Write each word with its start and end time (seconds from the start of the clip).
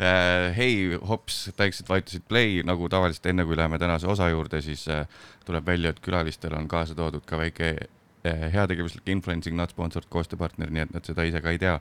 äh, 0.00 0.50
hei, 0.56 0.98
hops, 1.08 1.44
väiksed 1.58 1.88
vajutasid 1.88 2.26
play 2.28 2.60
nagu 2.66 2.88
tavaliselt, 2.92 3.26
enne 3.30 3.46
kui 3.48 3.58
läheme 3.58 3.78
tänase 3.80 4.08
osa 4.10 4.30
juurde, 4.32 4.62
siis 4.64 4.86
äh, 4.88 5.06
tuleb 5.46 5.66
välja, 5.66 5.94
et 5.94 6.00
külalistel 6.04 6.56
on 6.56 6.68
kaasa 6.70 6.96
toodud 6.98 7.26
ka 7.28 7.38
väike 7.40 7.74
äh, 7.76 8.46
heategevuslik 8.54 9.08
influencing 9.12 9.56
not 9.58 9.74
sponsored 9.74 10.08
koostööpartner, 10.12 10.72
nii 10.72 10.86
et 10.86 10.96
nad 10.96 11.06
seda 11.06 11.26
ise 11.28 11.42
ka 11.44 11.52
ei 11.52 11.60
tea. 11.60 11.76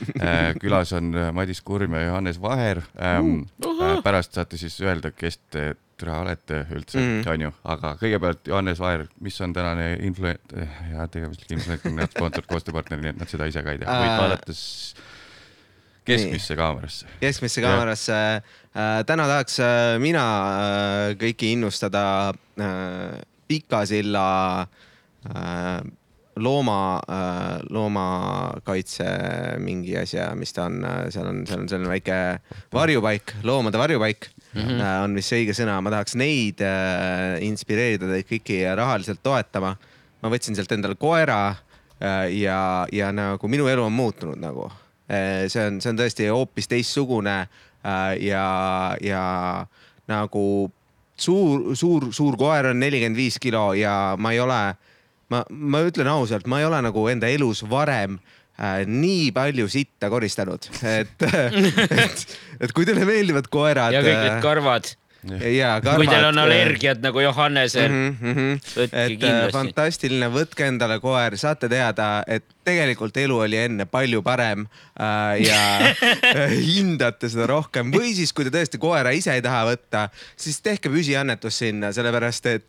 Külas 0.62 0.92
on 0.98 1.14
Madis 1.36 1.62
Kurm 1.62 1.96
ja 1.98 2.08
Johannes 2.08 2.42
Vaher 2.42 2.82
ähm,. 2.98 3.46
Äh, 3.62 3.96
pärast 4.04 4.34
saate 4.34 4.60
siis 4.60 4.80
öelda, 4.82 5.14
kes 5.14 5.40
te 5.50 5.72
türa 6.02 6.18
olete 6.24 6.64
üldse 6.74 6.98
mm, 6.98 7.22
onju, 7.30 7.52
aga 7.70 7.94
kõigepealt 8.00 8.48
Johannes 8.50 8.80
Vaher, 8.82 9.06
mis 9.22 9.38
on 9.44 9.54
tänane 9.54 9.92
influ-, 10.02 10.34
heategevuslik 10.90 11.54
influencing 11.54 11.94
not 11.98 12.10
sponsored 12.10 12.48
koostööpartner, 12.50 12.98
nii 13.02 13.14
et 13.14 13.22
nad 13.22 13.30
seda 13.30 13.46
ise 13.50 13.62
ka 13.62 13.74
ei 13.74 13.82
tea, 13.82 13.98
võid 14.02 14.16
vaadata 14.18 14.56
siis 14.56 14.96
keskmisse 16.04 16.56
kaamerasse. 16.56 17.06
keskmisse 17.20 17.62
kaamerasse 17.62 18.18
äh,. 18.74 19.04
täna 19.06 19.26
tahaks 19.30 19.58
äh, 19.62 19.96
mina 20.02 20.26
äh, 20.50 21.08
kõiki 21.20 21.54
innustada 21.56 22.04
Pika 23.48 23.82
silla 23.88 24.26
äh, 24.62 25.82
looma 26.42 27.00
loomakaitse 27.68 29.06
mingi 29.60 29.98
asja, 30.00 30.30
mis 30.38 30.54
ta 30.56 30.64
on, 30.64 30.78
seal 31.12 31.26
on, 31.28 31.42
seal 31.48 31.60
on 31.60 31.66
selline 31.68 31.90
väike 31.90 32.16
varjupaik, 32.72 33.34
loomade 33.44 33.76
varjupaik 33.76 34.30
mm. 34.54 34.62
-hmm. 34.62 34.86
on 35.04 35.18
vist 35.18 35.28
see 35.28 35.42
õige 35.42 35.56
sõna, 35.58 35.76
ma 35.84 35.92
tahaks 35.92 36.16
neid 36.16 36.64
inspireerida 37.44 38.08
teid 38.14 38.30
kõiki 38.30 38.62
rahaliselt 38.80 39.20
toetama. 39.22 39.76
ma 40.22 40.30
võtsin 40.32 40.56
sealt 40.56 40.72
endale 40.72 40.96
koera 40.96 41.54
ja, 42.30 42.86
ja 42.92 43.12
nagu 43.12 43.48
minu 43.48 43.68
elu 43.68 43.84
on 43.84 43.92
muutunud 43.92 44.40
nagu 44.40 44.70
see 45.52 45.66
on, 45.66 45.80
see 45.82 45.92
on 45.92 45.98
tõesti 45.98 46.28
hoopis 46.32 46.70
teistsugune 46.70 47.36
äh, 47.42 48.14
ja, 48.24 48.46
ja 49.02 49.24
nagu 50.10 50.44
suur, 51.16 51.72
suur, 51.78 52.10
suur 52.14 52.38
koer 52.40 52.72
on 52.72 52.80
nelikümmend 52.82 53.18
viis 53.18 53.38
kilo 53.42 53.72
ja 53.78 54.14
ma 54.18 54.32
ei 54.34 54.40
ole, 54.42 54.60
ma, 55.32 55.42
ma 55.50 55.82
ütlen 55.86 56.10
ausalt, 56.12 56.48
ma 56.50 56.62
ei 56.62 56.68
ole 56.68 56.80
nagu 56.84 57.04
enda 57.12 57.30
elus 57.32 57.64
varem 57.68 58.18
äh, 58.56 58.82
nii 58.88 59.30
palju 59.36 59.68
sitta 59.72 60.10
koristanud, 60.12 60.70
et, 60.86 61.28
et, 62.06 62.26
et 62.60 62.74
kui 62.74 62.88
teile 62.88 63.06
meeldivad 63.08 63.50
koerad. 63.52 63.94
ja 63.94 64.04
kõik 64.04 64.20
need 64.26 64.42
karvad. 64.44 64.94
Ja 65.30 65.76
kui 65.82 66.06
teil 66.06 66.24
on 66.26 66.34
karvad, 66.34 66.40
allergiad 66.42 67.02
nagu 67.02 67.20
Johannesel 67.22 67.88
mm, 67.88 68.16
mm. 68.20 68.34
-hmm. 68.34 68.80
et 68.82 68.94
äh, 68.94 69.08
kindlasti. 69.08 69.52
fantastiline, 69.52 70.28
võtke 70.34 70.66
endale 70.66 70.98
koer, 71.00 71.36
saate 71.38 71.68
teada, 71.68 72.24
et 72.26 72.44
tegelikult 72.64 73.16
elu 73.16 73.38
oli 73.44 73.56
enne 73.56 73.86
palju 73.86 74.22
parem 74.22 74.66
äh, 74.66 75.46
ja 75.46 75.94
hindate 76.74 77.28
seda 77.28 77.46
rohkem 77.46 77.94
või 77.94 78.14
siis, 78.14 78.32
kui 78.32 78.44
te 78.44 78.50
tõesti 78.50 78.82
koera 78.82 79.14
ise 79.14 79.34
ei 79.34 79.42
taha 79.42 79.64
võtta, 79.70 80.08
siis 80.36 80.60
tehke 80.60 80.90
püsiannetus 80.90 81.58
sinna, 81.58 81.92
sellepärast 81.92 82.46
et, 82.46 82.68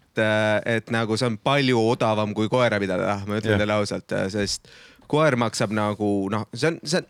et 0.65 0.93
nagu 0.93 1.17
see 1.17 1.31
on 1.31 1.37
palju 1.37 1.81
odavam 1.89 2.33
kui 2.33 2.49
koera 2.49 2.79
pidada, 2.79 3.21
ma 3.27 3.41
ütlen 3.41 3.57
teile 3.57 3.73
ausalt, 3.73 4.13
sest 4.29 4.69
koer 5.07 5.35
maksab 5.35 5.73
nagu 5.73 6.15
noh, 6.31 6.47
see 6.53 6.69
on, 6.69 6.79
see 6.85 7.01
on, 7.01 7.07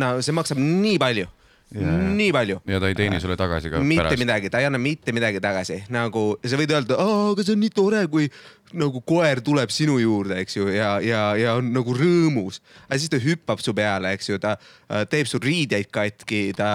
no 0.00 0.14
see 0.24 0.36
maksab 0.36 0.60
nii 0.60 0.98
palju, 0.98 1.28
Jaa. 1.28 1.35
Nii 1.76 2.32
palju 2.34 2.60
ja 2.68 2.80
ta 2.82 2.90
ei 2.90 2.96
teeni 2.98 3.20
sulle 3.22 3.36
tagasi 3.38 3.70
ka 3.72 3.80
mitte 3.82 4.04
pärast. 4.04 4.20
midagi, 4.22 4.50
ta 4.52 4.60
ei 4.62 4.68
anna 4.68 4.80
mitte 4.80 5.14
midagi 5.16 5.42
tagasi, 5.42 5.82
nagu 5.92 6.24
sa 6.44 6.60
võid 6.60 6.72
öelda, 6.76 6.98
aga 7.02 7.44
see 7.44 7.56
on 7.56 7.62
nii 7.64 7.74
tore, 7.76 8.02
kui 8.12 8.30
nagu 8.76 9.02
koer 9.06 9.40
tuleb 9.44 9.70
sinu 9.74 9.98
juurde, 10.02 10.40
eks 10.42 10.58
ju, 10.58 10.68
ja, 10.74 10.96
ja, 11.04 11.22
ja 11.38 11.54
on 11.60 11.70
nagu 11.74 11.94
rõõmus. 11.96 12.60
aga 12.88 12.98
siis 12.98 13.12
ta 13.12 13.20
hüppab 13.22 13.62
su 13.62 13.74
peale, 13.76 14.14
eks 14.16 14.32
ju, 14.32 14.40
ta 14.42 14.56
äh, 14.56 15.04
teeb 15.10 15.30
sul 15.30 15.44
riideid 15.44 15.90
katki, 15.94 16.48
ta, 16.56 16.70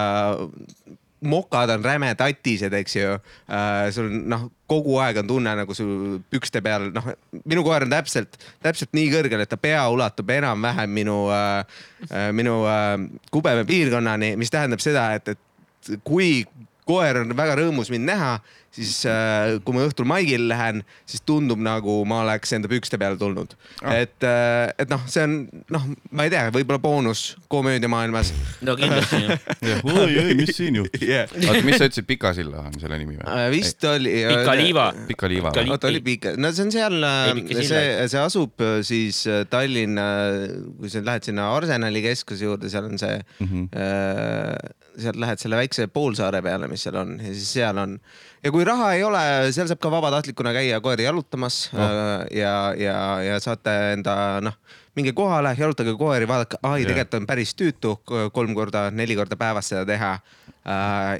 mokad 1.22 1.70
on 1.70 1.84
räme 1.84 2.10
tatised, 2.18 2.74
eks 2.74 2.96
ju 2.96 3.12
äh,. 3.14 3.90
sul 3.94 4.10
noh, 4.10 4.48
kogu 4.70 4.96
aeg 5.02 5.20
on 5.22 5.28
tunne 5.28 5.54
nagu 5.62 5.74
sul 5.76 6.18
pükste 6.30 6.62
peal, 6.64 6.88
noh, 6.94 7.12
minu 7.44 7.64
koer 7.66 7.86
on 7.86 7.92
täpselt, 7.92 8.38
täpselt 8.64 8.92
nii 8.96 9.10
kõrgel, 9.12 9.44
et 9.44 9.52
ta 9.52 9.60
pea 9.60 9.84
ulatub 9.92 10.30
enam-vähem 10.34 10.90
minu 10.90 11.18
äh,, 11.34 11.62
minu 12.34 12.62
äh, 12.70 12.96
kubeme 13.34 13.66
piirkonnani, 13.68 14.34
mis 14.40 14.52
tähendab 14.52 14.82
seda, 14.84 15.12
et, 15.18 15.34
et 15.34 15.98
kui 16.06 16.42
koer 16.88 17.22
on 17.22 17.36
väga 17.38 17.56
rõõmus 17.60 17.90
mind 17.92 18.10
näha, 18.10 18.36
siis 18.72 19.02
äh, 19.04 19.58
kui 19.64 19.74
ma 19.76 19.82
õhtul 19.84 20.06
maigile 20.08 20.46
lähen, 20.48 20.82
siis 21.08 21.20
tundub 21.28 21.60
nagu 21.60 21.98
ma 22.08 22.22
oleks 22.24 22.54
enda 22.56 22.70
pükste 22.72 22.96
peale 23.00 23.18
tulnud 23.20 23.52
Ah. 23.82 23.96
et, 24.00 24.24
et 24.80 24.88
noh, 24.92 25.00
see 25.10 25.22
on 25.26 25.32
noh, 25.74 25.82
ma 26.14 26.24
ei 26.28 26.30
tea, 26.32 26.44
võib-olla 26.54 26.78
boonus 26.82 27.22
komöödiamaailmas 27.52 28.30
no 28.64 28.76
kindlasti 28.78 29.20
jah. 29.26 29.82
oi, 29.84 30.14
oi, 30.22 30.34
mis 30.38 30.52
siin 30.56 30.78
juhtus? 30.80 31.02
yeah.. 31.04 31.28
oota, 31.48 31.62
mis 31.66 31.76
sa 31.80 31.88
ütlesid, 31.90 32.06
Pika 32.08 32.32
silla 32.36 32.62
on 32.68 32.76
selle 32.80 32.98
nimi 33.02 33.16
või? 33.18 33.26
Äh, 33.28 33.48
vist 33.52 33.84
oli. 33.88 34.12
Pika 34.30 34.54
liiva. 34.58 34.86
Pika 35.08 35.30
liiva 35.32 35.50
Pika 35.52 35.64
või? 35.66 35.74
oota, 35.76 35.90
oli 35.92 36.00
Pika, 36.06 36.34
no 36.40 36.52
see 36.54 36.66
on 36.68 36.72
seal 36.74 36.98
Ei,, 37.02 37.44
Pika 37.50 37.66
see 37.66 38.08
see 38.14 38.22
asub 38.22 38.62
äh, 38.64 38.78
siis 38.86 39.22
äh, 39.30 39.42
Tallinna, 39.52 40.06
kui 40.78 40.90
sa 40.92 41.02
lähed 41.04 41.28
sinna 41.28 41.50
Arsenali 41.56 42.02
keskuse 42.06 42.48
juurde, 42.48 42.70
seal 42.72 42.88
on 42.88 42.98
see 43.02 43.18
Mhm. 43.42 43.66
äh, 43.76 44.81
sealt 44.98 45.18
lähed 45.20 45.40
selle 45.40 45.58
väikse 45.60 45.86
poolsaare 45.92 46.42
peale, 46.44 46.68
mis 46.70 46.84
seal 46.86 46.98
on 47.00 47.16
ja 47.20 47.32
siis 47.32 47.52
seal 47.56 47.78
on 47.80 47.96
ja 48.44 48.52
kui 48.54 48.64
raha 48.66 48.92
ei 48.96 49.04
ole, 49.06 49.22
seal 49.54 49.70
saab 49.70 49.80
ka 49.82 49.90
vabatahtlikuna 49.92 50.52
käia 50.56 50.80
koeri 50.84 51.08
jalutamas 51.08 51.62
Oh. 51.72 51.80
oh. 51.80 52.26
ja, 52.36 52.74
ja, 52.76 52.96
ja 53.22 53.40
saate 53.40 53.72
enda 53.92 54.14
noh, 54.44 54.56
minge 54.98 55.12
kohale, 55.16 55.54
jalutage 55.58 55.94
koeri, 55.98 56.28
vaadake, 56.28 56.58
ai 56.66 56.84
tegelikult 56.84 57.18
on 57.20 57.28
päris 57.28 57.54
tüütu 57.56 57.94
kolm 58.04 58.54
korda, 58.56 58.86
neli 58.92 59.16
korda 59.16 59.38
päevas 59.40 59.72
seda 59.72 59.86
teha. 59.88 60.12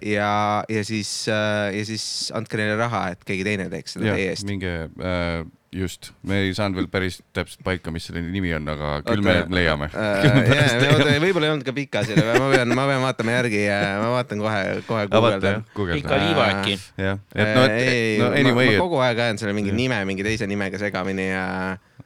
ja, 0.06 0.32
ja 0.68 0.84
siis, 0.86 1.10
ja 1.28 1.84
siis 1.86 2.04
andke 2.36 2.60
neile 2.60 2.76
raha, 2.78 3.08
et 3.14 3.24
keegi 3.26 3.46
teine 3.46 3.68
teeks 3.72 3.96
seda 3.96 4.12
teie 4.12 4.28
jah, 4.28 4.34
eest. 4.36 4.46
minge 4.46 4.74
äh, 5.02 5.40
just, 5.72 6.10
me 6.28 6.38
ei 6.44 6.54
saanud 6.56 6.76
veel 6.76 6.88
päris 6.92 7.18
täpselt 7.34 7.62
paika, 7.64 7.92
mis 7.94 8.04
selle 8.08 8.22
nimi 8.24 8.52
on, 8.56 8.66
aga 8.68 8.90
küll 9.06 9.24
me 9.24 9.34
Oota, 9.40 9.54
leiame. 9.56 9.88
Äh, 9.92 11.16
võib-olla 11.22 11.48
ei 11.48 11.54
olnud 11.54 11.66
ka 11.66 11.74
pika 11.76 12.02
selle, 12.06 12.26
ma 12.36 12.50
pean, 12.52 12.74
ma 12.76 12.86
pean 12.90 13.04
vaatama 13.04 13.36
järgi 13.38 13.62
ja 13.64 13.78
ma 14.02 14.10
vaatan 14.18 14.42
kohe, 14.44 14.60
kohe 14.88 15.06
guugeldan. 15.12 15.64
Pika 15.72 16.20
liiva 16.20 16.48
äkki. 16.56 16.76
jah, 17.00 17.22
et 17.34 17.54
no, 17.56 17.64
et 17.64 17.78
ei, 17.78 18.18
no 18.20 18.28
anyway 18.36 18.74
ma, 18.74 18.82
kogu 18.84 19.00
aeg 19.06 19.24
ajan 19.26 19.40
selle 19.40 19.56
mingi 19.56 19.72
nime 19.76 20.02
mingi 20.08 20.26
teise 20.26 20.48
nimega 20.50 20.80
segamini 20.80 21.30
ja 21.30 21.46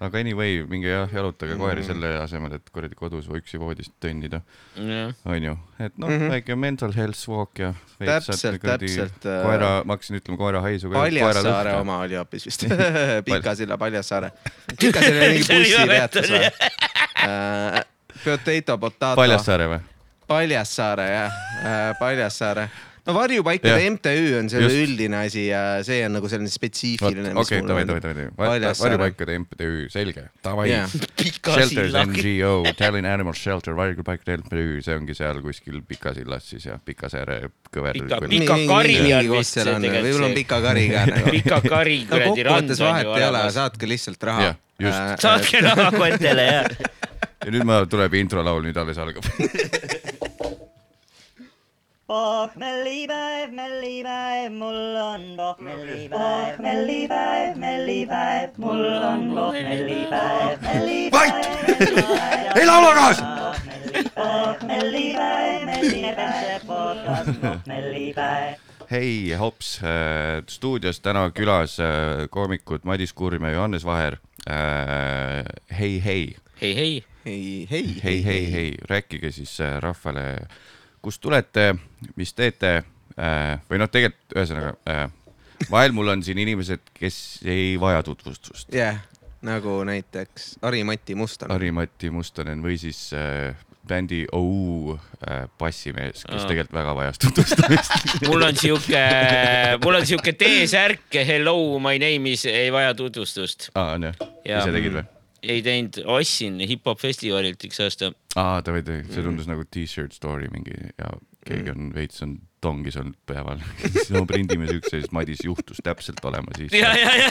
aga 0.00 0.18
anyway, 0.20 0.60
minge 0.68 0.88
jah, 0.90 1.08
jalutage 1.12 1.56
koeri 1.56 1.80
Mm. 1.80 1.86
selle 1.86 2.10
asemel, 2.20 2.52
et 2.58 2.70
kuradi 2.70 2.94
kodus 2.98 3.28
või 3.30 3.40
üksi 3.40 3.58
voodis 3.60 3.90
tõnnida, 4.02 4.42
jah, 4.76 5.14
onju. 5.24 5.56
et 5.78 5.98
noh 5.98 6.08
mm 6.10 6.18
-hmm. 6.18 6.30
väike 6.34 6.56
mental 6.56 6.92
health 6.92 7.28
walk 7.28 7.58
ja. 7.58 7.72
Täpselt, 7.98 8.60
täpselt, 8.60 9.26
äh, 9.26 9.42
koera, 9.42 9.70
ma 9.84 9.96
hakkasin 9.96 10.16
ütlema 10.20 10.38
koera 10.38 10.60
haisu. 10.60 10.90
Paljassaare 10.90 11.74
oma 11.80 11.98
oli 12.04 12.14
hoopis 12.14 12.46
vist. 12.46 12.66
Pika 13.28 13.54
silla 13.54 13.78
Paljassaare. 13.78 14.30
Pika 14.80 15.00
silla 15.00 15.24
oli 15.24 15.38
mingi 15.38 15.60
bussipeatus 15.64 16.30
või? 16.30 16.50
Potato, 18.24 18.78
potato. 18.78 19.16
Paljassaare 19.16 19.68
või? 19.68 19.80
Paljassaare 20.26 21.08
jah, 21.10 21.32
Paljassaare. 21.98 22.68
No 23.06 23.14
varjupaikade 23.14 23.72
Jah. 23.78 23.90
MTÜ 23.94 24.38
on 24.40 24.48
selle 24.50 24.66
Just. 24.70 24.82
üldine 24.82 25.20
asi 25.26 25.44
ja 25.48 25.60
see 25.86 26.00
on 26.06 26.16
nagu 26.18 26.28
selline 26.30 26.50
spetsiifiline. 26.50 27.32
okei, 27.38 27.60
davai, 27.66 27.84
davai, 27.86 28.02
davai, 28.02 28.72
varjupaikade 28.80 29.36
MTÜ, 29.44 29.68
selge. 29.94 30.24
Davai 30.44 30.66
Jah. 30.72 30.90
pika 31.16 31.54
Shelters 31.54 31.90
silla. 31.92 32.04
NGO, 32.10 32.52
Tallinn 32.78 33.06
Animal 33.10 33.36
Shelter, 33.38 33.76
varjupaikade 33.78 34.40
MTÜ, 34.42 34.66
see 34.86 34.98
ongi 34.98 35.14
seal 35.18 35.40
kuskil 35.44 35.80
Pikasillas 35.86 36.50
siis 36.50 36.66
ja 36.66 36.78
Pikasaare 36.82 37.40
kõver. 37.70 37.96
Pika- 38.02 38.22
Pika 38.28 38.58
kari 38.68 38.98
on 39.14 39.30
vist 39.36 39.54
see 39.56 39.64
tegelikult 39.66 40.06
võib-olla 40.06 40.30
on 40.30 40.36
pika 40.36 40.60
kari 40.64 40.86
ka 40.90 41.06
nagu. 41.12 41.30
pika 41.36 41.60
kari 41.64 41.98
kuradi 42.10 42.46
rand 42.46 42.70
kokkuvõttes 42.74 42.82
vahet 42.84 43.12
ei 43.16 43.28
ole, 43.30 43.42
saatke 43.54 43.88
lihtsalt 43.90 44.22
raha 44.28 44.46
Jah,. 44.50 44.56
just. 44.82 45.22
saatke 45.24 45.62
raha 45.64 45.90
kontele 45.94 46.46
ja. 46.50 46.62
ja 47.46 47.52
nüüd 47.54 47.66
ma, 47.68 47.80
tuleb 47.90 48.14
introlaul, 48.18 48.64
nüüd 48.66 48.76
alles 48.82 48.98
algab. 48.98 49.26
pohmellipäev, 52.06 53.50
mellipäev, 53.50 54.52
mul 54.52 54.96
on 54.96 55.22
pohmellipäev, 55.36 56.56
pohmellipäev, 56.56 57.56
mellipäev, 57.56 58.50
mul 58.56 58.84
on 59.02 59.32
pohmellipäev, 59.34 60.60
mellipäev. 60.62 61.12
vait! 61.12 61.34
ei 62.56 62.66
laula 62.66 62.94
kaasa! 62.94 63.24
pohmellipäev, 64.14 65.64
mellipäev, 65.64 66.62
pohmellipäev. 66.66 68.54
hei, 68.90 69.32
hops, 69.38 69.80
stuudios 70.48 71.00
täna 71.00 71.30
külas 71.30 71.80
äh, 71.80 72.28
koomikud 72.30 72.84
Madis 72.84 73.12
Kurm 73.12 73.44
ja 73.44 73.50
Johannes 73.50 73.84
Vaher. 73.84 74.16
hei, 75.78 76.02
hei, 76.04 76.36
hei, 76.60 76.76
hei, 76.76 77.04
ei, 77.26 77.66
hei, 77.70 78.00
hei, 78.04 78.24
hei, 78.24 78.52
hei, 78.52 78.74
rääkige 78.88 79.32
siis 79.32 79.60
äh, 79.60 79.80
rahvale, 79.82 80.46
kust 81.02 81.20
tulete, 81.22 81.74
mis 82.16 82.34
teete 82.34 82.72
äh, 82.76 83.60
või 83.70 83.80
noh, 83.82 83.90
tegelikult 83.92 84.36
ühesõnaga 84.36 84.74
äh, 84.90 85.06
vahel 85.70 85.94
mul 85.96 86.14
on 86.14 86.24
siin 86.26 86.38
inimesed, 86.42 86.92
kes 86.94 87.40
ei 87.44 87.76
vaja 87.80 88.02
tutvustust. 88.06 88.72
jah, 88.74 88.98
nagu 89.46 89.78
näiteks 89.84 90.56
Harimati 90.62 91.14
Muston. 91.14 91.50
Harri-Mati 91.52 92.10
Mustonen 92.10 92.62
või 92.64 92.78
siis 92.80 93.08
äh, 93.16 93.56
bändi 93.86 94.24
OU 94.32 94.96
äh, 94.96 95.46
bassimees, 95.58 96.24
kes 96.24 96.42
Aa. 96.42 96.48
tegelikult 96.48 96.78
väga 96.80 96.94
vajas 96.98 97.18
tutvustamist. 97.22 97.92
mul 98.28 98.46
on 98.48 98.56
siuke, 98.56 99.02
mul 99.84 100.00
on 100.00 100.06
siuke 100.06 100.32
T-särk, 100.32 101.20
hello, 101.26 101.78
my 101.82 101.98
name 102.02 102.32
is, 102.34 102.46
ei 102.50 102.72
vaja 102.74 102.94
tutvustust. 102.94 103.70
aa, 103.74 103.94
on 103.94 104.10
jah? 104.10 104.26
Ise 104.44 104.72
tegid 104.74 104.98
või? 105.00 105.06
Ei 105.46 105.62
teinud, 105.64 106.00
ostsin 106.16 106.60
hip-hop 106.66 107.00
festivalilt 107.00 107.62
üks 107.68 107.80
aasta. 107.84 108.12
aa, 108.36 108.60
ta 108.64 108.74
või, 108.74 108.82
see 109.12 109.24
tundus 109.24 109.48
nagu 109.50 109.64
t-shirt 109.70 110.16
story 110.16 110.50
mingi 110.52 110.76
ja 110.96 111.14
keegi 111.46 111.72
on 111.72 111.90
veits 111.94 112.22
on 112.26 112.36
tongis 112.64 112.96
olnud 112.98 113.18
päeval. 113.28 113.60
siis 113.92 114.10
no 114.14 114.24
prindime 114.28 114.66
siukse, 114.70 114.98
siis 114.98 115.12
Madis 115.14 115.44
juhtus 115.44 115.78
täpselt 115.84 116.24
olema 116.26 116.50
siis. 116.58 116.74
ja, 116.74 116.90
ja, 116.98 117.10
ja. 117.20 117.26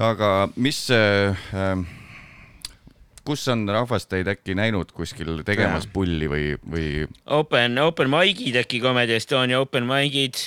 aga 0.10 0.30
mis 0.56 0.82
äh,, 0.94 1.36
äh, 1.54 1.99
kus 3.30 3.46
on 3.52 3.62
rahvas 3.70 4.08
teid 4.10 4.28
äkki 4.30 4.56
näinud 4.58 4.90
kuskil 4.96 5.44
tegemas 5.46 5.86
Jaa. 5.86 5.94
pulli 5.94 6.26
või, 6.30 6.44
või 6.66 7.06
Open, 7.38 7.78
open 7.78 8.10
mic'id 8.10 8.58
äkki 8.64 8.82
Comedy 8.82 9.14
Estonia 9.18 9.60
open 9.62 9.86
mic'id, 9.88 10.38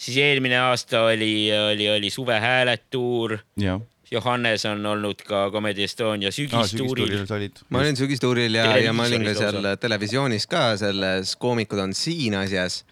siis 0.00 0.18
eelmine 0.22 0.58
aasta 0.70 1.04
oli, 1.10 1.50
oli, 1.52 1.88
oli 1.92 2.10
suvehääletuur. 2.10 3.38
Johannes 4.10 4.64
on 4.66 4.86
olnud 4.90 5.20
ka 5.26 5.44
Comedy 5.54 5.84
Estonia 5.86 6.32
sügistuuril. 6.34 7.20
olid. 7.30 7.60
ma 7.70 7.84
olin 7.84 7.98
sügistuuril 7.98 8.56
ja, 8.58 8.72
ja 8.82 8.94
ma 8.96 9.06
olin 9.06 9.22
ka 9.28 9.34
seal 9.38 9.52
Televiisoris 9.54 9.84
televisioonis 9.84 10.46
ka 10.50 10.64
selles 10.80 11.36
Koomikud 11.38 11.78
on 11.78 11.94
siin 11.94 12.34
asjas. 12.40 12.82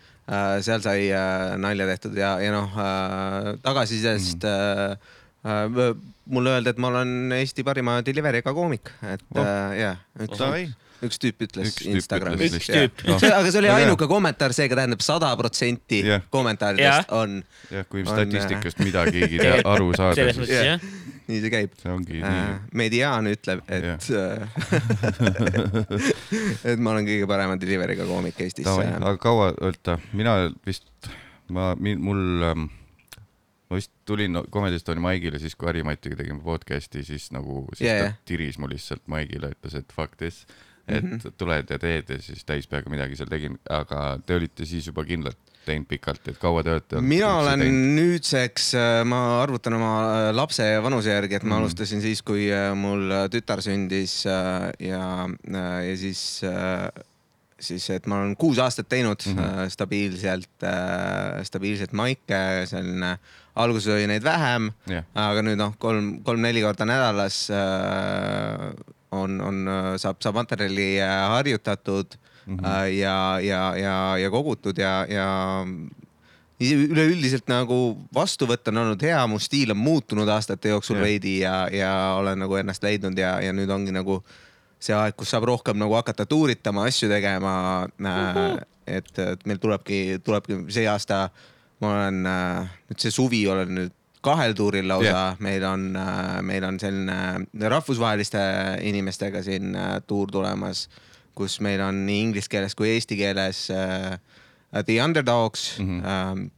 seal 0.60 0.84
sai 0.84 1.08
äh, 1.08 1.56
nalja 1.56 1.86
tehtud 1.88 2.16
ja, 2.20 2.36
ja 2.44 2.52
noh 2.52 2.76
äh, 2.76 3.56
tagasisidest 3.64 4.44
äh, 4.44 4.92
äh, 5.48 5.96
mulle 6.28 6.50
öeldi, 6.56 6.68
et 6.74 6.78
ma 6.82 6.86
olen 6.92 7.08
Eesti 7.38 7.62
parima 7.66 7.92
delivery'ga 8.06 8.52
koomik, 8.56 8.86
et 9.02 9.22
Oh. 9.34 9.40
äh, 9.42 9.46
jah, 9.80 9.96
üks, 10.20 10.38
Davai. 10.38 10.64
üks 11.06 11.16
tüüp 11.22 11.38
ütles 11.46 11.66
Üks 11.72 11.86
Instagramis. 11.92 12.52
Üks 12.58 12.68
tüüp. 12.72 12.94
Noh. 13.08 13.18
aga 13.22 13.48
see 13.54 13.60
oli 13.62 13.70
ainuke 13.70 14.06
kommentaar, 14.10 14.52
seega 14.56 14.74
tähendab 14.80 15.02
sada 15.04 15.28
protsenti 15.38 15.98
Jah. 16.06 16.22
kommentaaridest 16.34 17.06
Jah. 17.08 17.14
on, 17.20 17.30
jah, 17.70 17.84
kui 17.88 18.00
On, 18.02 18.06
statistikast 18.14 18.78
midagigi 18.82 19.38
tea- 19.44 19.62
aru 19.64 19.92
saada, 19.96 20.14
selles 20.18 20.34
siis 20.36 20.44
mõttes 20.44 20.58
Jah. 20.58 20.66
jah. 20.74 20.80
nii 21.28 21.40
see 21.44 21.50
käib. 21.52 21.70
see 21.82 21.90
ongi 21.92 22.16
Äh, 22.24 22.28
nii. 22.32 22.54
mediaan 22.82 23.24
ütleb, 23.30 23.60
et, 23.68 23.84
et 26.64 26.78
ma 26.80 26.90
olen 26.94 27.06
kõige 27.08 27.26
parema 27.30 27.56
delivery'ga 27.60 28.06
koomik 28.08 28.40
Eestis. 28.44 28.66
Aga 28.68 29.14
kaua, 29.22 29.46
oota, 29.68 29.98
mina 30.16 30.32
vist, 30.66 30.84
ma, 31.52 31.64
mul, 31.78 32.44
ma 33.68 33.76
vist 33.76 33.92
tulin 34.08 34.32
no, 34.32 34.44
Comedy 34.52 34.78
Estonia 34.80 35.02
maigile 35.04 35.38
siis, 35.42 35.56
kui 35.58 35.68
Harimatiga 35.68 36.16
tegime 36.16 36.40
podcast'i, 36.44 37.04
siis 37.04 37.28
nagu, 37.36 37.66
siis 37.76 37.88
yeah, 37.90 38.14
ta 38.14 38.28
tiris 38.28 38.58
mu 38.58 38.70
lihtsalt 38.70 39.04
maigile, 39.12 39.52
ütles, 39.56 39.76
et 39.76 39.92
fuck 39.92 40.16
this, 40.16 40.46
et 40.88 41.02
mm. 41.04 41.18
-hmm. 41.18 41.34
tuled 41.36 41.70
ja 41.70 41.78
teed 41.78 42.08
ja 42.08 42.22
siis 42.22 42.44
täispeaga 42.48 42.90
midagi 42.90 43.16
seal 43.16 43.28
tegin, 43.28 43.58
aga 43.70 44.18
te 44.26 44.36
olite 44.40 44.64
siis 44.66 44.86
juba 44.88 45.04
kindlalt 45.04 45.36
teinud 45.68 45.84
pikalt, 45.88 46.28
et 46.28 46.38
kaua 46.40 46.62
te 46.64 46.72
olete 46.72 47.00
mina 47.04 47.34
olen 47.42 47.60
teinud? 47.60 47.90
nüüdseks, 47.98 48.70
ma 49.04 49.42
arvutan 49.42 49.76
oma 49.76 49.92
äh, 50.00 50.30
lapse 50.32 50.64
vanuse 50.82 51.12
järgi, 51.12 51.34
et 51.36 51.44
ma 51.44 51.54
Mhm. 51.54 51.62
alustasin 51.62 52.00
siis, 52.00 52.22
kui 52.22 52.48
äh, 52.52 52.72
mul 52.74 53.10
äh, 53.10 53.28
tütar 53.28 53.60
sündis 53.60 54.24
äh, 54.26 54.72
ja, 54.80 55.28
ja 55.84 55.96
siis, 55.96 56.40
siis, 57.60 57.88
et 57.90 58.06
ma 58.06 58.20
olen 58.22 58.36
kuus 58.38 58.58
aastat 58.62 58.88
teinud 58.88 59.22
mm. 59.26 59.38
-hmm. 59.38 59.72
stabiilselt, 59.74 60.66
stabiilselt 61.42 61.92
maike, 61.92 62.66
selline, 62.70 63.16
alguses 63.54 63.92
oli 63.94 64.06
neid 64.06 64.24
vähem, 64.24 64.70
jah, 64.86 65.04
aga 65.14 65.42
nüüd 65.42 65.58
noh, 65.58 65.74
kolm, 65.78 66.18
kolm-neli 66.22 66.62
korda 66.62 66.86
nädalas 66.88 67.48
äh, 67.50 68.68
on, 69.10 69.40
on, 69.40 69.62
saab, 69.96 70.22
saab 70.22 70.38
materjali 70.42 71.00
äh, 71.00 71.28
harjutatud 71.34 72.18
mm. 72.46 72.56
-hmm. 72.56 72.86
ja, 72.98 73.40
ja, 73.40 73.62
ja, 73.76 73.96
ja 74.18 74.30
kogutud 74.30 74.78
ja, 74.78 75.06
ja 75.08 75.28
ise- 76.60 76.88
üleüldiselt 76.90 77.48
nagu 77.50 77.78
vastuvõtt 78.14 78.68
on 78.68 78.82
olnud 78.84 79.02
hea, 79.02 79.20
mu 79.30 79.38
stiil 79.38 79.72
on 79.74 79.80
muutunud 79.82 80.28
aastate 80.28 80.74
jooksul 80.74 80.98
Jah. 80.98 81.04
veidi 81.04 81.38
ja, 81.40 81.56
ja 81.72 81.94
olen 82.18 82.38
nagu 82.44 82.56
ennast 82.56 82.82
leidnud 82.82 83.18
ja, 83.18 83.38
ja 83.42 83.52
nüüd 83.52 83.70
ongi 83.70 83.94
nagu 83.94 84.22
see 84.78 84.94
aeg, 84.94 85.16
kus 85.18 85.32
saab 85.34 85.46
rohkem 85.48 85.78
nagu 85.80 85.96
hakata 85.98 86.26
tuuritama, 86.28 86.86
asju 86.88 87.10
tegema 87.10 87.52
äh,. 87.98 88.58
et, 88.86 89.10
et 89.18 89.46
meil 89.46 89.60
tulebki, 89.60 90.20
tulebki 90.24 90.62
see 90.72 90.86
aasta, 90.88 91.28
ma 91.82 91.94
olen 91.94 92.26
äh, 92.26 92.76
nüüd 92.90 93.02
see 93.02 93.14
suvi 93.14 93.42
olen 93.50 93.74
nüüd 93.74 93.94
kahel 94.24 94.54
tuuril 94.58 94.88
lausa 94.90 95.10
yeah., 95.10 95.36
meil 95.42 95.64
on, 95.66 95.90
meil 96.46 96.64
on 96.66 96.78
selline 96.82 97.68
rahvusvaheliste 97.70 98.40
inimestega 98.88 99.42
siin 99.46 99.76
äh, 99.78 99.98
tuur 100.06 100.30
tulemas, 100.34 100.86
kus 101.38 101.60
meil 101.64 101.82
on 101.84 102.02
nii 102.06 102.24
inglise 102.28 102.50
keeles 102.50 102.74
kui 102.78 102.90
eesti 102.94 103.18
keeles 103.18 103.68
äh, 103.74 104.18
The 104.84 105.02
Underdogs 105.02 105.78
mm. 105.78 106.00
-hmm. 106.00 106.48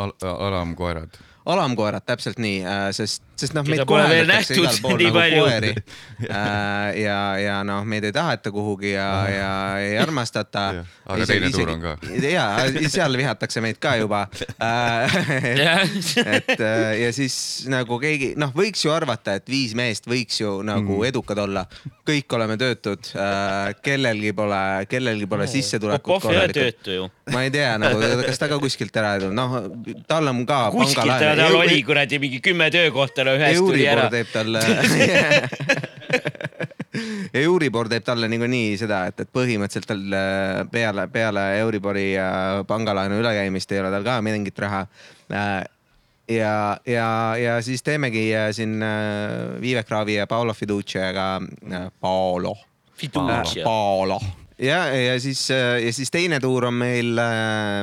Al 0.00 0.12
alamkoerad. 0.22 1.18
alamkoerad, 1.46 2.02
täpselt 2.06 2.38
nii, 2.38 2.62
sest, 2.94 3.22
sest 3.40 3.56
noh, 3.56 3.64
meid 3.66 3.84
nähtud 4.28 4.56
igal 4.60 4.78
pool 4.84 4.98
nii 5.00 5.08
nagu 5.08 5.18
palju. 5.18 5.42
koeri. 5.44 5.72
ja, 7.06 7.20
ja 7.40 7.56
noh, 7.66 7.84
meid 7.88 8.04
ei 8.08 8.14
taheta 8.16 8.52
kuhugi 8.54 8.92
ja, 8.92 9.08
ja 9.32 9.52
ei 9.82 9.96
armastata 10.00 10.64
aga 11.10 11.26
teine 11.28 11.50
tuur 11.54 11.72
on 11.74 11.84
ka. 11.84 11.96
ja, 12.24 12.46
seal 12.92 13.16
vihatakse 13.18 13.62
meid 13.64 13.80
ka 13.82 13.96
juba. 14.00 14.26
et 16.36 16.54
äh, 16.60 17.00
ja 17.00 17.10
siis 17.16 17.36
nagu 17.70 17.98
keegi, 18.02 18.32
noh, 18.40 18.52
võiks 18.56 18.84
ju 18.84 18.92
arvata, 18.94 19.38
et 19.40 19.48
viis 19.50 19.74
meest 19.78 20.08
võiks 20.10 20.40
ju 20.42 20.60
nagu 20.66 21.00
Mm. 21.00 21.06
edukad 21.08 21.38
olla. 21.38 21.64
kõik 22.10 22.34
oleme 22.34 22.56
töötud, 22.58 23.06
kellelgi 23.84 24.32
pole, 24.34 24.60
kellelgi 24.90 25.26
pole 25.30 25.46
sissetulekut 25.46 26.08
Popov 26.10 26.32
ei 26.32 26.38
ole 26.40 26.54
töötu 26.56 26.96
ju. 26.96 27.04
ma 27.30 27.44
ei 27.46 27.52
tea 27.54 27.76
nagu, 27.78 28.00
kas 28.26 28.40
ta 28.40 28.48
ka 28.50 28.58
kuskilt 28.58 28.96
ära 28.98 29.12
ei 29.14 29.22
tulnud, 29.22 29.36
noh, 29.38 30.02
tal 30.10 30.26
on 30.32 30.42
ka 30.48 30.58
kuskilt 30.74 31.06
ta 31.06 31.18
tal 31.20 31.38
pangalaen 31.38 31.58
oli. 31.60 31.82
kuradi 31.86 32.18
mingi 32.18 32.40
kümme 32.42 32.66
töökohta, 32.74 33.24
ühest 33.36 33.60
tuli 33.60 33.86
Euribor 33.86 34.04
ära. 34.04 34.10
teeb 34.10 34.28
talle 34.32 34.60
Euribor 37.44 37.88
teeb 37.90 38.04
talle 38.06 38.28
niikuinii 38.30 38.78
seda, 38.80 39.04
et, 39.10 39.20
et 39.22 39.30
põhimõtteliselt 39.32 39.88
tal 39.90 40.16
äh, 40.16 40.62
peale, 40.72 41.06
peale 41.12 41.44
Euribori 41.60 42.08
äh, 42.18 42.62
pangalaenu 42.66 43.20
ülekäimist 43.22 43.72
ei 43.72 43.82
ole 43.82 43.92
tal 43.94 44.06
ka 44.06 44.18
mingit 44.24 44.58
raha. 44.58 44.86
ja, 45.30 46.76
ja, 46.86 47.06
ja 47.38 47.60
siis 47.62 47.82
teemegi 47.86 48.26
äh, 48.34 48.50
siin 48.56 48.82
äh, 48.82 49.60
Vivek 49.62 49.90
Raavi 49.90 50.18
ja 50.18 50.26
Paolo 50.26 50.54
Fiduciaga, 50.54 51.40
Paolo. 52.00 52.56
Paolo 53.64 54.20
ja, 54.60 54.78
ja 54.94 55.16
siis, 55.20 55.42
ja 55.50 55.92
siis 55.92 56.10
teine 56.12 56.40
tuur 56.42 56.66
on 56.68 56.76
meil, 56.76 57.12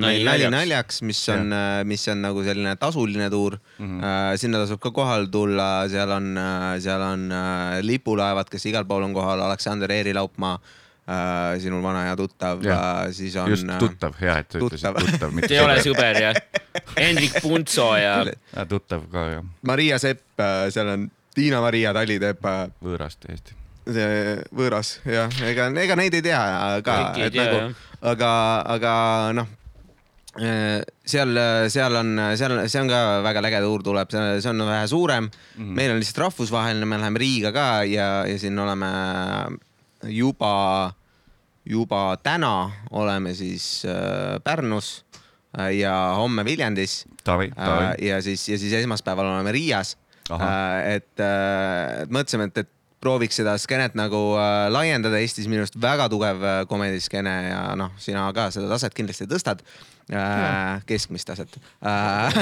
meil 0.03 0.25
Nali 0.27 0.49
naljaks. 0.53 1.01
mis 1.07 1.21
on, 1.33 1.53
mis 1.89 2.07
on 2.13 2.21
nagu 2.25 2.43
selline 2.45 2.75
tasuline 2.79 3.29
tuur 3.33 3.57
mm. 3.57 3.99
-hmm. 3.99 4.37
sinna 4.37 4.61
tasub 4.63 4.81
ka 4.83 4.91
kohale 4.91 5.29
tulla, 5.31 5.87
seal 5.89 6.11
on, 6.11 6.33
seal 6.83 7.01
on 7.01 7.31
äh, 7.31 7.79
lipulaevad, 7.81 8.49
kes 8.49 8.65
igal 8.69 8.85
pool 8.85 9.07
on 9.07 9.13
kohal, 9.13 9.41
Aleksander 9.41 9.91
Eerilaupmaa, 9.91 10.59
sinu 11.59 11.81
vana 11.83 12.01
hea 12.03 12.15
tuttav 12.19 12.63
siis 13.11 13.35
on. 13.35 13.49
just 13.49 13.67
tuttav, 13.79 14.15
hea, 14.21 14.37
et 14.37 14.51
sa 14.51 14.59
ütlesid 14.59 14.97
tuttav. 15.05 15.31
mitte 15.31 15.53
ei 15.55 15.61
ole 15.63 15.77
sõber 15.79 16.21
jah. 16.21 16.41
Hendrik 16.97 17.37
Puntso 17.41 17.93
ja 18.05 18.25
tuttav 18.67 19.07
ka 19.11 19.29
jah, 19.37 19.45
Maria 19.61 19.99
Sepp, 19.99 20.35
seal 20.69 20.91
on 20.95 21.07
Tiina-Maria 21.37 21.93
Tali 21.93 22.17
teeb 22.21 22.45
äh, 22.49 22.65
võõrast 22.83 23.21
täiesti. 23.21 23.53
Võõras 23.87 24.97
jah, 25.05 25.31
ega, 25.47 25.69
ega 25.83 25.95
neid 25.99 26.17
ei 26.17 26.25
tea 26.25 26.41
ka 26.85 26.97
et 27.17 27.33
tea, 27.33 27.45
nagu 27.45 28.11
aga, 28.11 28.31
aga 28.75 28.93
noh, 29.37 29.47
seal, 30.37 31.39
seal 31.73 31.95
on, 31.97 32.11
seal, 32.37 32.59
see 32.69 32.81
on 32.83 32.91
ka 32.91 32.99
väga 33.25 33.41
äge 33.49 33.61
tuur 33.63 33.85
tuleb, 33.85 34.11
see 34.13 34.51
on 34.51 34.65
vähe 34.67 34.87
suurem 34.87 35.23
mm. 35.29 35.31
-hmm. 35.55 35.75
meil 35.79 35.91
on 35.91 36.01
lihtsalt 36.01 36.25
rahvusvaheline, 36.27 36.85
me 36.85 36.99
läheme 36.99 37.19
Riiga 37.19 37.51
ka 37.51 37.83
ja, 37.83 38.25
ja 38.27 38.39
siin 38.39 38.59
oleme 38.59 38.91
juba, 40.03 40.93
juba 41.65 42.17
täna 42.23 42.71
oleme 42.91 43.33
siis 43.33 43.85
äh, 43.85 44.39
Pärnus 44.43 45.05
äh, 45.59 45.73
ja 45.77 46.13
homme 46.17 46.45
Viljandis 46.45 47.05
äh, 47.27 47.95
ja 47.99 48.21
siis, 48.21 48.49
ja 48.49 48.57
siis 48.57 48.73
esmaspäeval 48.73 49.25
oleme 49.25 49.51
Riias. 49.51 49.97
Ahah. 50.29 50.83
et, 50.83 51.19
et 51.23 52.09
mõtlesime, 52.11 52.49
et, 52.49 52.57
et 52.57 52.71
prooviks 53.03 53.37
seda 53.37 53.53
skeenet 53.61 53.97
nagu 53.97 54.19
äh, 54.39 54.67
laiendada, 54.73 55.19
Eestis 55.21 55.49
minu 55.49 55.63
arust 55.63 55.77
väga 55.81 56.07
tugev 56.13 56.41
äh, 56.41 56.63
komediskeene 56.69 57.35
ja 57.51 57.61
noh, 57.77 57.93
sina 58.01 58.25
ka 58.35 58.49
seda 58.53 58.69
taset 58.71 58.95
kindlasti 58.97 59.27
tõstad 59.29 59.61
äh,, 60.09 60.79
keskmist 60.89 61.29
taset 61.29 61.57
äh. 61.85 62.37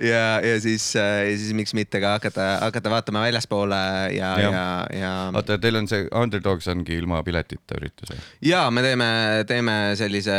ja, 0.10 0.22
ja 0.46 0.54
siis, 0.62 0.86
ja 0.94 1.32
siis 1.32 1.50
miks 1.58 1.74
mitte 1.74 2.00
ka 2.02 2.14
hakata, 2.18 2.46
hakata 2.66 2.92
vaatama 2.94 3.24
väljaspoole 3.26 3.80
ja, 4.14 4.30
Jah. 4.44 4.54
ja, 4.54 4.68
ja. 5.00 5.12
oota, 5.34 5.58
teil 5.62 5.80
on 5.82 5.90
see 5.90 6.06
Underdogs 6.14 6.70
ongi 6.70 7.00
ilma 7.00 7.24
piletita 7.26 7.80
üritus 7.80 8.14
või? 8.14 8.22
ja 8.52 8.62
me 8.70 8.86
teeme, 8.86 9.10
teeme 9.50 9.76
sellise 9.98 10.38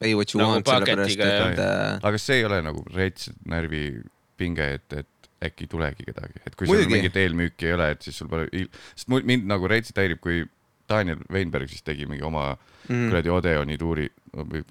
pay 0.00 0.12
what 0.12 0.36
you 0.36 0.42
Nagu 0.42 0.58
want, 0.58 0.68
sellepärast 0.68 1.16
et 1.16 1.64
äh, 1.64 1.96
aga 1.96 2.14
kas 2.18 2.28
see 2.28 2.42
ei 2.42 2.48
ole 2.50 2.60
nagu 2.66 2.84
rets 2.92 3.32
närvipinge, 3.48 4.70
et, 4.76 5.00
et, 5.00 5.08
äkki 5.48 5.66
ei 5.66 5.70
tulegi 5.70 6.06
kedagi, 6.08 6.42
et 6.46 6.56
kui 6.56 6.66
sul 6.66 6.76
Muidugi. 6.76 6.94
mingit 6.96 7.16
eelmüüki 7.20 7.68
ei 7.68 7.76
ole, 7.76 7.90
et 7.94 8.02
siis 8.02 8.18
sul 8.18 8.30
pole, 8.30 8.48
sest 8.94 9.08
mul- 9.12 9.26
mind 9.28 9.48
nagu 9.50 9.68
reitselt 9.70 10.00
häirib, 10.02 10.20
kui 10.24 10.44
Daniel 10.88 11.22
Weinberg 11.32 11.70
siis 11.72 11.84
tegi 11.84 12.06
mingi 12.06 12.24
oma 12.26 12.50
mm. 12.54 13.08
kuradi 13.08 13.32
Odeoni 13.32 13.78
tuuri 13.80 14.08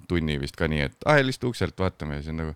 tunni 0.08 0.38
vist 0.40 0.56
ka 0.56 0.68
nii, 0.70 0.86
et 0.90 1.06
aa 1.06 1.18
helista 1.18 1.48
ukselt, 1.50 1.78
vaatame 1.78 2.20
ja 2.20 2.24
siis 2.24 2.34
on 2.34 2.42
nagu 2.42 2.54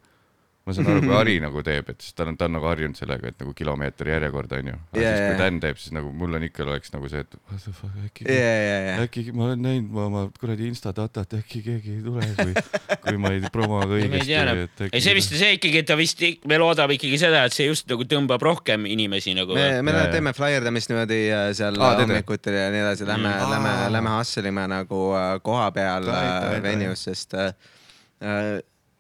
ma 0.68 0.76
saan 0.76 0.90
aru, 0.92 1.04
kui 1.06 1.16
Ari 1.22 1.37
nagu 1.42 1.62
teeb, 1.66 1.92
et 1.94 2.04
siis 2.04 2.16
ta 2.16 2.26
on, 2.28 2.37
ta 2.38 2.48
on 2.48 2.56
nagu 2.58 2.68
harjunud 2.68 2.98
sellega, 2.98 3.32
et 3.32 3.40
nagu 3.42 3.54
kilomeetri 3.56 4.12
järjekord 4.14 4.54
on 4.58 4.72
ju. 4.72 4.76
aga 4.92 5.04
Jaa, 5.04 5.12
siis 5.14 5.25
kui. 5.25 5.38
Dan 5.42 5.60
teeb, 5.64 5.80
siis 5.82 5.94
nagu 5.96 6.12
mul 6.22 6.38
on 6.38 6.46
ikka 6.48 6.66
oleks 6.66 6.94
nagu 6.94 7.12
see, 7.12 7.25
et 7.25 7.38
what 7.38 7.64
the 7.64 7.75
fuck 7.76 8.02
äkki 8.04 8.26
ja, 8.28 8.50
ja, 8.54 8.78
ja, 8.88 8.96
äkki 9.06 9.25
ma 9.32 9.48
olen 9.48 9.64
näinud 9.68 9.94
ma 9.94 10.06
oma 10.08 10.25
kuradi 10.40 10.68
Insta 10.68 10.92
datat, 10.96 11.38
äkki 11.40 11.62
keegi 11.64 11.96
ei 11.98 12.02
tule, 12.04 12.26
kui, 12.38 12.54
kui 13.06 13.22
ma 13.22 13.32
ei 13.37 13.52
promo 13.54 13.80
ka 13.82 13.90
me 13.92 14.00
ei 14.02 14.08
õigesti 14.08 14.37
enam. 14.42 14.62
ei, 14.90 15.04
see 15.04 15.16
vist 15.16 15.37
see 15.38 15.54
ikkagi, 15.56 15.82
et 15.84 15.88
ta 15.88 15.98
vist, 15.98 16.26
me 16.50 16.60
loodame 16.60 16.98
ikkagi 16.98 17.20
seda, 17.20 17.46
et 17.48 17.56
see 17.56 17.68
just 17.70 17.88
nagu 17.90 18.06
tõmbab 18.08 18.44
rohkem 18.44 18.88
inimesi 18.90 19.37
nagu. 19.38 19.56
me, 19.56 19.70
me 19.87 19.96
jaa. 19.96 20.10
teeme 20.12 20.34
flaierdamist 20.37 20.92
niimoodi 20.92 21.22
äh, 21.30 21.48
seal 21.56 21.78
teete? 21.78 22.04
hommikutel 22.04 22.58
ja 22.58 22.68
nii 22.75 22.84
edasi, 22.84 23.08
lähme 23.08 23.28
Mm., 23.28 23.50
lähme 23.50 23.92
lähme 23.92 24.10
hustle 24.18 24.48
ime 24.48 24.66
nagu 24.68 25.02
äh, 25.14 25.40
koha 25.42 25.70
peal 25.72 26.08
äh, 26.08 26.62
venues, 26.62 27.04
sest 27.04 27.34
äh, 27.34 27.52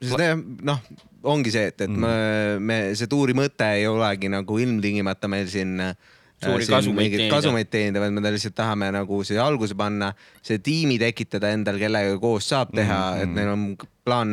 sest 0.02 0.20
jah, 0.22 0.36
noh, 0.62 0.78
ongi 1.24 1.50
see, 1.50 1.66
et, 1.72 1.80
et 1.80 1.90
Mm. 1.90 1.98
me, 2.04 2.58
me, 2.60 2.78
see 2.94 3.06
tuuri 3.10 3.34
mõte 3.34 3.66
ei 3.78 3.86
olegi 3.90 4.28
nagu 4.30 4.58
ilmtingimata 4.62 5.28
meil 5.28 5.48
siin 5.50 5.80
äh, 5.80 5.94
Suuri 6.38 6.66
kasumeid 6.70 7.10
teenida. 7.10 7.34
kasumeid 7.34 7.66
teenida, 7.66 7.98
vaid 7.98 8.12
me 8.14 8.30
lihtsalt 8.30 8.54
tahame 8.54 8.92
nagu 8.94 9.16
siia 9.26 9.42
alguse 9.42 9.74
panna, 9.74 10.12
see 10.46 10.60
tiimi 10.62 10.94
tekitada 11.02 11.50
endal, 11.50 11.80
kellega 11.82 12.12
koos 12.22 12.46
saab 12.52 12.70
teha 12.70 12.94
mm, 12.94 13.16
Mm, 13.16 13.18
-hmm. 13.18 13.22
et 13.24 13.34
neil 13.34 13.48
on 13.48 13.64
plaan, 14.06 14.30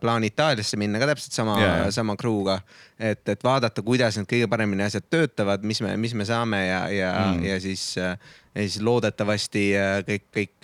plaan 0.00 0.22
Itaaliasse 0.24 0.76
minna 0.78 1.00
ka 1.02 1.06
täpselt 1.10 1.32
sama 1.34 1.56
jaa. 1.60 1.90
sama 1.90 2.14
crew'ga, 2.16 2.60
et, 2.98 3.28
et 3.28 3.42
vaadata, 3.44 3.82
kuidas 3.82 4.16
need 4.16 4.30
kõige 4.30 4.46
paremini 4.48 4.86
asjad 4.86 5.02
töötavad, 5.10 5.66
mis 5.66 5.82
me, 5.82 5.96
mis 5.96 6.14
me 6.14 6.24
saame 6.24 6.62
ja, 6.68 6.88
ja 6.94 7.10
mm., 7.26 7.36
Mm. 7.40 7.44
ja 7.44 7.60
siis, 7.60 7.96
ja 7.96 8.16
siis 8.54 8.78
loodetavasti 8.80 9.74
äh, 9.74 10.04
kõik, 10.06 10.30
kõik, 10.30 10.54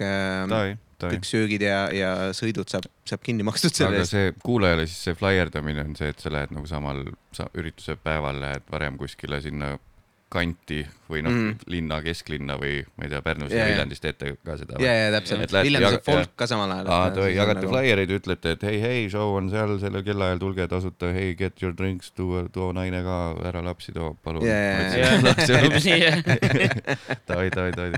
davai 0.48 0.76
kõik. 1.00 1.26
söögid 1.28 1.64
ja, 1.66 1.80
ja 1.94 2.12
sõidud 2.36 2.70
saab, 2.70 2.86
saab 3.08 3.24
kinni 3.24 3.46
makstud 3.46 3.74
selle 3.74 3.94
aga 3.94 4.04
eest. 4.04 4.14
see 4.14 4.34
kuulajale 4.44 4.86
siis 4.90 5.08
see 5.08 5.18
flaierdamine 5.18 5.88
on 5.88 5.96
see, 5.98 6.12
et 6.14 6.22
sa 6.22 6.32
lähed 6.34 6.54
nagu 6.54 6.66
samal 6.70 7.02
sa, 7.36 7.48
ürituse 7.58 7.98
päeval 8.00 8.40
lähed 8.42 8.64
varem 8.72 9.00
kuskile 9.00 9.40
sinna 9.44 9.74
kanti 10.34 10.80
või 11.10 11.22
noh 11.22 11.32
mm., 11.32 11.58
linna 11.70 12.00
kesklinna 12.02 12.56
või 12.58 12.84
ma 12.96 13.04
ei 13.06 13.10
tea, 13.12 13.20
Pärnus 13.24 13.52
Jaa, 13.52 13.58
ja 13.58 13.62
jaa. 13.62 13.72
Viljandis 13.74 14.00
teete 14.02 14.24
ka 14.40 14.56
seda 14.58 14.72
ja, 14.82 14.92
ja 14.96 15.10
täpselt 15.14 15.54
Viljandis 15.54 15.98
on 16.00 16.04
folk 16.06 16.32
ka 16.40 16.44
samal 16.50 16.70
ajal. 16.74 16.86
aa, 16.90 17.10
te 17.14 17.20
jagate 17.30 17.60
nagu... 17.60 17.70
flaiereid, 17.70 18.10
ütlete, 18.18 18.48
et 18.56 18.62
hei, 18.66 18.76
hei, 18.82 19.00
show 19.12 19.28
on 19.38 19.44
seal 19.52 19.70
sellel 19.82 20.02
kellaajal, 20.06 20.38
tulge 20.42 20.64
tasuta, 20.70 21.06
hei, 21.14 21.28
get 21.38 21.54
your 21.62 21.72
drinks, 21.76 22.06
too, 22.16 22.30
too 22.54 22.68
naine 22.76 23.00
ka, 23.06 23.16
ära 23.52 23.60
lapsi 23.64 23.90
too, 23.94 24.08
palun. 24.26 24.42
Davai, 27.28 27.48
davai, 27.54 27.72
davai. 27.76 27.92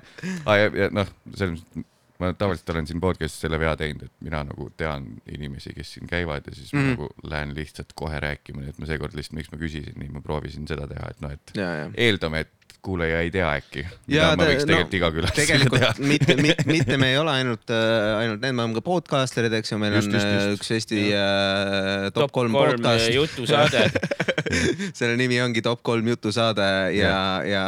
aa 0.44 0.54
ja, 0.60 0.66
ja 0.84 0.88
noh, 0.94 1.08
selles 1.32 1.60
mõttes 1.60 1.92
ma 2.22 2.32
tavaliselt 2.32 2.70
olen 2.74 2.88
siin 2.88 3.00
podcast'is 3.02 3.44
selle 3.44 3.58
vea 3.60 3.74
teinud, 3.78 4.06
et 4.08 4.24
mina 4.24 4.42
nagu 4.48 4.68
tean 4.80 5.08
inimesi, 5.32 5.74
kes 5.76 5.96
siin 5.96 6.10
käivad 6.10 6.48
ja 6.48 6.54
siis 6.56 6.72
mm. 6.72 6.78
Mhm. 6.78 6.86
ma 6.86 6.96
nagu 6.96 7.30
lähen 7.34 7.54
lihtsalt 7.56 7.92
kohe 7.98 8.20
rääkima, 8.22 8.62
nii 8.62 8.74
et 8.74 8.80
ma 8.82 8.88
seekord 8.90 9.16
lihtsalt, 9.18 9.38
miks 9.40 9.52
ma 9.52 9.60
küsisin, 9.60 9.96
nii 10.00 10.12
ma 10.14 10.22
proovisin 10.24 10.68
seda 10.70 10.88
teha, 10.90 11.10
et 11.12 11.24
noh, 11.24 11.34
et 11.36 11.56
ja, 11.58 11.70
ja. 11.82 11.90
eeldame, 12.06 12.44
et 12.46 12.55
kuulaja 12.84 13.20
ei 13.24 13.30
tea 13.34 13.48
äkki. 13.58 13.84
Ma 13.86 14.32
ta- 14.36 14.46
võiks 14.48 14.64
no, 14.64 14.70
tegelikult 14.70 14.96
iga 14.98 15.10
külastusega 15.14 15.46
tegelikult 15.60 15.98
mitte, 16.12 16.36
mitte, 16.40 16.66
mitte 16.70 16.96
me 17.00 17.10
ei 17.12 17.18
ole 17.20 17.32
ainult, 17.40 17.72
ainult 17.72 18.40
need, 18.44 18.54
me 18.56 18.62
oleme 18.66 18.76
ka 18.78 18.84
podcasterid, 18.86 19.52
eks 19.60 19.72
ju, 19.72 19.78
meil 19.82 19.96
Just, 19.96 20.08
on 20.08 20.14
just, 20.14 20.26
äh, 20.26 20.36
just. 20.50 20.60
üks 20.60 20.70
Eesti 20.76 21.00
äh, 21.16 22.10
top 22.14 22.32
kolm 22.36 22.52
podcast. 22.56 23.10
jutusaade. 23.14 23.86
selle 24.98 25.16
nimi 25.18 25.40
ongi 25.42 25.62
Top 25.64 25.80
kolm 25.86 26.06
jutusaade 26.06 26.66
ja, 26.94 27.14
ja 27.48 27.62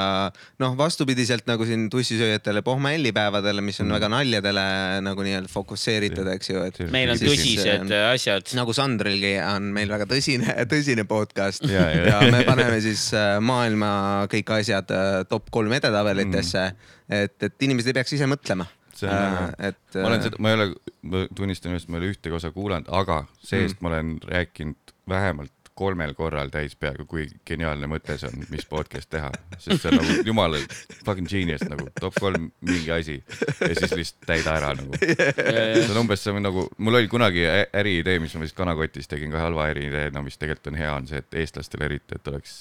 noh, 0.63 0.77
vastupidiselt 0.79 1.49
nagu 1.51 1.65
siin 1.67 1.89
tussisööjatele 1.91 2.63
pohmellipäevadele, 2.67 3.65
mis 3.65 3.81
on 3.83 3.89
Mm. 3.89 3.95
väga 3.97 4.09
naljadele 4.13 4.63
nagu 5.07 5.23
nii-öelda 5.25 5.49
fokusseeritud, 5.49 6.27
eks 6.35 6.51
ju, 6.51 6.61
et 6.69 6.79
meil 6.93 7.09
on 7.15 7.17
tõsised 7.21 7.89
äh, 7.95 8.05
asjad. 8.13 8.51
nagu 8.59 8.75
Sandrilgi 8.77 9.33
on 9.43 9.71
meil 9.75 9.89
väga 9.91 10.05
tõsine, 10.11 10.53
tõsine 10.73 11.07
podcast 11.09 11.65
ja, 11.65 11.79
Ja, 11.79 11.85
ja. 11.95 12.03
ja. 12.05 12.19
ja 12.27 12.31
me 12.35 12.43
paneme 12.45 12.79
siis 12.85 13.07
äh, 13.17 13.39
maailma 13.41 13.91
kõik 14.33 14.51
asjad 14.59 14.91
äh, 14.93 14.98
top 15.29 15.51
kolm 15.55 15.73
edetabelitesse 15.79 16.65
mm., 16.71 17.23
et, 17.23 17.37
et 17.43 17.69
inimesed 17.69 17.93
ei 17.93 18.01
peaks 18.01 18.17
ise 18.19 18.29
mõtlema. 18.31 18.69
Väga- 18.99 19.53
et. 19.63 19.79
äh, 19.95 20.03
ma 20.03 20.09
olen 20.09 20.25
seda, 20.25 20.41
ma 20.43 20.51
ei 20.51 20.59
ole, 20.59 20.65
ma 21.07 21.27
tunnistan 21.35 21.77
just, 21.77 21.89
ma 21.89 21.99
ei 21.99 22.03
ole 22.03 22.15
ühtegi 22.17 22.35
osa 22.35 22.51
kuulanud, 22.55 22.91
aga 22.91 23.23
see-eest 23.39 23.79
mm. 23.79 23.85
ma 23.85 23.93
olen 23.93 24.17
rääkinud 24.27 24.95
vähemalt 25.09 25.55
kolmel 25.79 26.15
korral 26.19 26.51
täis 26.51 26.75
peaaegu, 26.77 27.07
kui 27.07 27.27
geniaalne 27.47 27.87
mõte 27.91 28.17
see 28.19 28.29
on, 28.31 28.43
mis 28.51 28.67
podcast 28.69 29.11
teha, 29.15 29.31
sest 29.63 29.85
see 29.85 29.93
on 29.93 30.01
nagu 30.01 30.17
jumala 30.27 30.59
fucking 31.07 31.29
genius 31.31 31.63
nagu 31.71 31.87
top 32.01 32.19
kolm 32.19 32.49
mingi 32.67 32.91
asi 32.95 33.19
ja 33.21 33.71
siis 33.79 33.95
lihtsalt 33.95 34.27
täida 34.27 34.57
ära 34.59 34.73
nagu. 34.79 34.99
see 34.99 35.87
on 35.93 36.03
umbes 36.03 36.25
see 36.25 36.35
on 36.35 36.43
nagu, 36.43 36.67
mul 36.83 36.99
oli 36.99 37.11
kunagi 37.11 37.47
äriidee, 37.47 38.19
mis 38.23 38.35
ma 38.35 38.43
vist 38.43 38.59
kanakotis 38.59 39.11
tegin 39.11 39.35
ka 39.35 39.45
halva 39.45 39.69
äriideena, 39.71 40.25
mis 40.27 40.41
tegelikult 40.41 40.73
on 40.73 40.81
hea, 40.83 40.95
on 40.95 41.07
see, 41.11 41.23
et 41.23 41.43
eestlastel 41.45 41.87
eriti, 41.87 42.19
et 42.19 42.33
oleks 42.33 42.59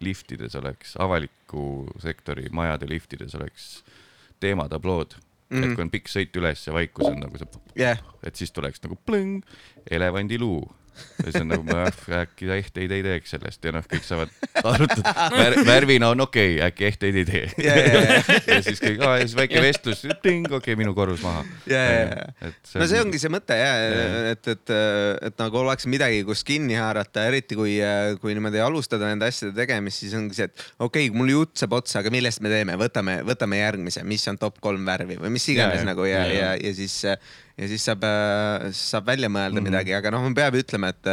liftides 0.00 0.54
oleks 0.56 0.96
avaliku 0.98 1.86
sektori 2.00 2.48
majade 2.52 2.88
liftides 2.88 3.34
oleks 3.34 3.84
teematablood 4.40 5.14
mm, 5.16 5.58
-hmm. 5.58 5.64
et 5.64 5.74
kui 5.74 5.84
on 5.84 5.90
pikk 5.90 6.08
sõit 6.08 6.36
üles 6.40 6.66
ja 6.66 6.72
vaikus 6.72 7.06
on 7.06 7.20
nagu 7.20 7.38
see 7.38 7.48
jah, 7.76 8.02
et 8.22 8.36
siis 8.36 8.52
tuleks 8.52 8.82
nagu 8.82 8.98
plõng, 9.06 9.42
elevandiluu. 9.90 10.62
nagu 11.50 11.64
ma 11.66 11.86
äkki 12.20 12.48
ehteid 12.54 12.92
ei 12.94 13.02
teeks 13.04 13.34
sellest 13.34 13.64
ja 13.66 13.72
noh, 13.74 13.86
kõik 13.90 14.04
saavad 14.06 14.32
arutada 14.72 15.14
Vär,. 15.34 15.56
värvina 15.66 16.10
on 16.14 16.24
okei 16.26 16.56
okay,, 16.56 16.68
äkki 16.68 16.86
ehteid 16.90 17.18
ei 17.20 17.26
tee. 17.28 17.42
ja, 17.64 17.76
ja, 17.76 18.02
ja, 18.04 18.20
ja 18.54 18.60
siis 18.66 18.82
kõik, 18.82 19.02
aa 19.06 19.18
ja 19.20 19.26
siis 19.26 19.36
väike 19.38 19.62
vestlus, 19.64 20.04
okei 20.06 20.44
okay,, 20.46 20.76
minu 20.78 20.94
korrus 20.96 21.24
maha. 21.24 21.44
ja, 21.70 21.82
ja. 21.90 22.52
no 22.80 22.88
see 22.90 23.02
ongi 23.02 23.22
see 23.22 23.32
mõte 23.32 23.58
ja, 23.58 23.72
et, 24.32 24.52
et, 24.54 24.74
et 25.30 25.42
nagu 25.42 25.60
oleks 25.62 25.88
midagi, 25.90 26.22
kus 26.28 26.44
kinni 26.46 26.78
haarata, 26.80 27.26
eriti 27.30 27.58
kui, 27.58 27.78
kui 28.22 28.36
niimoodi 28.36 28.62
alustada 28.64 29.10
nende 29.10 29.28
asjade 29.30 29.56
tegemist, 29.58 30.04
siis 30.04 30.14
ongi 30.18 30.38
see, 30.38 30.50
et 30.50 30.66
okei 30.78 31.08
okay,, 31.08 31.16
mul 31.16 31.34
jutt 31.34 31.56
saab 31.60 31.78
otsa, 31.80 32.00
aga 32.04 32.12
millest 32.14 32.44
me 32.44 32.52
teeme, 32.52 32.78
võtame, 32.80 33.20
võtame 33.26 33.60
järgmise, 33.62 34.04
mis 34.06 34.26
on 34.30 34.38
top 34.40 34.60
kolm 34.62 34.86
värvi 34.88 35.18
või 35.20 35.34
mis 35.34 35.48
iganes 35.52 35.82
ja. 35.82 35.88
nagu 35.90 36.06
ja, 36.06 36.20
Ja, 36.20 36.26
ja 36.26 36.40
ja., 36.40 36.56
ja 36.68 36.74
siis, 36.74 37.04
ja 37.60 37.68
siis 37.70 37.84
saab, 37.84 38.02
saab 38.72 39.04
välja 39.10 39.28
mõelda 39.28 39.58
mm. 39.58 39.60
-hmm. 39.60 39.70
midagi, 39.70 39.92
aga 39.96 40.10
noh, 40.14 40.22
peab 40.36 40.54
ütlema, 40.60 40.86
et 40.94 41.04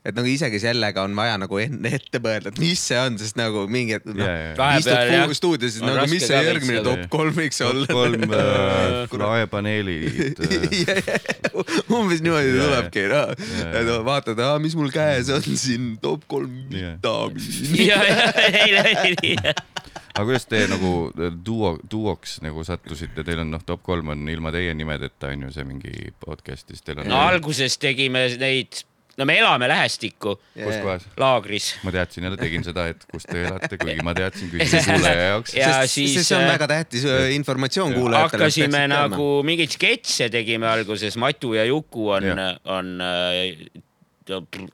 et 0.00 0.16
nagu 0.16 0.24
isegi 0.30 0.56
sellega 0.62 1.02
on 1.04 1.12
vaja 1.16 1.36
nagu 1.40 1.58
enne 1.60 1.90
ette 1.98 2.18
mõelda, 2.24 2.48
et 2.54 2.60
mis 2.62 2.80
see 2.88 2.96
on, 2.96 3.18
sest 3.20 3.36
nagu 3.36 3.66
mingi 3.68 3.92
hetk 3.98 4.06
ja, 4.16 4.28
ja. 4.32 4.54
Vahepeal, 4.56 5.10
istud 5.12 5.36
stuudios, 5.36 5.76
on 5.82 5.90
nagu 5.92 6.06
mis 6.08 6.24
see 6.24 6.40
järgmine 6.46 6.80
top 6.86 7.02
kolm 7.12 7.34
võiks 7.36 7.60
olla. 7.66 7.86
kolm 7.90 8.24
äh, 8.38 9.12
laepaneelid 9.20 10.40
äh. 10.40 10.44
umbes 11.98 12.20
niimoodi 12.24 12.50
Jaa, 12.54 12.64
tulebki, 12.64 13.02
noh. 13.12 13.28
Jaa, 13.60 13.76
et 13.82 13.88
vaatad, 14.08 14.40
mis 14.64 14.74
mul 14.78 14.90
käes 14.94 15.28
on 15.36 15.44
siin 15.52 15.84
top 16.00 16.24
kolm 16.32 16.48
Jaa. 16.72 16.96
aga 20.14 20.26
kuidas 20.26 20.46
te 20.50 20.60
nagu 20.70 20.92
duo, 21.46 21.74
duoks 21.90 22.38
nagu 22.44 22.64
sattusite, 22.66 23.24
teil 23.26 23.42
on 23.44 23.50
noh, 23.54 23.64
top 23.66 23.82
kolm 23.86 24.12
on 24.14 24.28
ilma 24.30 24.52
teie 24.54 24.74
nimedeta 24.76 25.30
on 25.34 25.46
ju 25.46 25.50
see 25.54 25.66
mingi 25.66 26.12
podcast, 26.22 26.68
siis 26.70 26.84
teil 26.86 27.02
on 27.02 27.10
no 27.10 27.20
alguses 27.20 27.76
tegime 27.80 28.24
neid, 28.40 28.82
no 29.20 29.26
me 29.28 29.36
elame 29.38 29.68
lähestikku 29.70 30.34
kus 30.56 30.78
kohas? 30.82 31.06
laagris. 31.20 31.68
ma 31.86 31.94
teadsin 31.94 32.26
jälle, 32.26 32.40
tegin 32.40 32.66
seda, 32.66 32.88
et 32.90 33.04
kus 33.10 33.28
te 33.28 33.44
elate, 33.44 33.78
kuigi 33.80 34.06
ma 34.06 34.14
teadsin, 34.18 34.50
küsisin 34.54 34.88
kuulaja 34.88 35.28
jaoks. 35.28 35.54
Ja 35.58 35.70
siis, 35.90 36.16
see 36.24 36.38
on 36.38 36.46
äh, 36.46 36.54
väga 36.56 36.70
tähtis 36.74 37.06
äh, 37.06 37.28
informatsioon 37.36 37.94
kuulajatele. 37.94 38.48
hakkasime 38.48 38.82
nagu 38.90 39.28
mingeid 39.46 39.76
sketše 39.76 40.30
tegime 40.32 40.70
alguses, 40.72 41.18
Matu 41.20 41.54
ja 41.58 41.68
Juku 41.70 42.10
on 42.16 42.32
on 42.64 42.98
äh, 43.04 43.54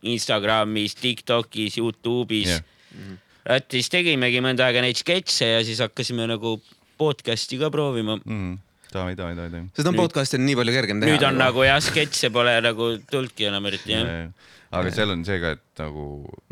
Instagramis, 0.03 0.97
Tiktokis, 1.01 1.79
Youtube'is 1.81 2.57
Jah. 2.57 2.65
yeah.. 2.97 3.23
Et 3.47 3.71
siis 3.71 3.87
tegimegi 3.93 4.41
mõnda 4.45 4.67
aega 4.67 4.81
neid 4.85 4.97
sketše 4.99 5.47
ja 5.55 5.61
siis 5.67 5.81
hakkasime 5.85 6.25
nagu 6.31 6.51
podcast'i 6.99 7.57
ka 7.61 7.71
proovima. 7.71 8.15
mm,. 8.25 8.59
davai, 8.93 9.15
davai, 9.19 9.35
davai, 9.37 9.51
davai. 9.53 9.69
seda 9.77 9.89
on 9.93 9.97
podcast'i 10.01 10.37
on 10.41 10.45
nii 10.49 10.57
palju 10.59 10.73
kergem 10.75 10.97
teha. 11.01 11.09
nüüd 11.13 11.25
on 11.29 11.35
nagu 11.41 11.61
jah, 11.67 11.81
sketše 11.85 12.29
pole 12.35 12.53
nagu 12.65 12.85
tulnudki 13.11 13.43
enam 13.51 13.63
eriti 13.71 13.91
jah. 13.95 14.07
aga 14.77 14.89
seal 14.95 15.11
on 15.15 15.21
see 15.29 15.39
ka, 15.43 15.49
et 15.57 15.65
nagu 15.83 16.03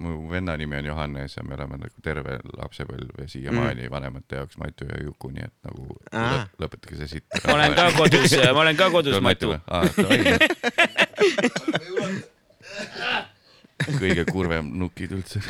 mu 0.04 0.10
venna 0.30 0.52
nimi 0.60 0.74
on 0.78 0.86
Johannes 0.92 1.30
ja 1.36 1.42
me 1.46 1.52
oleme 1.58 1.76
nagu 1.82 1.96
terve 2.04 2.32
lapsepõlv 2.54 3.12
ja 3.24 3.28
siiamaani 3.32 3.82
mm. 3.88 3.92
vanemate 3.96 4.32
jaoks 4.42 4.56
Matu 4.62 4.82
ja 4.90 4.96
Juku, 5.02 5.26
nii 5.34 5.44
et 5.48 5.56
nagu 5.66 5.82
lõp, 6.14 6.44
lõpetage 6.62 6.94
see 7.02 7.08
sitt. 7.16 7.28
ma 7.42 7.48
olen 7.58 7.72
ka 7.80 7.84
kodus, 7.98 8.30
ma 8.38 8.60
olen 8.66 8.76
ka 8.78 8.86
kodus 8.94 9.16
Matu. 9.24 9.48
kõige 13.82 14.24
kurvem 14.28 14.70
nukid 14.78 15.14
üldse. 15.16 15.40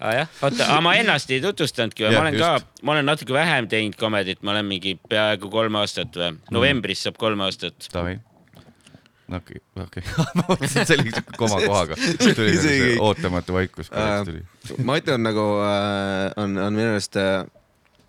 ah,. 0.00 0.14
jah, 0.16 0.32
oota, 0.40 0.64
aga 0.64 0.80
ma 0.84 0.94
ennast 1.00 1.30
ei 1.34 1.42
tutvustanudki 1.44 2.06
või, 2.06 2.14
ma 2.16 2.24
olen 2.24 2.38
ka 2.38 2.50
just., 2.56 2.82
ma 2.82 2.96
olen 2.96 3.08
natuke 3.10 3.36
vähem 3.36 3.68
teinud 3.70 3.96
komedit, 4.00 4.42
ma 4.42 4.54
olen 4.56 4.66
mingi 4.70 4.96
peaaegu 5.10 5.52
kolm 5.52 5.78
aastat 5.82 6.16
või, 6.16 6.34
novembris 6.56 7.06
saab 7.06 7.20
kolm 7.20 7.44
aastat. 7.44 7.88
Davai. 7.92 8.16
no 9.30 9.40
okei, 9.42 9.60
okei, 9.84 10.04
ma 10.40 10.46
mõtlesin, 10.48 10.88
see 10.88 10.98
oli 10.98 11.14
siuke 11.14 11.36
komakohaga, 11.36 12.00
tuli 12.38 12.56
nagu 12.56 12.66
See 12.66 12.98
ootamatu 12.98 13.58
vaikus 13.60 13.92
korraks 13.92 14.28
tuli. 14.30 14.44
Mati 14.88 15.16
on 15.16 15.24
nagu 15.26 15.46
äh,, 15.66 16.28
on, 16.40 16.58
on 16.68 16.76
minu 16.76 16.94
arust 16.96 17.20
äh, 17.20 17.44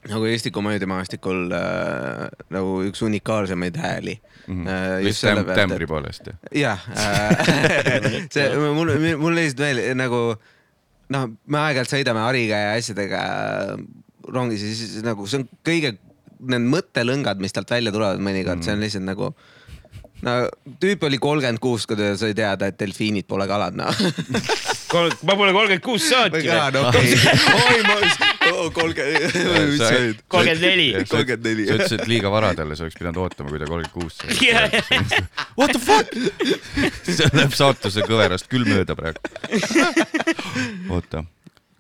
nagu 0.10 0.26
Eesti 0.26 0.52
komöödiamaastikul 0.52 1.52
äh, 1.54 2.30
nagu 2.54 2.80
üks 2.88 3.04
unikaalsemaid 3.06 3.78
hääli 3.78 4.16
äh,. 4.50 5.04
vist 5.06 5.26
täm-, 5.26 5.46
tämbri 5.54 5.88
poolest 5.88 6.32
jah? 6.32 6.40
jah 6.52 6.88
äh, 6.98 8.24
see 8.34 8.48
mul, 8.58 8.96
mul 9.22 9.38
lihtsalt 9.38 9.66
veel 9.68 9.84
nagu 10.00 10.24
noh, 11.12 11.28
me 11.46 11.62
aeg-ajalt 11.66 11.94
sõidame 11.94 12.24
Hariga 12.26 12.64
ja 12.66 12.74
asjadega 12.80 13.22
rongis 14.32 14.64
ja 14.66 14.74
siis 14.74 15.06
nagu 15.06 15.28
see 15.30 15.42
on 15.42 15.48
kõige, 15.68 15.96
need 16.50 16.68
mõttelõngad, 16.72 17.42
mis 17.44 17.54
talt 17.54 17.72
välja 17.72 17.94
tulevad 17.94 18.22
mõnikord, 18.24 18.64
see 18.66 18.74
on 18.76 18.86
lihtsalt 18.86 19.06
nagu 19.06 19.34
no 20.26 20.36
tüüp 20.82 21.06
oli 21.08 21.20
kolmkümmend 21.22 21.62
kuus, 21.62 21.88
kui 21.90 21.98
ta 22.00 22.14
sai 22.20 22.36
teada, 22.38 22.70
et 22.70 22.80
delfiinid 22.80 23.28
pole 23.30 23.48
kalad, 23.50 23.78
noh. 23.78 23.90
ma 25.28 25.36
pole 25.38 25.54
kolmkümmend 25.56 25.86
kuus 25.86 26.10
okei. 26.90 27.16
oi, 27.66 27.82
ma, 27.88 28.31
kolmkümmend, 28.74 30.22
kolmkümmend 30.28 30.62
neli. 30.62 30.88
kolmkümmend 31.10 31.46
neli. 31.46 31.68
sa 31.68 31.78
ütlesid 31.78 32.06
liiga 32.10 32.32
vara 32.34 32.54
talle, 32.58 32.76
sa 32.76 32.86
oleks 32.86 32.98
pidanud 33.00 33.22
ootama, 33.24 33.52
kui 33.54 33.62
ta 33.62 33.70
kolmkümmend 33.70 33.94
kuus 33.94 34.18
sai. 34.18 35.22
What 35.60 35.76
the 35.76 35.82
fuck? 35.82 36.16
see 37.06 37.30
läheb 37.34 37.56
saatuse 37.58 38.06
kõverast 38.08 38.50
küll 38.52 38.68
mööda 38.68 38.98
praegu. 38.98 39.22
oota, 40.96 41.26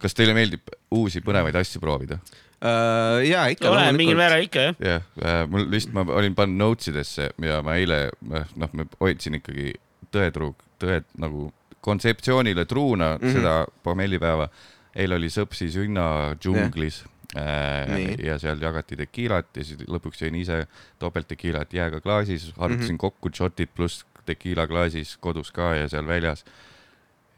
kas 0.01 0.17
teile 0.17 0.35
meeldib 0.37 0.73
uusi 0.97 1.23
põnevaid 1.25 1.57
asju 1.61 1.81
proovida? 1.83 2.19
Äh, 2.61 3.23
ja 3.31 3.47
ikka. 3.49 3.71
oleneb 3.73 3.97
mingil 3.97 4.19
määral 4.19 4.43
ikka 4.45 4.67
jah. 4.67 4.75
jah 4.77 5.07
äh,, 5.17 5.39
mul 5.49 5.65
lihtsalt, 5.71 5.95
ma 5.97 6.05
olin 6.13 6.35
pannud 6.37 6.61
notes 6.61 6.91
idesse 6.91 7.31
ja 7.41 7.57
ma 7.65 7.79
eile, 7.81 8.03
noh, 8.21 8.75
ma 8.77 8.85
hoidsin 9.01 9.39
ikkagi 9.39 9.73
tõetruu, 10.13 10.53
tõe 10.81 10.99
nagu 11.21 11.47
kontseptsioonile 11.81 12.65
truuna 12.69 13.15
mm. 13.15 13.23
-hmm. 13.23 13.33
seda 13.33 13.65
pommellipäeva. 13.83 14.49
Eile 14.95 15.17
oli 15.17 15.29
Sõpsi 15.31 15.69
sünna 15.71 16.05
džunglis 16.39 17.01
äh, 17.37 17.91
Nii. 17.91 18.15
ja 18.27 18.37
seal 18.41 18.61
jagati 18.61 18.97
tekiilat 18.99 19.55
ja 19.57 19.65
siis 19.67 19.85
lõpuks 19.87 20.25
jõin 20.25 20.39
ise 20.41 20.65
topelt 20.99 21.29
tekiilat 21.31 21.73
jääga 21.73 22.01
klaasis, 22.03 22.51
arvutasin 22.57 22.95
mm 22.95 22.97
-hmm. 22.97 23.05
kokku 23.05 23.31
shotid 23.33 23.71
pluss 23.75 24.05
tekiila 24.25 24.67
klaasis 24.67 25.15
kodus 25.17 25.51
ka 25.51 25.75
ja 25.75 25.87
seal 25.89 26.07
väljas. 26.07 26.45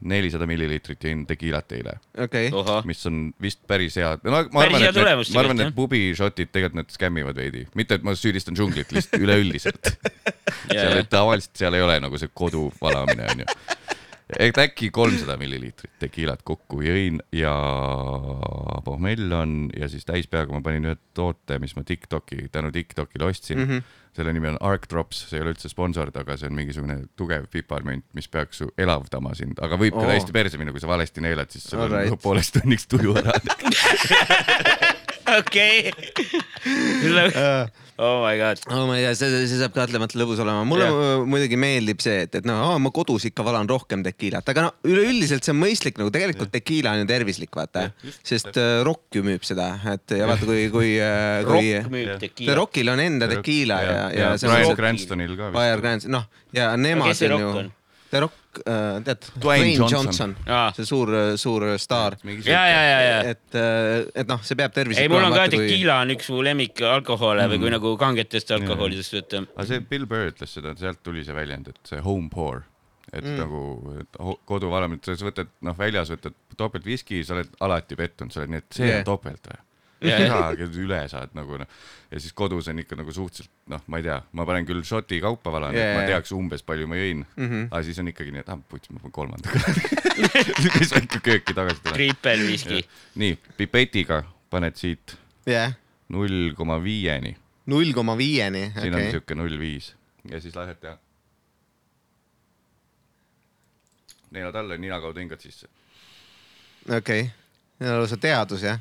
nelisada 0.04 0.44
milliliitrit 0.46 1.04
jõin 1.04 1.22
tekiilat 1.26 1.72
eile 1.72 1.92
okei, 2.18 2.50
ahah, 2.52 2.84
mis 2.84 3.06
on 3.06 3.32
vist 3.40 3.60
päris 3.66 3.94
hea. 3.96 4.18
no 4.24 4.30
ma 4.30 4.38
arvan, 4.60 4.82
et 4.82 4.94
need, 4.94 5.04
ma 5.04 5.12
arvan, 5.12 5.24
tegelikult, 5.30 5.60
et 5.60 5.74
pubishotid 5.74 6.50
tegelikult 6.52 6.80
nad 6.82 6.90
skämmivad 6.90 7.36
veidi, 7.36 7.62
mitte 7.74 7.94
et 7.94 8.02
ma 8.02 8.12
süüdistan 8.14 8.58
džunglit, 8.58 8.92
lihtsalt 8.92 9.22
üleüldiselt. 9.24 9.94
seal 10.66 11.06
tavaliselt 11.08 11.56
seal 11.56 11.78
ei 11.78 11.86
ole 11.86 12.00
nagu 12.00 12.18
see 12.18 12.28
kodu 12.34 12.66
valamine 12.82 13.30
onju. 13.30 13.46
Et 14.38 14.58
äkki 14.58 14.88
kolmsada 14.94 15.36
milliliitrit 15.40 15.98
tekiilat 16.00 16.42
kokku 16.46 16.80
jõin 16.84 17.18
ja 17.34 17.52
pohmell 18.84 19.34
on 19.36 19.68
ja 19.76 19.88
siis 19.92 20.06
täispeaga 20.08 20.54
ma 20.54 20.62
panin 20.64 20.88
ühe 20.88 20.96
toote, 21.16 21.58
mis 21.62 21.76
ma 21.76 21.84
Tiktoki, 21.84 22.48
tänu 22.52 22.72
Tiktokile 22.72 23.28
ostsin 23.28 23.58
mm. 23.58 23.68
-hmm. 23.68 23.82
selle 24.16 24.32
nimi 24.32 24.48
on 24.48 24.58
Arc 24.60 24.88
Drops, 24.90 25.26
see 25.28 25.38
ei 25.38 25.44
ole 25.44 25.52
üldse 25.54 25.68
sponsord, 25.68 26.16
aga 26.16 26.38
see 26.40 26.48
on 26.48 26.56
mingisugune 26.56 26.98
tugev 27.16 27.46
piparmünt, 27.52 28.06
mis 28.16 28.28
peaks 28.28 28.62
su 28.62 28.70
elavdama 28.78 29.34
sind, 29.34 29.60
aga 29.60 29.76
võib 29.76 29.92
ka 29.98 30.06
Oo. 30.06 30.10
täiesti 30.12 30.32
perse 30.32 30.58
minna, 30.58 30.72
kui 30.72 30.80
sa 30.80 30.88
valesti 30.88 31.20
neelad, 31.20 31.52
siis 31.52 31.68
sul 31.68 31.84
on 31.84 31.90
Alright. 31.90 32.10
nagu 32.10 32.22
pooleks 32.22 32.52
tunniks 32.56 32.88
tuju 32.88 33.16
ära. 33.20 33.36
okei. 35.38 35.92
oh 37.98 38.18
my 38.24 38.34
god. 38.38 38.60
oh 38.70 38.90
ei 38.94 39.04
tea, 39.04 39.14
see, 39.18 39.44
see 39.48 39.58
saab 39.60 39.74
kahtlemata 39.76 40.18
lõbus 40.20 40.40
olema. 40.42 40.64
mulle 40.68 40.88
yeah. 40.88 41.22
muidugi 41.28 41.58
meeldib 41.60 42.02
see, 42.04 42.24
et, 42.26 42.38
et 42.40 42.48
noh, 42.48 42.74
ma 42.82 42.92
kodus 42.94 43.26
ikka 43.30 43.46
valan 43.46 43.68
rohkem 43.70 44.04
tekiilat, 44.06 44.48
aga 44.52 44.66
no 44.66 44.72
üleüldiselt 44.90 45.46
see 45.46 45.54
on 45.54 45.60
mõistlik 45.62 46.00
nagu 46.00 46.12
tegelikult 46.14 46.52
tekiila 46.54 46.94
on 46.96 47.04
ju 47.04 47.10
tervislik, 47.10 47.52
vaata 47.54 47.86
just, 48.02 48.20
sest 48.26 48.60
äh, 48.60 48.80
Rock 48.86 49.18
ju 49.18 49.24
müüb 49.26 49.46
seda, 49.46 49.70
et 49.94 50.16
ja 50.18 50.28
vaata, 50.30 50.48
kui, 50.48 50.66
kui, 50.74 50.96
kui 51.48 51.70
rokk 51.78 51.94
müüb 51.94 52.12
tekiila. 52.26 52.58
Rockil 52.60 52.92
on 52.94 53.04
enda 53.04 53.30
tekiila 53.30 53.80
ja, 53.84 53.94
ja, 53.94 54.10
ja, 54.18 54.34
see 54.40 54.50
Brian 54.50 54.74
on 54.74 54.82
Cranstonil 54.82 55.38
ka 55.40 55.54
Fire 55.54 55.80
Grants, 55.82 56.10
noh 56.10 56.28
ja 56.54 56.74
nemad 56.78 57.14
on 57.14 57.34
Rock 57.36 57.64
ju 57.64 57.70
The 58.14 58.20
Rock, 58.22 58.60
tead, 59.08 59.24
Dwayne 59.42 59.72
Johnson. 59.74 60.04
Johnson, 60.06 60.34
see 60.76 60.86
suur, 60.86 61.10
suur 61.40 61.64
staar. 61.82 62.14
ja, 62.22 62.60
ja, 62.70 62.82
ja, 62.86 62.98
ja. 63.02 63.16
et, 63.32 63.56
et 64.22 64.30
noh, 64.30 64.42
see 64.46 64.58
peab 64.60 64.74
tervislik 64.76 65.02
ei, 65.02 65.10
mul 65.10 65.26
on 65.26 65.34
ka 65.34 65.48
kui- 65.48 65.56
tekiila 65.56 65.96
on 66.04 66.14
üks 66.14 66.30
mu 66.30 66.44
lemmik 66.46 66.84
alkohole 66.86 67.48
või 67.50 67.58
kui 67.64 67.72
nagu 67.74 67.96
kangetest 67.98 68.54
alkoholidest 68.54 69.16
võtta. 69.18 69.42
aga 69.56 69.66
see 69.72 69.82
Bill 69.90 70.06
Burr 70.10 70.30
ütles 70.30 70.54
seda, 70.54 70.76
sealt 70.78 71.02
tuli 71.02 71.26
see 71.26 71.34
väljend, 71.34 71.72
et 71.74 71.90
see 71.90 71.98
home 72.06 72.30
pour, 72.30 72.62
et 73.10 73.24
mm. 73.26 73.36
nagu 73.42 73.64
et 74.04 74.22
ho- 74.22 74.38
kodu 74.46 74.70
valamine, 74.70 75.02
et 75.02 75.10
sa 75.10 75.26
võtad 75.26 75.50
noh, 75.66 75.74
väljas 75.78 76.14
võtad 76.14 76.38
topelt 76.56 76.86
viski, 76.86 77.24
sa 77.26 77.34
oled 77.40 77.50
alati 77.66 77.98
pettunud, 77.98 78.30
sa 78.34 78.44
oled 78.44 78.54
nii, 78.54 78.62
et 78.62 78.78
see 78.78 78.86
yeah. 78.92 79.02
on 79.02 79.08
topelt 79.10 79.50
või? 79.50 79.62
Jaa, 80.04 80.50
üle 80.84 81.00
saad 81.10 81.34
nagu 81.36 81.58
noh, 81.60 81.70
ja 82.10 82.20
siis 82.20 82.34
kodus 82.36 82.68
on 82.72 82.82
ikka 82.82 82.98
nagu 82.98 83.12
suhteliselt 83.14 83.52
noh, 83.72 83.84
ma 83.90 84.00
ei 84.00 84.06
tea, 84.06 84.18
ma 84.32 84.46
panen 84.48 84.68
küll 84.68 84.84
šoti 84.86 85.20
kaupa 85.24 85.52
valan 85.54 85.76
yeah., 85.76 85.94
et 85.94 86.00
ma 86.00 86.08
teaks 86.12 86.34
umbes 86.36 86.64
palju 86.66 86.88
ma 86.90 86.98
jõin 87.00 87.22
mm. 87.24 87.46
-hmm. 87.46 87.68
aga 87.70 87.82
siis 87.86 88.00
on 88.02 88.10
ikkagi 88.12 88.34
nii, 88.34 88.44
et 88.44 88.52
ah 88.52 88.60
puts, 88.68 88.90
ma 88.92 89.00
panen 89.02 89.16
kolmandaga. 89.20 89.60
siis 90.78 90.94
ma 90.94 91.04
ikka 91.04 91.22
kööki 91.30 91.56
tagasi 91.56 91.82
tulen. 91.82 91.98
triipel 91.98 92.46
viski. 92.48 92.84
nii, 93.22 93.38
pipetiga 93.56 94.22
paned 94.50 94.76
siit 94.80 95.16
null 96.08 96.52
koma 96.56 96.78
viieni 96.82 97.36
null 97.66 97.92
koma 97.92 98.16
viieni, 98.16 98.68
siin 98.80 98.94
on 98.94 99.00
okei. 99.00 99.10
siuke 99.16 99.34
null 99.34 99.58
viis 99.58 99.94
ja 100.30 100.40
siis 100.40 100.56
lased 100.56 100.80
teha. 100.80 100.96
neelad 104.30 104.54
alla, 104.54 104.76
nina 104.76 105.00
kaudu 105.00 105.20
hingad 105.20 105.40
sisse. 105.40 105.68
okei, 106.96 107.30
lausa 107.80 108.16
teadus 108.16 108.62
jah. 108.62 108.80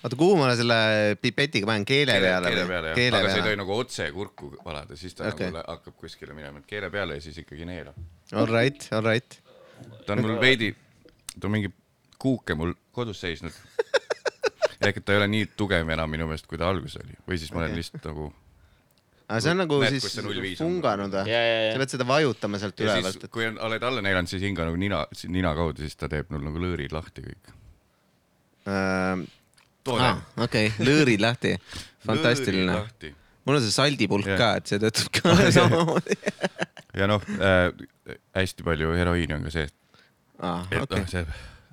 oota, 0.00 0.16
kuhu 0.16 0.36
ma 0.40 0.50
selle 0.58 0.78
pipetiga 1.20 1.68
panen, 1.68 1.84
keele 1.88 2.16
peale 2.22 2.52
keele 2.52 2.66
peale 2.70 2.94
jah, 2.94 3.18
aga 3.20 3.32
sa 3.32 3.40
ei 3.40 3.46
tohi 3.48 3.60
nagu 3.60 3.76
otse 3.76 4.08
kurku 4.14 4.52
valada, 4.64 4.96
siis 5.00 5.16
ta 5.16 5.28
okay. 5.28 5.50
nagu 5.50 5.64
hakkab 5.66 5.96
kuskile 6.00 6.36
minema, 6.36 6.62
et 6.62 6.70
keele 6.70 6.90
peale 6.92 7.18
ja 7.18 7.24
siis 7.24 7.40
ikkagi 7.42 7.68
neelab. 7.68 7.98
all 8.32 8.50
right, 8.50 8.88
all 8.96 9.04
right. 9.06 9.40
ta 10.06 10.16
on 10.16 10.24
mul 10.24 10.38
veidi, 10.42 10.72
ta 11.36 11.48
on 11.48 11.56
mingi 11.58 11.72
kuuke 12.20 12.56
mul 12.58 12.76
kodus 12.96 13.22
seisnud. 13.24 13.56
ehk 14.86 14.96
et 14.96 15.04
ta 15.04 15.12
ei 15.12 15.20
ole 15.20 15.26
nii 15.28 15.50
tugev 15.60 15.88
enam 15.92 16.08
minu 16.08 16.28
meelest, 16.28 16.46
kui 16.48 16.60
ta 16.60 16.70
alguses 16.72 17.02
oli 17.02 17.18
või 17.28 17.36
siis 17.40 17.50
ma 17.52 17.60
olen 17.60 17.74
Okei. 17.74 17.82
lihtsalt 17.82 18.06
nagu 18.08 18.30
aga 19.30 19.40
see 19.44 19.52
on 19.52 19.60
nagu 19.60 19.80
Näed, 19.82 19.96
siis 19.96 20.06
kus 20.06 20.14
see 20.16 20.24
0,5 20.24 20.52
on? 20.54 20.60
funganud 20.62 21.16
või? 21.18 21.24
ja, 21.30 21.40
ja, 21.44 21.58
sa 21.60 21.74
ja. 21.74 21.80
pead 21.82 21.92
seda 21.94 22.06
vajutama 22.08 22.60
sealt 22.62 22.80
ja 22.80 22.86
ülevalt 22.88 23.18
siis, 23.18 23.32
kui 23.34 23.44
on, 23.46 23.58
oled 23.68 23.84
alla 23.90 24.04
neelanud, 24.06 24.30
siis 24.32 24.46
hinga 24.46 24.66
nagu 24.66 24.80
nina, 24.80 25.02
nina 25.34 25.52
kaudu, 25.58 25.84
siis 25.84 26.00
ta 26.00 26.08
teeb 26.10 26.32
mul 26.32 26.46
nagu 26.48 26.64
lõõrid 26.64 26.96
lahti 26.96 27.26
kõik. 27.26 27.52
äh,. 28.64 29.28
Toode 29.90 30.08
Ah, 30.08 30.22
okei, 30.46 30.70
lõõrid 30.80 31.20
lahti, 31.24 31.54
fantastiline. 32.06 32.78
mul 33.46 33.58
on 33.58 33.62
see 33.64 33.74
saldipulk 33.74 34.26
Jah. 34.30 34.38
ka, 34.40 34.48
et 34.60 34.70
see 34.72 34.78
töötab 34.82 35.12
ka 35.18 35.36
samamoodi. 35.58 36.16
ja 37.00 37.06
noh 37.10 37.22
äh,, 37.38 37.70
hästi 38.38 38.66
palju 38.66 38.94
heroiini 38.98 39.36
on 39.38 39.46
ka 39.48 39.52
sees. 39.54 39.72
aa, 40.40 40.62
et 40.70 40.82
okei 40.86 41.04
noh, 41.04 41.10
see 41.12 41.24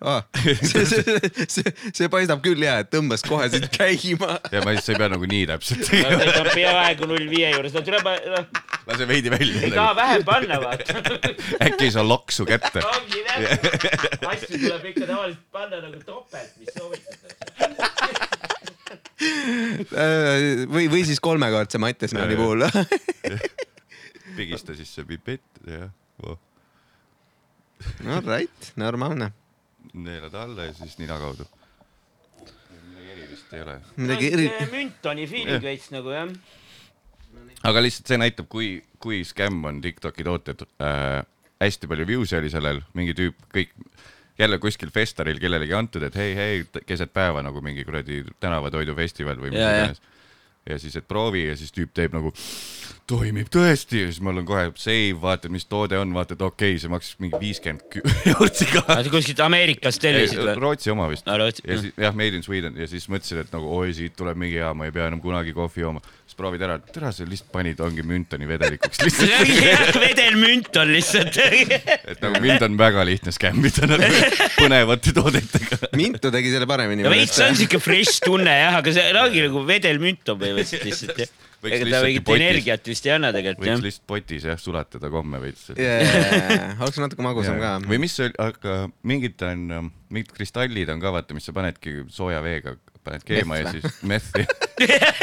ah. 0.01 0.23
see, 0.61 0.85
see, 0.85 1.03
see, 1.47 1.63
see 1.93 2.09
paistab 2.11 2.41
küll 2.45 2.61
hea, 2.61 2.75
et 2.83 2.89
tõmbas 2.93 3.23
kohe 3.25 3.47
siit 3.51 3.67
käima. 3.77 4.37
ja 4.53 4.61
ma 4.65 4.75
ei, 4.75 4.81
sa 4.83 4.93
ei 4.93 4.99
pea 5.01 5.09
nagu 5.13 5.29
nii 5.29 5.45
täpselt 5.49 5.83
ta 5.85 5.91
tegema, 5.91 6.33
on 6.43 6.49
peaaegu 6.53 7.09
null 7.09 7.29
viie 7.31 7.51
juures, 7.55 7.73
no 7.73 7.83
tuleb, 7.87 8.09
noh, 8.35 8.45
lase 8.89 9.07
veidi 9.09 9.33
välja 9.33 9.63
ei 9.65 9.73
taha. 9.73 9.95
vähem 9.97 10.25
panna, 10.27 10.59
vaata. 10.61 11.01
äkki 11.65 11.89
ei 11.89 11.93
saa 11.95 12.05
loksu 12.07 12.45
kätte. 12.49 12.83
ongi 12.85 13.23
täpselt, 13.27 14.27
asju 14.33 14.61
tuleb 14.65 14.89
ikka 14.93 15.05
tavaliselt 15.09 15.45
panna 15.55 15.81
nagu 15.81 16.03
topelt, 16.05 16.51
mis 16.61 16.73
soovitatakse. 16.77 17.35
või, 20.69 20.85
või 20.93 21.01
siis 21.09 21.19
kolmekordse 21.23 21.81
Mattiasmaani 21.81 22.37
Jaa, 22.37 22.41
puhul. 22.43 22.61
pigista 24.37 24.77
siis 24.77 24.93
see 24.93 25.07
pipett 25.09 25.65
ja 25.65 25.89
oh, 26.21 26.37
all 28.05 28.25
right, 28.29 28.71
normaalne. 28.77 29.33
Neelad 29.93 30.35
alla 30.37 30.67
ja 30.67 30.73
siis 30.77 30.97
nina 30.99 31.17
kaudu. 31.21 31.47
midagi 32.87 33.11
erilist 33.13 33.53
ei 33.53 33.61
ole. 33.61 33.79
midagi 33.95 34.31
eri-, 34.33 34.51
müntoni 34.71 35.27
feeling 35.27 35.63
veits 35.63 35.89
nagu 35.95 36.13
jah. 36.15 36.29
aga 37.63 37.83
lihtsalt 37.85 38.13
see 38.13 38.21
näitab, 38.21 38.49
kui, 38.51 38.69
kui 38.99 39.23
skämm 39.27 39.65
on 39.69 39.81
Tiktoki 39.81 40.27
tooted 40.27 40.67
äh,. 40.81 41.23
hästi 41.61 41.89
palju 41.89 42.05
views'i 42.05 42.37
oli 42.37 42.51
sellel, 42.53 42.83
mingi 42.93 43.15
tüüp, 43.17 43.47
kõik 43.53 43.73
jälle 44.37 44.59
kuskil 44.61 44.91
festaril 44.93 45.39
kellelegi 45.41 45.73
antud, 45.73 46.03
et 46.05 46.15
hei, 46.15 46.35
hei, 46.37 46.59
keset 46.85 47.09
päeva 47.13 47.41
nagu 47.45 47.61
mingi 47.65 47.85
kuradi 47.87 48.21
tänavatoidufestival 48.43 49.39
või 49.41 49.55
mis 49.55 49.63
iganes. 49.63 50.03
Ja 50.69 50.79
siis, 50.81 50.95
et 50.99 51.07
proovi 51.07 51.47
ja 51.47 51.57
siis 51.57 51.73
tüüp 51.75 51.93
teeb 51.95 52.15
nagu 52.15 52.33
toimib 53.07 53.47
tõesti 53.51 54.01
ja 54.01 54.09
siis 54.09 54.19
mul 54.23 54.41
on 54.41 54.47
kohe 54.47 54.65
save, 54.75 55.15
vaatad, 55.21 55.51
mis 55.53 55.65
toode 55.69 55.95
on, 55.99 56.11
vaatad, 56.15 56.41
okei 56.43 56.73
okay,, 56.73 56.81
see 56.81 56.91
maksis 56.91 57.15
mingi 57.23 57.39
viiskümmend 57.39 57.99
eurot 58.33 58.59
siga. 58.59 58.83
kuskilt 59.13 59.39
Ameerikast 59.45 60.03
tellisid 60.03 60.41
või? 60.43 60.55
Rootsi 60.59 60.91
oma 60.91 61.07
vist 61.11 61.27
Rootsi, 61.27 61.63
ja 61.67 61.79
siis 61.79 61.95
jah, 61.95 62.15
Made 62.17 62.39
in 62.39 62.43
Sweden 62.43 62.75
ja 62.79 62.87
siis 62.91 63.07
mõtlesin, 63.11 63.45
et 63.45 63.53
nagu 63.55 63.71
oi, 63.79 63.93
siit 63.95 64.17
tuleb 64.19 64.39
mingi 64.39 64.59
hea, 64.59 64.73
ma 64.75 64.89
ei 64.89 64.95
pea 64.95 65.07
enam 65.07 65.23
kunagi 65.23 65.55
kohvi 65.55 65.85
jooma. 65.85 66.03
siis 66.27 66.35
proovid 66.35 66.65
ära, 66.67 66.75
tere, 66.83 67.13
sa 67.15 67.23
lihtsalt 67.23 67.51
panid, 67.53 67.79
ongi 67.79 68.03
müntoni 68.03 68.49
vedelikuks 68.49 68.99
lihtsalt. 69.05 69.55
vedelmünt 70.07 70.81
on 70.81 70.91
lihtsalt. 70.91 71.39
et 72.11 72.19
nagu 72.25 72.43
mind 72.43 72.67
on 72.67 72.75
väga 72.81 73.07
lihtne 73.07 73.31
skämmida 73.31 73.87
nagu 73.87 74.11
põnevate 74.59 75.15
toodetega. 75.15 75.93
Mintu 75.95 76.33
tegi 76.33 76.51
selle 76.51 76.67
paremini. 76.67 77.07
no 77.07 77.15
veits 77.15 77.39
on 77.45 77.55
siuke 77.55 77.79
fresh 77.79 78.19
tunne 78.25 78.51
jah, 78.51 78.81
aga 78.81 78.91
see 78.99 79.15
ongi 79.15 79.47
nagu 79.47 79.63
vedelmünt 79.71 80.35
on 80.35 80.43
põhimõtteliselt 80.57 80.87
lihtsalt 80.89 81.21
jah. 81.23 81.35
Võiks 81.63 81.73
ega 81.73 81.87
ta 81.89 81.99
mingit 82.05 82.27
energiat 82.35 82.89
vist 82.91 83.07
ei 83.07 83.13
anna 83.15 83.31
tegelikult 83.33 83.63
võiks 83.63 83.71
jah. 83.71 83.85
lihtsalt 83.87 84.03
potis 84.11 84.43
jah 84.45 84.59
sulatada 84.61 85.09
komme 85.09 85.39
veits. 85.41 85.71
oleks 85.73 86.99
natuke 87.01 87.25
magusam 87.25 87.57
ka. 87.61 87.71
või 87.87 87.97
mis 88.03 88.13
see 88.19 88.29
aga 88.43 88.75
mingid 89.09 89.41
on, 89.47 89.89
mingid 90.13 90.35
kristallid 90.37 90.91
on 90.93 91.01
ka 91.01 91.15
vaata, 91.15 91.37
mis 91.37 91.49
sa 91.49 91.55
panedki 91.57 92.03
sooja 92.13 92.43
veega, 92.45 92.75
paned 93.07 93.25
keema 93.25 93.57
ja 93.57 93.71
Meth 93.71 93.79
siis 93.79 93.97
methi 94.11 94.45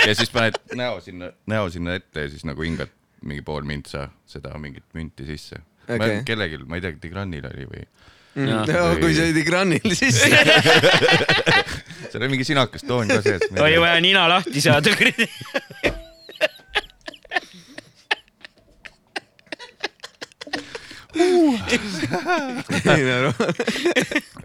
ja 0.08 0.16
siis 0.16 0.32
paned 0.34 0.58
näo 0.74 0.98
sinna, 1.04 1.30
näo 1.50 1.70
sinna 1.70 1.94
ette 2.00 2.26
ja 2.26 2.32
siis 2.32 2.42
nagu 2.48 2.66
hingad 2.66 2.90
mingi 3.24 3.44
pool 3.46 3.62
mintsa 3.68 4.08
seda 4.28 4.56
mingit 4.60 4.86
münti 4.96 5.26
sisse 5.28 5.62
okay. 5.88 6.22
Kellelgi, 6.26 6.64
ma 6.68 6.78
ei 6.78 6.84
tea, 6.84 6.96
Tigranil 7.00 7.46
oli 7.48 7.66
või, 7.68 7.84
Jaa. 8.34 8.96
kui 8.98 9.14
see 9.16 9.30
oli 9.30 9.44
Granil, 9.46 9.94
siis 9.94 10.18
seal 12.10 12.22
oli 12.22 12.32
mingi 12.32 12.46
sinakas 12.46 12.82
toon 12.86 13.08
ka 13.10 13.20
sees. 13.22 13.46
oli 13.54 13.78
vaja 13.80 14.00
nina 14.02 14.26
lahti 14.28 14.60
saada. 14.64 14.90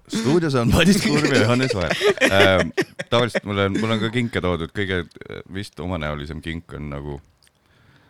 stuudios 0.09 0.55
on 0.55 0.69
Madis 0.69 1.01
Kurm 1.01 1.25
ja 1.33 1.41
Johannes 1.41 1.75
Vaher 1.75 1.95
ähm,. 2.31 2.69
tavaliselt 3.09 3.43
mul 3.43 3.57
on, 3.57 3.79
mul 3.79 3.91
on 3.91 3.99
ka 3.99 4.09
kinke 4.13 4.41
toodud, 4.41 4.69
kõige 4.75 5.01
äh, 5.01 5.41
vist 5.53 5.79
omanäolisem 5.79 6.41
kink 6.45 6.73
on 6.77 6.89
nagu, 6.93 7.17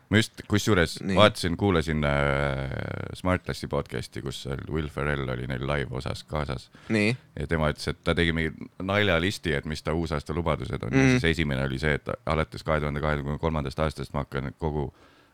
ma 0.09 0.17
just 0.21 0.41
kusjuures 0.49 0.97
vaatasin, 1.15 1.57
kuulasin 1.57 2.03
äh, 2.07 2.71
Smartlassi 3.13 3.67
podcast'i, 3.69 4.23
kus 4.25 4.47
Will 4.69 4.89
Ferrell 4.89 5.29
oli 5.29 5.47
neil 5.49 5.67
live 5.69 5.95
osas 6.01 6.23
kaasas 6.29 6.69
nii, 6.89 7.13
ja 7.39 7.47
tema 7.49 7.69
ütles, 7.73 7.91
et 7.91 8.01
ta 8.03 8.15
tegi 8.17 8.33
mingi 8.35 8.69
naljalisti, 8.83 9.53
et 9.57 9.69
mis 9.69 9.85
ta 9.85 9.93
uusaasta 9.93 10.33
lubadused 10.33 10.81
on 10.81 10.89
mm. 10.89 10.97
Mhm. 10.97 11.05
ja 11.05 11.19
siis 11.19 11.37
esimene 11.37 11.67
oli 11.69 11.79
see, 11.81 11.93
et 11.99 12.09
alates 12.25 12.65
kahe 12.65 12.81
tuhande 12.81 13.03
kahekümne 13.05 13.37
kolmandast 13.41 13.79
aastast 13.85 14.13
ma 14.13 14.25
hakkan 14.25 14.53
kogu 14.57 14.89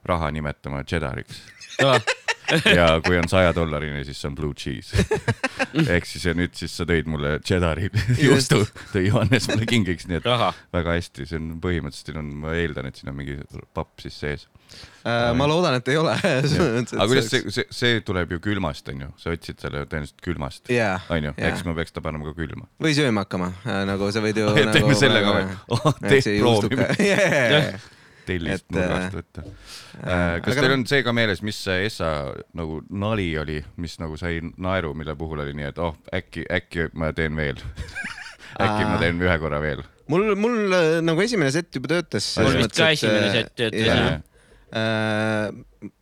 raha 0.06 0.32
nimetama 0.32 0.84
cheddariks 0.84 1.42
ja 2.78 2.88
kui 3.06 3.18
on 3.18 3.30
saja 3.30 3.54
dollarini, 3.56 4.04
siis 4.06 4.20
see 4.22 4.30
on 4.30 4.36
blue 4.38 4.54
cheese. 4.54 5.06
ehk 5.96 6.08
siis 6.10 6.28
ja 6.28 6.36
nüüd 6.38 6.54
siis 6.58 6.76
sa 6.78 6.86
tõid 6.88 7.10
mulle 7.10 7.38
cheddari 7.46 7.90
juustu, 8.22 8.62
tõi 8.94 9.08
Johannes 9.08 9.50
mulle 9.52 9.68
kingiks, 9.70 10.08
nii 10.10 10.20
et 10.20 10.30
raha. 10.30 10.52
väga 10.74 10.98
hästi, 10.98 11.26
see 11.30 11.40
on 11.42 11.56
põhimõtteliselt 11.64 12.22
on, 12.22 12.32
ma 12.44 12.54
eeldan, 12.58 12.90
et 12.90 13.02
siin 13.02 13.12
on 13.12 13.18
mingi 13.18 13.40
papp 13.74 14.04
siis 14.04 14.20
sees. 14.22 14.48
Äh, 15.06 15.32
ma 15.38 15.46
loodan, 15.46 15.76
et 15.78 15.90
ei 15.94 16.00
ole. 16.02 16.16
aga 16.24 17.06
kuidas 17.06 17.28
see, 17.30 17.52
see, 17.54 17.66
see 17.70 18.00
tuleb 18.06 18.32
ju 18.34 18.40
külmast, 18.42 18.88
onju, 18.90 19.12
sa 19.22 19.34
otsid 19.36 19.62
selle 19.62 19.84
tõenäoliselt 19.86 20.24
külmast, 20.26 20.72
jaa, 20.74 20.96
onju, 21.14 21.36
jaa. 21.36 21.52
eks 21.52 21.62
ma 21.68 21.76
peaks 21.78 21.94
ta 21.94 22.02
panema 22.02 22.26
ka 22.26 22.34
külma. 22.40 22.66
või 22.82 22.96
sööma 22.98 23.26
hakkama, 23.28 23.52
nagu 23.86 24.10
sa 24.16 24.24
võid 24.26 24.42
ju. 24.42 24.48
Et 24.64 24.72
teeme 24.74 24.98
selle 24.98 25.22
ka 25.22 25.36
või? 25.36 25.46
Oh, 25.78 25.86
proovime. 26.02 26.90
proovime. 26.98 27.70
tellist 28.26 28.66
Et, 28.66 28.74
nurgast 28.74 29.20
võtta. 29.20 29.46
kas 30.02 30.52
aga 30.56 30.58
teil 30.58 30.78
on 30.80 30.90
see 30.90 31.06
ka 31.06 31.14
meeles, 31.14 31.46
mis 31.46 31.62
see 31.68 31.86
Essa 31.86 32.10
nagu 32.58 32.82
nali 32.90 33.30
oli, 33.38 33.62
mis 33.78 34.00
nagu 34.02 34.18
sai 34.18 34.42
naeru, 34.42 34.96
mille 34.98 35.14
puhul 35.20 35.46
oli 35.46 35.54
nii, 35.54 35.70
et 35.70 35.86
oh 35.86 35.94
äkki, 36.18 36.50
äkki 36.50 36.90
ma 36.98 37.14
teen 37.14 37.38
veel. 37.38 37.62
äkki 38.66 38.86
ma 38.90 38.98
teen 39.02 39.22
ühe 39.22 39.38
korra 39.38 39.62
veel. 39.62 39.86
mul, 40.10 40.32
mul 40.34 40.74
äh, 40.74 41.02
nagu 41.06 41.22
esimene 41.22 41.54
set 41.54 41.70
juba 41.78 41.94
töötas. 41.94 42.34
Mul 42.42 42.64
vist 42.64 42.74
ka 42.74 42.96
esimene 42.98 43.36
set 43.38 43.54
töötas, 43.54 43.86
jah. 43.86 44.24
Äh, 44.76 45.50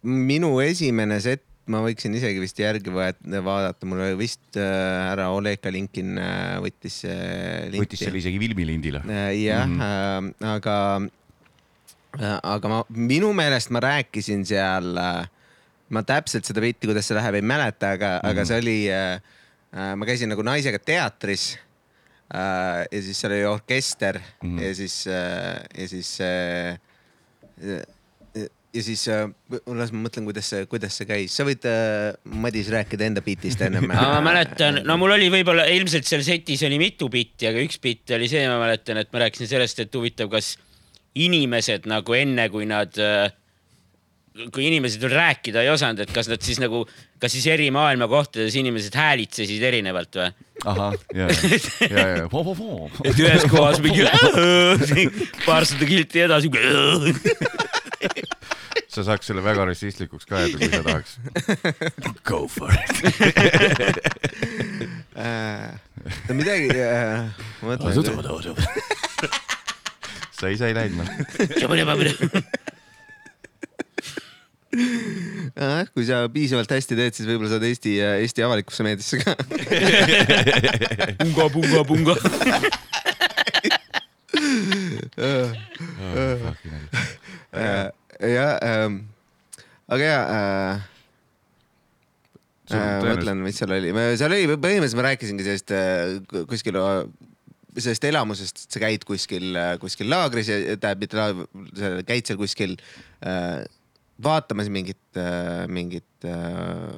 minu 0.04 0.56
esimene 0.64 1.20
set, 1.24 1.44
ma 1.72 1.80
võiksin 1.86 2.16
isegi 2.18 2.42
vist 2.44 2.58
järgi 2.60 2.92
vaadata, 2.92 3.88
mul 3.88 4.02
oli 4.04 4.18
vist 4.20 4.58
äh, 4.60 4.64
härra 5.10 5.30
Oleg 5.32 5.62
Kalinkin 5.64 6.18
äh, 6.20 6.58
võttis 6.64 6.98
linti. 7.06 7.80
võttis 7.86 8.04
selle 8.04 8.20
isegi 8.20 8.40
filmilindile. 8.42 9.04
Jah 9.38 9.64
Mhm. 9.68 9.78
mm, 9.78 9.80
-hmm. 9.80 10.50
aga, 10.56 10.76
aga 12.44 12.68
ma 12.74 12.82
minu 12.90 13.32
meelest 13.34 13.72
ma 13.72 13.80
rääkisin 13.80 14.44
seal, 14.46 14.92
ma 15.90 16.04
täpselt 16.04 16.46
seda 16.46 16.62
pilti, 16.62 16.88
kuidas 16.90 17.08
see 17.08 17.16
läheb, 17.18 17.36
ei 17.40 17.42
mäleta, 17.42 17.94
aga 17.96 18.10
mm, 18.18 18.20
-hmm. 18.20 18.30
aga 18.32 18.46
see 18.46 18.58
oli, 18.60 18.80
ma 19.98 20.06
käisin 20.06 20.30
nagu 20.30 20.42
naisega 20.44 20.80
teatris. 20.80 21.58
ja 22.92 23.02
siis 23.02 23.20
seal 23.20 23.32
oli 23.36 23.46
orkester 23.46 24.18
mm 24.18 24.50
Mhm. 24.50 24.58
-hmm. 24.58 24.64
ja 24.64 24.76
siis, 24.76 25.06
ja 25.78 25.88
siis 25.88 26.18
ja 28.74 28.82
siis, 28.82 29.04
las 29.78 29.92
ma 29.94 30.02
mõtlen, 30.08 30.26
kuidas 30.28 30.48
see, 30.50 30.66
kuidas 30.70 30.98
see 30.98 31.08
käis, 31.10 31.36
sa 31.38 31.46
võid, 31.46 31.66
Madis, 32.42 32.72
rääkida 32.74 33.06
enda 33.06 33.22
biitist 33.26 33.62
ennem. 33.66 33.86
ma 33.94 34.22
mäletan, 34.26 34.82
no 34.88 34.98
mul 35.02 35.14
oli 35.18 35.30
võib-olla 35.34 35.68
ilmselt 35.72 36.10
seal 36.10 36.26
setis 36.26 36.66
oli 36.68 36.80
mitu 36.82 37.10
bitti, 37.14 37.48
aga 37.50 37.62
üks 37.64 37.80
bitt 37.84 38.16
oli 38.18 38.30
see, 38.32 38.48
ma 38.50 38.58
mäletan, 38.64 39.02
et 39.04 39.14
ma 39.14 39.26
rääkisin 39.26 39.52
sellest, 39.52 39.84
et 39.86 39.96
huvitav, 40.00 40.32
kas 40.34 40.56
inimesed 41.14 41.86
nagu 41.90 42.18
enne, 42.18 42.48
kui 42.50 42.66
nad, 42.66 42.98
kui 44.50 44.66
inimesed 44.66 45.04
veel 45.04 45.14
rääkida 45.14 45.62
ei 45.62 45.70
osanud, 45.70 46.02
et 46.02 46.14
kas 46.14 46.30
nad 46.32 46.42
siis 46.42 46.58
nagu, 46.62 46.82
kas 47.22 47.36
siis 47.36 47.46
eri 47.54 47.70
maailmakohtades 47.74 48.58
inimesed 48.58 48.98
häälitsesid 48.98 49.62
erinevalt 49.70 50.18
või? 50.18 50.32
ahah, 50.64 50.98
ja, 51.14 51.28
ja, 51.30 51.60
ja, 51.92 52.08
ja, 52.24 52.26
et 53.06 53.22
ühes 53.22 53.46
kohas 53.52 53.82
mingi 53.84 54.08
paarsada 55.48 55.86
kilti 55.90 56.26
edasi. 56.26 56.50
Sa 58.94 59.04
saaks 59.08 59.30
selle 59.30 59.42
väga 59.46 59.66
rassistlikuks 59.66 60.28
ka 60.30 60.44
öelda, 60.44 60.58
kui 60.62 60.70
sa 60.70 60.84
tahaks. 60.86 61.18
Go 62.30 62.48
for 62.52 62.70
it. 62.74 62.82
no 66.28 66.38
midagi, 66.38 66.68
ma 67.62 67.74
mõtlen. 67.74 67.90
sa 70.38 70.52
ise 70.54 70.70
ei 70.70 70.76
läinud 70.78 71.00
mulle. 71.00 71.14
kui 75.94 76.06
sa 76.06 76.24
piisavalt 76.34 76.72
hästi 76.74 76.98
teed, 76.98 77.14
siis 77.18 77.30
võib-olla 77.30 77.52
saad 77.54 77.66
Eesti, 77.68 77.92
Eesti 78.26 78.46
avalikusse 78.46 78.86
meediasse 78.86 79.18
ka. 79.22 79.32
punga, 81.22 81.46
punga, 81.58 81.82
punga. 81.90 82.16
jah, 88.30 88.90
aga 89.92 90.10
ja 90.10 90.24
äh,. 90.24 90.90
Äh, 92.74 93.04
mõtlen, 93.04 93.42
mis 93.44 93.58
seal 93.60 93.74
oli, 93.76 93.92
seal 94.18 94.32
oli 94.32 94.56
põhimõtteliselt 94.56 94.98
ma 94.98 95.04
rääkisingi 95.10 95.46
sellest 95.46 95.74
äh, 95.76 96.44
kuskil 96.50 96.78
äh, 96.80 97.02
sellest 97.84 98.06
elamusest, 98.08 98.64
et 98.64 98.76
sa 98.76 98.82
käid 98.84 99.04
kuskil, 99.08 99.58
kuskil 99.82 100.10
laagris 100.12 100.52
ja 100.52 100.60
tähendab, 100.78 101.02
mitte 101.04 101.20
laagris, 101.20 102.06
käid 102.08 102.30
seal 102.30 102.40
kuskil 102.40 102.78
äh, 103.26 103.66
vaatamas 104.24 104.70
mingit 104.74 105.20
äh,, 105.20 105.66
mingit 105.68 106.28
äh, 106.30 106.96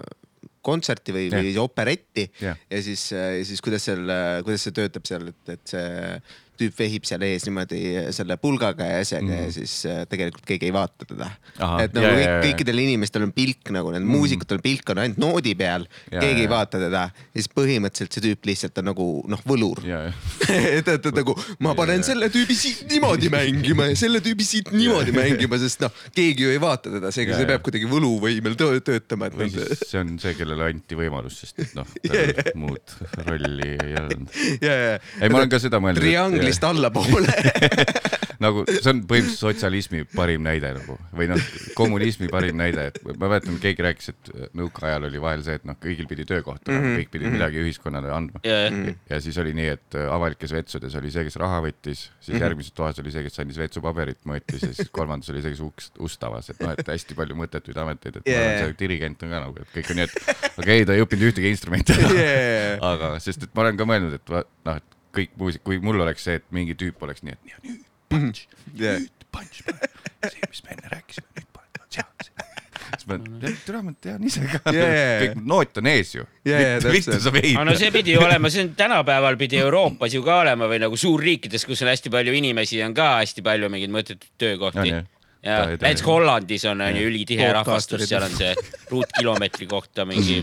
kontserti 0.65 1.13
või, 1.13 1.27
või 1.33 1.51
operetti 1.61 2.25
Jah. 2.41 2.57
ja 2.69 2.81
siis, 2.81 3.07
ja 3.13 3.43
siis 3.45 3.61
kuidas 3.61 3.85
seal, 3.85 4.01
kuidas 4.45 4.65
see 4.65 4.73
töötab 4.75 5.05
seal, 5.05 5.27
et, 5.29 5.53
et 5.53 5.73
see 5.75 5.89
tüüp 6.59 6.77
vehib 6.79 7.07
seal 7.07 7.23
ees 7.27 7.47
niimoodi 7.47 7.81
selle 8.15 8.37
pulgaga 8.41 8.87
ja 8.89 9.01
asjaga 9.03 9.25
mm. 9.25 9.35
Mhm. 9.35 9.45
ja 9.45 9.55
siis 9.55 9.75
äh, 9.89 10.03
tegelikult 10.09 10.45
keegi 10.47 10.69
ei 10.69 10.75
vaata 10.75 11.07
teda. 11.07 11.29
Et 11.83 11.95
nagu 11.95 12.11
kõik, 12.15 12.35
kõikidel 12.49 12.83
inimestel 12.85 13.25
on 13.27 13.33
pilk 13.35 13.71
nagu, 13.75 13.91
need 13.95 14.07
muusikutel 14.07 14.61
pilk 14.63 14.93
on 14.93 15.03
ainult 15.03 15.21
noodi 15.21 15.55
peal, 15.57 15.87
keegi 16.09 16.45
ei 16.45 16.47
jaa. 16.47 16.53
vaata 16.55 16.81
teda 16.81 17.05
ja 17.09 17.35
siis 17.35 17.49
põhimõtteliselt 17.51 18.15
see 18.15 18.23
tüüp 18.25 18.47
lihtsalt 18.49 18.79
on 18.81 18.89
nagu 18.91 19.07
noh, 19.31 19.41
võlur 19.47 19.81
ja, 19.87 20.01
ja, 20.07 20.13
et, 20.47 20.87
et, 20.87 21.09
et 21.09 21.19
nagu 21.19 21.35
ma 21.63 21.73
panen 21.77 22.01
Jaa. 22.01 22.09
selle 22.11 22.29
tüübi 22.33 22.55
siit 22.57 22.85
niimoodi 22.91 23.29
mängima 23.33 23.89
ja 23.91 23.97
selle 23.99 24.21
tüübi 24.25 24.45
siit 24.47 24.71
niimoodi 24.73 25.13
mängima, 25.15 25.59
sest 25.61 25.83
noh, 25.83 25.93
keegi 26.15 26.47
ju 26.47 26.53
ei 26.53 26.61
vaata 26.61 26.93
teda, 26.93 27.11
seega 27.15 27.37
see 27.39 27.49
peab 27.49 27.63
kuidagi 27.65 27.89
võluvõimel 27.89 28.57
töö, 28.59 28.79
töötama, 28.85 29.29
või 29.35 29.51
siis 29.53 29.85
see 29.89 30.01
on 30.01 30.15
see, 30.21 30.35
kellele 30.37 30.69
anti 30.71 30.97
võimalus, 30.99 31.41
sest 31.43 31.75
noh, 31.77 31.89
muud 32.61 32.95
rolli 33.25 33.73
ei 33.73 33.97
olnud. 34.01 34.39
ja, 34.63 34.73
ja. 34.73 34.95
ei, 35.19 35.29
ma 35.29 35.41
olen 35.41 35.51
ka 35.51 35.61
seda 35.63 35.81
mõelnud. 35.83 36.01
Trianglist 36.45 36.63
allapoole. 36.63 37.27
nagu 38.43 38.63
see 38.67 38.91
on 38.91 39.01
põhimõtteliselt 39.07 39.39
sotsialismi 39.39 40.03
parim 40.11 40.43
näide 40.45 40.71
nagu 40.75 40.97
või 41.15 41.27
noh, 41.31 41.41
kommunismi 41.77 42.29
parim 42.31 42.57
näide, 42.59 42.89
et 42.91 42.99
ma 43.05 43.29
mäletan, 43.29 43.57
keegi 43.63 43.85
rääkis, 43.85 44.11
et 44.11 44.31
nõukaajal 44.57 45.07
oli 45.09 45.21
vahel 45.23 45.43
see, 45.45 45.57
et 45.59 45.67
noh, 45.67 45.77
kõigil 45.81 46.07
pidi 46.09 46.25
töökoht 46.27 46.67
olema 46.67 46.81
mm, 46.81 46.87
-hmm. 46.89 46.99
kõik 47.01 47.13
pidid 47.13 47.35
midagi 47.35 47.61
ühiskonnale 47.63 48.11
andma. 48.15 48.41
ja, 48.45 48.67
ja 49.09 49.21
siis 49.23 49.37
oli 49.41 49.55
nii, 49.57 49.69
et 49.77 49.99
äh, 49.99 50.09
avalikes 50.11 50.55
vetsudes 50.55 50.97
oli 50.99 51.13
see, 51.13 51.25
kes 51.27 51.39
raha 51.41 51.61
võttis, 51.65 52.09
siis 52.19 52.41
järgmises 52.41 52.75
toas 52.75 52.99
oli 53.03 53.13
see, 53.13 53.23
kes 53.27 53.39
andis 53.43 53.61
vetsupaberit, 53.61 54.21
mõõtis 54.27 54.67
ja 54.67 54.73
siis 54.73 54.91
kolmandas 54.91 55.31
oli 55.33 55.43
see, 55.45 55.55
kes 55.55 55.63
ust, 55.65 56.01
ust 56.03 56.27
avas, 56.27 56.51
et 56.51 56.61
noh, 56.63 56.75
et 56.75 56.93
hästi 56.95 57.17
palju 57.17 57.39
mõttetuid 57.39 57.81
ameteid, 57.85 58.19
et 58.19 58.23
Yeah. 58.25 58.41
yeah. 58.41 58.65
see 58.65 58.75
dirigent 58.79 59.21
on 59.23 59.29
ka 59.31 59.39
nagu, 59.43 59.61
et 59.61 59.69
kõik 59.69 59.91
on 59.93 59.99
nii, 59.99 60.05
et 60.09 60.15
okei 60.57 60.63
okay,, 60.63 60.85
ta 60.89 60.95
ei 60.95 61.03
õppinud 61.05 61.29
ühtegi 61.29 61.51
instrumenti 61.53 61.95
Yeah. 62.15 62.81
aga 62.83 63.15
sest, 63.21 63.45
et 63.45 63.53
ma 63.55 63.65
olen 63.65 63.77
ka 63.77 63.87
mõelnud, 63.87 64.17
et 64.17 64.33
noh, 64.33 64.79
et 64.79 64.94
kõik 65.15 65.35
muusik, 65.39 65.63
kui 65.65 65.79
mul 65.83 65.99
oleks 66.05 66.23
see, 66.27 66.39
et 66.41 66.45
mingi 66.55 66.75
tüüp 66.79 67.01
oleks 67.07 67.23
nii, 67.25 67.35
et 67.37 67.45
nii, 67.49 67.59
nüüd 67.71 67.83
punch 68.11 68.45
Yeah. 68.75 68.99
nüüd 69.01 69.25
punch, 69.35 69.61
see, 69.63 70.49
mis 70.49 70.63
me 70.65 70.75
enne 70.75 70.91
rääkisime, 70.91 71.27
nüüd 71.37 71.47
punch, 71.55 71.79
seal, 71.95 72.07
siis 72.85 73.07
ma, 73.09 73.17
türa, 73.65 73.81
ma 73.85 73.93
tean 74.01 74.23
ise 74.27 74.43
ka. 74.51 74.61
Yeah. 74.73 75.23
kõik 75.25 75.41
noot 75.47 75.79
on 75.81 75.89
ees 75.91 76.13
ju. 76.15 76.25
Yeah, 76.47 76.77
Mitte- 76.93 77.19
sa 77.23 77.33
veid 77.35 77.51
aga 77.55 77.65
no 77.69 77.75
see 77.79 77.91
pidi 77.95 78.15
olema, 78.19 78.51
see 78.53 78.63
on 78.67 78.71
tänapäeval 78.77 79.37
pidi 79.41 79.59
Euroopas 79.63 80.13
ju 80.15 80.23
ka 80.25 80.39
olema 80.45 80.67
või 80.71 80.79
nagu 80.83 80.97
suurriikides, 80.99 81.65
kus 81.67 81.83
on 81.85 81.91
hästi 81.93 82.11
palju 82.13 82.35
inimesi, 82.39 82.81
on 82.85 82.95
ka 82.97 83.09
hästi 83.21 83.43
palju 83.45 83.69
mingeid 83.73 83.93
mõttetuid 83.95 84.31
töökohti. 84.41 84.93
Ja 85.45 85.59
ta- 85.61 85.75
näiteks 85.77 86.01
Hollandis 86.07 86.63
on, 86.71 86.81
on 86.81 86.95
ju 86.97 87.07
ülitihe 87.11 87.51
rahvastus, 87.53 88.07
seal 88.09 88.23
on 88.25 88.33
see 88.33 88.53
ruutkilomeetri 88.89 89.67
kohta 89.69 90.05
mingi 90.09 90.39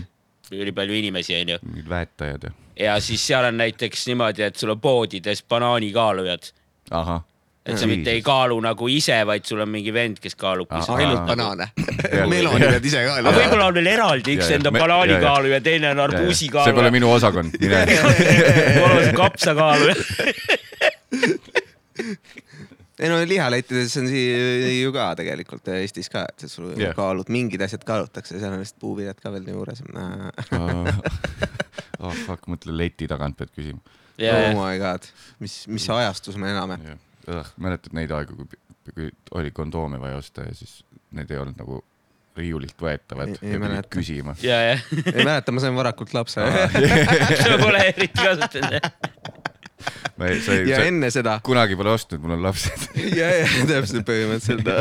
ülipalju 0.53 0.95
inimesi, 0.99 1.35
onju. 1.41 1.57
mingid 1.65 1.89
väetajad 1.91 2.43
ja 2.47 2.51
ja 2.79 2.99
siis 3.01 3.27
seal 3.27 3.45
on 3.45 3.57
näiteks 3.57 4.07
niimoodi, 4.07 4.43
et 4.43 4.55
sul 4.55 4.69
on 4.73 4.79
poodides 4.81 5.43
banaanikaalujad. 5.49 6.51
ahah. 6.91 7.21
et 7.65 7.77
sa 7.79 7.87
mitte 7.87 8.11
ei 8.11 8.21
kaalu 8.21 8.57
nagu 8.59 8.87
ise, 8.91 9.21
vaid 9.25 9.45
sul 9.47 9.59
on 9.63 9.69
mingi 9.71 9.93
vend, 9.93 10.17
kes 10.19 10.35
kaalub. 10.35 10.67
Ainult 10.71 11.19
Aa. 11.19 11.25
banaane 11.25 11.67
meloni 12.33 12.65
pead 12.67 12.85
ise 12.85 13.05
ka 13.05 13.13
aga 13.21 13.31
võib-olla 13.37 13.65
on 13.71 13.73
veel 13.77 13.87
eraldi, 13.93 14.35
üks 14.35 14.49
Ja, 14.49 14.49
ja. 14.51 14.55
enda 14.59 14.71
Me- 14.71 14.79
banaanikaaluja, 14.83 15.61
teine 15.63 15.93
on 15.95 16.11
see 16.33 16.49
pole 16.73 16.91
minu 16.91 17.11
osakond, 17.13 17.55
mine. 17.61 17.85
kolmas 18.79 19.13
kapsakaaluja. 19.15 19.95
ei 23.03 23.09
no 23.11 23.17
lihalettides 23.27 23.97
on 23.99 24.07
siin 24.07 24.79
ju 24.79 24.91
ka 24.95 25.09
tegelikult 25.19 25.67
Eestis 25.75 26.07
ka, 26.11 26.21
et 26.29 26.39
sul 26.47 26.69
Jah. 26.71 26.79
yeah. 26.87 26.95
kaalud, 26.97 27.27
mingid 27.33 27.61
asjad 27.65 27.83
kaalutakse, 27.87 28.39
seal 28.39 28.53
on 28.55 28.61
vist 28.63 28.77
puuviljad 28.81 29.19
ka 29.19 29.31
veel 29.33 29.45
juures. 29.51 29.79
oh 32.03 32.15
fuck, 32.25 32.47
mõtle 32.51 32.75
leti 32.77 33.07
tagant 33.11 33.35
pead 33.39 33.51
küsima. 33.55 33.81
oh 34.29 34.49
my 34.59 34.75
god, 34.81 35.01
mis, 35.43 35.53
mis 35.71 35.85
ajastus 35.91 36.35
me 36.39 36.47
elame. 36.53 36.75
mäletad 37.57 37.93
neid 37.97 38.11
aegu, 38.15 38.31
kui, 38.43 38.47
kui 38.93 39.05
oli 39.39 39.51
kondoome 39.55 39.97
vaja 40.01 40.15
osta 40.21 40.39
ja 40.47 40.53
siis 40.55 40.73
need 41.13 41.29
ei 41.31 41.39
olnud 41.43 41.57
nagu 41.59 41.75
riiulilt 42.37 42.79
võetavad 42.81 43.27
Ei- 43.29 43.35
ja 43.35 43.39
ei 43.41 43.45
pidid 43.51 43.61
mäleta. 43.67 43.89
küsima. 43.93 44.31
ja, 44.41 44.57
ja, 44.71 44.75
ei 45.13 45.21
mäleta, 45.25 45.51
ma 45.53 45.59
sain 45.61 45.75
varakult 45.75 46.11
lapse. 46.17 46.41
sa 47.43 47.57
pole 47.61 47.79
eriti 47.91 48.17
kasutanud. 48.17 48.79
ma 50.17 50.31
ei, 50.31 50.41
sa 50.43 50.57
ei, 50.57 50.69
ja 50.69 50.81
sa 50.81 50.89
enne 50.91 51.11
seda. 51.13 51.37
kunagi 51.45 51.77
pole 51.79 51.93
ostnud, 51.93 52.23
mul 52.23 52.37
on 52.37 52.47
lapsed 52.47 52.79
ja, 53.19 53.29
ja 53.41 53.67
täpselt 53.69 54.09
põhimõtteliselt. 54.09 54.73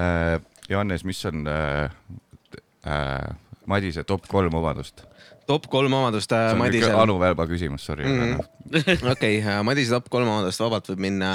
äh,. 0.00 0.42
Johannes, 0.68 1.04
mis 1.04 1.20
on 1.28 1.46
äh, 1.46 1.90
äh, 2.88 3.34
Madise 3.66 4.04
top 4.04 4.28
kolm 4.28 4.54
omadust? 4.54 5.04
top 5.46 5.66
kolm 5.68 5.92
omadust 5.92 6.32
äh, 6.32 6.54
Madisel. 6.56 6.94
Anu 6.96 7.18
Välba 7.20 7.44
küsimus, 7.48 7.84
sorry 7.84 8.06
mm. 8.08 8.38
okei 9.12 9.40
okay,, 9.40 9.58
Madise 9.66 9.92
top 9.92 10.08
kolm 10.12 10.28
omadust 10.28 10.62
vabalt 10.62 10.88
võib 10.88 11.02
minna. 11.04 11.34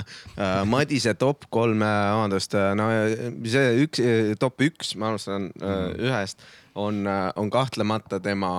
Madise 0.70 1.14
top 1.20 1.46
kolm 1.54 1.84
äh, 1.86 2.00
omadust, 2.18 2.58
no 2.78 2.90
äh, 2.90 3.30
see 3.54 3.84
üks, 3.86 4.02
top 4.42 4.66
üks, 4.66 4.96
ma 4.98 5.14
alustan 5.14 5.52
mm. 5.54 5.94
ühest, 6.10 6.42
on, 6.74 7.06
on 7.10 7.54
kahtlemata 7.54 8.22
tema 8.24 8.52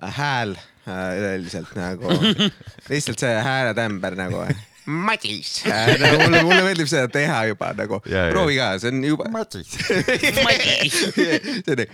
hääl 0.00 0.56
äh, 0.90 1.14
üleüldiselt 1.20 1.72
nagu, 1.78 2.10
lihtsalt 2.90 3.22
see 3.22 3.32
hääletämber 3.46 4.18
nagu. 4.18 4.44
Madis 4.90 5.60
äh,, 5.68 5.94
nagu 6.00 6.22
mulle, 6.24 6.42
mulle 6.48 6.62
meeldib 6.66 6.88
seda 6.90 7.06
teha 7.12 7.42
juba 7.50 7.70
nagu 7.78 8.00
proovi 8.02 8.56
ka, 8.58 8.72
see 8.82 8.90
on 8.90 9.04
juba. 9.06 9.28
Madis. 9.32 9.76
see 11.06 11.76
on 11.76 11.84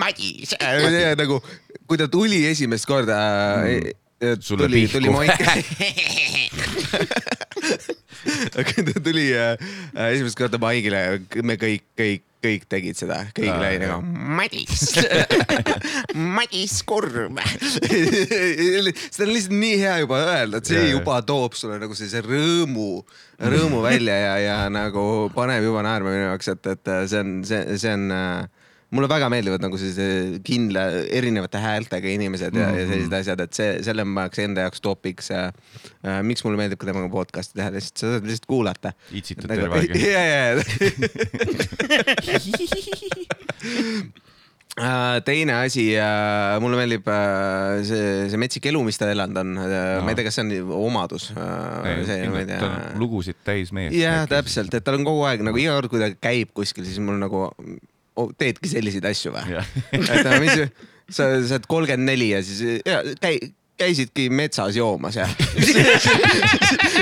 Madis 0.00 0.54
äh, 0.58 1.12
nagu, 1.20 1.40
kui 1.86 2.00
ta 2.00 2.08
tuli 2.10 2.44
esimest 2.50 2.88
korda 2.88 3.18
mm.. 3.64 3.96
Sulle 4.44 4.66
tuli, 4.68 4.82
pihku. 4.84 4.98
tuli 4.98 5.08
Moik-. 5.08 5.32
aga 8.60 8.82
ta 8.84 9.00
tuli 9.00 9.32
äh, 9.32 9.56
äh, 9.96 10.10
esimest 10.12 10.36
korda 10.36 10.60
Maigile, 10.60 11.22
me 11.40 11.56
kõik, 11.60 11.86
kõik, 11.96 12.26
kõik 12.40 12.66
tegid 12.72 12.98
seda, 12.98 13.20
kõigil 13.36 13.52
oli 13.54 13.80
nagu 13.82 14.00
Madis, 14.36 14.84
Madis 16.36 16.76
Kurm. 16.88 17.40
seda 17.44 19.26
on 19.26 19.34
lihtsalt 19.34 19.56
nii 19.56 19.80
hea 19.82 19.98
juba 20.04 20.22
öelda, 20.24 20.60
et 20.60 20.70
see 20.70 20.80
jaa. 20.80 20.94
juba 20.94 21.20
toob 21.26 21.58
sulle 21.58 21.80
nagu 21.82 21.96
sellise 21.96 22.22
rõõmu, 22.26 23.02
rõõmu 23.52 23.82
välja 23.84 24.16
ja, 24.16 24.32
ja 24.44 24.56
nagu 24.72 25.04
paneb 25.36 25.66
juba 25.68 25.84
naerma 25.86 26.14
minu 26.14 26.30
jaoks, 26.30 26.52
et, 26.54 26.72
et 26.74 26.94
see 27.12 27.20
on, 27.20 27.36
see, 27.48 27.78
see 27.80 27.94
on 27.96 28.08
äh, 28.16 28.59
mulle 28.94 29.08
väga 29.10 29.28
meeldivad 29.30 29.62
nagu 29.62 29.78
sellise 29.78 30.40
kindla 30.46 30.82
erinevate 31.14 31.60
häältega 31.62 32.10
inimesed 32.10 32.56
ja, 32.58 32.70
ja 32.74 32.86
sellised 32.88 33.14
asjad, 33.20 33.42
et 33.44 33.54
see, 33.54 33.68
selle 33.86 34.02
ma 34.06 34.24
paneks 34.24 34.42
enda 34.46 34.66
jaoks 34.66 34.82
topiks 34.84 35.30
äh,. 35.34 35.50
Äh, 36.00 36.22
miks 36.26 36.42
mulle 36.46 36.56
meeldib 36.58 36.80
ka 36.80 36.86
temaga 36.88 37.10
podcast'i 37.12 37.58
teha, 37.60 37.70
lihtsalt 37.74 38.00
sa 38.00 38.06
saad 38.14 38.24
lihtsalt 38.26 38.48
kuulata. 38.50 38.92
Itsitad 39.12 39.46
terve 39.50 39.68
aeg. 39.76 39.90
ja, 40.14 40.22
ja. 40.24 40.40
teine 45.26 45.52
asi, 45.60 45.84
mulle 46.62 46.76
meeldib 46.80 47.08
äh, 47.12 47.82
see, 47.86 48.04
see 48.32 48.40
metsik 48.40 48.64
elu, 48.70 48.80
mis 48.86 48.98
ta 49.00 49.10
elanud 49.12 49.42
on. 49.42 49.50
ma 49.60 50.08
ei 50.08 50.16
tea, 50.16 50.26
kas 50.30 50.40
see 50.40 50.46
on 50.46 50.50
omadus. 50.78 51.24
see, 51.34 52.20
ma 52.32 52.38
ei 52.40 52.48
tea 52.48 52.60
lugusid 53.00 53.38
täis 53.44 53.74
meest. 53.76 53.94
jah, 53.98 54.24
täpselt, 54.30 54.72
et 54.74 54.86
tal 54.86 54.96
on 54.98 55.06
kogu 55.08 55.22
aeg 55.28 55.44
nagu 55.46 55.56
iga 55.60 55.76
kord, 55.76 55.90
kui 55.92 56.00
ta 56.02 56.08
käib 56.16 56.48
kuskil, 56.56 56.84
siis 56.88 56.98
mul 57.04 57.18
nagu 57.20 57.38
oh, 58.16 58.32
teedki 58.38 58.70
selliseid 58.70 59.06
asju 59.10 59.34
või? 59.34 59.62
Et 59.96 60.26
no 60.26 60.36
mis, 60.42 60.66
sa, 61.10 61.30
sa 61.44 61.56
oled 61.58 61.66
kolmkümmend 61.70 62.10
neli 62.10 62.30
ja 62.32 62.42
siis 62.46 62.82
ja, 62.86 63.02
käi, 63.22 63.38
käisidki 63.80 64.28
metsas 64.30 64.76
joomas 64.76 65.16
ja 65.16 65.26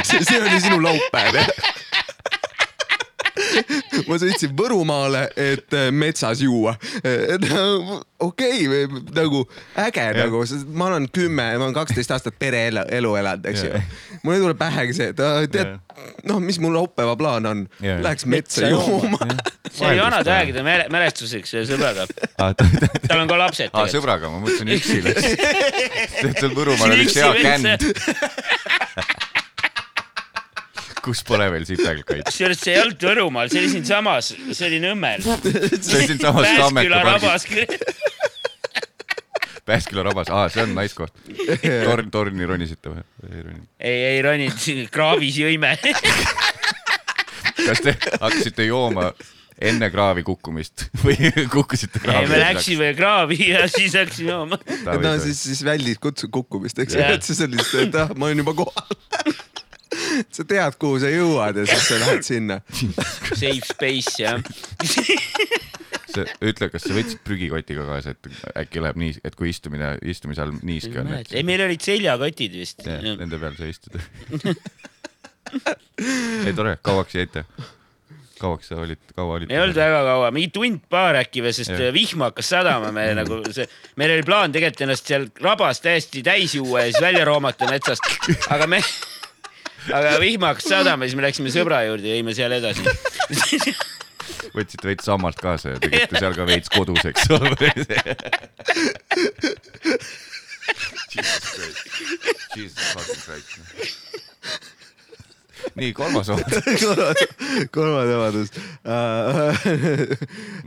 see, 0.08 0.22
see 0.22 0.40
oli 0.40 0.60
sinu 0.62 0.80
laupäev 0.84 1.40
jah? 1.40 1.50
Ma 4.08 4.18
sõitsin 4.20 4.54
Võrumaale, 4.58 5.26
et 5.36 5.74
äh, 5.76 5.88
metsas 5.94 6.42
juua. 6.42 6.74
okei 8.18 8.66
okay,, 8.68 9.02
nagu 9.14 9.44
äge 9.78 10.02
Jah. 10.08 10.16
nagu, 10.24 10.42
ma 10.74 10.88
olen 10.90 11.08
kümme, 11.14 11.50
ma 11.58 11.64
olen 11.68 11.76
kaksteist 11.76 12.10
aastat 12.14 12.38
pereelu 12.38 12.82
elu 12.98 13.14
elanud, 13.20 13.46
eks 13.52 13.62
ju 13.66 13.82
mul 14.22 14.34
ei 14.34 14.42
tule 14.42 14.54
pähegi 14.58 14.96
see, 14.96 15.12
et 15.12 15.20
aa, 15.22 15.44
tead, 15.50 15.76
noh, 16.28 16.40
mis 16.42 16.58
mul 16.62 16.74
laupäeva 16.74 17.14
plaan 17.20 17.46
on 17.46 17.64
läheks 17.82 18.26
metsa 18.26 18.66
jooma. 18.72 19.20
see 19.70 19.86
oli 19.86 20.02
vanade 20.02 20.32
aegade 20.34 20.64
mäle- 20.66 20.88
mälestuseks 20.92 21.54
sõbraga. 21.70 22.08
aa, 22.38 22.52
tal 22.54 23.22
on 23.22 23.30
ka 23.30 23.38
lapsed 23.38 23.70
tegelikult. 23.70 23.94
sõbraga, 23.94 24.32
ma 24.32 24.42
mõtlesin 24.42 24.74
üksi 24.74 25.00
läks. 25.06 25.30
tead, 26.18 26.34
seal 26.42 26.54
Võrumaal 26.58 26.96
oli 26.96 27.06
üks 27.06 27.18
hea 27.18 27.32
känd, 27.42 27.66
kus 31.08 31.22
pole 31.26 31.46
veel 31.52 31.64
sipelgaid. 31.68 32.26
kusjuures 32.28 32.60
see 32.60 32.74
ei 32.74 32.82
olnud 32.82 33.06
Võrumaal, 33.08 33.52
see 33.52 33.62
oli 33.62 33.70
siinsamas, 33.76 34.32
see 34.52 34.68
oli 34.68 34.80
Nõmmel. 34.82 35.24
see 35.24 36.02
on 36.02 36.08
siinsamas 36.12 36.52
Tammeka 36.60 37.02
pargis. 37.06 37.48
Pääsküla 39.68 40.00
rabas, 40.06 40.30
aa, 40.32 40.46
see 40.48 40.62
on 40.64 40.70
naiskoht. 40.72 41.12
torn, 41.84 42.06
torni 42.12 42.46
ronisite 42.48 42.88
või? 42.88 43.02
ei 43.28 43.42
ei, 43.78 43.98
ei 44.14 44.22
roninud, 44.24 44.86
kraavis 44.92 45.36
jõime. 45.42 45.74
kas 47.66 47.82
te 47.84 47.92
hakkasite 47.98 48.64
jooma 48.64 49.10
enne 49.58 49.88
kraavi 49.90 50.22
kukkumist 50.24 50.86
või 51.02 51.32
kukkusite 51.52 51.98
ei, 51.98 52.04
kraavi? 52.06 52.30
me 52.30 52.38
läksime 52.40 52.92
kraavi 52.96 53.38
ja 53.50 53.66
siis 53.68 53.96
läksime 53.98 54.32
jooma. 54.32 54.58
no 54.86 55.14
siis, 55.24 55.42
siis 55.50 55.64
väldid 55.66 56.00
kutsu 56.02 56.30
kukkumist, 56.32 56.78
eks 56.84 56.96
ju 56.96 57.04
et 57.04 57.26
siis 57.26 57.42
on 57.44 57.56
lihtsalt, 57.56 57.90
et 57.90 58.00
ah, 58.04 58.14
ma 58.16 58.30
olen 58.30 58.44
juba 58.44 58.54
kohal. 58.62 59.34
sa 60.36 60.44
tead, 60.48 60.78
kuhu 60.80 61.00
sa 61.02 61.12
jõuad 61.12 61.62
ja 61.62 61.66
siis 61.68 61.88
sa 61.88 62.00
lähed 62.02 62.26
sinna. 62.26 62.60
Safe 63.32 63.64
space 63.66 64.14
jah. 64.20 64.42
see, 66.14 66.26
ütle, 66.50 66.68
kas 66.72 66.84
sa 66.86 66.94
võtsid 66.96 67.22
prügikotiga 67.26 67.86
kaasa, 67.88 68.14
et 68.14 68.52
äkki 68.64 68.82
läheb 68.84 69.00
nii, 69.00 69.16
et 69.26 69.38
kui 69.38 69.52
istumine, 69.52 69.94
istumise 70.08 70.44
all 70.44 70.54
niiske 70.56 71.02
on, 71.02 71.14
ei, 71.20 71.44
meil 71.46 71.64
olid 71.66 71.84
seljakotid 71.84 72.60
vist. 72.60 72.84
ja, 72.86 73.00
nende 73.08 73.40
peal 73.40 73.58
sa 73.58 73.68
istud. 73.68 73.98
ei 76.46 76.54
tore, 76.56 76.78
kauaks 76.84 77.18
jäite? 77.18 77.44
kauaks 78.38 78.68
sa 78.70 78.78
olid, 78.78 79.00
kaua 79.16 79.38
olid? 79.38 79.50
ei 79.50 79.60
olnud 79.60 79.78
väga 79.78 80.00
kaua, 80.06 80.30
mingi 80.34 80.50
tund-paar 80.54 81.18
äkki 81.22 81.42
või, 81.44 81.52
sest 81.56 81.74
Jah. 81.74 81.90
vihm 81.94 82.22
hakkas 82.28 82.52
sadama, 82.54 82.92
me 82.94 83.08
nagu 83.18 83.40
see, 83.54 83.66
meil 84.00 84.14
oli 84.14 84.26
plaan 84.26 84.54
tegelikult 84.54 84.84
ennast 84.86 85.10
seal 85.10 85.26
rabas 85.42 85.82
täiesti 85.84 86.22
täis 86.26 86.54
juua 86.58 86.86
ja 86.86 86.92
siis 86.92 87.02
välja 87.02 87.24
roomata 87.28 87.68
metsast, 87.70 88.06
aga 88.54 88.68
me, 88.70 88.80
aga 89.94 90.16
vihma 90.22 90.52
hakkas 90.52 90.68
sadama, 90.70 91.06
siis 91.06 91.16
me 91.18 91.24
läksime 91.26 91.50
sõbra 91.54 91.82
juurde 91.88 92.06
ja 92.10 92.14
jõime 92.18 92.34
seal 92.36 92.52
edasi. 92.58 92.82
võtsite 94.56 94.88
veits 94.90 95.04
sammalt 95.08 95.38
kaasa 95.40 95.74
ja 95.74 95.78
tegite 95.82 96.18
seal 96.18 96.34
ka 96.36 96.44
veits 96.48 96.68
koduseks. 96.72 97.22
Jesus 102.58 102.78
fucking 102.92 103.22
Christ. 103.24 104.07
nii, 105.80 105.92
kolmas 105.96 106.30
oht. 106.34 106.54
kolmas 107.74 108.10
vabandus. 108.10 108.52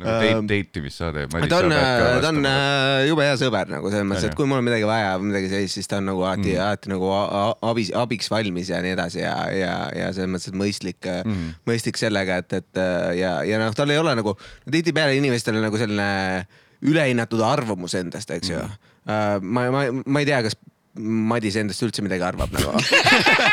nagu 0.02 0.06
date, 0.06 0.45
deitimissaade. 0.50 1.26
ta 1.32 1.60
on, 1.62 1.76
ta 2.24 2.32
on 2.32 2.41
äh, 2.47 3.08
jube 3.10 3.26
hea 3.26 3.38
sõber 3.41 3.71
nagu 3.71 3.91
selles 3.93 4.08
mõttes, 4.08 4.30
et 4.30 4.38
kui 4.38 4.50
mul 4.50 4.62
on 4.62 4.67
midagi 4.67 4.88
vaja 4.89 5.13
või 5.19 5.32
midagi 5.32 5.52
sellist, 5.54 5.80
siis 5.80 5.91
ta 5.91 6.00
on 6.02 6.10
nagu 6.12 6.26
alati 6.26 6.56
mm., 6.56 6.63
alati 6.65 6.93
nagu 6.93 7.12
abis, 7.71 7.91
abiks 8.04 8.32
valmis 8.34 8.71
ja 8.74 8.82
nii 8.84 8.95
edasi 8.95 9.24
ja, 9.24 9.36
ja, 9.56 9.76
ja 9.97 10.12
selles 10.15 10.32
mõttes, 10.34 10.52
et 10.52 10.60
mõistlik 10.63 11.02
mm. 11.06 11.36
-hmm. 11.36 11.62
mõistlik 11.69 12.02
sellega, 12.02 12.41
et, 12.43 12.60
et 12.62 12.82
äh, 12.82 13.12
ja, 13.21 13.36
ja 13.47 13.62
noh, 13.62 13.76
tal 13.78 13.93
ei 13.93 14.02
ole 14.02 14.15
nagu, 14.17 14.36
tihtipeale 14.69 15.17
inimestel 15.19 15.60
nagu 15.62 15.80
selline 15.82 16.10
ülehinnatud 16.82 17.41
arvamus 17.45 17.93
endast, 18.00 18.32
eks 18.34 18.50
ju 18.56 18.60
mm.. 18.62 19.45
ma, 19.45 19.67
ma, 19.74 19.86
ma 20.06 20.21
ei 20.24 20.30
tea, 20.30 20.41
kas 20.47 20.58
Madis 20.99 21.56
endast 21.56 21.84
üldse 21.86 22.04
midagi 22.04 22.25
arvab 22.27 22.51
nagu. 22.51 22.73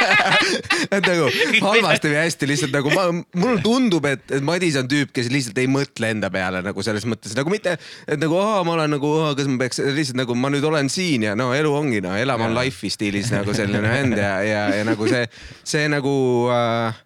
Et 0.96 1.04
nagu 1.04 1.28
halvasti 1.62 2.10
või 2.10 2.18
hästi 2.18 2.48
lihtsalt 2.50 2.74
nagu 2.74 2.90
ma, 2.94 3.04
mulle 3.38 3.62
tundub, 3.62 4.08
et, 4.10 4.24
et 4.34 4.44
Madis 4.44 4.78
on 4.80 4.88
tüüp, 4.90 5.12
kes 5.14 5.30
lihtsalt 5.30 5.58
ei 5.62 5.70
mõtle 5.70 6.10
enda 6.10 6.30
peale 6.34 6.62
nagu 6.66 6.82
selles 6.84 7.06
mõttes 7.08 7.36
nagu 7.38 7.52
mitte, 7.52 7.76
et 8.08 8.20
nagu 8.20 8.38
aa, 8.40 8.62
ma 8.66 8.74
olen 8.74 8.96
nagu, 8.96 9.12
kas 9.38 9.50
ma 9.50 9.58
peaks 9.62 9.82
lihtsalt 9.84 10.18
nagu 10.18 10.34
ma 10.38 10.50
nüüd 10.52 10.66
olen 10.66 10.90
siin 10.92 11.28
ja 11.28 11.36
no 11.38 11.50
elu 11.54 11.72
ongi 11.78 12.02
no 12.04 12.16
elama 12.18 12.48
on 12.48 12.56
life'i 12.58 12.90
stiilis 12.92 13.30
nagu 13.34 13.54
selline 13.56 13.86
vend 13.86 14.18
ja, 14.18 14.32
ja, 14.46 14.64
ja 14.80 14.86
nagu 14.88 15.06
see, 15.10 15.26
see 15.66 15.86
nagu 15.92 16.14
äh, 16.54 17.04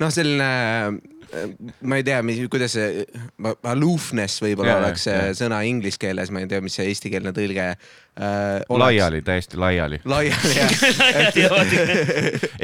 noh, 0.00 0.14
selline 0.14 0.50
ma 1.84 1.98
ei 1.98 2.04
tea, 2.06 2.20
mis, 2.26 2.40
kuidas 2.52 2.74
see 2.76 3.04
aloofness 3.70 4.42
võib-olla 4.44 4.76
oleks 4.80 5.06
see 5.08 5.16
jaa. 5.16 5.36
sõna 5.38 5.60
inglise 5.68 6.00
keeles, 6.00 6.32
ma 6.34 6.42
ei 6.42 6.48
tea, 6.50 6.60
mis 6.64 6.76
see 6.78 6.86
eestikeelne 6.90 7.32
tõlge 7.36 7.66
äh,. 7.70 8.62
laiali, 8.70 9.22
täiesti 9.26 9.60
laiali. 9.60 10.00
laiali 10.14 10.54
jah 10.58 11.66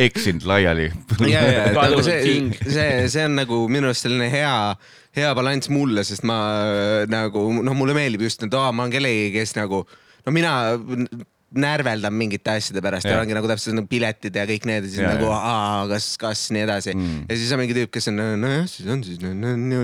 eksinud 0.06 0.46
laiali. 0.48 0.90
ja, 1.26 1.42
ja, 1.42 1.64
et 1.70 1.78
nagu 1.78 2.04
see 2.06 2.20
see, 2.62 2.92
see 3.12 3.26
on 3.26 3.37
nagu 3.40 3.62
minu 3.72 3.90
arust 3.90 4.06
selline 4.06 4.30
hea, 4.33 4.54
hea 5.16 5.35
balanss 5.37 5.72
mulle, 5.72 6.04
sest 6.06 6.26
ma 6.28 6.38
äh, 6.61 7.09
nagu 7.11 7.48
noh, 7.61 7.76
mulle 7.76 7.96
meeldib 7.96 8.26
just, 8.28 8.46
et 8.46 8.56
aa, 8.56 8.70
ma 8.72 8.87
olen 8.87 8.96
kellegi, 8.98 9.28
kes 9.38 9.56
nagu 9.59 9.85
no 10.26 10.35
mina 10.35 10.54
närveldan 11.50 12.14
mingite 12.14 12.52
asjade 12.52 12.78
pärast 12.84 13.08
ja 13.08 13.16
Jah. 13.16 13.22
ongi 13.24 13.34
nagu 13.34 13.48
täpselt 13.50 13.74
nagu 13.74 13.88
piletid 13.90 14.36
ja 14.38 14.44
kõik 14.46 14.66
need 14.70 14.84
ja 14.86 14.90
siis 14.90 15.00
Ja, 15.02 15.08
nagu 15.16 15.26
ja. 15.26 15.38
aa, 15.50 15.80
kas, 15.90 16.06
kas 16.20 16.44
nii 16.54 16.62
edasi 16.62 16.92
Mm. 16.94 17.24
ja 17.30 17.36
siis 17.38 17.50
on 17.54 17.58
mingi 17.62 17.74
tüüp, 17.76 17.90
kes 17.94 18.06
on 18.10 18.16
nojah, 18.42 18.64
siis 18.70 18.88
on 18.90 19.02
siis 19.06 19.18
no, 19.22 19.30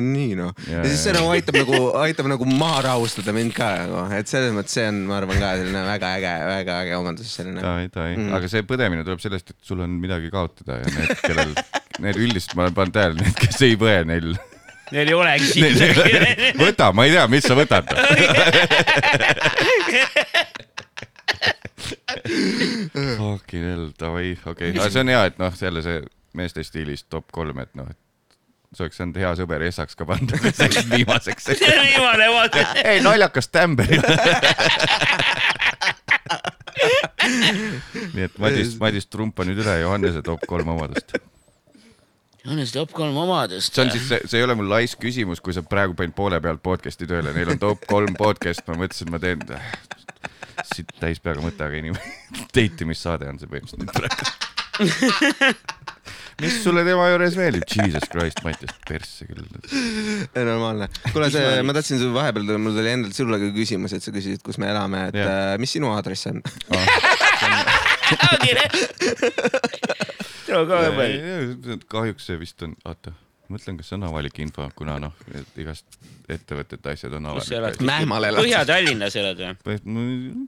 nii 0.02 0.34
noh. 0.38 0.52
Ja, 0.70 0.80
ja 0.82 0.88
siis 0.90 1.02
see 1.06 1.12
ja. 1.12 1.18
nagu 1.20 1.30
aitab 1.34 1.58
nagu, 1.58 1.80
aitab 2.02 2.26
nagu 2.30 2.44
maha 2.50 2.82
rahustada 2.88 3.34
mind 3.34 3.54
ka 3.56 3.68
nagu, 3.82 4.02
et 4.14 4.30
selles 4.30 4.52
mõttes 4.56 4.74
see 4.78 4.86
on, 4.90 5.02
ma 5.10 5.18
arvan 5.20 5.38
ka 5.42 5.52
selline 5.60 5.82
väga 5.86 6.10
äge, 6.20 6.34
väga 6.50 6.80
äge 6.84 6.96
omandus 6.98 7.30
selline. 7.38 7.60
Mm. 7.62 8.30
aga 8.38 8.50
see 8.52 8.62
põdemine 8.66 9.02
tuleb 9.06 9.22
sellest, 9.22 9.50
et 9.54 9.60
sul 9.66 9.80
on 9.86 9.90
midagi 10.02 10.30
kaotada 10.34 10.80
ja 10.82 10.92
need, 10.98 11.14
kellel, 11.22 11.54
need 12.04 12.16
üldiselt 12.20 12.54
ma 12.58 12.66
olen 12.66 12.76
pannud 12.78 12.94
tähele, 12.98 13.18
need, 13.22 13.34
kes 13.42 13.62
ei 13.66 13.74
põe, 13.80 14.02
neil, 14.08 14.34
Neil 14.94 15.08
ei 15.10 15.16
olegi 15.18 15.62
midagi. 15.64 16.52
võta, 16.60 16.92
ma 16.94 17.08
ei 17.08 17.16
tea, 17.16 17.24
mis 17.26 17.42
sa 17.48 17.56
võtad. 17.58 17.90
Fucking 23.18 23.64
hell, 23.64 23.90
davai, 24.00 24.32
okei 24.46 24.72
okay., 24.72 24.90
see 24.90 25.02
on 25.02 25.12
hea, 25.12 25.22
et 25.30 25.38
noh, 25.42 25.54
jälle 25.60 25.82
see 25.84 26.02
meeste 26.36 26.64
stiilis 26.66 27.06
top 27.10 27.30
kolm, 27.32 27.58
et 27.62 27.72
noh, 27.78 27.88
et 27.90 27.98
see 28.76 28.84
oleks 28.86 28.98
saanud 29.00 29.20
hea 29.20 29.32
sõber 29.38 29.64
Essaks 29.66 29.98
ka 29.98 30.08
panna, 30.08 30.40
see 30.46 30.68
oleks 30.68 30.90
viimaseks. 30.90 31.48
viimane 31.86 32.28
vaata. 32.32 32.66
ei, 32.82 33.00
naljakas 33.04 33.48
tämber. 33.52 33.88
nii 38.16 38.26
et 38.26 38.36
Madis, 38.42 38.76
Madis 38.80 39.08
trumpa 39.10 39.46
nüüd 39.48 39.62
üle 39.64 39.80
Johannese 39.80 40.22
top 40.26 40.44
kolm 40.48 40.68
omadust. 40.76 41.16
Johannes 42.46 42.70
top 42.72 42.92
kolm 42.94 43.16
omadust. 43.18 43.74
see 43.74 43.82
on 43.82 43.90
siis, 43.90 44.04
see, 44.08 44.20
see 44.30 44.38
ei 44.38 44.46
ole 44.46 44.54
mul 44.58 44.68
laisk 44.70 45.00
küsimus, 45.02 45.40
kui 45.42 45.54
sa 45.56 45.64
praegu 45.66 45.96
panid 45.98 46.14
poole 46.14 46.38
pealt 46.42 46.62
podcast'i 46.62 47.08
tööle, 47.10 47.32
neil 47.34 47.56
on 47.56 47.62
top 47.62 47.88
kolm 47.90 48.14
podcast, 48.18 48.62
ma 48.68 48.78
mõtlesin, 48.84 49.10
ma 49.10 49.18
teen 49.22 49.42
siit 50.72 50.92
täis 51.00 51.20
peaga 51.22 51.42
mõte, 51.44 51.66
aga 51.66 51.80
inimene, 51.80 52.14
date 52.56 52.86
imissaade 52.86 53.28
on 53.30 53.40
see 53.40 53.50
põhimõtteliselt 53.50 53.82
nüüd 53.82 53.92
praegu. 53.96 54.24
mis 56.42 56.58
sulle 56.60 56.82
tema 56.84 57.06
juures 57.10 57.36
meeldib? 57.38 57.64
Jesus 57.72 58.08
Christ, 58.12 58.42
Mattias, 58.44 58.74
persse 58.88 59.26
küll. 59.28 59.46
normaalne. 60.36 60.88
kuule, 61.12 61.30
see, 61.32 61.62
ma 61.66 61.76
tahtsin 61.76 62.00
sulle 62.02 62.16
vahepeal, 62.16 62.56
mul 62.60 62.76
tuli 62.76 62.92
endalt 62.92 63.16
sulle 63.16 63.40
ka 63.40 63.52
küsimus, 63.56 63.96
et 63.96 64.04
sa 64.04 64.12
küsisid, 64.14 64.42
kus 64.44 64.60
me 64.62 64.68
elame, 64.72 65.06
et 65.10 65.20
Jah. 65.20 65.32
äh, 65.54 65.60
mis 65.62 65.72
sinu 65.76 65.92
aadress 65.96 66.28
on? 66.32 66.42
veel. 70.96 71.80
kahjuks 71.90 72.28
see 72.30 72.38
vist 72.40 72.62
on, 72.66 72.76
oota, 72.88 73.12
mõtlen, 73.52 73.78
kas 73.78 73.90
see 73.90 73.96
on 73.98 74.06
avalik 74.08 74.38
info, 74.42 74.66
kuna 74.78 74.96
noh, 75.02 75.14
igast 75.60 75.98
ettevõtete 76.32 76.92
asjad 76.92 77.14
on 77.18 77.30
avalikud.. 77.30 77.84
Mähmal 77.86 78.28
elad. 78.28 78.42
Põhja-Tallinnas 78.42 79.16
elad 79.20 79.42
või? 79.42 79.76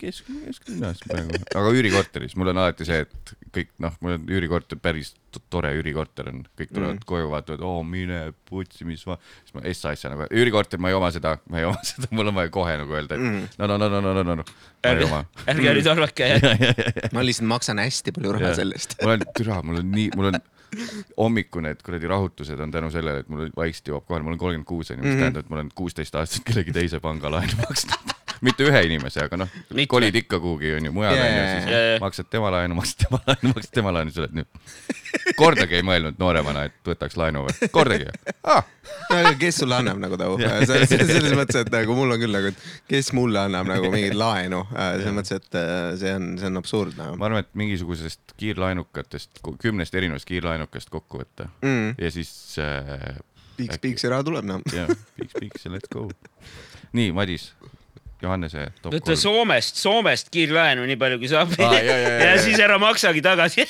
kesk, 0.00 0.30
kesklinnas 0.46 1.02
praegu, 1.06 1.38
aga 1.60 1.72
üürikorteris, 1.76 2.34
mul 2.38 2.52
on 2.52 2.62
alati 2.64 2.86
see, 2.88 3.04
et 3.06 3.32
kõik 3.54 3.70
noh, 3.82 3.94
mul 4.02 4.16
on 4.16 4.26
üürikorter, 4.34 4.80
päris 4.82 5.12
to- 5.34 5.42
tore 5.52 5.70
üürikorter 5.78 6.30
on, 6.32 6.42
kõik 6.58 6.72
tulevad 6.72 6.96
mm. 6.96 7.06
koju, 7.08 7.30
vaatavad, 7.32 7.62
oo 7.66 7.84
mine 7.86 8.20
putsi, 8.48 8.86
mis 8.88 9.04
ma, 9.08 9.18
siis 9.44 9.56
ma 9.56 9.64
essa 9.70 9.94
asja 9.94 10.12
nagu, 10.12 10.26
üürikorter, 10.34 10.80
ma 10.82 10.92
ei 10.92 10.98
oma 10.98 11.10
seda, 11.14 11.36
ma 11.50 11.62
ei 11.62 11.68
oma 11.68 11.80
seda, 11.90 12.10
mul 12.16 12.32
on 12.32 12.38
vaja 12.40 12.52
kohe 12.54 12.76
nagu 12.82 12.98
öelda, 12.98 13.18
et 13.18 13.24
mm. 13.24 13.48
no, 13.60 13.70
no, 13.70 13.78
no, 13.78 13.90
no, 13.94 14.02
no, 14.04 14.14
no, 14.18 14.26
no, 14.26 14.38
no, 14.42 14.46
ma 14.46 14.92
ei 14.92 14.94
ärge 14.94 15.08
oma., 15.08 15.24
ärge 15.46 15.74
nüüd 15.78 15.90
arvake, 15.94 16.30
ma 17.16 17.26
lihtsalt 17.26 17.50
maksan 17.54 17.82
hästi 17.82 18.14
palju 18.18 18.36
raha 18.38 18.54
selle 18.58 18.78
eest. 18.78 18.98
mul 19.02 19.16
on, 19.16 19.26
türa, 19.38 19.62
mul 19.66 19.82
on 19.82 19.92
nii, 19.94 20.12
mul 20.18 20.32
on 20.32 20.40
hommikune 21.18 21.68
need 21.72 21.82
kuradi 21.84 22.08
rahutused 22.10 22.60
on 22.60 22.70
tänu 22.74 22.90
sellele, 22.90 23.22
et 23.24 23.28
mul 23.32 23.48
vaikselt 23.56 23.88
jõuab 23.92 24.06
kohale, 24.08 24.24
mul 24.26 24.36
on 24.36 24.38
kolmkümmend 24.42 24.68
kuus 24.68 24.90
onju, 24.90 25.02
mis 25.02 25.12
Mhm. 25.14 25.20
tähendab, 25.22 25.44
et 25.46 25.50
ma 25.50 25.56
olen 25.60 25.70
kuusteist 25.74 26.14
aastat 26.14 26.44
kellegi 26.44 26.72
teise 26.76 27.00
panga 27.00 27.30
laenu 27.30 27.56
maksnud. 27.68 28.14
Mitte 28.44 28.66
ühe 28.68 28.82
inimese, 28.86 29.24
aga 29.26 29.40
noh 29.42 29.84
kolid 29.90 30.16
ikka 30.22 30.40
kuhugi 30.42 30.74
onju 30.78 30.92
mujale 30.94 31.18
Jaa, 31.18 31.28
onju, 31.28 31.44
siis 31.52 31.70
jaa, 31.72 31.84
jaa. 31.92 32.00
maksad 32.02 32.30
tema 32.30 32.50
laenu, 32.54 32.78
maksad 32.78 33.04
tema 33.04 33.20
laenu, 33.26 33.52
maksad 33.54 33.74
tema 33.74 33.92
laenu, 33.96 34.12
siis 34.14 34.24
oled 34.24 34.36
nüüd. 34.38 34.48
kordagi 35.40 35.78
ei 35.78 35.86
mõelnud 35.86 36.18
nooremana, 36.20 36.66
et 36.68 36.90
võtaks 36.90 37.16
laenu 37.20 37.44
või? 37.46 37.70
kordagi 37.74 38.10
ah,? 38.44 38.66
aga 39.14 39.32
kes 39.40 39.60
sulle 39.62 39.78
annab 39.78 40.00
nagu 40.02 40.18
tau? 40.20 40.36
selles 40.38 40.90
selles 40.90 41.36
mõttes, 41.36 41.60
et 41.62 41.72
nagu 41.72 41.96
mul 41.96 42.16
on 42.16 42.22
küll 42.22 42.34
nagu, 42.34 42.52
et 42.52 42.90
kes 42.90 43.12
mulle 43.16 43.42
annab 43.48 43.68
nagu 43.70 43.92
mingit 43.92 44.16
laenu, 44.18 44.64
selles 44.72 45.16
mõttes, 45.16 45.40
et 45.40 45.58
äh, 45.60 45.78
see 46.00 46.14
on, 46.18 46.28
see 46.40 46.50
on 46.50 46.60
absurdne 46.60 47.08
ma 47.16 47.30
arvan, 47.30 47.46
et 47.46 47.50
mingisugusest 47.58 48.36
kiirlaenukatest, 48.40 49.42
kümnest 49.62 49.96
erinevast 49.98 50.28
kiirlaenukast 50.28 50.92
kokku 50.92 51.22
võtta 51.22 51.48
mm.. 51.64 51.96
ja 52.00 52.12
siis 52.14 52.30
äh, 52.62 53.18
piiks, 53.58 53.80
piiks 53.82 54.06
ja 54.06 54.14
raha 54.14 54.26
tuleb 54.28 54.48
noh. 54.48 54.62
jah, 54.74 54.90
piiks, 55.18 55.34
piiks 55.38 55.66
ja 55.66 55.74
let's 55.74 55.90
go. 55.92 56.06
nii, 56.96 57.12
Madis, 57.16 57.50
Johannese 58.22 58.72
top 58.82 58.92
kolm. 58.92 59.16
Soomest, 59.16 59.76
Soomest 59.78 60.32
kiirlaenu 60.34 60.86
nii 60.90 60.98
palju 60.98 61.20
kui 61.22 61.30
saab 61.30 61.52
jaa, 61.54 61.74
jaa, 61.78 61.98
ja 62.02 62.16
jaa. 62.24 62.38
siis 62.42 62.58
ära 62.58 62.78
maksagi 62.82 63.22
tagasi. 63.22 63.66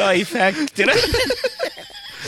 Life 0.00 0.38
hack, 0.38 0.56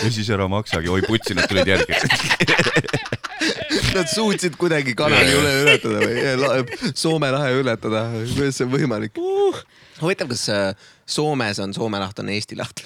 ja 0.03 0.11
siis 0.11 0.29
ära 0.31 0.45
maksagi, 0.51 0.93
oi 0.93 1.03
putsi, 1.09 1.35
nad 1.35 1.49
tulid 1.49 1.73
järgi. 1.73 1.97
Nad 3.97 4.09
suutsid 4.13 4.57
kuidagi 4.61 4.95
kanali 4.99 5.33
üle 5.37 5.53
ületada 5.65 5.99
või 6.03 6.93
Soome 6.95 7.31
lahe 7.35 7.53
ületada, 7.61 8.07
kuidas 8.35 8.59
see 8.61 8.67
on 8.69 8.75
võimalik 8.75 9.19
uh.? 9.21 9.63
huvitav, 10.03 10.31
kas 10.33 10.49
äh, 10.53 10.73
Soomes 11.07 11.61
on 11.63 11.75
Soome 11.77 12.01
laht 12.03 12.19
on 12.23 12.33
Eesti 12.33 12.59
laht? 12.59 12.85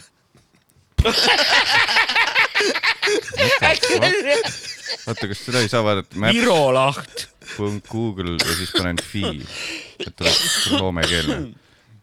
oota, 5.07 5.29
kas 5.29 5.41
seda 5.45 5.63
ei 5.63 5.71
saa 5.71 5.85
vaadata 5.87 6.33
Viro 6.33 6.73
laht. 6.75 7.29
Google 7.57 8.37
ja 8.41 8.57
siis 8.59 8.73
panen 8.75 8.99
fi, 9.03 9.25
et 10.03 10.13
tuleb 10.17 10.35
soomekeelne. 10.67 11.39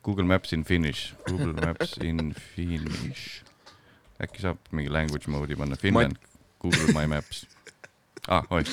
Google 0.03 0.27
Maps 0.27 0.53
in 0.53 0.63
Finnish, 0.67 1.13
Google 1.27 1.53
Maps 1.53 1.97
in 2.03 2.33
Finnish. 2.55 3.43
äkki 4.23 4.43
saab 4.43 4.59
mingi 4.71 4.91
language 4.91 5.31
mode'i 5.31 5.55
panna, 5.59 5.75
Finland, 5.79 6.15
Google 6.63 6.93
My 6.95 7.07
Maps. 7.11 7.45
ah, 8.27 8.43
oi. 8.49 8.63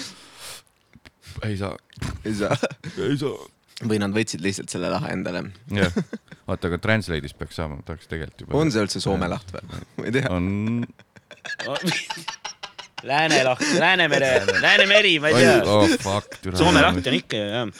ei 1.46 1.56
saa, 1.56 1.76
ei 2.24 2.34
saa. 2.34 2.56
ei 2.98 3.16
saa. 3.18 3.38
või 3.88 3.98
nad 4.02 4.14
võtsid 4.14 4.42
lihtsalt 4.44 4.72
selle 4.72 4.90
lahe 4.92 5.12
endale. 5.14 5.46
jah, 5.74 5.96
oota, 6.46 6.70
aga 6.70 6.78
Translate'is 6.82 7.34
peaks 7.38 7.58
saama, 7.60 7.80
tahaks 7.86 8.10
tegelikult 8.10 8.46
juba. 8.46 8.60
on 8.60 8.72
see 8.74 8.84
üldse 8.86 9.02
Soome 9.02 9.30
laht 9.30 9.54
või? 9.54 9.82
ma 9.98 10.08
ei 10.08 10.16
tea. 10.18 10.30
on, 10.30 10.46
Lääne 13.10 13.38
laht, 13.46 13.62
Läänemere, 13.80 14.32
Läänemeri, 14.60 15.14
ma 15.24 15.30
ei 15.32 15.34
tea. 15.40 15.62
oh. 15.64 15.88
Soome 16.52 16.82
laht 16.84 17.06
on 17.08 17.16
ikka 17.16 17.38
ju 17.38 17.46
jah. 17.48 17.70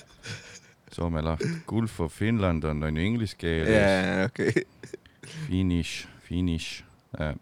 Soome 0.95 1.21
laht, 1.23 1.45
Gulf 1.69 2.01
of 2.01 2.15
Finland 2.17 2.65
on, 2.65 2.83
on 2.89 2.97
ju 2.97 3.05
inglise 3.05 3.37
keeles 3.39 3.69
jaa, 3.77 4.29
okei. 4.31 4.65
Finish, 5.47 6.09
Finish 6.27 6.83
äh,, 7.21 7.35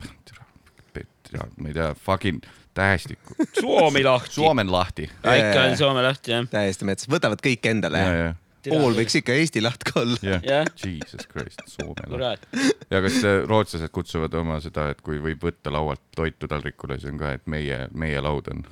ma 1.56 1.70
ei 1.70 1.76
tea, 1.76 1.92
fucking 1.94 2.42
tähestikku. 2.78 3.34
Suomi 3.60 4.04
lahti. 4.06 4.34
Suomen 4.38 4.72
lahti. 4.72 5.08
ikka 5.08 5.64
on 5.66 5.76
Soome 5.76 6.02
lahti 6.06 6.34
jah. 6.34 6.46
täiesti 6.50 6.86
mets, 6.88 7.08
võtavad 7.10 7.42
kõik 7.44 7.66
endale 7.70 8.02
ja, 8.02 8.14
ja, 8.22 8.34
pool 8.68 8.96
võiks 8.98 9.18
ikka 9.18 9.34
Eesti 9.38 9.62
laht 9.64 9.84
ka 9.88 10.00
olla. 10.02 10.18
ja 10.22 10.40
Jah., 10.44 10.72
Jesus 10.84 11.28
Christ, 11.30 11.62
Soome 11.74 12.22
laht. 12.22 12.46
ja 12.90 13.02
kas 13.04 13.20
äh, 13.24 13.42
rootslased 13.48 13.92
kutsuvad 13.94 14.34
oma 14.38 14.60
seda, 14.64 14.88
et 14.94 15.02
kui 15.04 15.20
võib 15.22 15.42
võtta 15.50 15.72
laualt 15.74 16.02
toitu 16.16 16.50
taldrikule, 16.50 17.00
see 17.02 17.12
on 17.14 17.22
ka, 17.22 17.34
et 17.38 17.46
meie, 17.50 17.86
meie 17.94 18.22
laud 18.24 18.50
on, 18.54 18.64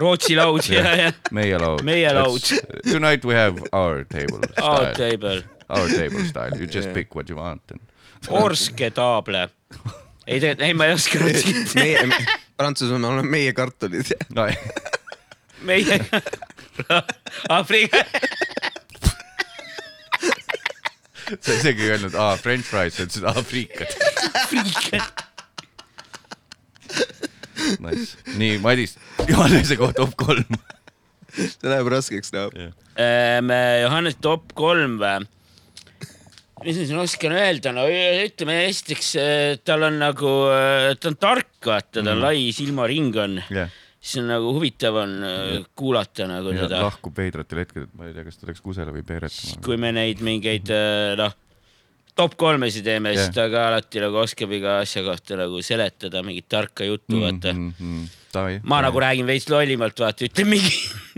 Rootsi 0.00 0.36
laud 0.36 0.64
ja, 0.70 0.94
ja. 0.96 1.12
meie 1.34 1.58
laud. 1.60 1.82
Meie 1.84 2.10
laud. 2.14 2.46
Tonight 2.86 3.24
we 3.24 3.34
have 3.36 3.60
our 3.72 4.04
table 4.08 4.40
style, 4.52 4.92
table. 4.96 5.42
our 5.68 5.88
table 5.88 6.24
style, 6.28 6.56
you 6.56 6.66
just 6.66 6.88
Yeah. 6.88 6.94
pick 6.94 7.14
what 7.14 7.28
you 7.30 7.36
want 7.36 7.62
and 7.70 7.80
Orske 8.28 8.90
taable. 8.90 9.48
ei 10.26 10.40
tegelikult, 10.40 10.66
ei 10.66 10.74
ma 10.74 10.86
ei 10.86 10.94
oska 10.94 11.18
meie, 11.80 12.04
Prantsusmaal 12.60 13.04
oleme 13.14 13.30
meie 13.32 13.52
kartulid. 13.56 14.10
no,. 14.36 14.44
meie, 15.64 15.96
Aafrika, 17.48 18.02
sa 21.40 21.56
isegi 21.56 21.86
ei 21.86 21.94
öelnud 21.94 22.16
aa, 22.20 22.36
french 22.40 22.68
fries, 22.68 22.98
sa 22.98 23.06
ütlesid 23.06 23.24
Aafrikat. 23.32 23.96
Nice, 27.80 28.20
nii 28.40 28.58
Madis, 28.60 28.96
Johannese 29.28 29.76
kohta 29.80 30.02
top 30.02 30.16
kolm. 30.20 30.60
see 31.36 31.68
läheb 31.70 31.88
raskeks 31.92 32.32
noh. 32.36 32.52
Ehm, 33.00 33.52
Johannes 33.86 34.20
top 34.20 34.52
kolm 34.58 34.98
või? 35.00 35.24
Mis 36.64 36.80
ma 36.80 36.86
siin 36.86 37.02
oskan 37.02 37.36
öelda, 37.36 37.74
no 37.76 37.86
ütleme 37.90 38.58
esiteks, 38.68 39.12
tal 39.66 39.86
on 39.88 40.00
nagu, 40.02 40.32
ta 41.00 41.12
on 41.12 41.20
tark, 41.20 41.54
vaata, 41.66 42.02
tal 42.04 42.20
lai 42.20 42.50
silmaring 42.56 43.16
on, 43.20 43.38
jah, 43.52 43.70
siis 44.00 44.22
on 44.22 44.30
nagu 44.32 44.54
huvitav 44.56 44.96
on 45.02 45.18
äh, 45.26 45.52
kuulata 45.76 46.26
nagu 46.28 46.54
ja 46.54 46.64
teda, 46.64 46.80
lahkub 46.86 47.16
veidratel 47.20 47.62
hetkedel, 47.64 47.90
ma 47.96 48.08
ei 48.08 48.16
tea, 48.16 48.24
kas 48.26 48.40
ta 48.40 48.48
läks 48.48 48.64
kusele 48.64 48.94
või 48.94 49.04
peeretama. 49.06 49.60
kui 49.64 49.76
me 49.80 49.92
neid 49.96 50.22
mingeid 50.24 50.72
äh, 50.72 51.12
noh, 51.20 51.34
top 52.16 52.36
kolmesi 52.40 52.82
teeme, 52.84 53.12
siis 53.16 53.28
Jah. 53.28 53.34
ta 53.36 53.48
ka 53.52 53.66
alati 53.68 54.00
nagu 54.02 54.20
oskab 54.22 54.52
iga 54.56 54.78
asja 54.84 55.04
kohta 55.06 55.36
nagu 55.40 55.60
seletada 55.64 56.24
mingit 56.26 56.48
tarka 56.50 56.88
juttu, 56.88 57.20
vaata. 57.22 57.54
Davai. 58.30 58.60
ma 58.62 58.80
nagu 58.84 59.00
räägin 59.02 59.26
veits 59.28 59.48
lollimalt, 59.50 60.00
vaata, 60.00 60.24
ütlen 60.28 60.48
mingi, 60.48 60.72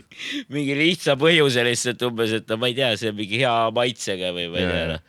mingi 0.52 0.76
lihtsa 0.78 1.16
põhjuse 1.20 1.64
lihtsalt 1.66 2.04
umbes, 2.08 2.34
et 2.40 2.48
no 2.52 2.58
ma 2.62 2.70
ei 2.70 2.76
tea, 2.78 2.92
see 3.00 3.10
on 3.12 3.18
mingi 3.18 3.40
hea 3.42 3.54
maitsega 3.76 4.32
või 4.36 4.48
ma 4.52 4.62
ei 4.62 4.68
tea 4.70 4.84
noh. 4.92 5.08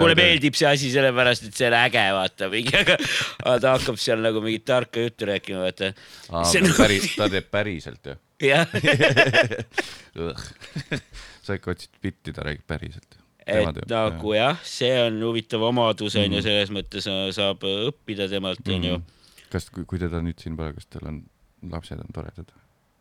mulle 0.00 0.16
meeldib 0.18 0.56
see 0.58 0.68
asi 0.70 0.90
sellepärast, 0.94 1.48
et 1.50 1.56
see 1.58 1.68
on 1.68 1.76
äge, 1.80 2.04
vaata 2.16 2.48
mingi, 2.52 2.74
aga 2.80 2.96
ta 3.60 3.74
hakkab 3.76 4.00
seal 4.00 4.22
nagu 4.24 4.42
mingit 4.44 4.64
tarka 4.68 5.04
juttu 5.06 5.28
rääkima, 5.30 5.66
vaata. 5.68 5.92
on 6.32 6.74
päris, 6.78 7.10
ta 7.16 7.28
teeb 7.32 7.50
päriselt 7.52 8.12
ju. 8.12 8.16
jah, 8.40 8.64
sa 11.44 11.56
ikka 11.58 11.74
otsid 11.74 11.98
bitti, 12.02 12.32
ta 12.36 12.44
räägib 12.46 12.64
päriselt. 12.68 13.16
et 13.50 13.80
nagu 13.90 14.34
jah, 14.36 14.58
see 14.66 14.92
on 15.06 15.16
huvitav 15.24 15.62
omadus 15.66 16.14
on 16.16 16.28
Mhm. 16.28 16.36
ju, 16.38 16.42
selles 16.46 16.70
mõttes 16.70 17.06
sa- 17.08 17.32
saab 17.34 17.64
õppida 17.66 18.28
temalt 18.30 18.66
onju. 18.68 19.00
kas, 19.50 19.68
kui 19.70 19.84
kui 19.84 19.98
teda 19.98 20.20
nüüd 20.22 20.38
siin 20.40 20.56
pole, 20.56 20.72
kas 20.76 20.86
tal 20.86 21.08
on 21.10 21.22
lapsed 21.70 21.98
on 21.98 22.06
toredad 22.14 22.52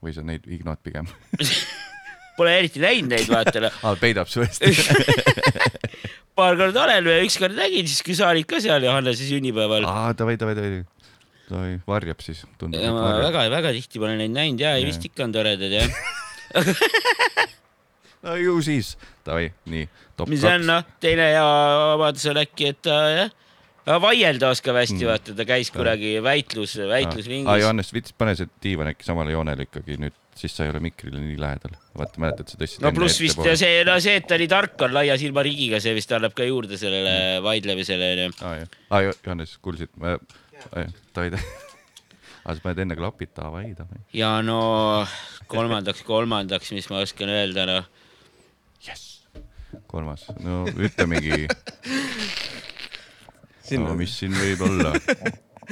või 0.03 0.15
sa 0.15 0.23
neid 0.25 0.47
ignod 0.47 0.81
pigem? 0.83 1.09
Pole 2.39 2.53
eriti 2.55 2.79
näinud 2.79 3.11
neid, 3.11 3.27
vaata 3.27 3.65
noh. 3.65 3.81
aa, 3.83 3.97
peidab 3.99 4.29
su 4.31 4.43
eest. 4.45 4.63
paar 6.39 6.55
korda 6.59 6.85
olen 6.85 7.09
ja 7.11 7.19
ükskord 7.25 7.57
nägin, 7.57 7.87
siis 7.89 8.05
kui 8.05 8.15
sa 8.17 8.29
olid 8.31 8.47
ka 8.49 8.61
seal 8.63 8.83
Johannese 8.85 9.27
sünnipäeval. 9.27 9.87
aa, 9.89 10.13
davai, 10.17 10.37
davai, 10.39 10.55
davai. 10.57 10.83
davai, 11.49 11.73
varjab 11.87 12.23
siis, 12.23 12.45
tundub, 12.61 12.79
ja 12.79 12.93
ma 12.95 13.11
väga-väga 13.19 13.73
tihti 13.75 14.01
pole 14.01 14.15
neid 14.19 14.33
näinud 14.35 14.63
ja, 14.63 14.75
ja 14.79 14.87
vist 14.87 15.03
ikka 15.09 15.27
on 15.27 15.35
toredad 15.35 15.75
jah. 15.75 15.91
no 18.25 18.37
ju 18.39 18.55
siis, 18.65 18.95
davai, 19.27 19.49
nii, 19.71 19.89
mis 20.31 20.47
on 20.47 20.67
noh, 20.69 20.87
teine 21.03 21.27
hea 21.33 21.45
vabadus 21.93 22.29
on 22.31 22.41
äkki, 22.45 22.71
et 22.73 22.81
ta 22.87 22.99
jah, 23.15 23.35
vaielda 23.87 24.49
oskab 24.53 24.75
hästi 24.79 24.99
Mm. 25.03 25.07
vaata 25.09 25.33
ta 25.35 25.45
käis 25.45 25.71
kunagi 25.71 26.17
väitlus, 26.23 26.75
aa, 26.79 26.87
väitlusringis. 26.91 27.61
Johannes, 27.61 27.93
vits, 27.93 28.13
pane 28.13 28.35
see 28.35 28.47
diivan 28.63 28.87
äkki 28.91 29.03
samale 29.07 29.31
joonele 29.31 29.65
ikkagi 29.65 29.97
nüüd, 29.97 30.13
siis 30.35 30.53
sa 30.55 30.63
ei 30.65 30.69
ole 30.73 30.79
mikrile 30.83 31.19
nii 31.19 31.37
lähedal. 31.39 31.73
vaata, 31.97 32.19
mäletad, 32.21 32.47
sa 32.51 32.57
tõstsid 32.59 32.81
no 32.85 32.91
pluss 32.95 33.19
vist 33.19 33.39
see, 33.59 33.83
no 33.87 33.95
see, 33.99 34.15
et 34.21 34.27
ta 34.27 34.37
nii 34.37 34.47
tark 34.47 34.81
on 34.85 34.93
laia 34.93 35.17
silmarigiga, 35.17 35.79
see 35.83 35.93
vist 35.97 36.11
annab 36.15 36.33
ka 36.37 36.43
juurde 36.47 36.77
sellele 36.77 37.15
Mm. 37.39 37.43
vaidlemisele 37.43 38.11
onju. 38.13 38.35
aa 38.41 38.53
jah, 38.61 38.69
aa 38.91 39.01
Johannes, 39.25 39.57
kuulsid, 39.61 39.89
ma, 39.97 40.17
davai, 40.71 40.85
davai. 41.15 41.41
aa, 42.45 42.55
sa 42.55 42.59
paned 42.63 42.79
enne 42.85 42.95
klapid, 42.95 43.33
davai, 43.35 43.73
davai. 43.75 43.99
ja 44.13 44.41
no 44.41 45.05
kolmandaks, 45.47 46.03
kolmandaks, 46.07 46.71
mis 46.77 46.89
ma 46.89 47.01
oskan 47.03 47.29
öelda, 47.29 47.65
noh. 47.65 47.85
jess, 48.85 49.23
kolmas, 49.87 50.27
no 50.39 50.65
ütle 50.77 51.05
mingi, 51.09 51.47
no 53.77 53.93
mis 53.99 54.15
siin 54.21 54.33
võib 54.33 54.63
olla. 54.65 54.93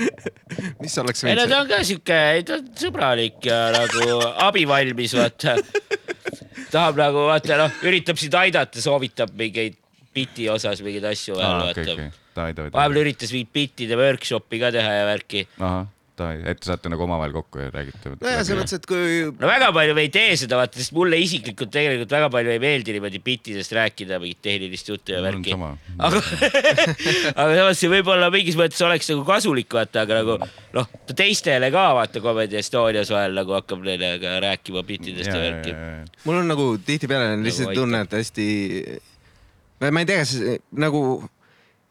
mis 0.83 0.97
oleks 1.01 1.23
ei 1.25 1.35
no 1.37 1.47
ta 1.49 1.63
on 1.63 1.71
ka 1.71 1.81
siuke, 1.87 2.19
ta 2.45 2.59
on 2.59 2.69
sõbralik 2.77 3.41
ja 3.49 3.59
nagu 3.73 4.19
abivalmis, 4.45 5.15
vaata. 5.17 5.57
tahab 6.73 6.99
nagu 7.01 7.25
vaata 7.31 7.57
noh, 7.63 7.81
üritab 7.87 8.19
sind 8.21 8.37
aidata, 8.37 8.81
soovitab 8.83 9.33
mingeid 9.39 9.77
biti 10.17 10.47
osas 10.53 10.81
mingeid 10.85 11.05
asju 11.09 11.37
vahel 11.37 11.49
aa, 11.49 11.67
vaata 11.69 11.85
davai, 12.37 12.53
davai, 12.53 12.71
vahepeal 12.73 13.01
üritas 13.03 13.33
mingit 13.33 13.53
bittide 13.55 13.97
workshopi 13.99 14.61
ka 14.61 14.73
teha 14.75 14.97
ja 14.99 15.05
värki. 15.09 15.47
davai, 16.19 16.39
et 16.49 16.59
te 16.59 16.69
saate 16.69 16.89
nagu 16.91 17.03
omavahel 17.05 17.33
kokku 17.35 17.61
ja 17.61 17.71
räägite. 17.73 18.13
nojah, 18.21 18.41
selles 18.45 18.59
mõttes, 18.59 18.79
et 18.79 18.87
kui 18.89 19.19
no 19.29 19.49
väga 19.49 19.69
palju 19.75 19.95
me 19.97 20.05
ei 20.07 20.11
tee 20.13 20.35
seda, 20.39 20.59
vaata, 20.59 20.79
sest 20.81 20.93
mulle 20.95 21.19
isiklikult 21.21 21.71
tegelikult 21.73 22.15
väga 22.17 22.29
palju 22.33 22.53
ei 22.53 22.61
meeldi 22.63 22.95
niimoodi 22.95 23.21
bittidest 23.23 23.75
rääkida, 23.77 24.19
mingit 24.23 24.41
tehnilist 24.45 24.91
juttu 24.91 25.15
ja 25.15 25.21
on 25.21 25.27
värki. 25.27 25.53
sama. 25.55 25.71
aga, 26.09 26.23
aga 27.41 27.59
samas 27.61 27.81
see 27.81 27.91
võib-olla 27.91 28.31
mingis 28.33 28.59
mõttes 28.59 28.83
oleks 28.87 29.11
nagu 29.13 29.25
kasulik, 29.27 29.69
vaata, 29.79 30.05
aga 30.07 30.21
nagu 30.21 30.37
noh, 30.77 30.91
teistele 31.13 31.71
ka 31.73 31.85
vaata 31.99 32.23
Comedy 32.23 32.61
Estonias 32.61 33.13
vahel 33.13 33.37
nagu 33.37 33.57
hakkab 33.57 33.85
neile 33.85 34.15
ka 34.23 34.37
rääkima 34.43 34.83
bittidest 34.87 35.31
ja, 35.31 35.37
ja 35.37 35.45
värki. 35.47 35.77
mul 36.25 36.41
on 36.41 36.53
nagu 36.55 36.69
tihtipeale 36.83 37.33
on 37.37 37.47
lihtsalt 37.47 37.71
aitab. 37.71 37.81
tunne, 37.83 38.03
et 38.07 38.19
hästi, 38.19 38.45
ma 39.85 40.03
ei 40.03 40.09
tea, 40.09 40.23
kas 40.23 40.37
nagu 40.85 41.01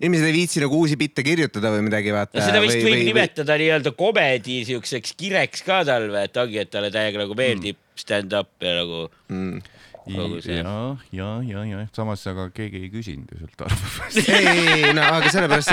inimesed 0.01 0.29
ei 0.29 0.35
viitsi 0.35 0.61
nagu 0.61 0.83
uusi 0.83 0.99
bitte 1.01 1.25
kirjutada 1.25 1.71
või 1.73 1.87
midagi, 1.87 2.13
vaata. 2.15 2.43
seda 2.45 2.61
vist 2.65 2.83
võib 2.85 3.07
nimetada 3.09 3.57
nii-öelda 3.61 3.95
komedi 3.97 4.61
siukseks 4.69 5.17
kireks 5.17 5.65
ka 5.67 5.81
tal 5.89 6.11
või, 6.11 6.27
et 6.29 6.37
ongi, 6.43 6.61
et 6.61 6.73
talle 6.73 6.93
täiega 6.93 7.23
nagu 7.23 7.39
meeldib 7.39 7.81
stand-up 7.97 8.53
ja 8.61 8.77
nagu 8.83 9.07
mm.. 9.33 9.73
See- 10.07 10.55
ja, 10.55 10.97
ja, 11.11 11.29
ja, 11.43 11.63
ja 11.67 11.79
samas 11.91 12.21
aga 12.31 12.45
keegi 12.55 12.79
ei 12.85 12.91
küsinud 12.93 13.33
ju 13.33 13.41
sult 13.41 13.65
arvamust. 13.67 14.29
ei, 14.37 14.45
ei, 14.47 14.69
ei, 14.77 14.93
no 14.95 15.03
aga 15.03 15.33
sellepärast 15.35 15.73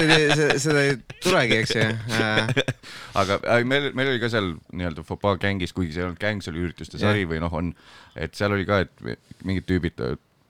seda, 0.63 0.81
ei 0.81 0.95
tulegi, 1.21 1.59
eks 1.59 1.75
ju 1.77 1.83
aga 3.21 3.37
meil, 3.69 3.91
meil 3.93 4.09
oli 4.15 4.23
ka 4.23 4.31
seal 4.33 4.55
nii-öelda 4.73 5.05
Fopaa 5.05 5.35
gängis, 5.37 5.75
kuigi 5.77 5.93
see 5.93 6.01
ei 6.01 6.07
olnud 6.07 6.21
gäng, 6.23 6.41
see 6.41 6.49
oli 6.49 6.65
ürituste 6.65 6.97
sari 6.97 7.27
või 7.29 7.43
noh, 7.45 7.53
on, 7.53 7.69
et 8.17 8.33
seal 8.33 8.57
oli 8.57 8.65
ka, 8.65 8.81
et 8.87 9.45
mingid 9.45 9.69
tüübid 9.69 10.01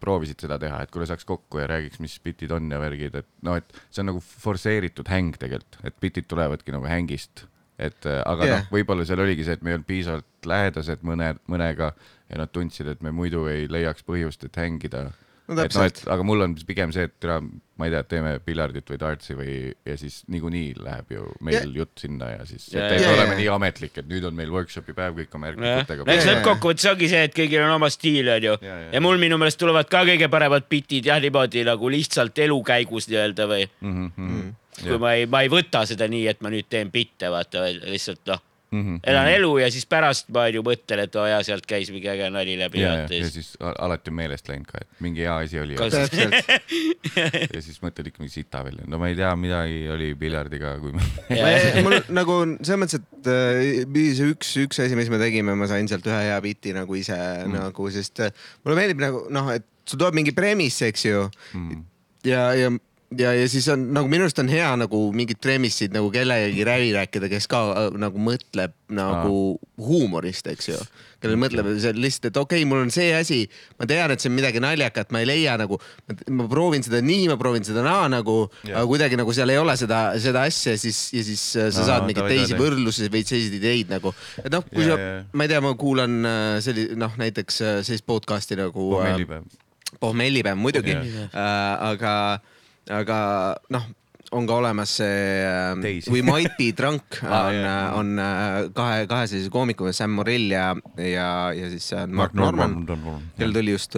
proovisid 0.04 0.44
seda 0.44 0.60
teha, 0.62 0.84
et 0.84 0.92
kuule 0.94 1.08
saaks 1.10 1.26
kokku 1.28 1.62
ja 1.62 1.70
räägiks, 1.72 2.02
mis 2.04 2.18
bitid 2.24 2.52
on 2.56 2.70
ja 2.72 2.82
värgid, 2.82 3.16
et 3.24 3.30
noh, 3.48 3.58
et 3.60 3.82
see 3.90 4.04
on 4.04 4.12
nagu 4.12 4.22
forsseeritud 4.24 5.10
häng 5.12 5.40
tegelikult, 5.40 5.80
et 5.88 5.98
bitid 6.04 6.30
tulevadki 6.30 6.76
nagu 6.76 6.90
hängist. 6.90 7.48
et 7.80 8.06
äh, 8.06 8.22
aga 8.30 8.46
yeah. 8.46 8.60
noh, 8.62 8.68
võib-olla 8.76 9.06
seal 9.08 9.24
oligi 9.24 9.48
see, 9.48 9.56
et 9.58 9.64
me 9.66 9.72
ei 9.72 9.80
olnud 9.80 9.88
piisavalt 9.90 10.48
lähedased 10.48 11.02
mõne, 11.08 11.32
mõnega 11.50 11.94
ja 12.30 12.38
nad 12.38 12.52
tundsid, 12.54 12.88
et 12.92 13.02
me 13.02 13.12
muidu 13.12 13.48
ei 13.50 13.66
leiaks 13.72 14.06
põhjust, 14.06 14.46
et 14.46 14.60
hängida 14.62 15.08
no 15.48 15.54
et 15.54 15.58
noh, 15.58 15.64
täpselt 15.66 16.02
et. 16.04 16.08
aga 16.16 16.24
mul 16.28 16.42
on 16.46 16.54
pigem 16.68 16.92
see, 16.96 17.04
et 17.10 17.14
türa, 17.20 17.40
ma 17.78 17.88
ei 17.88 17.92
tea, 17.92 18.04
teeme 18.08 18.32
piljardit 18.46 18.88
või 18.94 19.00
dartsi 19.02 19.36
või 19.36 19.56
ja 19.86 19.96
siis 20.00 20.22
niikuinii 20.32 20.76
läheb 20.80 21.12
ju 21.16 21.26
meil 21.44 21.58
Ja- 21.58 21.74
jutt 21.82 22.00
sinna 22.00 22.30
ja 22.32 22.46
siis 22.48 22.70
Ja- 22.74 22.86
et 22.88 23.00
ei 23.00 23.04
ja- 23.04 23.12
oleme 23.16 23.34
ja- 23.34 23.40
nii 23.42 23.50
ametlik, 23.56 23.98
et 23.98 24.08
nüüd 24.08 24.24
on 24.30 24.36
meil 24.38 24.52
workshopi 24.54 24.94
päev, 24.94 25.18
kõik 25.20 25.36
oma 25.36 25.48
jah, 25.50 25.56
järgmistega 25.58 26.06
eks 26.08 26.08
Ja, 26.08 26.16
ja, 26.16 26.22
ja. 26.24 26.38
lõppkokkuvõttes 26.38 26.90
ongi 26.94 27.10
see, 27.10 27.24
et 27.24 27.36
kõigil 27.36 27.66
on 27.66 27.76
oma 27.76 27.90
stiil, 27.90 28.30
onju. 28.38 28.58
Ja, 28.62 28.80
ja. 28.86 28.90
ja 28.94 29.02
mul 29.04 29.18
minu 29.18 29.38
meelest 29.42 29.60
tulevad 29.60 29.90
ka 29.92 30.06
kõige 30.08 30.30
paremad 30.32 30.70
bitid 30.70 31.06
jah, 31.12 31.20
niimoodi 31.20 31.66
nagu 31.68 31.90
lihtsalt 31.92 32.38
elu 32.40 32.62
käigus 32.64 33.10
nii-öelda 33.12 33.48
või 33.52 33.68
mm. 33.82 34.12
-hmm. 34.18 34.54
kui 34.88 34.98
ma 34.98 35.14
ei, 35.14 35.26
ma 35.26 35.42
ei 35.44 35.50
võta 35.50 35.84
seda 35.86 36.08
nii, 36.08 36.28
et 36.28 36.42
ma 36.42 36.50
nüüd 36.50 36.66
teen 36.70 36.92
bitte, 36.92 37.30
vaata, 37.30 37.68
lihtsalt 37.84 38.24
noh, 38.32 38.42
Mhm, 38.74 39.02
elan 39.06 39.28
elu 39.36 39.52
ja 39.62 39.68
siis 39.74 39.86
pärast 39.90 40.30
ma 40.34 40.48
ju 40.50 40.64
mõtlen, 40.66 41.04
et 41.06 41.16
oo 41.20 41.26
jaa, 41.30 41.42
sealt 41.46 41.68
käis 41.70 41.92
mingi 41.94 42.10
äge 42.10 42.30
nali 42.34 42.56
läbi. 42.58 42.82
ja, 42.82 42.94
ja, 43.04 43.08
ja 43.20 43.30
siis 43.30 43.52
alati 43.62 44.10
on 44.10 44.18
meelest 44.18 44.50
läinud 44.50 44.66
ka, 44.70 44.82
et 44.82 45.04
mingi 45.06 45.22
hea 45.28 45.36
asi 45.46 45.60
oli 45.62 45.78
ja, 45.80 47.62
siis 47.62 47.78
mõtled 47.84 48.10
ikka 48.10 48.24
mingi 48.24 48.34
sita 48.34 48.64
välja. 48.66 48.88
no 48.90 48.98
ma 49.02 49.12
ei 49.12 49.18
tea, 49.20 49.30
midagi 49.38 49.84
oli 49.94 50.10
piljardiga, 50.18 50.74
kui 50.82 50.96
ma 50.98 51.04
mul 51.86 52.00
nagu 52.18 52.40
selles 52.64 52.82
mõttes, 52.82 53.04
et 53.04 53.30
äh, 53.30 54.16
see 54.18 54.32
üks, 54.34 54.56
üks 54.66 54.82
asi, 54.88 54.98
mis 54.98 55.12
me 55.14 55.22
tegime, 55.22 55.54
ma 55.60 55.70
sain 55.70 55.90
sealt 55.92 56.08
ühe 56.10 56.24
hea 56.30 56.40
biti 56.44 56.74
nagu 56.74 56.98
ise 56.98 57.18
mm. 57.18 57.54
nagu, 57.60 57.90
sest 57.94 58.26
äh, 58.26 58.34
mulle 58.66 58.80
meeldib 58.80 59.06
nagu 59.06 59.28
noh, 59.34 59.54
et 59.54 59.70
sul 59.86 60.02
tuleb 60.02 60.18
mingi 60.18 60.34
premise, 60.34 60.90
eks 60.90 61.06
ju 61.06 61.28
mm.. 61.54 61.86
ja, 62.30 62.48
ja, 62.58 62.74
ja, 63.20 63.34
ja 63.38 63.48
siis 63.52 63.68
on 63.74 63.88
nagu 63.96 64.10
minu 64.12 64.26
arust 64.28 64.40
on 64.42 64.50
hea 64.52 64.70
nagu 64.80 65.00
mingid 65.16 65.40
premisse'id 65.44 65.94
nagu 65.96 66.10
kellegagi 66.14 66.66
läbi 66.68 66.92
rääkida, 66.96 67.30
kes 67.32 67.48
ka 67.52 67.64
äh, 67.72 67.90
nagu 68.02 68.22
mõtleb 68.22 68.74
nagu 68.94 69.58
huumorist, 69.82 70.48
eks 70.52 70.70
ju. 70.70 70.78
kellel 71.24 71.40
mõtleb 71.40 71.70
see 71.80 71.94
lihtsalt, 71.96 72.28
et 72.30 72.38
okei 72.38 72.60
okay,, 72.62 72.68
mul 72.68 72.82
on 72.84 72.92
see 72.94 73.08
asi, 73.16 73.40
ma 73.80 73.88
tean, 73.90 74.12
et 74.12 74.22
see 74.22 74.30
on 74.30 74.36
midagi 74.36 74.60
naljakat, 74.64 75.14
ma 75.16 75.22
ei 75.24 75.30
leia 75.30 75.56
nagu, 75.62 75.80
ma 76.36 76.48
proovin 76.52 76.84
seda 76.86 77.00
nii, 77.06 77.30
ma 77.32 77.38
proovin 77.40 77.64
seda 77.66 77.82
naa 77.86 78.10
nagu 78.12 78.38
aga 78.68 78.84
kuidagi 78.90 79.18
nagu 79.20 79.34
seal 79.36 79.54
ei 79.54 79.62
ole 79.62 79.76
seda, 79.80 80.02
seda 80.22 80.44
asja, 80.50 80.76
siis 80.80 81.00
ja 81.16 81.24
siis 81.26 81.44
äh, 81.58 81.72
sa 81.74 81.86
Aa, 81.86 81.90
saad 81.94 82.08
mingeid 82.10 82.28
teisi 82.32 82.60
võrdlusi 82.60 83.08
või 83.14 83.24
teisi 83.28 83.54
ideid 83.58 83.94
nagu. 83.96 84.14
et 84.44 84.52
noh, 84.54 84.66
kui 84.70 84.84
Ja, 84.84 84.98
sa 85.00 85.38
ma 85.38 85.46
ei 85.48 85.54
tea, 85.54 85.62
ma 85.64 85.74
kuulan 85.80 86.20
äh, 86.28 86.56
selli- 86.66 86.90
noh, 87.00 87.14
näiteks 87.20 87.62
sellist 87.88 88.06
podcast'i 88.10 88.58
nagu 88.60 88.90
pommellipäev. 88.98 89.48
pohmellipäev 90.04 90.60
muidugi 90.60 90.96
äh,, 90.96 91.30
aga, 91.94 92.14
aga 92.92 93.18
noh, 93.72 93.86
on 94.34 94.48
ka 94.50 94.58
olemas 94.58 94.96
see 95.00 95.44
äh, 95.46 95.76
Teisi. 95.82 96.12
We 96.12 96.24
Might 96.26 96.58
Be 96.58 96.72
Drunk 96.76 97.20
on 97.24 97.58
jah., 97.58 97.94
on 98.00 98.14
äh, 98.20 98.70
kahe, 98.76 99.06
kahe 99.10 99.28
sellise 99.30 99.52
koomiku, 99.54 99.90
Sam 99.94 100.16
Morrill 100.18 100.52
ja, 100.54 100.72
ja, 100.98 101.28
ja 101.56 101.70
siis 101.74 101.92
äh, 101.94 102.08
Mark 102.08 102.34
Mark 102.34 102.56
Norman, 102.56 102.80
Norman. 102.88 103.30
kellel 103.38 103.56
tuli 103.60 103.76
just, 103.76 103.98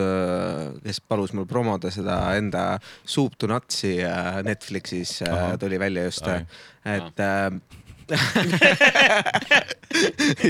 kes 0.84 1.02
palus 1.08 1.36
mul 1.38 1.48
promoda 1.50 1.92
seda 1.94 2.20
enda 2.40 2.68
Soup 3.04 3.38
to 3.40 3.50
Nutsi 3.52 3.98
äh, 4.04 4.44
Netflixis 4.46 5.22
äh, 5.24 5.32
Ahah. 5.32 5.58
tuli 5.62 5.80
välja 5.80 6.06
just, 6.10 6.28
et 6.28 7.26
äh, 7.30 7.50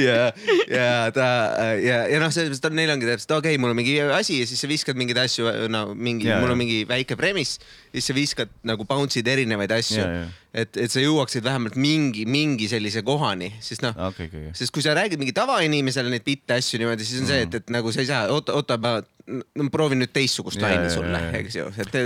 ja, 0.05 0.31
ja 0.67 1.11
ta 1.15 1.27
ja, 1.79 2.01
ja 2.11 2.19
noh, 2.19 2.31
selles 2.33 2.51
mõttes, 2.51 2.59
et 2.67 2.75
neil 2.75 2.91
ongi 2.91 3.07
täpselt, 3.07 3.31
okei 3.37 3.53
okay,, 3.53 3.61
mul 3.61 3.71
on 3.71 3.79
mingi 3.79 3.95
asi 4.03 4.41
ja 4.41 4.47
siis 4.49 4.59
sa 4.59 4.67
viskad 4.67 4.99
mingeid 4.99 5.19
asju, 5.23 5.47
no 5.71 5.85
mingi, 5.95 6.27
mul 6.33 6.51
on 6.51 6.59
mingi 6.59 6.83
väike 6.89 7.15
premise, 7.19 7.61
siis 7.95 8.09
sa 8.11 8.15
viskad 8.15 8.51
nagu 8.67 8.85
bounce'id 8.87 9.27
erinevaid 9.31 9.71
asju. 9.75 10.03
Et, 10.55 10.77
et 10.79 10.91
sa 10.91 11.01
jõuaksid 11.03 11.43
vähemalt 11.43 11.75
mingi, 11.79 12.23
mingi 12.29 12.67
sellise 12.71 13.01
kohani, 13.03 13.49
sest 13.63 13.83
noh, 13.83 13.95
okei, 14.09 14.29
okei, 14.29 14.53
sest 14.55 14.71
kui 14.75 14.83
sa 14.83 14.93
räägid 14.95 15.19
mingi 15.19 15.33
tavainimesele 15.35 16.11
neid 16.13 16.23
bitte 16.27 16.55
asju 16.55 16.79
niimoodi, 16.79 17.07
siis 17.07 17.23
on 17.23 17.27
see, 17.31 17.41
et, 17.47 17.57
et 17.59 17.73
nagu 17.75 17.91
sa 17.91 18.03
ei 18.03 18.07
saa, 18.07 18.29
oota, 18.31 18.55
oota, 18.55 18.77
ma 18.79 18.93
no, 19.01 19.67
proovin 19.73 19.99
nüüd 20.03 20.13
teistsugust 20.15 20.61
laine 20.63 20.87
sulle 20.93 21.19
eks 21.41 21.57
ju, 21.59 21.67
et 21.81 21.97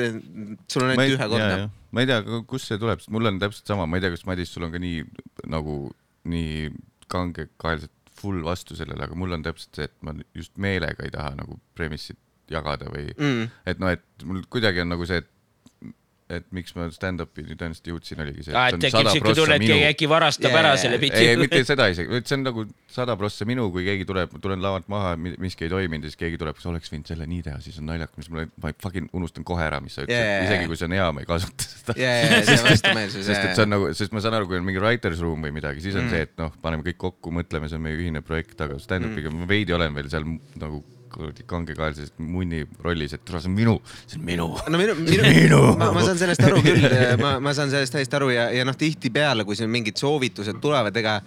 sul 0.72 0.86
on 0.86 0.94
ainult 0.96 1.16
ühe 1.18 1.30
korda. 1.36 1.70
ma 1.94 2.04
ei 2.06 2.10
tea, 2.10 2.42
kust 2.50 2.72
see 2.72 2.82
tuleb, 2.82 3.04
mul 3.14 3.30
on 3.30 3.40
täpselt 3.42 3.70
sama, 3.70 3.86
ma 3.90 4.00
ei 4.00 4.06
tea, 4.06 4.14
kas 4.16 4.26
Madis, 4.30 4.54
sul 4.56 4.66
on 4.68 4.74
ka 4.74 4.82
nii 4.82 5.04
nagu 5.52 5.82
nii 6.30 6.70
kangekaelselt 7.10 7.94
full 8.20 8.42
vastu 8.44 8.76
sellele, 8.76 9.06
aga 9.06 9.16
mul 9.18 9.38
on 9.38 9.44
täpselt 9.46 9.78
see, 9.78 9.88
et 9.90 9.96
ma 10.06 10.14
just 10.36 10.58
meelega 10.62 11.06
ei 11.06 11.14
taha 11.14 11.36
nagu 11.40 11.60
premise'it 11.78 12.20
jagada 12.50 12.90
või 12.92 13.14
Mm. 13.14 13.50
et 13.70 13.80
noh, 13.82 13.94
et 13.94 14.26
mul 14.26 14.42
kuidagi 14.50 14.82
on 14.84 14.90
nagu 14.96 15.06
see, 15.06 15.22
et 15.22 15.30
et 16.30 16.46
miks 16.54 16.76
ma 16.78 16.86
stand-up'i 16.94 17.44
tõenäoliselt 17.48 17.88
jõudsin, 17.90 18.20
oligi 18.22 18.44
see. 18.46 18.54
et 18.54 18.78
tekib 18.84 19.08
siuke 19.16 19.34
tunne, 19.38 19.56
et 19.58 19.64
keegi 19.66 19.88
äkki 19.88 20.10
varastab 20.12 20.52
Jaa, 20.52 20.60
ära 20.62 20.74
jaa, 20.76 20.82
selle 20.84 21.00
biti 21.02 21.24
ei, 21.24 21.38
mitte 21.42 21.62
seda 21.66 21.88
isegi, 21.90 22.12
vaid 22.12 22.30
see 22.30 22.38
on 22.38 22.44
nagu 22.46 22.66
sada 22.94 23.16
prossa 23.18 23.48
minu, 23.50 23.66
kui 23.74 23.86
keegi 23.88 24.06
tuleb, 24.10 24.36
ma 24.36 24.42
tulen 24.44 24.62
lavalt 24.62 24.86
maha, 24.94 25.16
miski 25.18 25.66
ei 25.66 25.74
toiminud 25.74 26.06
ja 26.06 26.14
siis 26.14 26.22
keegi 26.22 26.38
tuleb, 26.42 26.58
kas 26.60 26.70
oleks 26.70 26.94
võinud 26.94 27.10
selle 27.10 27.26
nii 27.30 27.42
teha, 27.48 27.58
siis 27.66 27.80
on 27.82 27.90
naljakas, 27.90 28.20
mis 28.22 28.30
mulle, 28.34 28.46
ma 28.62 28.74
fucking 28.86 29.10
unustan 29.18 29.48
kohe 29.48 29.66
ära, 29.66 29.82
mis 29.82 29.98
sa 29.98 30.06
ütlesid 30.06 30.22
jaa, 30.22 30.46
isegi 30.46 30.70
kui 30.70 30.78
see 30.78 30.90
on 30.92 30.96
hea, 31.00 31.10
ma 31.18 31.26
ei 31.26 31.32
kasuta 31.32 31.70
seda 31.72 31.98
ja, 31.98 32.14
ja, 32.22 32.44
see 32.52 32.60
vastumeelsus. 32.68 33.26
sest 33.26 33.50
et 33.50 33.58
see 33.58 33.66
on 33.66 33.74
nagu, 33.74 33.90
sest 33.98 34.14
ma 34.14 34.24
saan 34.26 34.38
aru, 34.38 34.52
kui 34.52 34.62
on 34.62 34.70
mingi 34.70 34.84
writer's 34.84 35.26
room 35.26 35.50
või 35.50 35.56
midagi, 35.58 35.82
siis 35.86 35.98
on 35.98 36.06
mm. 36.06 36.14
see, 36.14 36.30
et 36.30 36.38
noh, 36.42 36.54
paneme 36.62 36.86
kõik 36.86 37.02
kokku, 37.08 37.34
mõtleme, 37.42 37.74
see 37.74 37.82
on 37.82 37.88
meie 37.90 37.98
ühine 37.98 38.22
projekt, 38.26 38.60
aga 38.62 38.78
stand-up'iga 38.82 39.34
mm. 39.34 39.42
ma 39.42 39.50
veidi 39.50 39.74
olen 39.74 39.98
veel 39.98 40.14
seal 40.14 40.30
nagu 40.62 40.86
kuradi 41.14 41.46
kangekaelses 41.50 42.14
munni 42.20 42.64
rollis, 42.84 43.16
et 43.18 43.26
tule, 43.26 43.42
see 43.44 43.52
on 43.52 43.58
minu, 43.58 43.76
see 44.06 44.20
on 44.20 44.28
minu. 44.28 44.50
no 44.70 44.82
minu, 44.82 44.96
minu, 45.02 45.26
Minu. 45.26 45.62
ma, 45.80 45.90
ma 45.96 46.06
saan 46.06 46.22
sellest 46.22 46.46
aru 46.48 46.62
küll, 46.66 46.86
ma, 47.24 47.36
ma 47.44 47.56
saan 47.58 47.74
sellest 47.74 47.96
täiesti 47.98 48.20
aru 48.20 48.32
ja, 48.36 48.50
ja 48.56 48.68
noh, 48.68 48.78
tihtipeale, 48.78 49.48
kui 49.48 49.58
siin 49.60 49.72
mingid 49.74 50.00
soovitused 50.02 50.62
tulevad, 50.64 50.96
ega 51.02 51.20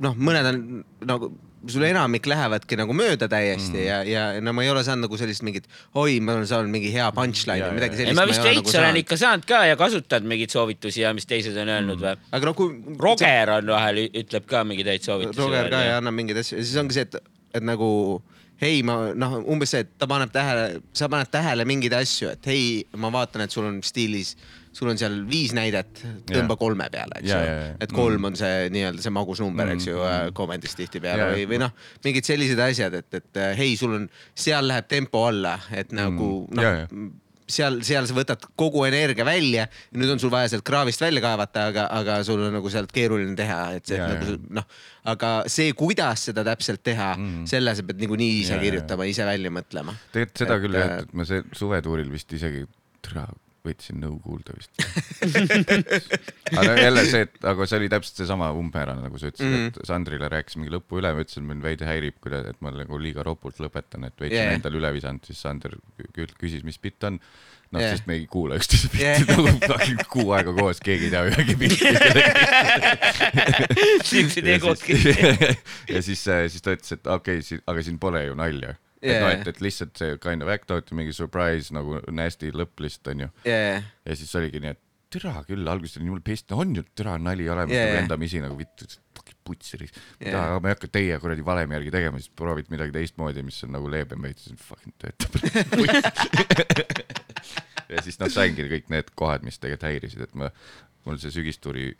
noh, 0.00 0.16
mõned 0.16 0.50
on 0.50 0.66
nagu 1.08 1.32
sul 1.68 1.84
enamik 1.84 2.24
lähevadki 2.30 2.76
nagu 2.80 2.94
mööda 2.96 3.28
täiesti 3.28 3.74
mm. 3.76 3.84
ja, 3.84 3.98
ja 4.08 4.22
no 4.44 4.54
ma 4.56 4.64
ei 4.64 4.70
ole 4.72 4.82
saanud 4.86 5.04
nagu 5.04 5.18
sellist 5.20 5.44
mingit, 5.44 5.66
oi, 5.98 6.16
ma 6.24 6.38
olen 6.38 6.48
saanud 6.48 6.72
mingi 6.72 6.92
hea 6.94 7.08
punchline 7.16 7.58
Ja, 7.60 7.68
või 7.68 7.80
midagi 7.80 8.00
sellist. 8.00 8.16
ma 8.16 8.24
vist 8.28 8.44
veits 8.44 8.76
olen 8.80 9.00
ikka 9.02 9.18
saanud 9.20 9.44
ka 9.48 9.60
ja 9.68 9.76
kasutad 9.80 10.24
mingeid 10.28 10.54
soovitusi 10.54 11.04
ja 11.04 11.12
mis 11.16 11.28
teised 11.28 11.56
on 11.60 11.68
öelnud 11.68 12.00
või? 12.00 12.16
aga 12.16 12.48
noh, 12.48 12.56
kui. 12.56 12.96
Roger 13.00 13.52
on 13.58 13.72
vahel, 13.74 14.04
ütleb 14.08 14.48
ka 14.48 14.64
mingeid 14.64 14.88
häid 14.94 15.04
soovitusi. 15.04 15.40
Roger 15.42 15.68
ka 15.72 15.82
ja 15.84 15.98
annab 16.00 16.16
mingeid 16.16 16.40
asju 16.40 16.60
ja 16.60 16.64
siis 16.64 16.80
ongi 16.80 16.96
see, 16.96 17.04
et, 17.08 17.20
et 17.60 17.66
nagu 17.66 17.90
hei, 18.60 18.82
ma 18.86 19.12
noh, 19.16 19.38
umbes 19.48 19.70
see, 19.74 19.84
et 19.86 19.92
ta 19.98 20.06
paneb 20.10 20.32
tähele, 20.34 20.80
sa 20.96 21.08
paned 21.08 21.30
tähele 21.32 21.64
mingeid 21.68 21.94
asju, 21.96 22.28
et 22.34 22.48
hei, 22.50 22.64
ma 23.00 23.08
vaatan, 23.14 23.46
et 23.46 23.54
sul 23.54 23.64
on 23.68 23.78
stiilis, 23.86 24.34
sul 24.76 24.90
on 24.92 24.98
seal 25.00 25.16
viis 25.26 25.50
näidet, 25.56 26.02
tõmba 26.28 26.54
Jaa. 26.54 26.60
kolme 26.60 26.86
peale, 26.92 27.16
eks 27.22 27.30
Jaa, 27.32 27.40
ju 27.40 27.54
jaa. 27.56 27.70
et 27.86 27.94
kolm 27.96 28.28
on 28.28 28.36
see 28.38 28.68
nii-öelda 28.74 29.02
see 29.02 29.14
magusnumber, 29.16 29.72
eks 29.74 29.88
ju 29.88 29.96
Mm., 30.00 30.34
komedis 30.36 30.76
tihtipeale 30.78 31.24
Jaa, 31.24 31.32
või, 31.38 31.48
või 31.50 31.58
noh, 31.64 31.72
mingid 32.04 32.28
sellised 32.28 32.60
asjad, 32.66 32.94
et, 33.00 33.14
et 33.18 33.40
hei, 33.58 33.72
sul 33.80 33.96
on, 33.96 34.06
seal 34.38 34.68
läheb 34.70 34.86
tempo 34.92 35.24
alla, 35.26 35.56
et 35.74 35.90
nagu 35.96 36.30
Mm. 36.50 36.62
Jaa. 36.62 36.86
noh, 36.92 37.10
seal, 37.52 37.80
seal 37.86 38.08
sa 38.08 38.16
võtad 38.16 38.46
kogu 38.58 38.84
energia 38.88 39.26
välja 39.26 39.66
ja 39.66 39.98
nüüd 40.00 40.14
on 40.14 40.22
sul 40.22 40.32
vaja 40.32 40.50
sealt 40.52 40.64
kraavist 40.66 41.02
välja 41.02 41.22
kaevata, 41.24 41.66
aga, 41.72 41.86
aga 42.00 42.20
sul 42.26 42.42
on 42.46 42.56
nagu 42.58 42.72
sealt 42.72 42.92
keeruline 42.94 43.36
teha, 43.38 43.60
et 43.78 43.90
see 43.90 44.00
Jaa, 44.00 44.08
nagu 44.14 44.38
noh, 44.60 44.66
aga 45.12 45.34
see, 45.50 45.74
kuidas 45.78 46.26
seda 46.30 46.44
täpselt 46.46 46.84
teha 46.86 47.12
mm, 47.16 47.44
selle 47.50 47.74
sa 47.76 47.86
pead 47.86 48.02
niikuinii 48.04 48.40
ise 48.42 48.56
jaa. 48.56 48.64
kirjutama, 48.64 49.08
ise 49.10 49.28
välja 49.28 49.52
mõtlema. 49.54 49.96
tegelikult 50.14 50.44
seda 50.44 50.58
Et, 50.58 50.64
küll 50.66 50.80
jah, 50.80 50.96
äh, 50.96 51.06
et 51.06 51.14
ma 51.16 51.28
see 51.28 51.44
suvetuuril 51.56 52.10
vist 52.12 52.36
isegi, 52.36 52.66
võtsin 53.66 53.98
nõu 54.00 54.16
kuulda 54.24 54.54
vist. 54.56 54.72
aga 56.60 56.74
jälle 56.80 57.04
see, 57.08 57.20
et 57.26 57.44
aga 57.52 57.66
see 57.68 57.78
oli 57.80 57.90
täpselt 57.92 58.16
seesama 58.22 58.48
umbmäärane, 58.56 59.02
nagu 59.04 59.18
sa 59.20 59.28
ütlesid 59.30 59.46
mm, 59.46 59.50
Mhm. 59.50 59.66
-hmm. 59.66 59.82
et 59.82 59.86
Sandrile 59.90 60.28
rääkis 60.32 60.56
mingi 60.56 60.72
lõpu 60.72 60.98
üle, 61.00 61.12
ma 61.14 61.20
ütlesin, 61.24 61.44
mind 61.46 61.62
veidi 61.62 61.84
häirib, 61.88 62.16
et 62.40 62.60
ma 62.64 62.70
nagu 62.72 62.98
liiga 62.98 63.22
ropult 63.26 63.60
lõpetan, 63.60 64.06
et 64.06 64.16
veits 64.20 64.34
Yeah. 64.34 64.54
endale 64.54 64.76
üle 64.80 64.92
visanud, 64.96 65.24
siis 65.26 65.40
Sander 65.42 65.72
kü- 66.16 66.34
küsis, 66.40 66.64
mis 66.64 66.78
bitt 66.78 67.04
on. 67.04 67.20
noh 67.70 67.78
Yeah. 67.80 67.92
sest 67.94 68.06
me 68.08 68.14
ei 68.18 68.26
kuula 68.26 68.56
üksteise 68.58 68.88
bitti 68.90 69.04
Yeah. 69.04 69.20
nagu 69.28 69.46
fucking 69.66 70.00
kuu 70.10 70.32
aega 70.34 70.52
koos, 70.52 70.80
keegi 70.82 71.04
ei 71.04 71.10
tea 71.10 71.22
ühegi 71.30 71.54
bitti. 71.54 71.84
siuksed 74.10 74.46
ja 74.46 74.56
egod 74.58 74.78
siis 74.80 75.04
kõik. 75.06 75.58
ja 75.94 76.02
siis, 76.02 76.22
siis 76.24 76.62
ta 76.64 76.74
ütles, 76.74 76.92
et 76.96 77.06
okei 77.06 77.38
okay,, 77.44 77.60
aga 77.70 77.82
siin 77.86 77.98
pole 78.02 78.24
ju 78.26 78.34
nalja. 78.38 78.74
Et 79.00 79.08
Yeah. 79.10 79.22
noh, 79.24 79.32
et, 79.32 79.48
et 79.48 79.60
lihtsalt 79.64 79.96
see 79.96 80.18
kind 80.20 80.44
of 80.44 80.50
act 80.52 80.70
out 80.74 80.90
ja 80.92 80.96
mingi 80.98 81.14
surprise 81.16 81.72
nagu 81.72 82.00
nasty 82.12 82.50
lõpp 82.52 82.82
lihtsalt 82.84 83.14
onju. 83.14 83.28
jajah, 83.48 83.86
ja 84.04 84.16
siis 84.20 84.34
oligi 84.36 84.60
nii, 84.60 84.74
et 84.76 84.80
türa 85.10 85.40
küll, 85.48 85.66
alguses 85.66 85.96
oli 85.98 86.06
jumala 86.06 86.22
pest, 86.22 86.52
on 86.54 86.74
ju 86.76 86.84
türa 86.94 87.16
nali 87.18 87.48
olemas 87.50 87.72
Yeah, 87.72 87.80
yeah, 87.80 87.88
nagu 87.88 87.96
yeah. 87.96 88.04
enda 88.04 88.18
misi 88.20 88.42
nagu 88.44 88.58
vittu, 88.58 88.86
putsiris 89.44 89.90
Yeah. 90.20 90.34
yeah.. 90.36 90.60
ma 90.60 90.68
ei 90.70 90.74
hakka 90.76 90.90
teie 90.92 91.16
kuradi 91.22 91.44
valemi 91.46 91.74
järgi 91.78 91.94
tegema, 91.96 92.20
siis 92.20 92.30
proovid 92.36 92.68
midagi 92.70 92.94
teistmoodi, 92.94 93.42
mis 93.46 93.58
on 93.66 93.72
nagu 93.74 93.90
leebem 93.90 94.22
veits, 94.22 94.46
siis 94.46 94.60
fucking 94.68 94.94
töötab. 95.00 95.32
ja 97.90 98.04
siis 98.04 98.20
noh, 98.20 98.30
saingi 98.30 98.68
kõik 98.70 98.92
need 98.92 99.10
kohad, 99.18 99.46
mis 99.46 99.58
tegelikult 99.58 99.88
häirisid, 99.88 100.22
et 100.28 100.36
ma, 100.38 100.50
mul 101.08 101.18
see 101.22 101.32
sügistuuri 101.34 101.90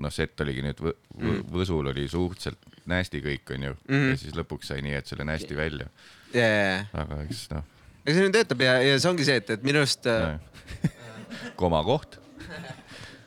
noh, 0.00 0.12
set 0.14 0.40
oligi 0.44 0.64
nüüd 0.64 0.80
võ, 0.82 0.94
võ, 1.20 1.34
Võsul 1.54 1.90
oli 1.92 2.06
suhteliselt 2.10 2.80
nasty 2.90 3.20
kõik 3.24 3.52
onju 3.56 3.74
mm. 3.74 3.90
-hmm. 3.90 4.08
ja 4.12 4.20
siis 4.20 4.36
lõpuks 4.38 4.72
sai 4.72 4.84
nii, 4.84 4.96
et 5.00 5.10
selle 5.10 5.26
nasty 5.28 5.56
välja, 5.56 5.90
jajah. 6.34 6.88
aga 7.02 7.20
eks 7.26 7.44
noh, 7.54 7.66
aga 8.04 8.16
see 8.16 8.24
nüüd 8.24 8.38
töötab 8.38 8.64
ja, 8.64 8.78
ja 8.84 8.96
see 8.98 9.12
ongi 9.12 9.28
see, 9.28 9.38
et, 9.42 9.52
et 9.56 9.66
minu 9.66 9.82
arust 9.82 10.08
äh, 10.10 10.38
komakoht. 11.60 12.18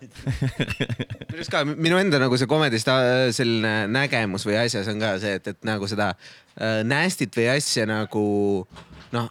minu 0.03 1.37
arust 1.37 1.53
ka 1.53 1.63
minu 1.69 1.99
enda 2.01 2.19
nagu 2.21 2.39
see 2.39 2.49
komedist 2.49 2.89
äh, 2.91 3.29
selline 3.35 3.75
nägemus 3.91 4.47
või 4.47 4.57
asjas 4.63 4.89
on 4.91 4.99
ka 5.03 5.15
see, 5.23 5.37
et, 5.39 5.53
et 5.53 5.61
nagu 5.67 5.87
seda 5.89 6.13
äh, 6.13 6.81
nästit 6.87 7.37
või 7.37 7.47
asja 7.53 7.87
nagu 7.89 8.25
noh, 9.13 9.29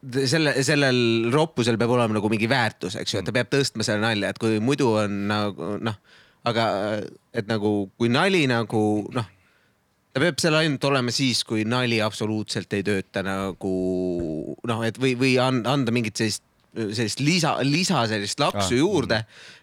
selle, 0.00 0.54
sellel 0.64 1.30
roppusel 1.34 1.78
peab 1.80 1.92
olema 1.96 2.16
nagu 2.16 2.30
mingi 2.32 2.48
väärtus, 2.50 2.96
eks 3.00 3.14
ju, 3.14 3.20
et 3.20 3.28
ta 3.28 3.34
peab 3.36 3.50
tõstma 3.52 3.84
selle 3.86 4.00
nalja, 4.04 4.30
et 4.32 4.40
kui 4.40 4.60
muidu 4.62 4.88
on 5.02 5.18
nagu 5.28 5.74
noh, 5.82 5.98
aga 6.48 6.64
et 7.36 7.46
nagu 7.50 7.90
kui 7.98 8.08
nali 8.08 8.46
nagu 8.50 8.82
noh, 9.12 9.26
ta 10.12 10.22
peab 10.22 10.40
seal 10.42 10.56
ainult 10.58 10.84
olema 10.88 11.12
siis, 11.14 11.42
kui 11.46 11.64
nali 11.68 12.00
absoluutselt 12.02 12.72
ei 12.78 12.82
tööta 12.86 13.22
nagu 13.26 13.74
noh, 14.66 14.84
et 14.86 14.96
või, 14.98 15.16
või 15.20 15.34
an- 15.42 15.66
anda 15.68 15.92
mingit 15.94 16.16
sellist 16.20 16.46
sellist 16.70 17.18
lisa, 17.18 17.56
lisa 17.66 18.04
sellist 18.06 18.38
laksu 18.38 18.76
Ah, 18.76 18.78
juurde. 18.78 19.16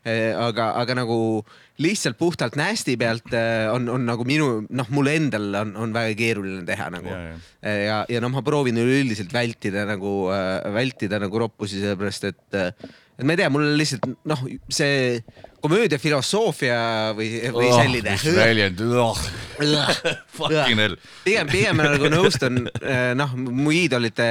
aga, 0.03 0.65
aga 0.81 0.95
nagu 0.99 1.43
lihtsalt 1.79 2.17
puhtalt 2.19 2.57
nästi 2.59 2.97
pealt 2.99 3.31
äh, 3.31 3.69
on, 3.71 3.87
on 3.87 4.03
nagu 4.03 4.25
minu, 4.27 4.65
noh, 4.67 4.89
mul 4.91 5.07
endal 5.07 5.55
on, 5.61 5.71
on 5.79 5.93
väga 5.95 6.17
keeruline 6.19 6.65
teha 6.67 6.89
nagu. 6.91 7.07
Ja, 7.07 7.37
ja, 7.63 7.75
ja. 7.85 7.97
ja, 8.11 8.19
noh, 8.23 8.33
ma 8.35 8.43
proovin 8.43 8.75
üleüldiselt 8.81 9.31
vältida 9.31 9.85
nagu 9.87 10.27
äh,, 10.35 10.67
vältida 10.75 11.19
nagu 11.23 11.39
roppusi, 11.45 11.79
sellepärast 11.79 12.27
et 12.33 12.59
äh, 12.59 12.89
et 13.17 13.25
ma 13.25 13.33
ei 13.33 13.39
tea, 13.39 13.49
mul 13.49 13.65
lihtsalt 13.79 14.05
noh, 14.29 14.43
see 14.69 15.17
komöödia 15.61 15.97
filosoofia 15.99 16.77
või, 17.17 17.29
või 17.53 17.69
selline 17.73 18.13
mis 18.13 18.25
väljend 18.37 18.81
oh, 18.85 19.17
fucking 20.37 20.79
hell. 20.79 20.97
pigem, 21.25 21.49
pigem 21.49 21.79
ma 21.79 21.89
nagu 21.95 22.11
nõustun 22.13 22.61
äh, 22.81 23.11
noh, 23.17 23.33
mu 23.37 23.73
iidolite 23.73 24.27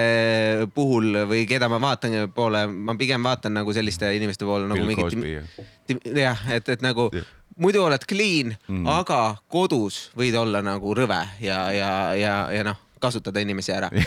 puhul 0.75 1.25
või 1.27 1.43
keda 1.51 1.71
ma 1.73 1.81
vaatan 1.83 2.31
poole, 2.35 2.67
ma 2.71 2.95
pigem 2.99 3.27
vaatan 3.27 3.59
nagu 3.59 3.75
selliste 3.75 4.13
inimeste 4.17 4.47
poole 4.47 4.71
nagu 4.71 4.87
mingit 4.87 6.07
jah, 6.15 6.47
et, 6.55 6.71
et 6.77 6.87
nagu 6.87 7.11
Jah. 7.15 7.27
muidu 7.59 7.83
oled 7.85 8.07
clean 8.07 8.55
mm., 8.55 8.87
aga 9.01 9.21
kodus 9.51 10.07
võid 10.19 10.39
olla 10.39 10.63
nagu 10.65 10.95
rõve 10.95 11.23
ja, 11.43 11.67
ja, 11.75 11.93
ja, 12.15 12.37
ja 12.55 12.67
noh, 12.71 12.79
kasutada 13.03 13.43
inimesi 13.43 13.75
ära. 13.75 13.91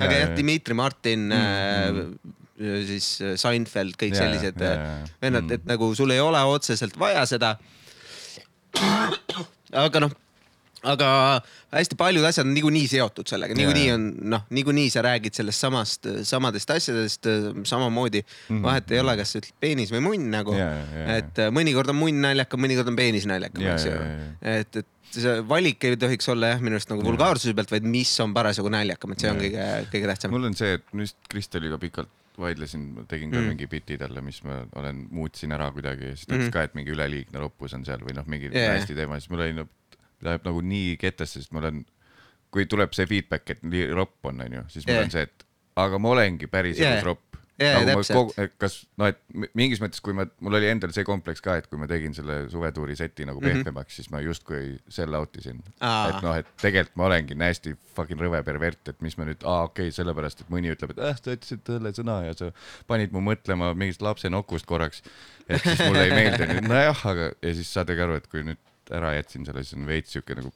aga 0.00 0.18
jah, 0.20 0.34
Dmitri 0.36 0.74
Martin 0.74 1.28
mm,, 1.28 2.18
siis 2.88 3.08
äh, 3.20 3.34
Seinfeld, 3.40 3.96
kõik 4.00 4.14
Ja, 4.16 4.22
sellised 4.24 4.60
vennad, 5.22 5.44
Mm. 5.44 5.52
et 5.58 5.64
nagu 5.68 5.94
sul 5.94 6.10
ei 6.14 6.20
ole 6.20 6.40
otseselt 6.48 6.96
vaja 6.98 7.26
seda. 7.26 7.56
aga 9.76 10.00
noh, 10.04 10.12
aga 10.86 11.08
hästi 11.74 11.96
paljud 11.98 12.24
asjad 12.28 12.46
on 12.46 12.52
niikuinii 12.56 12.86
seotud 12.90 13.28
sellega, 13.28 13.56
niikuinii 13.58 13.86
on 13.94 14.04
noh, 14.32 14.44
niikuinii 14.54 14.88
sa 14.92 15.02
räägid 15.04 15.34
sellest 15.36 15.60
samast, 15.64 16.06
samadest 16.28 16.70
asjadest 16.70 17.26
samamoodi. 17.68 18.22
Mm. 18.22 18.56
-hmm. 18.56 18.62
vahet 18.64 18.90
ei 18.92 19.00
ole, 19.02 19.16
kas 19.16 19.32
sa 19.34 19.38
ütled 19.42 19.56
peenis 19.60 19.92
või 19.92 20.00
munn 20.04 20.30
nagu. 20.32 20.54
Et 21.16 21.42
mõnikord 21.52 21.90
on 21.92 21.96
munn 22.00 22.20
naljakam, 22.24 22.60
mõnikord 22.62 22.88
on 22.92 22.96
peenis 22.96 23.26
naljakam, 23.26 23.62
Ja, 23.64 23.74
eks 23.74 23.84
ju. 23.84 23.96
et, 24.42 24.76
et 24.76 24.86
see 25.14 25.40
valik 25.48 25.84
ei 25.84 25.96
tohiks 25.96 26.28
olla 26.32 26.54
jah, 26.54 26.60
minu 26.60 26.76
arust 26.78 26.90
nagu 26.92 27.04
vulgaarsuse 27.06 27.54
pealt, 27.56 27.70
vaid 27.70 27.84
mis 27.88 28.12
on 28.24 28.34
parasjagu 28.36 28.68
naljakam, 28.72 29.12
et 29.12 29.20
see 29.24 29.30
on 29.30 29.38
kõige, 29.40 29.66
kõige 29.92 30.06
tähtsam. 30.12 30.30
mul 30.34 30.44
on 30.50 30.54
see, 30.58 30.74
et 30.80 30.84
ma 30.92 31.02
vist 31.06 31.16
Kristeliga 31.32 31.78
pikalt 31.78 32.08
vaidlesin, 32.38 32.82
tegin 33.08 33.30
ka 33.32 33.38
Mm. 33.38 33.42
mm. 33.42 33.48
mingi 33.48 33.66
biti 33.66 33.96
talle, 33.96 34.20
mis 34.20 34.42
ma 34.44 34.58
olen, 34.76 35.06
muutsin 35.10 35.52
ära 35.56 35.70
kuidagi 35.72 36.10
siis 36.16 36.26
ta 36.26 36.34
ütles 36.34 36.50
Mhm. 36.50 36.52
ka, 36.52 36.62
et 36.68 36.74
mingi 36.74 36.90
üleliigne 36.92 37.38
roppus 37.40 37.72
on 37.74 37.84
seal 37.84 37.98
või 38.04 38.12
noh, 38.14 38.26
mingi 38.26 38.50
jaa. 38.52 38.74
hästi 38.76 38.94
teema, 38.94 39.16
siis 39.20 39.30
mul 39.30 39.40
oli 39.40 39.52
no,, 39.56 39.66
läheb 40.22 40.44
nagu 40.44 40.60
nii 40.60 40.96
ketesse, 41.00 41.40
sest 41.40 41.52
ma 41.52 41.60
olen, 41.64 41.84
kui 42.50 42.66
tuleb 42.66 42.92
see 42.92 43.06
feedback, 43.06 43.50
et 43.50 43.62
nii 43.62 43.88
ropp 43.96 44.24
on, 44.28 44.40
onju, 44.40 44.64
siis 44.68 44.86
mul 44.86 44.96
Jaa. 44.96 45.04
on 45.04 45.10
see, 45.10 45.22
et 45.22 45.44
aga 45.76 45.98
ma 45.98 46.08
olengi 46.12 46.46
päris 46.46 46.78
Jaa. 46.78 46.92
elus 46.92 47.04
ropp. 47.04 47.36
Nagu 47.56 48.02
kogu, 48.04 48.34
kas 48.60 48.74
noh, 49.00 49.08
et 49.08 49.48
mingis 49.56 49.80
mõttes, 49.80 50.02
kui 50.04 50.12
ma, 50.16 50.26
mul 50.44 50.58
oli 50.58 50.68
endal 50.68 50.92
see 50.92 51.06
kompleks 51.08 51.40
ka, 51.44 51.54
et 51.56 51.68
kui 51.70 51.80
ma 51.80 51.88
tegin 51.88 52.12
selle 52.16 52.42
suvetuuri 52.52 52.96
seti 52.98 53.24
nagu 53.24 53.40
Mhm. 53.40 53.62
pehmemaks, 53.62 53.96
siis 53.96 54.10
ma 54.12 54.20
justkui 54.20 54.76
sell 54.92 55.14
out 55.16 55.36
isin. 55.40 55.62
Et 55.80 56.20
noh, 56.22 56.34
et 56.36 56.50
tegelikult 56.60 56.96
ma 57.00 57.06
olengi 57.08 57.38
hästi 57.40 57.72
fucking 57.96 58.20
rõve 58.20 58.42
pervert, 58.44 58.92
et 58.92 59.00
mis 59.00 59.16
ma 59.16 59.24
nüüd, 59.24 59.40
aa 59.44 59.64
okei 59.70 59.88
okay,, 59.88 59.96
sellepärast, 59.96 60.44
et 60.44 60.52
mõni 60.52 60.72
ütleb, 60.74 60.92
et 60.92 61.00
äh, 61.00 61.16
sa 61.16 61.32
ütlesid 61.32 61.64
selle 61.72 61.92
sõna 61.96 62.18
ja 62.26 62.36
sa 62.36 62.50
panid 62.86 63.14
mu 63.16 63.24
mõtlema 63.24 63.72
mingist 63.74 64.04
lapse 64.04 64.28
nokust 64.28 64.66
korraks. 64.68 65.02
et 65.48 65.62
siis 65.62 65.80
mulle 65.86 66.04
ei 66.08 66.12
meeldinud, 66.12 66.68
nojah, 66.68 67.06
aga 67.06 67.30
ja 67.40 67.54
siis 67.54 67.72
saadagi 67.72 68.04
aru, 68.04 68.20
et 68.20 68.26
kui 68.28 68.42
nüüd 68.44 68.60
ära 68.92 69.14
jätsin 69.16 69.46
selle, 69.48 69.64
siis 69.64 69.78
on 69.78 69.86
veits 69.88 70.12
siuke 70.12 70.36
nagu. 70.36 70.52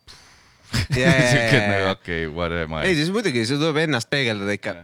siuke 0.94 1.60
nagu 1.64 1.90
okei 1.96 2.26
okay,, 2.26 2.34
what 2.34 2.52
am 2.52 2.76
ei, 2.82 2.92
I. 2.92 2.96
siis 3.00 3.10
muidugi, 3.14 3.46
sul 3.48 3.58
tuleb 3.62 3.80
ennast 3.86 4.10
peegeldada 4.12 4.54
ikka. 4.58 4.76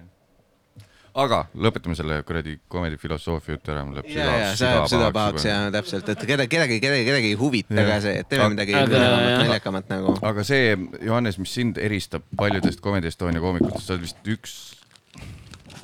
Aga 1.17 1.39
lõpetame 1.57 1.97
selle 1.97 2.19
kuradi 2.29 2.57
komedi 2.73 2.99
filosoofia 3.01 3.57
jutu 3.57 3.73
ära, 3.73 3.85
mul 3.89 3.97
läheb 3.99 4.11
see 4.13 4.69
ajab 4.69 4.89
süda 4.93 5.09
pahaks 5.15 5.47
ja 5.49 5.57
täpselt, 5.75 6.09
et 6.13 6.25
keda, 6.29 6.45
kedagi, 6.51 6.79
kedagi, 6.83 7.05
kedagi 7.09 7.31
ei 7.33 7.39
huvita 7.41 7.87
ka 7.89 7.99
see, 8.05 8.21
et 8.21 8.29
teeme 8.29 8.45
Aga- 8.47 8.55
midagi 8.55 8.77
naljakamat 8.77 9.93
nagu. 9.95 10.17
aga 10.31 10.45
see, 10.47 10.75
Johannes, 11.01 11.39
mis 11.41 11.55
sind 11.57 11.81
eristab 11.81 12.27
paljudest 12.37 12.83
Comedy 12.85 13.09
Estonia 13.13 13.41
koomikutest, 13.43 13.87
sa 13.87 13.97
oled 13.97 14.05
vist 14.05 14.31
üks, 14.37 14.57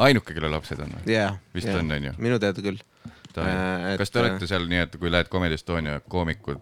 ainuke, 0.02 0.36
kelle 0.36 0.52
lapsed 0.52 0.82
on 0.84 0.92
või? 0.98 1.14
jaa. 1.16 1.32
Vist 1.56 1.72
on, 1.72 1.90
on 1.96 2.10
ju? 2.10 2.16
minu 2.22 2.40
teada 2.42 2.64
küll. 2.64 2.80
Äh, 3.32 3.94
kas 3.96 4.12
te 4.12 4.20
olete 4.20 4.48
seal 4.50 4.68
nii, 4.68 4.82
et 4.84 4.98
kui 5.00 5.08
lähed 5.12 5.30
Comedy 5.32 5.56
Estonia 5.56 6.02
koomikud, 6.12 6.60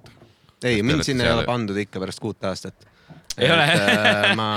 ei, 0.63 0.85
mind 0.87 1.03
sinna 1.07 1.27
ei 1.27 1.35
ole 1.35 1.49
pandud 1.49 1.79
ikka 1.83 2.03
pärast 2.03 2.23
kuut 2.23 2.47
aastat. 2.47 2.87
Ei 3.41 3.51
ole? 3.51 3.67
ma, 4.39 4.49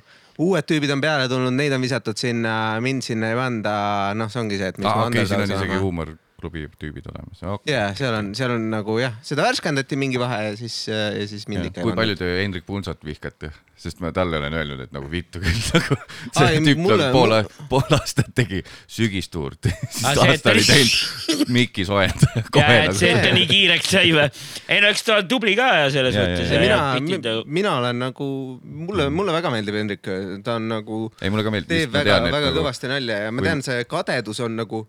uued 0.40 0.66
tüübid 0.68 0.92
on 0.94 1.02
peale 1.04 1.28
tulnud, 1.28 1.52
neid 1.56 1.74
on 1.76 1.82
visatud 1.84 2.16
sinna, 2.20 2.54
mind 2.84 3.04
sinna 3.04 3.32
ei 3.32 3.38
panda, 3.38 3.74
noh, 4.16 4.30
see 4.32 4.40
ongi 4.42 4.60
see, 4.60 4.72
et 4.72 4.80
okei, 4.80 5.26
siin 5.28 5.44
on 5.44 5.54
isegi 5.56 5.80
saama. 5.80 6.06
Huumorklubi 6.40 6.68
tüübid 6.80 7.06
olemas, 7.10 7.40
okei. 7.44 7.74
ja 7.74 7.88
seal 7.96 8.14
on, 8.16 8.30
seal 8.36 8.54
on 8.54 8.64
nagu 8.72 8.96
jah, 9.00 9.16
seda 9.26 9.44
värskendati 9.46 9.96
mingi 10.00 10.20
vahe 10.20 10.38
ja 10.50 10.52
siis, 10.58 10.76
ja 10.88 11.26
siis 11.28 11.46
mind 11.50 11.68
ikka 11.70 11.84
kui 11.84 11.94
palju 11.96 12.16
te 12.18 12.28
Hendrik 12.40 12.64
Punsot 12.66 13.02
vihkate, 13.04 13.50
sest 13.80 14.00
ma 14.04 14.10
talle 14.16 14.38
olen 14.40 14.54
öelnud, 14.56 14.80
et 14.86 14.92
nagu 14.94 15.08
vittu 15.12 15.40
küll 15.42 15.60
nagu. 15.76 15.98
see 16.36 16.46
Ai, 16.46 16.60
tüüp 16.64 16.80
mulle- 16.80 17.10
mulle, 17.12 17.42
pool, 17.44 17.68
pool 17.70 17.96
aastat 17.98 18.30
tegi 18.36 18.62
sügistuurt, 18.90 19.68
siis 19.92 20.04
Aa, 20.06 20.14
see, 20.16 20.24
et 20.24 20.34
aasta 20.38 20.54
oli 20.54 20.64
teinud 20.68 21.52
Mikki 21.56 21.84
soojendaja 21.88 22.44
kohe 22.56 22.76
ja, 22.78 22.86
et 22.88 22.96
see, 22.98 23.12
et 23.12 23.20
ta 23.20 23.28
nagu. 23.28 23.38
nii 23.40 23.50
kiireks 23.50 23.92
sai 23.96 24.14
või? 24.16 24.26
ei 24.70 24.80
no 24.84 24.90
eks 24.94 25.04
ta 25.06 25.18
on 25.20 25.28
tubli 25.30 25.56
ka 25.58 25.68
ja 25.82 25.90
selles 25.94 26.16
Ja, 26.16 26.24
mõttes. 26.26 26.50
mina, 26.60 27.36
mina 27.60 27.76
olen 27.82 28.00
nagu, 28.06 28.26
mulle, 28.64 29.08
mulle 29.14 29.34
väga 29.36 29.52
meeldib 29.54 29.76
Hendrik, 29.80 30.08
ta 30.46 30.56
on 30.58 30.68
nagu, 30.72 31.02
ei, 31.20 31.30
mulle 31.32 31.44
ka 31.46 31.52
meeldib, 31.54 31.70
teeb 31.76 31.94
väga, 31.94 32.20
väga 32.26 32.50
nagu 32.50 32.60
kõvasti 32.62 32.90
nalja 32.90 33.20
ja 33.26 33.30
ma 33.34 33.44
tean, 33.46 33.62
see 33.64 33.84
kadedus 33.90 34.40
on 34.44 34.56
nagu, 34.60 34.84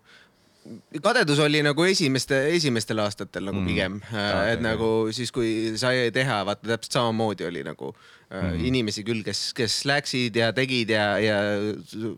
kadedus 1.02 1.40
oli 1.42 1.60
nagu 1.64 1.84
esimeste, 1.88 2.36
esimestel 2.56 3.00
aastatel 3.02 3.48
nagu 3.48 3.60
Mm. 3.60 3.66
pigem 3.66 3.96
Aa, 4.12 4.48
et 4.52 4.58
okei, 4.58 4.62
nagu 4.66 4.88
siis, 5.12 5.32
kui 5.34 5.72
sai 5.80 6.10
teha, 6.14 6.42
vaata 6.46 6.68
täpselt 6.74 6.92
samamoodi 6.98 7.46
oli 7.48 7.64
nagu 7.66 7.92
Mm. 8.32 8.36
äh, 8.38 8.64
inimesi 8.68 9.02
küll, 9.04 9.22
kes, 9.26 9.52
kes 9.52 9.80
läksid 9.84 10.36
ja 10.36 10.52
tegid 10.56 10.88
ja, 10.94 11.18
ja 11.20 11.38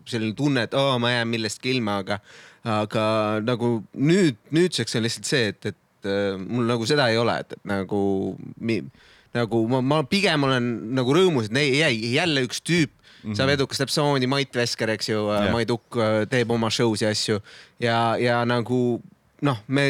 selline 0.07 0.35
tunne, 0.37 0.63
et 0.63 0.73
oo, 0.73 0.99
ma 0.99 1.11
jään 1.11 1.27
millestki 1.27 1.73
ilma, 1.75 1.97
aga, 2.05 2.19
aga 2.63 3.07
nagu 3.43 3.83
nüüd, 3.97 4.37
nüüdseks 4.55 4.95
on 4.95 5.03
lihtsalt 5.03 5.27
see, 5.27 5.49
et, 5.51 5.65
et 5.73 6.07
äh, 6.07 6.37
mul 6.39 6.69
nagu 6.69 6.87
seda 6.87 7.09
ei 7.11 7.17
ole, 7.19 7.35
et, 7.43 7.51
et 7.57 7.65
nagu 7.67 7.99
nagu 9.35 9.65
ma, 9.67 9.81
ma 9.83 10.03
pigem 10.07 10.47
olen 10.47 10.69
nagu 10.95 11.13
rõõmus, 11.17 11.49
et 11.51 11.57
jäi 11.81 12.13
jälle 12.15 12.45
üks 12.47 12.61
tüüp 12.63 12.93
mm 13.25 13.31
-hmm. 13.31 13.37
saab 13.37 13.55
edukas, 13.55 13.81
täpselt 13.81 13.95
samamoodi 14.01 14.27
Mait 14.27 14.55
Vesker, 14.55 14.89
eks 14.89 15.09
ju 15.09 15.25
yeah., 15.31 15.51
Mait 15.51 15.71
Ukk 15.71 15.97
äh, 15.97 16.21
teeb 16.29 16.51
oma 16.51 16.69
show's 16.69 17.03
ja 17.03 17.09
asju 17.09 17.41
ja, 17.79 18.15
ja 18.19 18.45
nagu 18.45 19.01
noh, 19.41 19.59
me, 19.67 19.85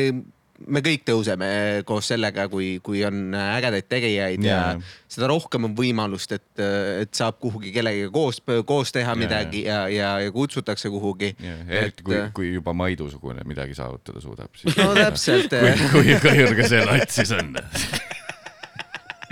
me 0.68 0.82
kõik 0.84 1.04
tõuseme 1.08 1.48
koos 1.88 2.10
sellega, 2.12 2.48
kui, 2.52 2.80
kui 2.84 3.04
on 3.08 3.36
ägedaid 3.36 3.88
tegijaid 3.92 4.44
ja, 4.44 4.52
Jaa. 4.52 4.74
ja 4.74 5.16
seda 5.16 5.30
rohkem 5.32 5.68
on 5.68 5.76
võimalust, 5.78 6.36
et, 6.36 6.64
et 7.02 7.14
saab 7.16 7.40
kuhugi 7.44 7.74
kellegagi 7.76 8.10
koos, 8.14 8.42
koos 8.66 8.94
teha 8.96 9.14
Jaa, 9.14 9.20
midagi 9.20 9.66
ja, 9.68 9.86
ja, 9.92 10.16
ja 10.24 10.34
kutsutakse 10.36 10.90
kuhugi. 10.90 11.36
eriti 11.68 12.04
kui, 12.04 12.20
kui 12.34 12.54
juba 12.54 12.74
Maidu-sugune 12.74 13.46
midagi 13.48 13.78
saavutada 13.78 14.24
suudab, 14.24 14.54
siis 14.60 14.78
no 14.80 14.94
täpselt 14.98 15.56
kui, 15.94 16.20
kui 16.22 16.54
ka 16.62 16.70
see 16.70 16.86
lats 16.86 17.22
siis 17.22 17.36
on. 17.36 17.56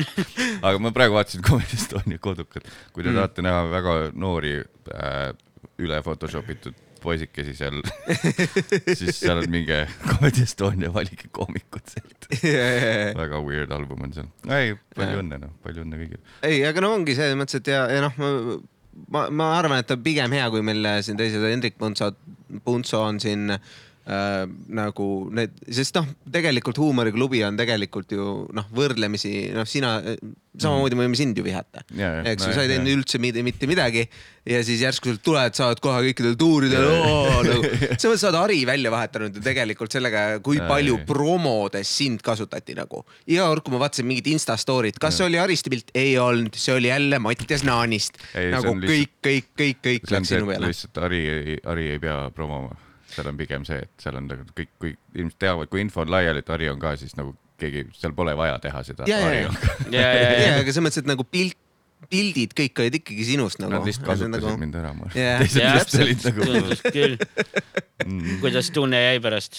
aga 0.67 0.79
ma 0.81 0.91
praegu 0.95 1.17
vaatasin 1.17 1.43
Comedy 1.45 1.77
Estonia 1.77 2.21
kodukat, 2.21 2.65
kui 2.93 3.03
te 3.03 3.11
mm. 3.11 3.19
tahate 3.19 3.45
näha 3.45 3.67
väga 3.71 3.97
noori 4.13 4.55
äh, 4.61 5.29
üle 5.81 6.01
Photoshop 6.05 6.49
itud 6.53 6.79
poisikesi 7.03 7.51
seal, 7.57 7.81
siis 8.99 9.17
seal 9.19 9.41
on 9.41 9.49
minge 9.51 9.81
Comedy 10.05 10.45
Estonia, 10.45 10.91
valige 10.93 11.29
koomikud 11.35 11.87
sealt. 11.91 12.29
väga 13.23 13.41
weird 13.43 13.73
album 13.75 14.05
on 14.07 14.15
seal. 14.15 14.29
ei, 14.55 14.77
palju 14.95 15.23
õnne 15.23 15.41
noh, 15.41 15.55
palju 15.65 15.83
õnne 15.83 15.99
kõigile. 15.99 16.21
ei, 16.47 16.61
aga 16.67 16.85
no 16.85 16.93
ongi 16.97 17.17
selles 17.17 17.39
mõttes, 17.39 17.59
et 17.59 17.73
ja, 17.73 17.85
ja 17.91 18.05
noh, 18.05 18.19
ma, 18.19 18.59
ma, 19.15 19.25
ma 19.41 19.49
arvan, 19.57 19.83
et 19.83 19.95
on 19.95 20.03
pigem 20.05 20.37
hea, 20.37 20.47
kui 20.53 20.63
meil 20.65 20.87
siin 21.05 21.19
teised 21.19 21.43
Hendrik 21.43 21.79
Punso, 21.81 22.13
Punso 22.63 23.01
on 23.03 23.19
siin 23.23 23.57
äh, 23.57 23.73
nagu 24.03 25.05
need, 25.31 25.53
sest 25.71 25.95
noh, 25.95 26.07
tegelikult 26.33 26.79
huumoriklubi 26.81 27.39
on 27.47 27.55
tegelikult 27.59 28.11
ju 28.11 28.25
noh, 28.53 28.65
võrdlemisi 28.75 29.51
noh, 29.55 29.67
sina 29.69 29.93
samamoodi 30.53 30.97
me 30.99 31.05
võime 31.07 31.17
sind 31.17 31.37
ju 31.39 31.43
vihata. 31.45 31.81
Jaa. 31.97 32.19
eks 32.29 32.43
ju, 32.45 32.49
No 32.51 32.57
sa 32.57 32.65
ei 32.65 32.69
teinud 32.73 32.89
jah. 32.91 32.97
üldse 32.99 33.19
mitte, 33.23 33.41
mitte 33.47 33.65
midagi 33.69 34.03
ja 34.45 34.59
siis 34.67 34.83
järsku 34.83 35.07
sealt 35.09 35.23
tuled, 35.25 35.55
saad 35.57 35.79
kohe 35.81 36.03
kõikidel 36.09 36.35
tuuridel, 36.37 36.83
nagu 37.47 37.63
sa 37.97 38.09
oled- 38.11 38.19
sa 38.21 38.27
oled 38.29 38.37
Ari 38.43 38.59
välja 38.69 38.91
vahetanud 38.93 39.39
ju 39.39 39.41
tegelikult 39.47 39.95
sellega, 39.95 40.25
kui 40.45 40.59
Jaa, 40.59 40.67
palju 40.69 40.99
jaa. 40.99 41.07
promodes 41.09 41.89
sind 41.97 42.21
kasutati 42.27 42.75
nagu. 42.77 43.01
iga 43.25 43.47
kord, 43.49 43.63
kui 43.65 43.73
ma 43.77 43.81
vaatasin 43.87 44.05
mingit 44.11 44.27
Insta 44.35 44.59
story't, 44.61 44.99
kas 45.01 45.17
see 45.17 45.25
oli 45.31 45.39
Aristi 45.41 45.71
pilt? 45.73 45.89
ei 45.97 46.17
olnud, 46.21 46.53
see 46.59 46.75
oli 46.75 46.91
jälle 46.91 47.17
Mattias 47.23 47.63
Naanist. 47.65 48.19
Nagu 48.35 48.75
kõik, 48.83 49.15
kõik, 49.25 49.49
kõik, 49.57 49.81
kõik 49.89 50.11
läks 50.17 50.29
sinu 50.35 50.45
peale. 50.51 50.69
lihtsalt 50.69 51.01
Ari, 51.07 51.23
Ari 51.65 51.89
ei 51.95 51.99
pea 52.03 52.19
promoma, 52.35 52.75
seal 53.15 53.29
on 53.31 53.39
pigem 53.39 53.65
see, 53.67 53.79
et 53.85 54.05
seal 54.05 54.19
on 54.19 54.29
nagu 54.29 54.45
kõik, 54.57 54.71
kui 54.81 54.93
inimesed 55.15 55.39
teavad, 55.41 55.71
kui 55.71 55.83
info 55.83 56.03
on 56.03 56.13
laiali, 56.13 56.43
et 56.43 56.53
Ari 56.53 56.69
on 56.71 56.79
ka, 56.81 56.95
siis 56.99 57.15
nagu 57.19 57.35
keegi, 57.61 57.87
seal 57.97 58.15
pole 58.17 58.33
vaja 58.37 58.57
teha 58.63 58.85
seda. 58.85 59.07
ja, 59.09 59.19
ja, 59.33 59.51
ja, 59.91 60.07
ja, 60.13 60.55
aga 60.59 60.69
selles 60.69 60.87
mõttes, 60.87 61.03
et 61.03 61.09
nagu 61.09 61.25
pilt, 61.27 61.57
pildid 62.11 62.51
kõik 62.57 62.81
olid 62.83 62.95
ikkagi 62.99 63.23
sinust 63.27 63.61
nagu. 63.61 63.71
Nad 63.77 63.85
lihtsalt 63.87 64.07
kasutasid 64.07 64.33
nagu... 64.35 64.47
mind 64.61 64.75
ära, 64.79 64.91
ma 64.95 65.01
arvan 65.07 65.19
Jah. 65.19 65.43
teised 65.43 65.61
lihtsalt 65.63 66.01
olid 66.05 66.19
nagu 66.27 66.39
tundus 66.49 66.81
küll. 66.87 67.15
mm, 68.07 68.33
kuidas 68.43 68.67
tunne 68.75 68.97
jäi 69.07 69.19
pärast? 69.23 69.53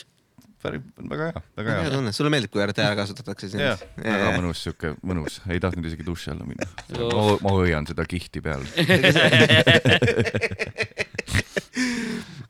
väga 0.64 1.26
hea, 1.28 1.40
väga 1.58 1.68
hea 1.74 1.80
hea. 1.84 1.90
tunne, 1.92 2.10
sulle 2.16 2.30
meeldib, 2.32 2.50
kui 2.54 2.62
RTA 2.64 2.86
kasutatakse 2.96 3.46
sind 3.52 3.60
jah, 3.60 3.76
väga? 3.98 4.30
mõnus, 4.38 4.58
sihuke 4.64 4.88
mõnus, 5.04 5.34
ei 5.52 5.60
tahtnud 5.60 5.84
isegi 5.90 6.04
duši 6.06 6.32
alla 6.32 6.44
minna. 6.48 6.64
ma, 6.96 7.24
ma 7.44 7.50
hoian 7.58 7.84
seda 7.90 8.02
kihti 8.08 8.40
peal. 8.44 8.62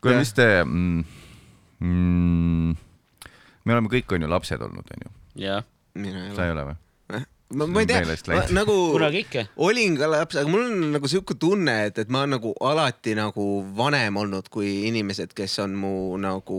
kuule, 0.05 0.20
mis 0.22 0.32
te 0.36 0.48
mm,, 0.62 1.05
mm, 1.80 2.74
me 3.64 3.76
oleme 3.76 3.92
kõik 3.92 4.16
on 4.16 4.26
ju 4.26 4.30
lapsed 4.30 4.64
olnud, 4.68 4.94
onju, 4.96 5.14
jah, 5.42 5.64
mina 5.98 6.28
ei 6.28 6.36
sa 6.36 6.48
ei 6.48 6.55
ole 6.55 6.68
või? 6.70 7.24
ma, 7.53 7.66
ma 7.66 7.82
ei 7.82 7.86
tea 7.86 8.01
nagu 8.57 8.74
olin 9.66 9.99
ka 10.01 10.09
laps, 10.09 10.38
aga 10.40 10.51
mul 10.51 10.64
on 10.64 10.95
nagu 10.95 11.09
sihuke 11.11 11.36
tunne, 11.40 11.74
et, 11.90 11.99
et 12.01 12.11
ma 12.12 12.22
olen 12.24 12.34
nagu 12.38 12.55
alati 12.64 13.14
nagu 13.18 13.47
vanem 13.76 14.16
olnud 14.22 14.49
kui 14.53 14.70
inimesed, 14.88 15.34
kes 15.36 15.59
on 15.64 15.76
mu 15.78 15.92
nagu 16.20 16.59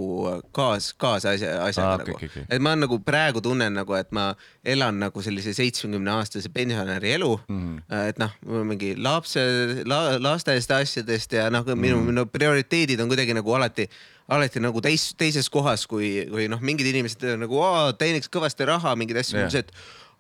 kaas, 0.56 0.92
kaasasja, 1.02 1.58
asjaga 1.66 1.90
ah, 1.96 2.04
nagu 2.04 2.16
okei, 2.16 2.30
okei. 2.30 2.46
et 2.54 2.64
ma 2.64 2.76
nagu 2.78 3.00
praegu 3.06 3.42
tunnen 3.46 3.74
nagu, 3.82 3.98
et 3.98 4.14
ma 4.16 4.30
elan 4.76 5.02
nagu 5.02 5.26
sellise 5.26 5.56
seitsmekümne 5.58 6.16
aastase 6.20 6.54
pensionäri 6.54 7.16
elu 7.18 7.34
mm. 7.48 7.62
-hmm. 7.62 8.08
et 8.12 8.22
noh, 8.22 8.38
mul 8.46 8.62
on 8.62 8.72
mingi 8.76 8.94
lapse 8.96 9.42
la,, 9.86 10.20
lastest 10.22 10.72
asjadest 10.72 11.34
ja 11.34 11.50
noh, 11.50 11.66
minu 11.66 11.98
mm 11.98 12.02
-hmm. 12.02 12.06
minu 12.14 12.26
prioriteedid 12.26 13.02
on 13.02 13.10
kuidagi 13.10 13.34
nagu 13.34 13.54
alati 13.54 13.90
alati 14.28 14.60
nagu 14.60 14.82
teis, 14.82 15.14
teises 15.18 15.50
kohas, 15.50 15.88
kui, 15.88 16.26
kui 16.30 16.48
noh, 16.50 16.62
mingid 16.62 16.88
inimesed 16.90 17.38
nagu 17.38 17.62
aa, 17.62 17.94
teeniks 17.94 18.30
kõvasti 18.30 18.66
raha, 18.66 18.96
mingeid 18.96 19.22
asju 19.22 19.38
yeah., 19.38 19.54
et 19.62 19.72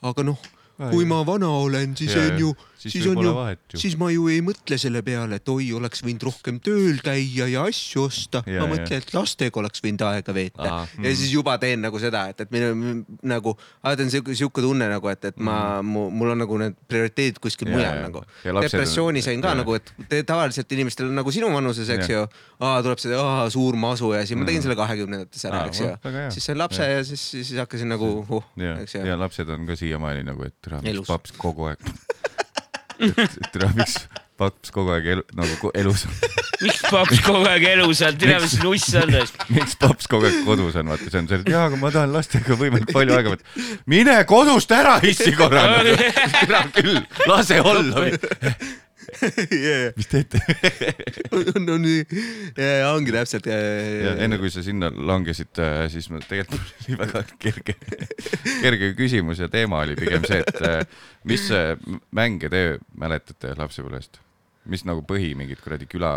aga 0.05 0.25
noh, 0.27 0.37
kui 0.77 1.05
ma 1.05 1.21
vana 1.27 1.49
olen, 1.49 1.95
siis 1.95 2.15
Jaa, 2.15 2.25
on 2.31 2.39
ju 2.39 2.49
jah., 2.55 2.71
Siis 2.85 2.95
siis 2.95 3.07
on 3.09 3.21
ju 3.25 3.79
siis 3.81 3.97
ma 3.99 4.09
ju 4.13 4.27
ei 4.31 4.41
mõtle 4.45 4.77
selle 4.81 5.01
peale, 5.05 5.39
et 5.39 5.51
oi, 5.51 5.69
oleks 5.77 6.03
võinud 6.05 6.25
rohkem 6.29 6.59
tööl 6.63 7.01
käia 7.05 7.49
ja 7.51 7.65
asju 7.69 8.05
osta. 8.07 8.43
Ma 8.47 8.67
mõtlen, 8.71 9.01
et 9.01 9.13
lastega 9.15 9.61
oleks 9.61 9.83
võinud 9.83 10.05
aega 10.09 10.35
veeta. 10.35 10.65
Aa, 10.65 10.81
ja 10.97 11.03
mm. 11.03 11.19
siis 11.19 11.33
juba 11.35 11.57
teen 11.61 11.83
nagu 11.85 11.99
seda, 12.01 12.25
et, 12.31 12.45
et 12.45 12.53
minu 12.55 13.03
nagu 13.25 13.55
alati 13.83 14.07
on 14.07 14.13
siuke, 14.13 14.37
siuke 14.37 14.63
tunne 14.65 14.89
nagu, 14.89 15.11
et, 15.11 15.31
et 15.31 15.41
ma, 15.43 15.57
mul 15.85 16.33
on 16.33 16.43
nagu 16.45 16.61
need 16.61 16.77
prioriteedid 16.89 17.41
kuskil 17.43 17.65
Mm. 17.65 17.73
Mujal 17.75 18.01
nagu. 18.05 18.21
Ja 18.45 18.53
depressiooni 18.61 19.21
sain 19.25 19.41
ka 19.43 19.51
jaa. 19.51 19.59
nagu, 19.59 19.75
et 19.77 19.91
tavaliselt 20.27 20.71
inimestel 20.75 21.09
on 21.09 21.19
nagu 21.19 21.33
sinu 21.33 21.49
vanuses, 21.53 21.89
eks 21.95 22.11
ju, 22.11 22.23
tuleb 22.59 23.01
see 23.01 23.17
aa, 23.19 23.47
suur 23.53 23.77
masu 23.79 24.11
ja 24.15 24.23
siis 24.27 24.39
ma 24.39 24.47
tegin 24.47 24.65
selle 24.65 24.77
kahekümnendates 24.79 25.47
ära, 25.49 25.65
eks 25.69 25.81
ju. 25.83 25.91
siis 26.35 26.49
sain 26.51 26.59
lapse 26.59 26.89
ja 26.89 27.03
siis, 27.07 27.25
siis 27.33 27.53
hakkasin 27.59 27.91
nagu 27.91 28.11
uh,, 28.23 28.49
ja 28.61 28.77
eks, 28.83 28.97
ju. 28.99 29.03
Ja 29.09 29.17
lapsed 29.19 29.49
on 29.53 29.67
ka 29.69 29.77
siiamaani 29.79 30.25
nagu, 30.27 30.47
et 30.47 30.71
paps 31.07 31.35
kogu 31.39 31.71
aeg, 31.71 31.81
tere, 32.99 33.69
miks 33.75 33.97
paps 34.39 34.71
kogu 34.75 34.91
aeg 34.95 35.07
elu, 35.15 35.23
nagu 35.37 35.71
elus 35.79 36.05
on, 36.07 36.15
miks 36.61 36.81
paps 36.91 37.21
kogu 37.23 37.47
aeg 37.49 37.65
elus 37.71 38.01
on, 38.05 38.17
tere, 38.19 38.37
mis 38.43 38.55
nuss 38.63 38.95
on? 38.99 39.13
Miks 39.55 39.77
paps 39.81 40.09
kogu 40.11 40.27
aeg 40.29 40.41
kodus 40.47 40.75
on, 40.79 40.91
vaata 40.91 41.11
see 41.11 41.21
on 41.23 41.29
see, 41.31 41.41
et 41.43 41.51
jaa, 41.53 41.65
aga 41.69 41.79
ma 41.81 41.91
tahan 41.95 42.15
lastega 42.15 42.57
võimalikult 42.59 42.95
palju 42.95 43.17
aega 43.17 43.35
võtta. 43.35 43.67
mine 43.91 44.17
kodust 44.29 44.73
ära, 44.75 44.97
issi 45.07 45.35
korra, 45.37 45.65
tere 45.85 46.63
küll, 46.75 46.99
lase 47.31 47.61
olla. 47.63 48.07
yeah.. 49.51 49.93
mis 49.97 50.09
teete? 50.11 50.41
no 51.67 51.77
nii, 51.81 52.03
ongi 52.89 53.15
täpselt. 53.15 53.49
ja 53.49 54.15
enne 54.25 54.39
kui 54.41 54.51
sa 54.53 54.63
sinna 54.65 54.91
langesid, 54.93 55.61
siis 55.93 56.09
ma 56.13 56.21
tegelikult 56.23 56.85
oli 56.85 56.99
väga 57.01 57.23
kerge, 57.41 57.77
kerge 58.63 58.91
küsimus 58.97 59.41
ja 59.43 59.49
teema 59.51 59.83
oli 59.85 59.97
pigem 59.99 60.25
see, 60.27 60.41
et 60.43 60.61
äh, 60.65 61.01
mis 61.27 61.47
äh, 61.53 61.73
mänge 62.15 62.51
te 62.51 62.63
mäletate 62.99 63.55
lapsepõlvest? 63.59 64.21
Mis 64.71 64.83
nagu 64.87 65.03
põhi 65.05 65.33
mingid 65.37 65.59
kuradi 65.61 65.87
küla 65.89 66.11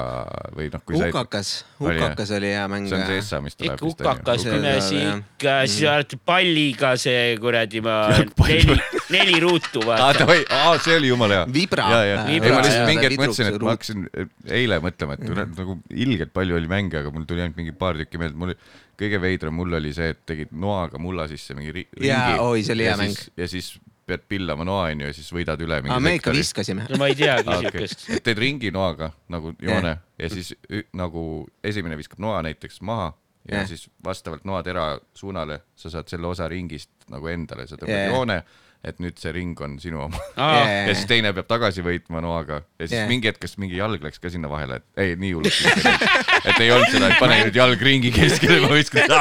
või 0.56 0.68
noh, 0.72 0.82
kui 0.86 0.96
sa 0.96 1.08
hukakas, 1.10 1.50
hukakas 1.80 2.32
oli 2.38 2.52
hea 2.54 2.64
mäng. 2.70 2.88
see 2.88 2.96
on 2.96 3.04
see 3.08 3.18
Essa, 3.20 3.40
mis 3.44 3.58
tuleb 3.58 3.76
ikka 3.76 3.88
hukakas, 3.90 4.46
jah. 4.48 5.20
ikka, 5.20 5.54
siis 5.68 5.88
alati 5.90 6.18
palliga 6.30 6.94
see 7.00 7.36
kuradi 7.42 7.82
ma 7.84 7.98
neli, 8.48 8.78
neli 9.14 9.38
ruutu 9.44 9.84
aa, 9.84 9.90
vaata. 9.90 10.24
davai, 10.24 10.40
aa, 10.54 10.74
see 10.84 10.96
oli 10.96 11.12
jumala 11.12 11.40
hea. 11.40 11.46
Vibra. 11.58 11.88
ja, 11.92 12.02
ja, 12.08 12.18
ei 12.32 12.40
ma 12.40 12.62
lihtsalt 12.64 12.88
mingi 12.88 13.08
hetk 13.08 13.22
mõtlesin, 13.22 13.52
et 13.52 13.68
ma 13.68 13.74
hakkasin 13.76 14.08
äh, 14.08 14.34
eile 14.62 14.80
mõtlema, 14.84 15.18
et 15.18 15.28
mm. 15.28 15.56
nagu 15.60 15.78
ilgelt 16.06 16.34
palju 16.36 16.60
oli 16.60 16.70
mänge, 16.70 17.02
aga 17.02 17.12
mul 17.14 17.28
tuli 17.28 17.44
ainult 17.44 17.60
mingi 17.60 17.76
paar 17.76 18.00
tükki 18.00 18.22
meelde, 18.22 18.38
mul 18.38 18.54
oli 18.54 18.60
kõige 18.98 19.20
veidram 19.22 19.54
mul 19.54 19.76
oli 19.78 19.92
see, 19.94 20.10
et 20.14 20.24
tegid 20.26 20.50
noaga 20.56 20.98
mulla 21.02 21.28
sisse 21.30 21.54
mingi 21.56 21.74
ri 21.74 21.84
ringi. 21.92 22.08
Jaa, 22.10 22.40
oi, 22.42 22.64
see 22.66 22.74
oli 22.74 22.88
hea 22.88 22.96
mäng. 22.98 23.20
ja 23.38 23.50
siis 23.50 23.76
pead 24.08 24.24
pillama 24.28 24.64
noa 24.66 24.88
onju 24.90 25.10
ja 25.10 25.14
siis 25.16 25.28
võidad 25.34 25.60
üle 25.64 25.80
me 25.84 26.14
ikka 26.16 26.32
viskasime. 26.34 26.86
no 26.88 26.98
ma 27.00 27.08
ei 27.10 27.16
teagi 27.18 27.48
Aa, 27.48 27.58
okei. 27.60 27.86
siukest. 27.86 28.08
et 28.16 28.24
teed 28.26 28.40
ringi 28.40 28.72
noaga 28.74 29.10
nagu 29.32 29.52
joone 29.62 29.96
ja 30.18 30.30
siis 30.32 30.54
nagu 30.96 31.24
esimene 31.64 31.98
viskab 32.00 32.20
noa 32.24 32.42
näiteks 32.46 32.80
maha 32.80 33.12
ja 33.48 33.60
Jah. 33.62 33.68
siis 33.68 33.86
vastavalt 34.04 34.44
noatera 34.48 34.98
suunale 35.14 35.60
sa 35.76 35.90
saad 35.90 36.08
selle 36.10 36.26
osa 36.28 36.48
ringist 36.48 36.90
nagu 37.08 37.28
endale, 37.32 37.66
sa 37.66 37.76
tõmbad 37.80 37.94
Jah. 37.96 38.10
joone, 38.12 38.42
et 38.86 39.00
nüüd 39.02 39.18
see 39.18 39.32
ring 39.34 39.58
on 39.64 39.76
sinu 39.82 40.04
oma. 40.06 40.20
Aa, 40.38 40.60
ja 40.88 40.94
siis 40.94 41.08
teine 41.10 41.32
peab 41.36 41.48
tagasi 41.50 41.82
võitma 41.84 42.22
noaga 42.24 42.60
ja 42.78 42.86
siis 42.86 42.96
Jah. 43.00 43.08
mingi 43.10 43.30
hetk, 43.30 43.40
kas 43.42 43.56
mingi 43.60 43.78
jalg 43.78 44.04
läks 44.04 44.22
ka 44.22 44.30
sinna 44.32 44.50
vahele, 44.50 44.78
et 44.78 45.02
ei 45.02 45.16
nii 45.18 45.34
läinud. 45.38 46.06
et 46.44 46.60
ei 46.62 46.70
olnud 46.74 46.92
seda, 46.92 47.10
et 47.10 47.18
pane 47.22 47.40
nüüd 47.42 47.58
jalg 47.58 47.82
ringi 47.88 48.12
keskele, 48.14 48.60
ma 48.64 48.70
viskan. 48.76 49.14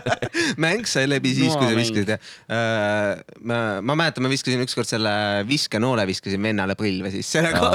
mäng 0.64 0.86
sai 0.88 1.08
läbi 1.10 1.34
siis, 1.36 1.56
kui 1.58 1.68
sa 1.68 1.76
viskasid. 1.78 2.14
ma, 3.42 3.60
ma 3.82 3.98
mäletan, 3.98 4.24
ma 4.24 4.32
viskasin 4.32 4.62
ükskord 4.64 4.88
selle 4.88 5.12
viskenoole 5.48 6.06
viskasin 6.10 6.42
vennale 6.42 6.76
põlve 6.78 7.12
sisse 7.14 7.42
nagu. 7.44 7.70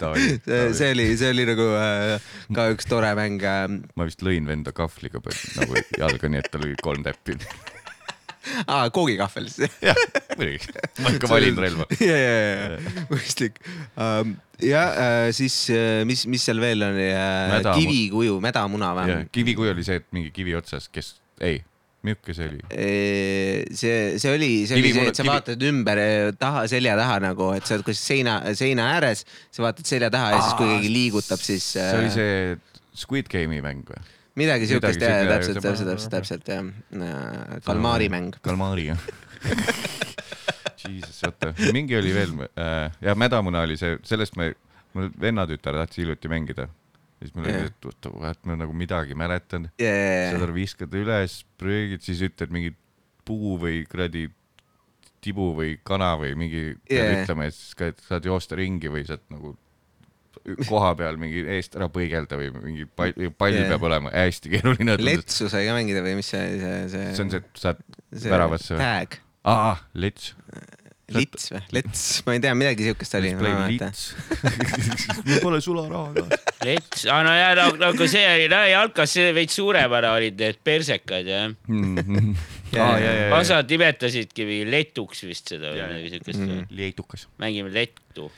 see, 0.00 0.60
see 0.76 0.92
oli, 0.96 1.08
see 1.20 1.32
oli 1.34 1.48
nagu 1.48 1.70
äh, 1.78 2.30
ka 2.54 2.68
üks 2.74 2.88
tore 2.88 3.12
mäng 3.18 3.44
äh,. 3.44 3.66
ma 3.98 4.08
vist 4.08 4.24
lõin 4.24 4.48
venda 4.48 4.72
kahvliga 4.76 5.22
nagu 5.58 5.82
jalga, 5.98 6.32
nii 6.32 6.42
et 6.44 6.52
tal 6.52 6.64
oli 6.64 6.78
kolm 6.82 7.04
täppi. 7.06 7.36
aa, 8.72 8.88
koogikahvel 8.94 9.48
siis. 9.52 9.72
jah, 9.84 9.98
muidugi, 10.38 10.72
ma 11.04 11.14
ikka 11.14 11.30
valin 11.30 11.62
relva. 11.64 11.86
ja, 12.00 12.18
ja, 12.18 12.34
ja, 12.42 13.06
mõistlik. 13.10 13.60
ja 14.64 14.84
äh, 14.90 15.30
siis, 15.36 15.56
mis, 16.08 16.26
mis 16.30 16.44
seal 16.48 16.60
veel 16.62 16.82
oli? 16.88 17.08
Mädamu- 17.54 17.80
kivikuju, 17.82 18.38
mädamuna 18.44 18.92
või? 18.98 19.18
kivikuju 19.34 19.74
oli 19.76 19.86
see, 19.86 20.00
et 20.02 20.08
mingi 20.16 20.32
kivi 20.34 20.56
otsas, 20.58 20.88
kes, 20.92 21.16
ei, 21.44 21.60
milline 22.06 22.34
see 22.36 22.46
oli? 22.48 22.60
see, 23.74 23.96
see 24.22 24.34
oli, 24.34 24.50
see 24.70 24.78
Kivi 24.78 24.92
oli 24.92 25.00
see, 25.00 25.08
et 25.12 25.18
sa 25.18 25.24
kivi- 25.24 25.32
vaatad 25.34 25.64
ümber 25.70 26.00
taha, 26.38 26.66
selja 26.70 26.94
taha 26.98 27.18
nagu, 27.26 27.50
et 27.56 27.66
sa 27.66 27.76
oled 27.76 27.86
kuskil 27.88 28.04
seina, 28.18 28.38
seina 28.58 28.86
ääres, 28.94 29.24
sa 29.54 29.66
vaatad 29.66 29.88
selja 29.88 30.10
taha 30.14 30.30
ja 30.36 30.44
siis, 30.44 30.54
kui 30.60 30.70
keegi 30.76 30.92
liigutab, 30.94 31.42
siis. 31.42 31.72
äh, 31.76 31.90
see 31.90 32.04
oli 32.04 32.14
see 32.14 32.38
Squid 32.98 33.28
Game'i 33.30 33.60
mäng 33.62 33.84
või? 33.86 34.00
Midagi 34.38 34.68
siukest, 34.70 35.02
jah, 35.02 35.24
täpselt, 35.28 35.60
täpselt, 35.62 35.90
täpselt, 35.92 36.14
täpselt 36.14 36.50
jah. 36.52 37.60
kalmaari 37.66 38.08
mäng. 38.12 38.38
kalmaari 38.44 38.90
jah. 38.92 39.08
Jesus, 40.88 41.20
oota, 41.26 41.52
mingi 41.74 41.96
oli 41.98 42.14
veel 42.14 42.34
äh,, 42.46 42.90
ja 43.02 43.14
mädamuna 43.18 43.64
oli 43.66 43.76
see, 43.80 43.98
sellest 44.06 44.38
me, 44.38 44.52
mul 44.94 45.10
vennatütar 45.20 45.76
tahtis 45.82 46.02
hiljuti 46.02 46.30
mängida. 46.30 46.68
siis 47.18 47.34
mul 47.34 47.48
oli 47.48 47.56
Jah., 47.56 47.70
et 47.70 47.88
oota, 47.90 48.12
et 48.30 48.48
ma 48.48 48.56
nagu 48.58 48.74
midagi 48.74 49.18
mäletan. 49.18 49.68
yeah.. 49.80 50.34
aru, 50.38 50.54
viskad 50.54 50.94
üles, 50.94 51.42
pröögid, 51.60 52.04
siis 52.06 52.22
ütled 52.24 52.54
mingi 52.54 52.74
puu 53.28 53.58
või 53.60 53.82
kuradi 53.90 54.28
tibu 55.24 55.50
või 55.56 55.76
kana 55.84 56.12
või 56.20 56.34
mingi 56.38 56.62
ütlema 56.78 57.48
ja 57.48 57.54
siis 57.54 57.74
saad 58.06 58.26
joosta 58.26 58.58
ringi 58.58 58.90
või 58.92 59.02
saad 59.08 59.24
nagu 59.32 59.56
koha 60.70 60.94
peal 60.98 61.20
mingi 61.20 61.44
eest 61.58 61.76
ära 61.78 61.90
põigelda 61.92 62.38
või 62.40 62.50
mingi 62.56 62.88
pall, 62.88 63.14
pall 63.38 63.56
Jaa. 63.56 63.68
peab 63.72 63.86
olema 63.90 64.14
hästi 64.14 64.54
keeruline. 64.56 64.98
letsu 65.02 65.50
sai 65.52 65.68
ka 65.68 65.76
mängida 65.76 66.02
või 66.04 66.18
mis 66.20 66.32
see, 66.34 66.58
see, 66.62 66.80
see. 66.94 67.12
see 67.14 67.24
on 67.26 67.32
see, 67.34 67.44
et 67.44 67.62
saad 67.62 67.86
see 68.12 68.32
väravasse 68.32 68.74
või? 68.74 68.82
tag, 68.82 69.20
aa, 69.48 69.76
lets. 69.98 70.32
lits 71.14 71.48
või, 71.54 71.62
lets, 71.78 72.04
ma 72.26 72.36
ei 72.36 72.42
tea, 72.44 72.54
midagi 72.58 72.88
siukest 72.88 73.18
oli. 73.20 73.32
lits. 73.74 74.04
mul 75.28 75.40
pole 75.44 75.62
sularaha 75.64 76.12
ka. 76.16 76.40
lets, 76.68 77.06
aa 77.08 77.22
no 77.26 77.36
ja 77.36 77.54
no, 77.58 77.70
nagu 77.80 78.10
see 78.10 78.24
oli, 78.28 78.50
no 78.52 78.64
jalkas 78.68 79.16
see 79.18 79.32
veits 79.36 79.58
suuremana 79.60 80.14
olid 80.18 80.38
need 80.40 80.62
persekad 80.64 81.34
jah. 81.34 81.52
Äh, 82.68 83.30
osad 83.32 83.70
nimetasidki 83.72 84.44
mingi 84.44 84.66
letuks 84.68 85.22
vist 85.24 85.48
seda 85.54 85.70
või 85.72 85.86
midagi 85.86 86.10
siukest 86.12 86.42
mm.. 86.42 86.66
leedukas. 86.76 87.22
mängime 87.40 87.72
lettu. 87.72 88.28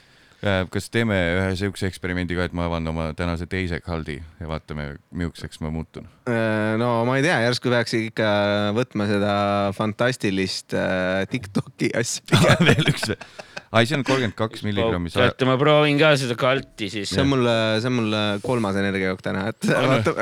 Kas 0.40 0.88
teeme 0.92 1.16
ühe 1.36 1.50
siukse 1.58 1.88
eksperimendi 1.90 2.36
ka, 2.38 2.46
et 2.48 2.54
ma 2.56 2.64
avan 2.68 2.88
oma 2.88 3.10
tänase 3.16 3.44
teise 3.50 3.80
kaldi 3.84 4.16
ja 4.40 4.48
vaatame, 4.48 4.86
milliseks 5.12 5.60
ma 5.60 5.72
muutun? 5.74 6.08
Äh, 6.30 6.78
no 6.80 7.04
ma 7.08 7.18
ei 7.18 7.24
tea, 7.26 7.36
järsku 7.44 7.72
peaks 7.72 7.96
ikka 7.98 8.30
võtma 8.76 9.08
seda 9.10 9.34
fantastilist 9.76 10.76
äh, 10.76 11.26
Tiktoki 11.30 11.92
asja. 11.96 12.40
veel 12.70 12.88
üks. 12.88 13.12
ai, 13.12 13.84
see 13.84 13.98
on 13.98 14.06
kolmkümmend 14.06 14.38
kaks 14.38 14.64
milligrammi 14.64 15.12
oota, 15.12 15.48
ma 15.48 15.58
proovin 15.60 16.00
ka 16.00 16.14
seda 16.20 16.38
kalti 16.40 16.88
siis 16.92 17.12
see. 17.12 17.20
on 17.20 17.32
mul, 17.34 17.52
see 17.82 17.92
on 17.92 17.98
mul 18.00 18.18
kolmas 18.46 18.80
energiajook 18.80 19.24
täna, 19.26 19.46
et 19.52 19.70
vaata, 19.92 20.16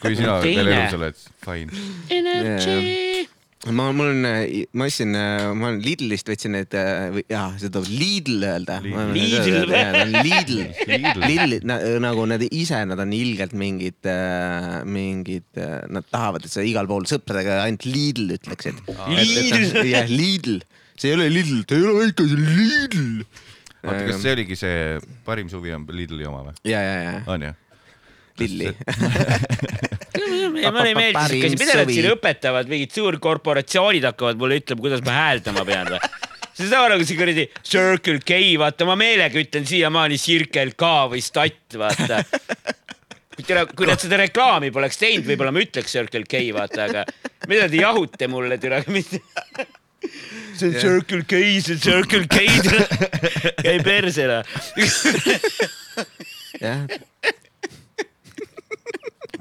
kui 0.00 0.16
sina 0.16 0.40
veel 0.44 0.72
elus 0.72 0.98
oled, 1.00 1.24
fine. 1.44 1.84
Energy. 2.14 3.28
ma, 3.72 3.86
mul 3.96 4.10
on, 4.10 4.26
ma 4.76 4.86
ostsin, 4.88 5.14
ma 5.14 5.68
olen 5.70 5.80
Lidlist 5.84 6.28
võtsin 6.28 6.52
need, 6.56 6.74
jaa, 7.30 7.46
seda 7.60 7.78
tuleb 7.78 7.88
Lidl 8.00 8.44
öelda. 8.50 8.78
Lidl. 8.84 9.70
Lidl, 10.26 11.24
Lidl. 11.24 11.56
Nagu 12.04 12.26
nad 12.28 12.44
ise, 12.50 12.82
nad 12.90 13.00
on 13.00 13.14
ilgelt 13.16 13.56
mingid, 13.56 14.10
mingid, 14.84 15.48
nad 15.88 16.10
tahavad, 16.10 16.44
et 16.44 16.52
sa 16.52 16.64
igal 16.66 16.90
pool 16.90 17.08
sõpradega 17.08 17.62
ainult 17.64 17.88
Lidl 17.88 18.36
ütleksid. 18.36 18.84
Lidl. 19.16 19.80
jah, 19.94 20.12
Lidl, 20.12 20.60
see 21.00 21.10
ei 21.12 21.18
ole 21.18 21.32
Lidl, 21.32 21.64
see 21.64 21.80
ei 21.80 21.90
ole 21.90 22.12
ikka 22.12 22.28
see 22.30 22.44
Lidl. 22.44 23.10
oota, 23.84 24.00
kas 24.08 24.22
see 24.22 24.32
oligi 24.32 24.56
see 24.56 24.78
parim 25.26 25.50
suvi 25.52 25.72
on 25.76 25.84
Lidli 25.92 26.24
oma 26.28 26.46
või? 26.46 26.54
ja, 26.68 26.80
ja, 26.80 26.94
ja 27.04 27.16
on 27.28 27.48
jah? 27.50 27.58
Lidli. 28.40 28.66
ja 30.64 30.70
mulle 30.74 30.88
ei 30.90 30.96
meeldi, 30.98 31.40
kas 31.44 31.56
mida 31.58 31.76
nad 31.78 31.86
suvi. 31.86 31.96
siin 31.98 32.10
õpetavad, 32.10 32.70
mingid 32.70 32.94
suurkorporatsioonid 32.96 34.06
hakkavad 34.10 34.40
mulle 34.40 34.58
ütlema, 34.62 34.82
kuidas 34.86 35.04
ma 35.06 35.18
hääldama 35.18 35.66
pean 35.68 35.92
või? 35.94 36.00
see 36.54 36.64
on 36.66 36.70
sama 36.70 36.88
nagu 36.92 37.04
see 37.06 37.18
kuradi 37.18 37.44
Circle 37.66 38.20
K, 38.22 38.38
vaata 38.62 38.86
ma 38.86 38.96
meelega 38.98 39.38
ütlen 39.40 39.66
siiamaani 39.66 40.18
Circle 40.22 40.74
K 40.78 40.90
või 41.10 41.22
Stat, 41.24 41.78
vaata. 41.78 42.22
kui 43.74 43.88
nad 43.88 43.98
seda 43.98 44.20
reklaami 44.22 44.70
poleks 44.74 45.00
teinud, 45.00 45.26
võib-olla 45.30 45.54
ma 45.54 45.62
ütleks 45.64 45.94
Circle 45.96 46.26
K, 46.30 46.44
vaata, 46.54 46.86
aga 46.86 47.06
mida 47.50 47.66
te 47.70 47.82
jahute 47.82 48.30
mulle, 48.30 48.58
tere, 48.62 48.84
mitte. 48.94 49.22
see 50.54 50.70
on 50.70 50.76
Circle 50.78 51.24
K, 51.26 51.42
see 51.64 51.74
on 51.74 51.82
Circle 51.82 52.26
K, 52.30 52.38
käi 53.64 53.78
perse 53.82 54.28
noh. 54.30 54.54
jah, 56.62 56.86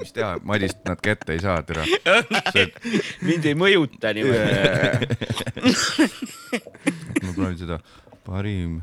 mis 0.03 0.13
teha, 0.15 0.35
Madist 0.43 0.83
nad 0.87 0.99
kätte 1.03 1.35
ei 1.35 1.41
saa, 1.43 1.61
tere. 1.67 1.85
mind 3.27 3.47
ei 3.47 3.55
mõjuta 3.57 4.11
niimoodi. 4.15 5.07
ma 7.23 7.31
proovin 7.31 7.57
seda, 7.61 7.79
parim, 8.27 8.77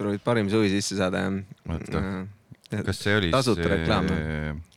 proovid 0.00 0.24
parim 0.26 0.50
suvi 0.52 0.72
sisse 0.72 0.98
saada, 0.98 1.24
Oota. 1.70 2.04
jah. 2.70 2.84
kas 2.86 3.02
see 3.04 3.16
oli 3.18 3.32
tasuta 3.34 3.68
reklaam. 3.74 4.10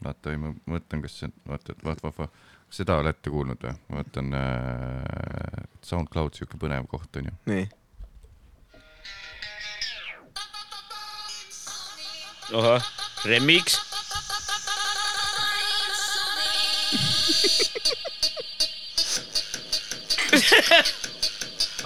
vaata, 0.04 0.36
ma 0.40 0.54
mõtlen, 0.76 1.06
kas 1.06 1.22
see, 1.24 1.32
vaata, 1.50 1.78
vaata, 1.86 2.10
vaata, 2.10 2.30
seda 2.74 3.00
olete 3.02 3.34
kuulnud 3.34 3.66
või? 3.66 3.78
ma 3.90 4.02
mõtlen 4.02 4.36
äh,, 4.38 5.64
SoundCloud, 5.86 6.38
siuke 6.38 6.60
põnev 6.62 6.86
koht 6.92 7.22
on 7.22 7.32
ju. 7.32 7.40
nii, 7.50 7.66
ahah, 12.54 12.94
remix. 13.26 13.93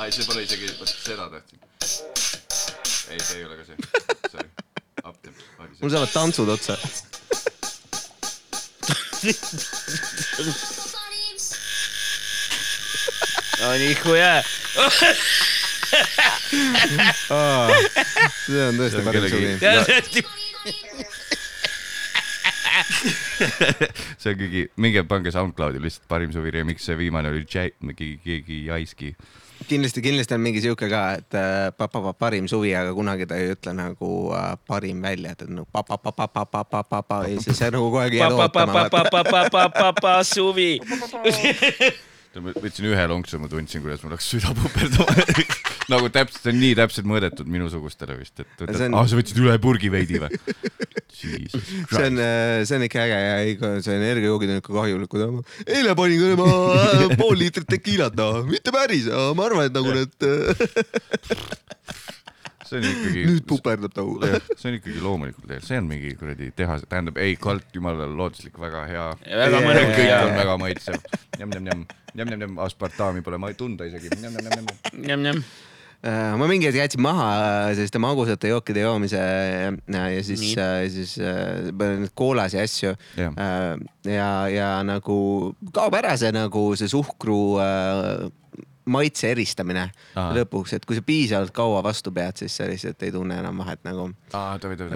ei, 0.03 0.11
see 0.11 0.25
pole 0.27 0.43
isegi, 0.45 0.69
vot 0.79 0.91
seda 1.03 1.25
tahtsin. 1.33 1.59
ei, 3.11 3.19
see 3.19 3.37
ei 3.39 3.45
ole 3.47 3.57
ka 3.59 3.63
see. 3.67 3.77
Sorry, 4.31 4.49
apteek 5.03 5.33
mul 5.81 5.93
saavad 5.93 6.11
tantsud 6.13 6.49
otsa. 6.55 6.77
no 10.37 10.51
see 18.47 18.63
on 18.67 18.77
tõesti 18.77 18.91
See 18.91 18.99
on 18.99 19.07
parim 19.07 19.15
kellegi- 19.15 19.37
suvi. 19.37 20.25
See 24.21 24.31
on 24.31 24.39
keegi, 24.39 24.63
minge 24.81 25.03
pange 25.09 25.31
SoundCloudi 25.33 25.81
lihtsalt 25.83 26.07
parim 26.11 26.31
suvi 26.35 26.53
remix, 26.53 26.85
see 26.87 26.97
viimane 26.99 27.31
oli 27.31 27.43
J, 27.45 27.69
mingi 27.81 28.15
keegi 28.23 28.65
Jaiski. 28.67 29.13
kindlasti, 29.67 30.01
kindlasti 30.05 30.37
on 30.37 30.43
mingi 30.45 30.61
sihuke 30.63 30.89
ka, 30.91 31.03
et 31.19 31.37
äh, 31.37 31.69
pa, 31.77 31.87
pa, 31.87 32.01
pa, 32.01 32.13
parim 32.13 32.47
suvi, 32.51 32.73
aga 32.77 32.93
kunagi 32.97 33.27
ta 33.29 33.39
ei 33.39 33.53
ütle 33.55 33.73
nagu 33.77 34.11
äh, 34.37 34.51
parim 34.67 35.01
välja, 35.01 35.33
et 35.33 35.47
nagu 35.49 35.67
pa, 35.71 35.83
pa, 35.83 35.97
pa, 35.97 36.11
pa, 36.11 36.27
pa, 36.27 36.45
pa, 36.45 36.63
pa, 36.63 36.83
pa, 36.83 37.01
pa 37.01 37.23
ja 37.27 37.41
siis 37.41 37.57
sa 37.59 37.71
nagu 37.73 37.89
kogu 37.89 38.03
aeg 38.03 38.19
jääd 38.19 38.37
ootama. 38.37 38.85
suvi. 40.27 40.77
Ma 42.43 42.53
võtsin 42.55 42.87
ühe 42.89 43.05
lonksu, 43.11 43.39
ma 43.41 43.49
tundsin, 43.51 43.83
kuidas 43.83 44.03
mul 44.03 44.13
hakkas 44.15 44.29
süda 44.33 44.53
puperdama. 44.57 45.25
nagu 45.93 46.09
täpselt, 46.13 46.41
see 46.43 46.53
on 46.53 46.59
nii 46.61 46.75
täpselt 46.79 47.07
mõõdetud 47.09 47.49
minusugustele 47.51 48.17
vist, 48.19 48.35
et 48.43 48.63
võtad, 48.63 48.81
on- 48.87 48.97
aa, 48.99 49.07
sa 49.09 49.19
võtsid 49.19 49.39
üle 49.43 49.55
purgi 49.63 49.91
veidi 49.93 50.21
või? 50.23 50.31
See 51.17 51.33
on 51.33 51.47
Christ., 51.89 52.67
see 52.69 52.75
on 52.77 52.83
ikka 52.85 52.99
äge 53.01 53.15
ja 53.17 53.37
ikka 53.49 53.69
see 53.81 53.95
energiajoogid 53.97 54.51
on 54.53 54.59
ikka 54.61 54.75
kahjulikud. 54.75 55.23
eile 55.65 55.95
panin 55.97 56.35
ma 56.37 56.45
äh, 56.77 57.15
pool 57.17 57.39
liitrit 57.39 57.65
tekiilat, 57.71 58.13
noh, 58.19 58.43
mitte 58.45 58.69
päris, 58.75 59.07
ma 59.09 59.47
arvan, 59.47 59.65
et 59.65 59.73
nagu 59.73 59.95
need 59.97 60.27
äh, 60.27 61.47
see 62.67 62.81
on 62.81 62.87
ikkagi. 62.89 63.25
nüüd 63.31 63.45
puperdab 63.49 63.95
nagu. 63.97 64.17
see 64.55 64.71
on 64.71 64.79
ikkagi 64.79 65.03
loomulikul 65.03 65.47
teel, 65.51 65.63
see 65.65 65.79
on 65.81 65.87
mingi 65.91 66.13
kuradi 66.19 66.49
tehas, 66.57 66.83
tähendab 66.89 67.21
ei, 67.23 67.37
kalt, 67.41 67.69
jumala 67.75 68.09
looduslik, 68.09 68.57
väga 68.61 68.83
hea. 68.89 69.07
väga 69.43 69.63
mõnus 69.63 69.93
kõik 69.93 70.09
ja 70.09 70.19
on 70.25 70.35
väga 70.41 70.57
maitsev. 70.63 70.99
njam-njam-njam, 71.37 71.87
njam-njam-njam, 72.13 72.59
aspartami 72.67 73.25
pole 73.25 73.39
ma 73.41 73.53
ei 73.53 73.57
tunda 73.59 73.87
isegi. 73.89 74.13
njam-njam-njam. 74.19 74.69
njam-njam. 74.99 75.41
Äh, 76.05 76.35
ma 76.37 76.45
mingi 76.45 76.67
hetk 76.69 76.77
jätsin 76.77 77.01
maha 77.01 77.27
äh, 77.33 77.71
selliste 77.73 77.97
magusate 77.97 78.51
jookide 78.51 78.83
joomise 78.83 79.17
äh, 79.17 80.03
ja 80.13 80.23
siis 80.23 80.43
siis 80.93 81.15
koolasi 82.13 82.57
ja 82.57 82.65
asju. 82.67 82.91
Ja, 84.05 84.29
ja 84.53 84.67
nagu 84.85 85.17
kaob 85.73 85.97
ära 85.97 86.13
see 86.21 86.29
nagu 86.35 86.69
see 86.77 86.91
suhkru 86.91 87.39
maitse 88.87 89.31
eristamine 89.31 89.87
Aa. 90.15 90.31
lõpuks, 90.37 90.75
et 90.77 90.85
kui 90.87 90.97
sa 90.97 91.05
piisavalt 91.05 91.53
kaua 91.55 91.83
vastu 91.85 92.11
pead, 92.15 92.39
siis 92.43 92.57
sa 92.59 92.67
lihtsalt 92.69 93.03
ei 93.03 93.13
tunne 93.15 93.39
enam 93.41 93.63
vahet 93.63 93.83
nagu. 93.87 94.09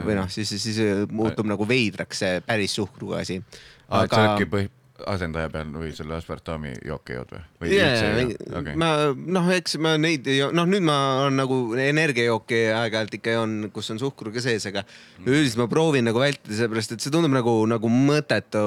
või 0.08 0.18
noh, 0.20 0.30
siis, 0.32 0.54
siis 0.64 0.82
muutub 1.12 1.50
nagu 1.50 1.68
veidraks 1.68 2.24
see 2.24 2.44
päris 2.46 2.76
suhkruga 2.80 3.22
asi. 3.26 3.42
et 3.42 4.16
sa 4.16 4.24
oledki 4.24 4.50
põhi, 4.52 4.70
asendaja 5.08 5.50
peal 5.54 5.70
või 5.74 5.92
selle 5.96 6.16
aspartami 6.18 6.74
jooke 6.86 7.16
jood 7.18 7.32
või? 7.34 7.42
või 7.62 7.72
joo? 7.76 8.60
Okei. 8.62 8.76
ma 8.80 8.92
noh, 9.16 9.50
eks 9.56 9.78
ma 9.82 9.96
neid 10.02 10.28
ei 10.28 10.40
joo, 10.42 10.52
noh, 10.56 10.68
nüüd 10.70 10.86
ma 10.86 10.98
olen 11.24 11.40
nagu 11.42 11.60
energiajooki 11.80 12.62
aeg-ajalt 12.76 13.18
ikka 13.20 13.36
joon, 13.38 13.56
kus 13.74 13.92
on 13.94 14.02
suhkru 14.02 14.34
ka 14.36 14.44
sees, 14.44 14.66
aga 14.72 14.84
Mm. 15.22 15.28
üldiselt 15.36 15.60
ma 15.60 15.68
proovin 15.70 16.06
nagu 16.08 16.18
vältida, 16.18 16.56
sellepärast 16.58 16.96
et 16.96 17.04
see 17.04 17.12
tundub 17.14 17.30
nagu, 17.30 17.52
nagu 17.70 17.90
mõttetu, 17.94 18.62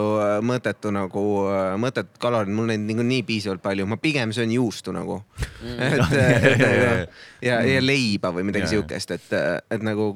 mõttetu 0.47 0.93
nagu, 0.95 1.22
mõttetut 1.82 2.20
kalorid, 2.22 2.53
mul 2.55 2.68
neid 2.70 2.85
niikuinii 2.87 3.24
piisavalt 3.26 3.62
palju, 3.64 3.87
ma 3.91 3.99
pigem 3.99 4.30
söön 4.37 4.53
juustu 4.55 4.95
nagu. 4.95 5.16
et, 5.64 5.99
et 6.14 7.11
ja, 7.45 7.61
ja 7.69 7.81
leiba 7.85 8.33
või 8.35 8.47
midagi 8.49 8.67
jaa. 8.67 8.75
siukest, 8.77 9.15
et, 9.17 9.33
et 9.77 9.85
nagu 9.85 10.11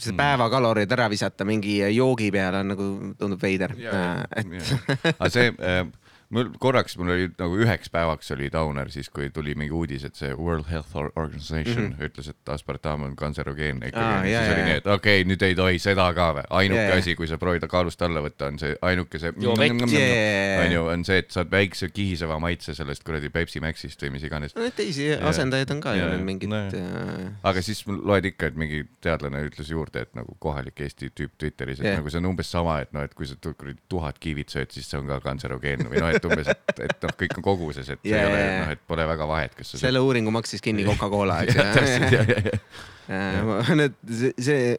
see 0.00 0.16
päevakalorid 0.18 0.90
ära 0.96 1.08
visata 1.12 1.46
mingi 1.48 1.80
joogi 1.94 2.30
peale 2.34 2.62
on 2.64 2.72
nagu, 2.74 2.90
tundub 3.20 3.42
veider. 3.42 3.76
et 3.76 5.14
aga 5.16 5.30
see 5.32 5.50
äh,, 5.52 5.84
mul 6.30 6.50
korraks, 6.62 6.94
mul 6.98 7.10
oli 7.14 7.28
nagu 7.38 7.56
üheks 7.58 7.90
päevaks 7.90 8.30
oli 8.34 8.50
downer 8.52 8.90
siis, 8.92 9.08
kui 9.10 9.30
tuli 9.34 9.54
mingi 9.58 9.74
uudis, 9.74 10.04
et 10.06 10.18
see 10.18 10.30
World 10.38 10.68
Health 10.70 10.94
Or- 10.96 11.10
Organization 11.16 11.84
mm 11.84 11.92
-hmm. 11.92 12.06
ütles, 12.06 12.30
et 12.30 12.48
aspartam 12.54 13.02
on 13.02 13.16
kantserogeenne 13.16 13.90
ikkagi 13.90 14.04
ah,. 14.04 14.22
siis 14.22 14.54
oli 14.54 14.62
nii, 14.68 14.76
et 14.78 14.86
okei 14.86 15.20
okay,, 15.20 15.28
nüüd 15.30 15.42
ei 15.42 15.54
tohi 15.58 15.78
seda 15.78 16.06
ka 16.14 16.28
või. 16.38 16.44
ainuke 16.50 16.84
jaa. 16.86 16.98
asi, 16.98 17.16
kui 17.18 17.26
sa 17.26 17.38
proovid 17.38 17.66
kaalust 17.68 18.02
alla 18.02 18.22
võtta, 18.22 18.46
on 18.46 18.58
see 18.58 18.76
ainuke 18.82 19.18
see. 19.18 19.32
Jaa. 19.40 20.82
on 20.92 21.04
see, 21.04 21.18
et 21.18 21.30
saad 21.30 21.50
väikse 21.50 21.88
kihiseva 21.88 22.38
maitse 22.38 22.74
sellest 22.74 23.04
kuradi 23.04 23.30
Pepsi 23.30 23.60
Maxist 23.60 24.02
või 24.02 24.10
mis 24.10 24.22
iganes. 24.22 24.54
no 24.54 24.62
neid 24.62 24.78
teisi 24.78 25.10
asendajaid 25.14 25.70
on 25.70 25.80
ka 25.80 25.94
ju 25.94 26.06
nüüd 26.14 26.24
mingid 26.24 26.48
no 26.48 26.56
äh, 26.56 27.26
aga 27.42 27.62
siis 27.62 27.82
loed 27.86 28.24
ikka, 28.24 28.46
et 28.46 28.56
mingi 28.56 28.84
teadlane 29.00 29.42
ütles 29.48 29.70
juurde, 29.70 30.06
et 30.06 30.14
nagu 30.14 30.36
kohalik 30.38 30.80
Eesti 30.80 31.10
tüüp 31.10 31.34
Twitteris, 31.38 31.80
et 31.80 31.90
yeah. 31.90 31.98
nagu 31.98 32.10
see 32.10 32.22
on 32.22 32.30
umbes 32.30 32.50
sama, 32.50 32.80
et 32.80 32.92
noh, 32.92 33.02
et 33.02 33.14
kui 33.14 33.26
sa 33.26 33.34
kuradi 33.50 33.78
tuhat 33.88 34.18
kiivit 34.22 34.54
sööd, 34.54 34.70
siis 34.70 34.86
see 34.90 34.98
on 35.00 35.10
ka 35.10 35.20
kantserogeenne 35.24 35.90
või 35.90 36.02
noh, 36.02 36.10
et 36.14 36.19
umbes, 36.28 36.48
et, 36.52 36.72
et 36.86 37.06
noh, 37.06 37.14
kõik 37.22 37.36
on 37.38 37.46
koguses, 37.46 37.88
et 37.94 38.08
yeah, 38.08 38.24
ei 38.24 38.30
ole 38.30 38.40
jaa. 38.40 38.56
noh, 38.64 38.72
et 38.76 38.82
pole 38.92 39.06
väga 39.10 39.28
vahet, 39.30 39.54
kas 39.58 39.74
sa 39.74 39.82
selle 39.84 40.02
uuringu 40.04 40.32
maksis 40.34 40.64
kinni 40.64 40.86
Coca-Cola, 40.88 41.42
eks 41.44 41.56
ju. 41.58 41.64
Need, 43.80 43.96
see, 44.38 44.76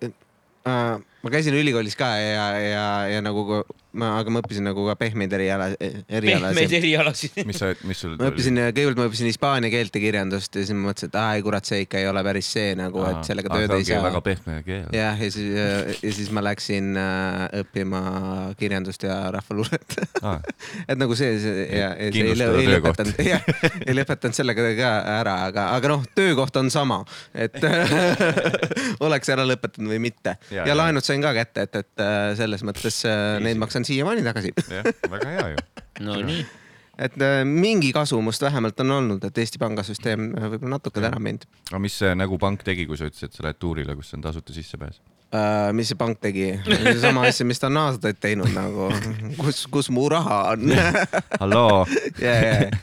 äh, 0.68 0.94
ma 1.22 1.32
käisin 1.34 1.56
ülikoolis 1.58 1.96
ka 2.00 2.10
ja, 2.18 2.48
ja, 2.60 2.86
ja 3.12 3.22
nagu 3.24 3.62
ma, 3.92 4.14
aga 4.22 4.34
ma 4.34 4.42
õppisin 4.42 4.66
nagu 4.66 4.86
ka 4.88 4.96
pehmeid 5.00 5.34
eriala, 5.36 5.68
pehmeid 5.78 6.14
erialasid. 6.22 6.76
erialasid. 6.80 7.40
mis 7.48 7.60
sa, 7.62 7.72
mis 7.88 8.02
sul 8.04 8.16
ma 8.20 8.32
õppisin, 8.32 8.58
kõigepealt 8.72 9.00
ma 9.00 9.08
õppisin 9.10 9.30
hispaania 9.30 9.72
keelt 9.74 9.96
ja 9.96 10.04
kirjandust 10.04 10.56
ja 10.58 10.64
siis 10.66 10.76
ma 10.76 10.90
mõtlesin, 10.90 11.12
et 11.12 11.20
aa 11.22 11.36
ei 11.38 11.46
kurat, 11.46 11.68
see 11.68 11.84
ikka 11.86 12.02
ei 12.02 12.08
ole 12.10 12.24
päris 12.26 12.52
see 12.56 12.74
nagu, 12.80 13.04
et 13.08 13.30
sellega 13.30 13.54
tööd 13.54 13.76
ei 13.78 13.88
saa. 13.88 14.02
väga 14.06 14.24
pehme 14.26 14.58
keel. 14.66 14.88
jah, 14.96 15.22
ja 15.22 15.32
siis, 15.36 15.52
ja 16.02 16.16
siis 16.18 16.32
ma 16.34 16.44
läksin 16.46 16.98
äh, 17.00 17.46
õppima 17.62 18.02
kirjandust 18.60 19.06
ja 19.06 19.20
rahvaluulet 19.36 19.98
et 20.90 20.98
nagu 20.98 21.18
see, 21.20 21.38
see 21.44 21.68
ja, 21.70 21.94
ja 21.94 22.10
see 22.10 22.26
ei, 22.32 22.34
ei 22.34 22.72
lõpetanud, 22.78 23.22
jah, 23.28 23.46
ei 23.86 23.98
lõpetanud 24.00 24.40
sellega 24.42 24.70
ka 24.80 24.92
ära, 25.20 25.38
aga, 25.52 25.68
aga 25.78 25.94
noh, 25.96 26.10
töökoht 26.18 26.58
on 26.62 26.74
sama, 26.74 27.02
et 27.36 27.60
oleks 29.06 29.30
ära 29.32 29.46
lõpetanud 29.48 29.92
või 29.92 30.02
mitte. 30.10 30.38
Ja, 30.50 30.62
ja, 30.62 30.72
ja 30.72 30.72
ja. 30.72 30.78
laenud 30.80 31.06
sain 31.12 31.24
ka 31.24 31.36
kätte, 31.36 31.68
et, 31.68 31.78
et 31.84 32.04
äh, 32.04 32.32
selles 32.40 32.64
mõttes 32.68 33.04
äh, 33.10 33.38
neid 33.44 33.60
maksan 33.62 33.86
siiamaani 33.88 34.26
tagasi. 34.26 34.56
jah, 34.72 34.90
väga 35.12 35.36
hea 35.36 35.46
ju. 35.54 35.64
no 36.08 36.18
nii. 36.26 36.44
et 37.08 37.18
äh, 37.22 37.42
mingi 37.48 37.92
kasu 37.96 38.22
must 38.24 38.44
vähemalt 38.44 38.80
on 38.84 38.98
olnud, 39.00 39.26
et 39.28 39.42
Eesti 39.44 39.62
pangasüsteem 39.62 40.32
võib-olla 40.36 40.78
natuke 40.78 41.04
täna 41.04 41.20
mind 41.24 41.48
aga 41.70 41.82
mis 41.84 41.98
see 42.02 42.14
nagu 42.18 42.40
pank 42.42 42.66
tegi, 42.68 42.88
kui 42.90 43.00
sa 43.00 43.10
ütlesid, 43.10 43.32
et 43.32 43.40
sa 43.40 43.48
lähed 43.48 43.60
tuurile, 43.62 43.98
kus 44.00 44.14
on 44.18 44.24
tasuta 44.24 44.56
sissepääs? 44.56 45.02
uh,. 45.32 45.70
mis 45.76 45.92
see 45.92 46.00
pank 46.00 46.22
tegi? 46.24 46.54
sama 47.04 47.28
asja, 47.30 47.48
mis 47.48 47.62
ta 47.62 47.70
on 47.72 47.84
aastaid 47.86 48.22
teinud 48.24 48.52
nagu, 48.56 48.92
kus, 49.42 49.66
kus 49.72 49.92
mu 49.94 50.08
raha 50.12 50.44
on 50.56 50.76
halloo, 51.44 51.86
yeah,. 52.22 52.44
Yeah. 52.66 52.82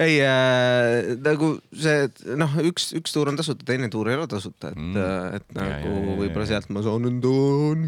Ei 0.00 0.16
äh, 0.24 1.10
nagu 1.20 1.50
see, 1.76 2.06
noh, 2.40 2.54
üks, 2.70 2.90
üks 2.96 3.12
tuur 3.12 3.28
on 3.30 3.36
tasuta, 3.38 3.66
teine 3.68 3.90
tuur 3.92 4.08
ei 4.08 4.16
ole 4.16 4.28
tasuta, 4.30 4.72
et 4.72 4.78
Mm. 4.80 4.94
mm., 4.94 5.34
et 5.36 5.44
Ja, 5.50 5.60
nagu 5.60 5.90
ja, 5.90 6.00
ja, 6.00 6.14
võib-olla 6.20 6.44
ja. 6.46 6.50
sealt 6.54 6.70
ma 6.72 6.82
saan 6.84 7.06
enda 7.08 7.32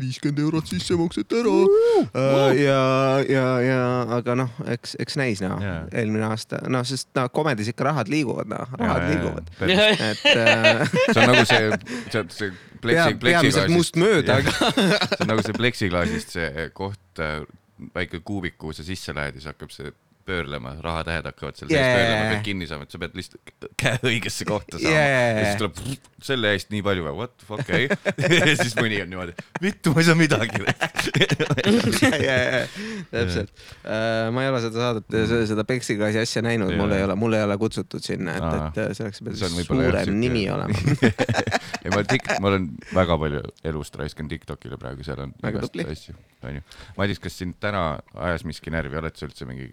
viiskümmend 0.02 0.40
eurot 0.44 0.68
sissemakset 0.68 1.32
ära 1.38 1.52
uh,. 1.62 2.50
ja, 2.58 2.82
ja, 3.30 3.46
ja 3.64 3.78
aga 4.18 4.36
noh, 4.42 4.52
eks, 4.74 4.96
eks 5.02 5.16
näis 5.20 5.42
noh 5.44 5.62
Jaa. 5.62 5.86
eelmine 6.02 6.26
aasta, 6.28 6.60
noh, 6.72 6.84
sest 6.88 7.08
noh, 7.16 7.30
komedis 7.32 7.70
ikka 7.72 7.88
rahad 7.88 8.12
liiguvad, 8.12 8.50
noh, 8.50 8.76
rahad 8.80 9.08
liiguvad. 9.08 9.48
see 9.62 9.88
et 10.10 10.28
äh, 10.34 10.84
on 11.16 11.32
nagu 11.32 11.46
see, 11.48 11.72
see, 12.12 12.24
see 12.36 12.52
pleksi, 12.82 13.18
peamiselt 13.22 13.72
must 13.72 13.96
mööda, 14.00 14.40
aga 14.42 14.52
see 14.52 15.22
on 15.22 15.32
nagu 15.32 15.44
see 15.46 15.56
pleksiklaasist 15.56 16.36
see 16.36 16.68
koht, 16.76 17.24
väike 17.96 18.20
kuubik, 18.26 18.58
kuhu 18.60 18.74
sa 18.76 18.84
sisse 18.86 19.14
lähed 19.16 19.38
ja 19.38 19.40
siis 19.40 19.52
hakkab 19.54 19.72
see 19.74 19.94
pöörlema, 20.26 20.70
rahatähed 20.84 21.24
hakkavad 21.30 21.54
seal 21.58 21.68
sees 21.70 21.78
Yeah. 21.78 21.98
pöörlema, 21.98 22.24
pead 22.32 22.42
kinni 22.46 22.64
saama, 22.70 22.82
et 22.86 22.92
sa 22.94 22.98
pead 23.02 23.12
lihtsalt 23.18 23.42
käe 23.80 23.96
õigesse 24.10 24.42
kohta 24.48 24.74
saama 24.78 24.96
Yeah. 24.96 25.38
ja 25.38 25.42
siis 25.46 25.58
tuleb 25.62 25.74
selle 26.22 26.46
eest 26.56 26.68
nii 26.72 26.82
palju, 26.86 27.02
what 27.16 27.32
the 27.38 27.44
fuck, 27.48 27.60
okei 27.64 27.84
okay.. 27.90 28.38
ja 28.52 28.56
siis 28.60 28.74
mõni 28.78 28.96
on 29.02 29.08
niimoodi, 29.10 29.32
vittu, 29.62 29.86
ma 29.94 29.98
ei 30.02 30.06
saa 30.06 30.18
midagi. 30.18 30.60
täpselt. 33.12 33.50
ma 34.32 34.44
ei 34.44 34.50
ole 34.52 34.60
seda 34.64 34.86
saadet, 34.86 35.16
seda 35.50 35.64
Peksiklaasi 35.68 36.18
asja 36.22 36.40
näinud, 36.46 36.72
mul 36.78 36.94
ei 36.96 37.02
ole, 37.06 37.14
mul 37.18 37.36
ei 37.38 37.44
ole 37.46 37.56
kutsutud 37.60 38.02
sinna, 38.04 38.30
et, 38.38 38.80
et 38.84 38.98
selleks 38.98 39.22
peab 39.26 39.38
suurem 39.38 40.14
nimi 40.18 40.44
olema. 40.52 40.76
ei, 41.82 41.92
ma 41.92 42.02
tik-, 42.08 42.30
ma 42.38 42.52
olen 42.52 42.64
väga 42.94 43.18
palju 43.24 43.42
elust 43.72 43.98
raiskan 44.00 44.30
Tiktokile 44.30 44.78
praegu, 44.80 45.00
seal 45.06 45.20
on 45.26 45.34
igast 45.48 45.74
asju, 45.84 46.16
onju. 46.48 46.64
Madis, 46.98 47.18
kas 47.22 47.34
sind 47.42 47.58
täna 47.62 47.82
ajas 48.14 48.46
miski 48.48 48.68
närvi, 48.74 48.94
oled 49.02 49.18
sa 49.18 49.28
üldse 49.28 49.48
mingi 49.48 49.66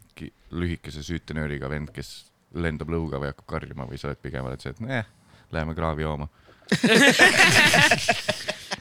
lühikese 0.52 1.04
süütenööriga 1.06 1.70
vend, 1.70 1.92
kes 1.96 2.32
lendab 2.58 2.90
lõuga 2.90 3.20
või 3.22 3.30
hakkab 3.34 3.48
karjuma 3.58 3.86
või 3.90 4.00
sa 4.02 4.10
oled 4.10 4.22
pigem 4.24 4.46
oled 4.50 4.62
see, 4.64 4.72
et 4.74 4.80
nojah, 4.84 5.06
läheme 5.54 5.76
kraavi 5.78 6.02
jooma. 6.06 6.28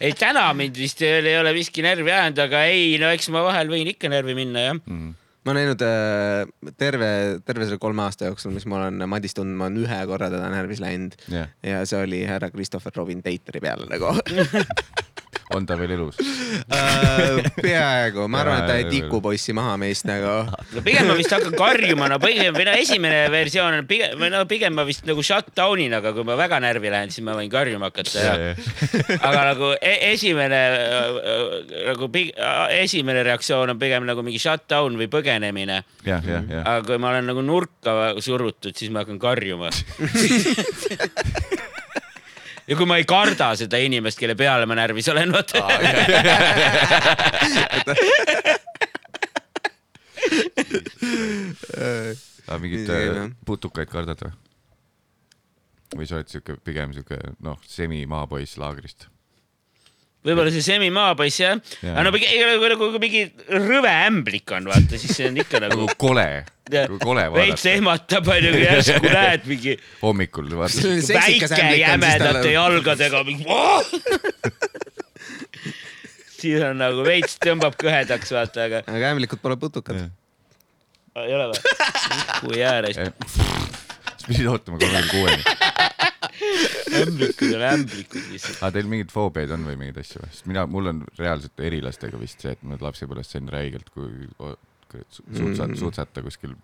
ei, 0.00 0.12
täna 0.18 0.46
mind 0.56 0.76
vist 0.78 1.00
ei 1.04 1.18
ole- 1.20 1.32
ei 1.32 1.38
ole 1.40 1.52
miski 1.56 1.82
närvi 1.84 2.12
ajanud, 2.12 2.38
aga 2.44 2.64
ei, 2.70 2.98
no 3.00 3.08
eks 3.14 3.30
ma 3.34 3.42
vahel 3.46 3.70
võin 3.72 3.88
ikka 3.94 4.10
närvi 4.12 4.34
minna, 4.38 4.66
jah. 4.70 4.78
Mm. 4.86 5.14
ma 5.46 5.52
olen 5.54 5.62
näinud 5.64 5.82
äh, 5.86 6.72
terve, 6.76 7.08
terve 7.46 7.64
selle 7.68 7.78
kolme 7.80 8.02
aasta 8.04 8.28
jooksul, 8.28 8.52
mis 8.52 8.66
ma 8.68 8.82
olen 8.82 9.04
Madis 9.08 9.32
tundnud, 9.36 9.56
ma 9.56 9.68
olen 9.70 9.78
ühe 9.86 10.00
korra 10.10 10.28
teda 10.32 10.50
närvis 10.52 10.82
läinud 10.84 11.14
jah, 11.32 11.48
ja 11.64 11.78
see 11.88 12.02
oli 12.04 12.20
härra 12.28 12.50
Christopher 12.52 12.92
Robin 12.96 13.22
Tateri 13.24 13.62
peale 13.64 13.88
nagu 13.88 14.12
on 15.54 15.66
ta 15.66 15.76
veel 15.78 15.94
elus? 15.96 16.18
äh,. 16.68 17.40
peaaegu, 17.62 18.26
ma 18.28 18.42
arvan, 18.42 18.62
et 18.62 18.68
ta 18.70 18.76
ei 18.80 18.86
tiku 18.90 19.20
poissi 19.24 19.54
maha 19.56 19.76
meist 19.80 20.06
nagu. 20.08 20.50
no 20.74 20.84
pigem 20.84 21.08
ma 21.08 21.16
vist 21.18 21.32
hakkan 21.34 21.56
karjuma, 21.58 22.08
no 22.12 22.18
pigem 22.22 22.56
või 22.56 22.66
no 22.68 22.76
esimene 22.78 23.24
versioon 23.32 23.78
on 23.80 23.88
pigem 23.90 24.18
või 24.20 24.32
no 24.34 24.44
pigem 24.50 24.76
ma 24.76 24.84
vist 24.88 25.06
nagu 25.08 25.24
shut 25.24 25.52
down'in, 25.56 25.94
aga 25.98 26.12
kui 26.16 26.26
ma 26.28 26.36
väga 26.38 26.60
närvi 26.64 26.92
lähen, 26.92 27.12
siis 27.14 27.24
ma 27.26 27.36
võin 27.38 27.50
karjuma 27.52 27.90
hakata 27.92 28.24
ja 28.24 28.34
aga 29.18 29.44
nagu 29.52 29.72
e 29.80 29.94
esimene 30.12 30.60
nagu 31.88 32.10
pig- 32.12 32.34
esimene 32.78 33.24
reaktsioon 33.26 33.74
on 33.74 33.80
pigem 33.80 34.06
nagu 34.08 34.24
mingi 34.26 34.40
shut 34.42 34.66
down 34.70 34.98
või 35.00 35.10
põgenemine. 35.12 35.82
aga 36.08 36.80
kui 36.86 36.98
ma 37.00 37.12
olen 37.14 37.30
nagu 37.32 37.44
nurka 37.44 38.14
surutud, 38.24 38.74
siis 38.76 38.92
ma 38.92 39.04
hakkan 39.04 39.20
karjuma. 39.22 39.72
ja 42.68 42.76
kui 42.76 42.86
ma 42.88 42.98
ei 43.00 43.06
karda 43.08 43.52
seda 43.58 43.80
inimest, 43.80 44.18
kelle 44.20 44.34
peale 44.38 44.66
ma 44.68 44.74
närvis 44.78 45.08
olen, 45.12 45.32
vaata. 45.32 45.64
aga 52.48 52.58
mingit 52.62 52.88
äh, 52.88 53.04
jah. 53.06 53.30
putukaid 53.46 53.90
kardad 53.92 54.20
või? 54.24 54.32
või 55.96 56.08
sa 56.08 56.18
oled 56.18 56.28
siuke, 56.32 56.58
pigem 56.64 56.92
siuke 56.96 57.16
noh, 57.44 57.58
semimaapoiss 57.64 58.58
laagrist? 58.60 59.08
Võib-olla 60.26 60.50
see 60.52 60.62
semimaapoiss 60.66 61.38
jah 61.40 61.54
Jaa. 61.82 61.92
aga 61.94 62.02
no 62.06 62.10
nagu 62.12 62.78
kui 62.90 63.00
mingi 63.02 63.20
rõve 63.54 63.92
ämblik 64.08 64.50
on, 64.56 64.64
vaata, 64.70 64.94
siis 64.98 65.12
see 65.16 65.26
on 65.30 65.36
ikka 65.38 65.60
nagu 65.62 65.76
nagu 65.78 65.86
kole, 66.00 66.26
nagu 66.74 66.98
kole 67.02 67.24
veits 67.36 67.62
vaadata 67.62 67.74
ehmatab, 67.76 68.24
onju, 68.34 68.50
kui 68.56 68.64
järsku 68.64 69.06
näed 69.18 69.42
mingi 69.50 69.72
hommikul 70.02 70.46
vaata. 70.58 70.78
väike 71.14 71.46
jämedate 71.78 72.48
jalgadega 72.54 73.18
mingi. 73.28 73.44
siis 76.40 76.58
on 76.66 76.76
nagu 76.82 77.00
veits 77.06 77.34
tõmbab 77.44 77.74
kõhedaks, 77.80 78.28
vaata, 78.34 78.58
aga 78.68 78.78
aga 78.86 79.04
ämblikud 79.14 79.40
pole 79.42 79.56
putukad. 79.60 79.96
ei 81.22 81.32
ole 81.38 81.46
või? 81.52 81.60
kui 82.42 82.56
ääres. 82.66 82.96
siis 82.98 84.24
pidid 84.26 84.46
ootama 84.50 84.76
kolmekümne 84.82 85.10
kuueni. 85.14 85.42
Ämblikud 87.02 87.54
on 87.56 87.62
ämblikud 87.72 88.24
lihtsalt. 88.32 88.58
aga 88.62 88.70
teil 88.78 88.88
mingeid 88.90 89.12
foobiaid 89.14 89.52
on 89.56 89.64
või 89.68 89.76
mingeid 89.80 90.00
asju 90.02 90.22
või? 90.22 90.30
sest 90.34 90.46
mina, 90.50 90.66
mul 90.70 90.90
on 90.92 91.04
reaalselt 91.18 91.60
erilastega 91.70 92.20
vist 92.20 92.44
see, 92.44 92.54
et 92.56 92.62
ma 92.66 92.78
lapsepõlves 92.80 93.32
sain 93.34 93.48
räigelt, 93.52 93.90
kui 93.94 94.28
o- 94.38 94.56
kui 94.88 95.02
suutsa- 95.12 95.66
Mm., 95.68 95.76
suutsata 95.76 96.22
kuskil. 96.24 96.54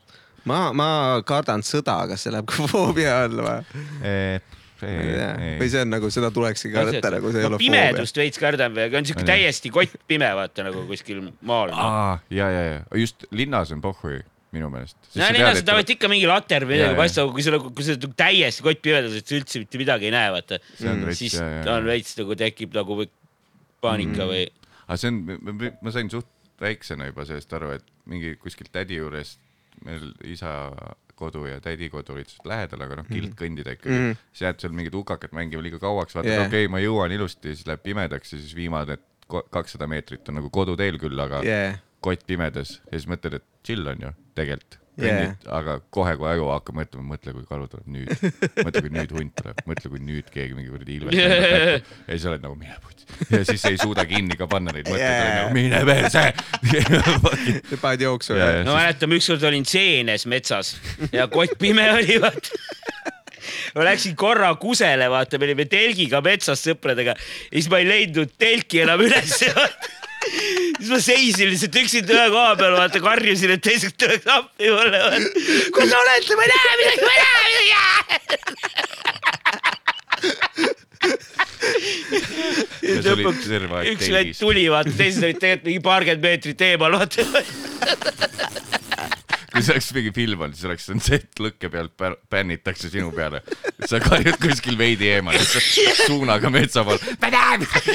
ma, 0.49 0.72
ma 0.72 1.22
kardan 1.27 1.61
sõda, 1.64 1.99
kas 2.09 2.22
see 2.25 2.33
läheb 2.33 2.47
ka 2.49 2.66
foobia 2.70 3.25
alla 3.27 3.43
või? 3.61 4.41
või 4.85 5.68
see 5.70 5.81
on 5.85 5.91
nagu, 5.95 6.11
seda 6.12 6.31
tulekski 6.35 6.70
karta 6.75 7.11
nagu, 7.14 7.31
see 7.33 7.41
ei 7.41 7.47
ole 7.49 7.57
foobia. 7.59 7.64
pimedust 7.64 8.16
veits 8.20 8.41
kardan 8.43 8.75
või, 8.77 8.87
aga 8.89 8.99
on 9.01 9.07
siuke 9.09 9.25
täiesti 9.29 9.70
kottpime, 9.72 10.29
vaata 10.37 10.66
nagu 10.66 10.85
kuskil 10.91 11.22
maal. 11.47 11.72
ja, 12.31 12.49
ja, 12.51 12.62
ja 12.72 12.81
just 13.01 13.25
linnas 13.31 13.72
on 13.72 13.81
pohhui 13.85 14.20
minu 14.55 14.70
meelest. 14.72 14.98
nii 15.18 15.42
nad 15.42 15.61
tahavad 15.66 15.94
ikka 15.96 16.11
mingi 16.12 16.30
later 16.30 16.66
või 16.66 16.78
midagi 16.78 16.94
jaa. 16.94 17.00
paistab, 17.02 17.32
kui 17.34 17.44
sa 17.46 17.55
nagu, 17.57 17.70
kui 17.74 17.86
sa 17.86 17.98
nagu 17.98 18.18
täiesti 18.18 18.66
kottpimedas, 18.66 19.18
et 19.20 19.30
sa 19.30 19.38
üldse 19.38 19.62
mitte 19.62 19.80
midagi 19.82 20.11
ei 20.11 20.14
näe, 20.14 20.32
vaata. 20.34 20.61
veits, 20.80 21.22
siis 21.22 21.38
on 21.40 21.88
veits 21.88 22.18
nagu 22.20 22.38
tekib 22.44 22.76
nagu 22.76 23.00
paanika 23.84 24.28
või 24.30 24.46
aga 24.84 24.98
see 25.00 25.12
on, 25.12 25.22
ma 25.82 25.94
sain 25.94 26.11
suht 26.12 26.30
väiksena 26.61 27.09
juba 27.11 27.26
sellest 27.28 27.57
aru, 27.57 27.72
et 27.78 27.86
mingi 28.11 28.34
kuskil 28.40 28.68
tädi 28.72 28.98
juures, 29.00 29.36
meil 29.84 30.12
isa 30.28 30.52
kodu 31.18 31.44
ja 31.46 31.61
tädi 31.62 31.88
kodu 31.92 32.16
olid 32.16 32.30
suht 32.30 32.46
lähedal, 32.48 32.84
aga 32.86 32.98
noh, 33.00 33.09
kild 33.09 33.34
kõndida 33.38 33.76
ikkagi 33.76 33.94
mm. 33.94 34.00
Mhm. 34.00 34.12
-hmm. 34.14 34.30
siis 34.32 34.46
jääd 34.46 34.61
seal 34.62 34.74
mingit 34.76 34.96
hukakat 34.98 35.34
mängima 35.36 35.62
liiga 35.62 35.78
kauaks, 35.82 36.16
vaatad 36.16 36.32
yeah., 36.32 36.46
okei 36.46 36.66
okay,, 36.66 36.72
ma 36.72 36.82
jõuan 36.82 37.14
ilusti, 37.14 37.55
siis 37.55 37.66
läheb 37.68 37.82
pimedaks 37.84 38.34
ja 38.34 38.40
siis 38.40 38.55
viimane 38.57 38.98
kakssada 39.28 39.86
meetrit 39.88 40.28
on 40.28 40.40
nagu 40.40 40.50
koduteel 40.52 40.98
küll, 41.00 41.18
aga 41.20 41.40
yeah. 41.46 41.78
kott 42.05 42.26
pimedas 42.26 42.80
ja 42.90 42.98
siis 42.98 43.09
mõtled, 43.11 43.38
et 43.40 43.46
chill 43.66 43.86
on 43.88 44.09
ju 44.09 44.12
tegelikult. 44.39 44.80
Kõnnid, 44.95 45.47
aga 45.51 45.72
kohe, 45.91 46.12
kui 46.20 46.28
aju 46.30 46.45
hakkab 46.53 46.76
mõtlema, 46.78 47.05
mõtle, 47.16 47.32
kui 47.35 47.47
kalu 47.49 47.64
tuleb 47.66 47.87
nüüd, 47.91 48.12
mõtle, 48.61 48.82
kui 48.85 48.93
nüüd 48.95 49.14
hunt 49.16 49.32
tuleb, 49.41 49.62
mõtle, 49.66 49.91
kui 49.91 50.03
nüüd 50.07 50.28
keegi 50.30 50.55
mingi 50.55 50.70
kuradi 50.70 50.99
ilves 51.01 51.16
näkku. 51.18 51.97
ja 52.07 52.12
siis 52.12 52.26
oled 52.30 52.45
nagu 52.45 52.55
mine 52.61 52.76
putsi 52.85 52.95
ja 53.35 53.41
siis 53.49 53.64
ei 53.72 53.80
suuda 53.80 54.05
kinni 54.07 54.39
ka 54.39 54.47
panna 54.51 54.70
neid 54.74 54.87
mõtteid 54.87 55.03
yeah., 55.03 55.35
nagu 55.41 55.55
mine 55.57 55.80
perse 55.89 56.22
paned 57.82 58.05
jooksu 58.07 58.39
no 58.39 58.76
mäletame, 58.76 59.18
ükskord 59.18 59.45
olin 59.51 59.66
seenes 59.68 60.28
metsas 60.30 60.74
ja 61.11 61.26
kott 61.32 61.59
pime 61.59 61.89
oli, 61.97 62.20
vaata. 62.22 62.62
ma 63.74 63.89
läksin 63.91 64.14
korra 64.18 64.53
kusele, 64.61 65.11
vaata, 65.11 65.41
me 65.43 65.51
olime 65.51 65.66
telgiga 65.70 66.22
metsas 66.24 66.64
sõpradega 66.64 67.16
ja 67.18 67.55
siis 67.57 67.70
ma 67.72 67.82
ei 67.82 67.91
leidnud 67.91 68.39
telki 68.39 68.85
enam 68.87 69.03
ülesse, 69.05 69.51
vaata. 69.59 69.93
Siis 70.35 70.91
ma 70.91 71.01
seisin 71.03 71.51
lihtsalt 71.53 71.76
üksinda 71.82 72.12
ühe 72.16 72.28
koha 72.35 72.53
peal, 72.61 72.74
vaata, 72.78 72.99
karjusin, 73.05 73.55
et 73.57 73.62
teised 73.64 73.95
tuleks 74.01 74.26
appi 74.37 74.70
mulle, 74.74 75.01
kus 75.74 75.91
sa 75.91 75.97
oled, 76.01 76.32
ma 76.39 76.47
ei 76.47 76.53
näe 76.55 76.74
midagi, 76.80 77.03
ma 77.05 77.12
ei 77.14 77.20
näe 77.24 77.45
Ja 82.85 83.14
midagi. 83.16 83.49
terve 83.49 83.78
aeg 83.80 83.87
üks 83.95 84.09
vend 84.12 84.37
tuli, 84.39 84.64
vaata, 84.72 84.93
teised 84.99 85.24
olid 85.24 85.41
tegelikult 85.41 85.68
mingi 85.68 85.82
paarkümmend 85.85 86.22
meetrit 86.24 86.64
eemal, 86.68 86.93
vaata. 86.99 87.22
kui 89.55 89.62
see 89.62 89.74
oleks 89.74 89.91
mingi 89.97 90.12
film 90.16 90.45
olnud, 90.45 90.57
siis 90.59 90.68
oleks 90.68 90.89
set 91.07 91.43
lõkke 91.43 91.70
pealt 91.72 91.95
bännitakse 92.32 92.91
sinu 92.93 93.12
peale. 93.14 93.39
sa 93.89 94.01
karjud 94.03 94.39
kuskil 94.43 94.76
veidi 94.80 95.07
eemal, 95.14 95.39
suunaga 96.05 96.51
metsa 96.53 96.85
pool. 96.87 97.01
ma 97.22 97.28
näen 97.35 97.64
midagi. 97.64 97.95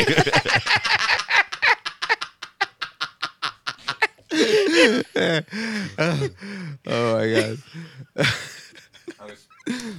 oh 6.94 7.06
my 7.16 7.26
god. 7.34 7.58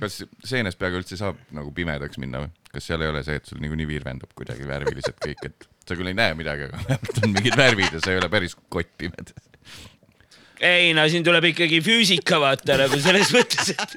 kas 0.00 0.14
seenes 0.46 0.76
peaaegu 0.78 0.96
üldse 1.02 1.16
saab 1.20 1.36
nagu 1.54 1.68
pimedaks 1.74 2.16
minna 2.22 2.38
või? 2.44 2.50
kas 2.70 2.82
seal 2.90 3.00
ei 3.04 3.10
ole 3.12 3.22
see, 3.26 3.36
et 3.40 3.46
sul 3.50 3.60
niikuinii 3.62 3.88
virvendub 3.90 4.30
kuidagi 4.38 4.64
värviliselt 4.68 5.18
kõik, 5.22 5.40
et 5.50 5.58
sa 5.86 5.92
küll 5.98 6.10
ei 6.10 6.16
näe 6.16 6.32
midagi, 6.38 6.62
aga 6.68 6.76
vähemalt 6.86 7.16
on 7.24 7.30
mingid 7.36 7.56
värvid 7.58 7.90
ja 7.96 8.00
sa 8.02 8.08
ei 8.14 8.18
ole 8.22 8.28
päris 8.32 8.54
kottpimedas. 8.68 9.34
ei 10.60 10.86
no 10.96 11.02
siin 11.10 11.24
tuleb 11.26 11.44
ikkagi 11.52 11.78
füüsika 11.84 12.36
vaata 12.42 12.72
nagu 12.84 12.96
selles 13.02 13.28
mõttes, 13.34 13.66
et 13.74 13.90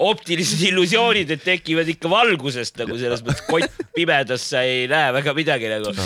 optilised 0.00 0.62
illusioonid, 0.70 1.28
et 1.34 1.42
tekivad 1.44 1.88
ikka 1.92 2.08
valgusest 2.10 2.78
nagu 2.80 2.94
selles 3.00 3.22
mõttes, 3.26 3.44
kott 3.48 3.70
pimedas 3.96 4.42
sa 4.52 4.58
ei 4.66 4.78
näe 4.90 5.08
väga 5.20 5.30
midagi 5.36 5.66
nagu. 5.72 5.88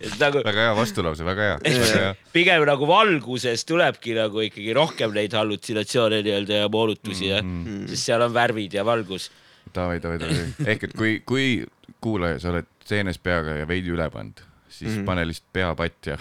et 0.00 0.16
nagu 0.20 0.42
väga 0.44 0.66
hea 0.68 0.76
vastulause, 0.78 1.24
väga 1.26 1.46
hea, 1.48 1.58
väga 1.64 2.02
hea. 2.04 2.12
pigem 2.32 2.64
nagu 2.68 2.88
valguses 2.88 3.64
tulebki 3.68 4.16
nagu 4.16 4.44
ikkagi 4.46 4.74
rohkem 4.76 5.14
neid 5.16 5.36
hallutsinatsioone 5.36 6.22
nii-öelda 6.26 6.62
ja 6.64 6.70
moonutusi 6.72 7.28
ja 7.28 7.42
mm, 7.42 7.64
-hmm. 7.64 7.88
sest 7.92 8.10
seal 8.10 8.24
on 8.24 8.34
värvid 8.34 8.78
ja 8.78 8.84
valgus. 8.84 9.30
davai, 9.74 10.00
davai, 10.02 10.18
davai. 10.18 10.46
ehk 10.66 10.88
et 10.88 10.96
kui, 10.96 11.20
kui 11.26 11.66
kuulaja, 12.00 12.38
sa 12.38 12.54
oled 12.54 12.68
seenes 12.84 13.18
peaga 13.18 13.60
ja 13.60 13.68
veidi 13.68 13.92
üle 13.92 14.08
pannud, 14.10 14.40
siis 14.80 14.90
mm 14.90 15.00
-hmm. 15.00 15.08
pane 15.08 15.24
lihtsalt 15.28 15.48
pea 15.52 15.70
patt 15.76 16.10
ja, 16.10 16.18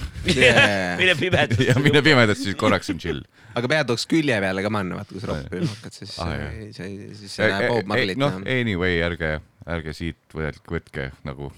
mine 0.99 1.16
pimedas. 1.20 1.62
ja 1.68 1.76
mine 1.80 2.01
pimedasse, 2.05 2.43
siis 2.43 2.57
korraks 2.60 2.89
on 2.93 2.99
chill. 2.99 3.22
aga 3.55 3.72
pea 3.72 3.86
tuleks 3.88 4.07
külje 4.12 4.39
peale 4.43 4.66
ka 4.66 4.72
panna, 4.78 4.99
vaata 4.99 5.16
kui 5.16 5.24
sa 5.24 5.32
roppi 5.32 5.62
hakkad, 5.74 5.95
siis 5.95 6.18
Ah, 6.20 6.34
siis 6.74 7.36
sa 7.36 7.47
ei 7.47 7.53
näe 7.53 7.70
Bob 7.72 7.93
Marley't 7.93 8.20
noh, 8.20 8.41
anyway, 8.43 8.99
ärge, 9.05 9.32
ärge 9.78 9.93
siit 9.93 10.36
võtke, 10.36 10.76
võtke 10.76 11.07
nagu 11.28 11.53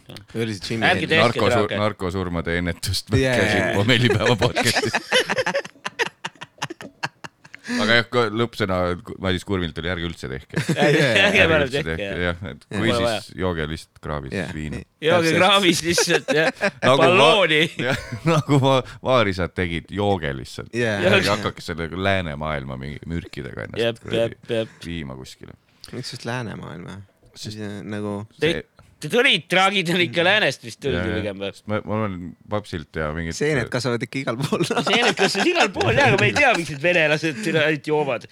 see 0.62 0.78
narkosurmade 1.78 2.58
ennetust 2.62 3.12
võtke 3.12 3.26
jaa, 3.26 3.52
siit 3.56 3.76
pommellipäeva 3.80 4.38
podcast'ist. 4.46 5.02
aga 7.84 7.98
jah, 8.00 8.08
lõppsõna 8.42 8.78
Madis 9.24 9.46
Kurmilt 9.48 9.78
oli 9.82 9.92
ärge 9.94 10.08
üldse 10.10 10.30
tehke. 10.32 10.62
ärge 10.86 11.46
parem 11.52 11.70
tehke 11.74 11.96
jah. 12.26 12.42
vaja. 12.72 12.98
siis 13.22 13.32
jooge 13.42 13.68
lihtsalt 13.72 14.02
kraavis 14.04 14.34
Jah, 14.36 14.52
viina 14.56 14.82
jooge 15.02 15.34
kraavis 15.38 15.84
lihtsalt 15.86 16.34
jah, 16.36 16.52
Nagu 16.86 16.98
ballooni. 17.04 17.62
nagu 18.32 18.60
va- 18.64 18.82
vaarisad 19.04 19.54
tegid, 19.58 19.92
jooge 19.94 20.34
lihtsalt 20.38 20.74
Jaa. 20.78 20.98
ärge 21.12 21.30
hakake 21.32 21.64
selle 21.66 21.90
läänemaailma 21.92 22.78
mingi 22.82 23.00
mürkidega 23.10 23.68
ennast, 23.70 24.04
viima 24.86 25.16
kuskile. 25.20 25.56
miks 25.92 26.14
just 26.16 26.26
läänemaailma? 26.30 27.00
siis 27.36 27.56
nagu 27.88 28.26
Te- 28.40 28.66
Te 29.02 29.10
tulid, 29.10 29.48
traagid 29.50 29.90
on 29.96 30.02
ikka 30.04 30.22
läänest 30.26 30.62
vist 30.66 30.78
tuldi 30.84 31.02
pigem 31.16 31.40
või? 31.42 31.50
ma, 31.72 31.80
ma 31.82 31.94
olen 31.98 32.16
papsilt 32.50 32.96
ja 33.00 33.08
mingit. 33.16 33.34
seened 33.38 33.70
kasvavad 33.74 34.04
ikka 34.06 34.18
igal 34.22 34.38
pool. 34.38 34.62
seened 34.92 35.16
kasvasid 35.18 35.50
igal 35.50 35.70
pool 35.74 35.94
ja, 35.98 36.06
aga 36.12 36.18
ma 36.22 36.26
ei 36.30 36.36
tea, 36.38 36.52
miks 36.58 36.70
need 36.76 36.84
venelased 36.86 37.42
ainult 37.50 37.86
joovad. 37.90 38.24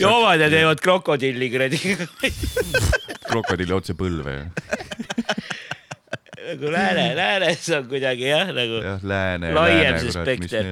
joovad 0.00 0.38
ja 0.42 0.48
teevad 0.50 0.80
krokodilli 0.82 1.50
kuradi. 1.52 1.78
krokodilli 3.30 3.74
otse 3.76 3.94
põlve 3.94 4.32
ja, 4.34 4.44
nagu 6.50 6.72
lääne, 6.72 7.04
läänes 7.16 7.68
on 7.76 7.84
kuidagi 7.88 8.26
jah, 8.26 8.48
nagu 8.54 8.80
jah, 8.82 9.04
lääne, 9.06 9.52
Laiem 9.54 9.94
lääne, 9.94 10.00
see 10.02 10.10
kurat, 10.12 10.38
mis 10.40 10.50
spekter. 10.50 10.66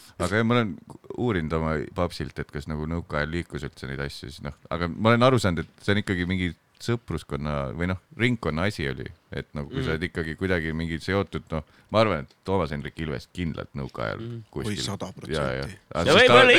aga 0.18 0.40
jah, 0.40 0.46
ma 0.46 0.58
olen 0.58 0.74
uurinud 1.18 1.56
oma 1.58 1.76
papsilt, 1.96 2.38
et 2.38 2.50
kas 2.54 2.68
nagu 2.70 2.86
nõukaajal 2.90 3.32
liikus 3.34 3.66
üldse 3.66 3.88
neid 3.90 4.02
asju, 4.04 4.30
siis 4.30 4.44
noh, 4.44 4.54
aga 4.74 4.90
ma 4.90 5.14
olen 5.14 5.26
aru 5.30 5.40
saanud, 5.42 5.64
et 5.64 5.84
see 5.86 5.96
on 5.96 6.02
ikkagi 6.04 6.28
mingi 6.30 6.52
sõpruskonna 6.84 7.54
või 7.76 7.88
noh, 7.92 8.00
ringkonna 8.18 8.66
asi 8.68 8.86
oli, 8.90 9.06
et 9.32 9.46
nagu 9.56 9.70
kui 9.70 9.80
mm. 9.80 9.86
sa 9.86 9.94
oled 9.94 10.04
ikkagi 10.08 10.34
kuidagi 10.38 10.72
mingi 10.76 10.98
seotud, 11.02 11.46
noh, 11.52 11.64
ma 11.94 12.02
arvan, 12.02 12.24
et 12.26 12.34
Toomas 12.46 12.72
Hendrik 12.74 12.98
Ilvest 13.00 13.30
kindlalt 13.34 13.70
nõukaajal 13.78 14.20
mm. 14.20 14.42
kuskil. 14.52 14.74
Oi, 14.74 14.84
sada 14.84 15.08
protsenti. 15.14 15.78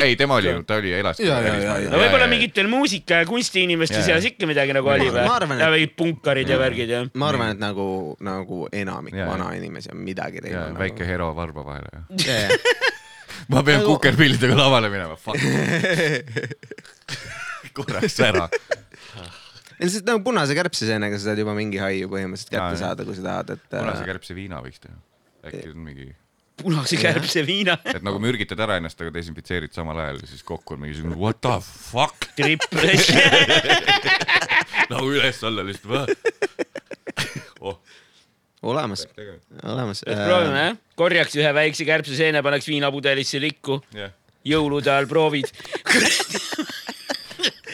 ei, 0.00 0.16
tema 0.18 0.38
oli 0.40 0.54
ta 0.66 0.80
oli 0.80 0.94
elas. 0.96 1.20
No 1.20 2.00
võib-olla 2.00 2.28
mingitel 2.32 2.70
muusika 2.72 3.22
ja 3.22 3.28
kunstiinimeste 3.28 4.02
seas 4.06 4.26
ikka 4.32 4.48
midagi 4.50 4.74
nagu 4.76 4.90
oli 4.92 5.10
Ma- 5.12 5.26
või 5.44 5.60
ja 5.60 5.68
et- 5.68 5.76
mingid 5.76 5.94
punkarid 6.00 6.50
ja 6.50 6.58
värgid 6.60 6.94
ja. 6.96 7.04
ma 7.14 7.30
arvan, 7.30 7.54
et 7.54 7.62
nagu, 7.62 8.16
nagu 8.24 8.64
enamik 8.72 9.16
vanainimesi 9.20 9.92
on 9.94 10.02
midagi 10.02 10.42
ja 10.42 10.48
teinud. 10.48 10.72
nagu- 10.72 10.84
väike 10.86 11.06
hero 11.06 11.30
varba 11.36 11.66
vahele. 11.66 12.06
Ma 13.52 13.62
pean 13.66 13.80
Nagu- 13.82 13.96
kukerpillidega 13.96 14.56
lavale 14.58 14.88
minema, 14.92 15.16
fuck. 15.20 15.40
korraks 17.76 18.16
ära. 18.24 18.46
lihtsalt 19.78 20.06
nagu 20.08 20.22
punase 20.24 20.54
kärbseseenega 20.56 21.18
sa 21.18 21.24
saad 21.30 21.40
juba 21.42 21.52
mingi 21.56 21.80
haiu 21.82 22.08
põhimõtteliselt 22.12 22.52
kätte 22.54 22.76
saada, 22.80 23.04
kui 23.08 23.16
sa 23.18 23.22
tahad, 23.30 23.48
et. 23.56 23.66
punase 23.74 24.06
kärbse 24.08 24.36
viina 24.38 24.56
võiks 24.64 24.80
teha. 24.82 24.96
äkki 25.50 25.66
on 25.74 25.82
mingi, 25.84 26.06
punase 26.62 26.96
kärbse 27.00 27.44
viina. 27.46 27.74
et 27.94 28.02
nagu 28.06 28.18
mürgitad 28.22 28.60
ära 28.66 28.78
ennast, 28.80 29.00
aga 29.04 29.12
desinfitseerid 29.18 29.72
samal 29.76 30.00
ajal 30.04 30.22
ja 30.24 30.30
siis 30.32 30.42
kokku 30.46 30.76
on 30.76 30.80
mingisugune 30.86 31.16
what 31.20 31.38
the 31.44 31.56
fuck 31.60 32.30
triple. 32.38 32.88
nagu 34.92 35.06
üles-alla 35.12 35.62
lihtsalt. 35.66 36.16
olemas, 38.62 39.06
olemas. 39.62 40.02
peaks 40.06 40.22
proovima 40.24 40.62
jah, 40.64 40.76
korjaks 40.96 41.36
ühe 41.36 41.52
väikse 41.54 41.84
kärbseseene, 41.88 42.42
paneks 42.42 42.68
viinapudelisse 42.70 43.40
likku, 43.42 43.80
jah. 43.96 44.14
jõulude 44.46 44.90
ajal 44.92 45.08
proovid. 45.10 45.52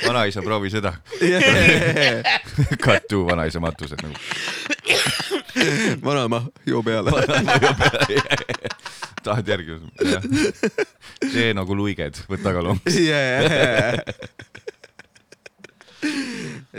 vanaisa, 0.07 0.43
proovi 0.43 0.70
seda. 0.70 0.95
To 3.11 3.24
vanaisa 3.26 3.61
matused 3.61 4.03
nagu. 4.03 4.14
vanaema, 6.07 6.43
joo 6.66 6.83
peale. 6.83 7.11
tahad 9.22 9.49
järgi? 9.49 9.78
tee 11.33 11.53
nagu 11.55 11.76
luiged, 11.76 12.22
võta 12.30 12.55
ka 12.57 12.64
lomp. 12.64 12.89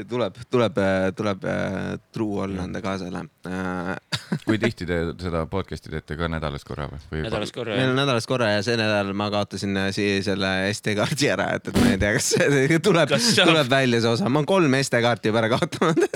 tuleb, 0.09 0.37
tuleb, 0.49 0.79
tuleb 1.17 1.43
äh, 1.45 1.75
true 2.15 2.41
olla 2.47 2.63
enda 2.65 2.81
kaasale. 2.81 3.21
kui 4.45 4.57
tihti 4.63 4.87
te 4.89 4.97
seda 5.21 5.43
podcast'i 5.51 5.91
teete 5.93 6.17
ka 6.17 6.29
nädalas 6.31 6.65
korra 6.65 6.87
või? 6.89 7.21
nädalas 7.25 7.53
korra 7.53 7.75
meil 7.77 7.91
on 7.91 7.99
nädalas 8.01 8.27
korra 8.29 8.49
ja 8.55 8.63
see 8.65 8.77
nädal 8.79 9.13
ma 9.17 9.29
kaotasin 9.33 9.77
äh, 9.77 9.91
siia 9.95 10.23
selle 10.25 10.53
SD-kaardi 10.73 11.29
ära, 11.35 11.51
et, 11.59 11.69
et 11.69 11.77
ma 11.77 11.91
ei 11.93 11.99
tea, 12.01 12.15
kas 12.17 12.31
see 12.33 12.79
tuleb, 12.89 13.13
tuleb 13.37 13.69
välja 13.69 14.01
see 14.01 14.15
osa, 14.15 14.29
ma 14.33 14.41
olen 14.41 14.49
kolm 14.49 14.79
SD-kaarti 14.81 15.29
juba 15.29 15.43
ära 15.43 15.51
kaotanud 15.53 16.07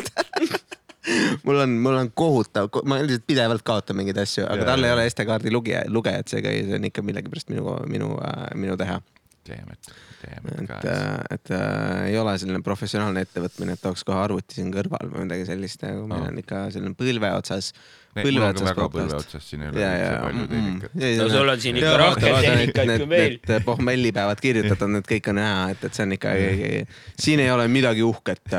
mul 1.47 1.61
on, 1.63 1.77
mul 1.85 1.99
on 2.01 2.09
kohutav, 2.17 2.71
ma 2.89 2.97
lihtsalt 3.03 3.27
pidevalt 3.29 3.63
kaotan 3.67 3.99
mingeid 3.99 4.17
asju, 4.25 4.43
aga 4.47 4.63
Jaa, 4.63 4.71
tal 4.73 4.87
ei 4.89 4.95
ole 4.95 5.05
SD-kaardi 5.11 5.53
lugija, 5.53 5.85
lugejat, 5.93 6.27
seega 6.33 6.51
ei- 6.51 6.65
see 6.67 6.79
on 6.81 6.89
ikka 6.89 7.05
millegipärast 7.05 7.53
minu, 7.53 7.77
minu, 7.91 8.09
minu 8.59 8.75
teha. 8.79 8.97
Damn 9.47 9.71
it, 9.73 9.89
damn 10.23 10.47
it 10.51 10.59
et 10.61 10.67
guys., 10.67 11.25
et 11.31 11.51
äh, 11.55 12.07
ei 12.11 12.17
ole 12.19 12.33
selline 12.41 12.61
professionaalne 12.65 13.23
ettevõtmine, 13.25 13.77
et 13.77 13.85
oleks 13.89 14.03
kohe 14.07 14.19
arvuti 14.25 14.59
siin 14.59 14.73
kõrval 14.75 15.11
või 15.13 15.25
midagi 15.27 15.45
sellist, 15.49 15.83
meil 15.87 16.03
No. 16.07 16.19
on 16.27 16.37
ikka 16.43 16.67
selline 16.75 16.95
põlve 16.99 17.31
otsas. 17.37 17.71
On 18.23 18.57
ka 18.57 18.65
väga 18.69 18.87
põlve 18.93 19.19
otsas, 19.19 19.45
siin 19.49 19.65
ei 19.65 19.71
ole 19.71 19.83
üldse, 19.83 20.13
palju 20.23 20.47
tehnikat. 20.53 20.97
No 21.21 21.29
sul 21.33 21.53
on 21.53 21.63
siin 21.63 21.81
ikka 21.81 21.95
rohkem 22.01 22.39
tehnikaid 22.47 22.93
kui 22.93 23.09
meil. 23.11 23.37
Need 23.47 23.67
pohmellipäevad 23.67 24.41
kirjutatud, 24.43 24.93
need 24.95 25.09
kõik 25.09 25.31
on 25.31 25.39
näha, 25.41 25.67
et, 25.75 25.85
et 25.87 25.97
see 25.97 26.07
on 26.07 26.15
ikka, 26.17 26.33
siin 27.27 27.43
ei 27.43 27.51
ole 27.53 27.67
midagi 27.71 28.05
uhket. 28.05 28.55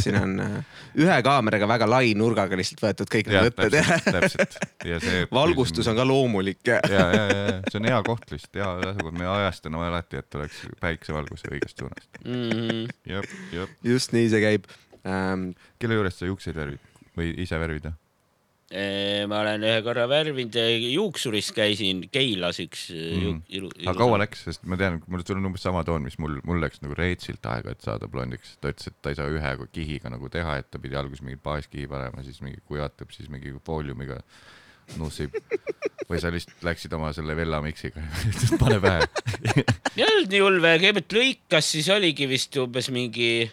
siin 0.00 0.18
on 0.20 0.36
äh, 0.44 0.80
ühe 0.98 1.18
kaameraga 1.26 1.68
väga 1.70 1.88
lai 1.90 2.12
nurgaga 2.18 2.58
lihtsalt 2.58 2.82
võetud 2.84 3.12
kõik 3.12 3.30
need 3.30 3.48
võtted 3.48 3.76
täpselt, 3.76 4.10
täpselt. 4.16 4.58
ja 4.88 5.00
see. 5.02 5.24
valgustus 5.40 5.88
on 5.90 5.98
ka 5.98 6.06
loomulik 6.08 6.60
ja 6.66 6.80
ja, 6.90 7.06
ja, 7.14 7.56
see 7.68 7.80
on 7.80 7.88
hea 7.90 8.02
koht 8.06 8.26
lihtsalt, 8.32 8.60
hea 8.60 8.70
asukord, 8.90 9.16
me 9.18 9.28
ajastame 9.30 9.82
alati, 9.86 10.20
et 10.20 10.38
oleks 10.40 10.60
päiksevalgus 10.82 11.46
õigest 11.50 11.82
suunast. 11.82 12.22
jep. 13.06 13.74
just 13.86 14.16
nii 14.16 14.30
see 14.32 14.44
käib 14.44 14.70
ähm,. 15.06 15.50
kelle 15.80 15.98
juurest 15.98 16.22
sa 16.22 16.30
juukseid 16.30 16.58
värvid 16.58 16.86
või 17.16 17.34
ise 17.42 17.58
värvid? 17.60 17.90
-hmm. 17.90 18.09
Ma 18.70 19.40
olen 19.42 19.64
ühe 19.66 19.80
korra 19.82 20.04
värvinud, 20.06 20.54
juuksuris 20.92 21.48
käisin 21.56 22.04
Keilas 22.12 22.60
üks 22.62 22.84
Mhm. 22.94 23.40
mm.. 23.50 23.88
aga 23.90 23.96
kaua 23.98 24.20
läks, 24.22 24.44
sest 24.46 24.62
ma 24.70 24.78
tean, 24.78 25.00
mul 25.10 25.24
sul 25.26 25.40
on 25.40 25.50
umbes 25.50 25.64
sama 25.66 25.82
toon, 25.86 26.04
mis 26.06 26.18
mul, 26.22 26.38
mul 26.46 26.62
läks 26.62 26.78
nagu 26.84 26.94
reetsilt 26.94 27.44
aega, 27.50 27.74
et 27.74 27.82
saada 27.82 28.06
blondiks. 28.10 28.54
ta 28.62 28.70
ütles, 28.70 28.86
et 28.92 28.96
ta 29.02 29.10
ei 29.10 29.18
saa 29.18 29.26
ühe 29.32 29.52
kihiga 29.74 30.12
nagu 30.12 30.30
teha, 30.30 30.60
et 30.62 30.70
ta 30.70 30.78
pidi 30.78 30.94
alguses 30.98 31.24
mingi 31.26 31.40
baaskihi 31.42 31.90
panema, 31.90 32.22
siis 32.22 32.38
mingi 32.46 32.62
kujatab, 32.70 33.10
siis 33.16 33.28
mingi 33.32 33.52
fooliumiga 33.66 34.20
nussib. 34.98 35.34
või 36.10 36.18
sa 36.22 36.30
lihtsalt 36.34 36.64
läksid 36.66 36.94
oma 36.96 37.12
selle 37.14 37.36
Vella 37.38 37.60
miksiga, 37.62 38.02
pane 38.58 38.80
pähe. 38.82 39.04
ei 39.96 40.06
olnud 40.06 40.30
nii 40.32 40.40
hull, 40.42 40.62
kõigepealt 40.62 41.14
lõikas, 41.14 41.68
siis 41.76 41.90
oligi 41.94 42.26
vist 42.30 42.56
umbes 42.58 42.90
mingi, 42.94 43.50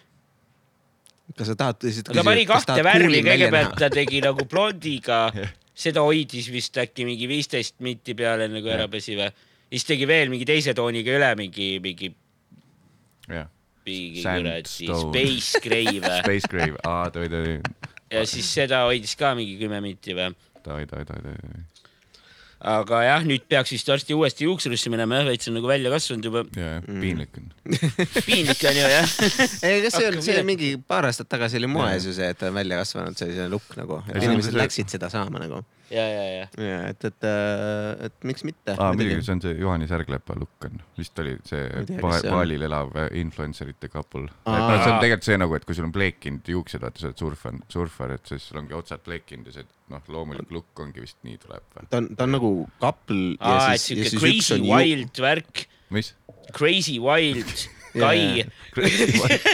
kas 1.37 1.51
sa 1.51 1.55
tahad 1.59 1.85
lihtsalt 1.85 2.11
ta 2.17 2.25
pani 2.25 2.45
kahte 2.49 2.77
värvi, 2.85 3.21
kõigepealt 3.25 3.77
ta 3.79 3.89
tegi 3.93 4.21
nagu 4.25 4.47
blondiga, 4.49 5.27
seda 5.85 6.03
hoidis 6.05 6.49
vist 6.53 6.77
äkki 6.81 7.05
mingi 7.07 7.29
viisteist 7.29 7.77
minti 7.85 8.15
peale, 8.17 8.47
enne 8.49 8.63
kui 8.65 8.73
ära 8.73 8.87
pesi 8.91 9.17
või. 9.19 9.29
siis 9.69 9.85
tegi 9.87 10.07
veel 10.09 10.33
mingi 10.33 10.47
teise 10.49 10.73
tooniga 10.77 11.13
üle 11.17 11.29
mingi, 11.39 11.69
mingi, 11.83 12.11
mingi 13.85 14.25
kuradi 14.25 14.89
Space 15.03 15.61
Gray 15.63 15.99
või. 16.01 16.19
Space 16.25 16.51
Grave, 16.51 16.81
aa, 16.83 17.07
davai, 17.13 17.31
davai, 17.31 17.57
ja 18.13 18.25
siis 18.29 18.49
seda 18.59 18.85
hoidis 18.89 19.15
ka 19.19 19.35
mingi 19.37 19.57
kümme 19.61 19.81
minti 19.83 20.17
või. 20.17 20.33
davai, 20.63 20.85
davai, 20.89 21.05
davai, 21.09 21.37
davai. 21.37 21.65
Aga 22.67 22.99
jah, 23.05 23.23
nüüd 23.27 23.45
peaks 23.49 23.71
vist 23.75 23.87
varsti 23.91 24.15
uuesti 24.17 24.47
juuksurisse 24.47 24.91
minema 24.93 25.21
jah, 25.21 25.27
veits 25.31 25.47
on 25.51 25.55
nagu 25.59 25.69
välja 25.69 25.91
kasvanud 25.93 26.27
juba. 26.29 26.43
ja, 26.57 26.73
ja 26.77 26.81
piinlik 26.87 27.39
on. 27.39 27.47
piinlik 28.27 28.63
on 28.71 28.79
ju 28.79 28.89
jah. 28.93 29.15
ei, 29.63 29.81
kas 29.85 29.95
see 29.97 30.09
on, 30.09 30.19
see 30.19 30.33
Hakkab 30.35 30.41
on 30.43 30.49
mingi 30.51 30.71
paar 30.93 31.07
aastat 31.09 31.29
tagasi 31.31 31.61
oli 31.61 31.69
moes 31.71 32.07
ju 32.09 32.15
see, 32.17 32.29
et 32.35 32.43
on 32.47 32.55
välja 32.57 32.81
kasvanud 32.83 33.19
selline 33.19 33.47
lukk 33.53 33.77
nagu, 33.79 34.01
et 34.09 34.19
see 34.19 34.29
inimesed 34.31 34.51
see- 34.53 34.61
läksid 34.63 34.95
seda 34.97 35.11
saama 35.13 35.41
nagu. 35.45 35.63
ja, 35.91 36.03
ja, 36.11 36.23
ja. 36.31 36.47
ja 36.67 36.79
et, 36.89 37.05
et, 37.07 37.27
et 38.07 38.27
miks 38.27 38.43
mitte. 38.47 38.75
aa, 38.75 38.91
muidugi, 38.95 39.21
see 39.25 39.35
on 39.37 39.43
see 39.43 39.55
Juhani 39.61 39.87
Särglepa 39.89 40.35
lukk 40.39 40.67
on, 40.67 40.81
vist 40.97 41.21
oli 41.23 41.35
see 41.47 41.85
baalil 42.01 42.67
elav 42.67 42.93
äh, 42.97 43.09
influencerite 43.21 43.91
couple. 43.93 44.25
et 44.27 44.51
noh, 44.51 44.75
see 44.83 44.91
on 44.91 44.99
tegelikult 45.03 45.29
see 45.29 45.39
nagu, 45.39 45.57
et 45.57 45.67
kui 45.67 45.77
sul 45.77 45.87
on 45.87 45.95
pleekinud 45.95 46.51
juuksed, 46.53 46.83
vaata 46.83 47.03
sa 47.03 47.11
oled 47.11 47.23
surfan, 47.23 47.63
surfar, 47.71 48.17
et 48.17 48.33
siis 48.33 48.49
sul 48.49 48.61
ongi 48.63 48.77
otsad 48.77 49.03
pleekinud 49.05 49.51
ja 49.51 49.59
see 49.59 49.69
noh, 49.93 50.03
loomulik 50.11 50.51
lukk 50.53 50.83
ongi 50.83 51.03
vist 51.03 51.19
nii 51.27 51.39
tuleb 51.45 51.65
ta 51.87 52.01
on, 52.01 52.11
ta 52.17 52.27
on 52.27 52.37
nagu 52.37 52.53
ja 52.83 52.93
aa, 53.39 53.73
et 53.75 53.83
siuke 53.83 54.11
crazy 54.19 54.59
wild 54.65 55.23
värk, 55.23 55.65
mis? 55.95 56.13
crazy 56.55 56.99
wild 57.03 57.67
Kai, 57.93 58.43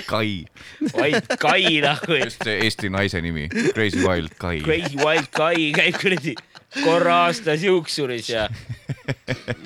Kai, 0.08 0.46
wild 0.94 1.28
Kai 1.40 1.82
nagu, 1.84 2.18
just 2.24 2.44
see 2.44 2.58
Eesti 2.66 2.90
naise 2.94 3.22
nimi, 3.24 3.48
Crazy 3.74 4.02
Wild 4.04 4.36
Kai. 4.40 4.60
crazy 4.66 4.98
wild 5.00 5.30
Kai 5.36 5.72
käib 5.76 6.00
kuradi 6.02 6.36
korra 6.82 7.16
aastas 7.28 7.64
juuksuris 7.64 8.30
ja 8.34 8.48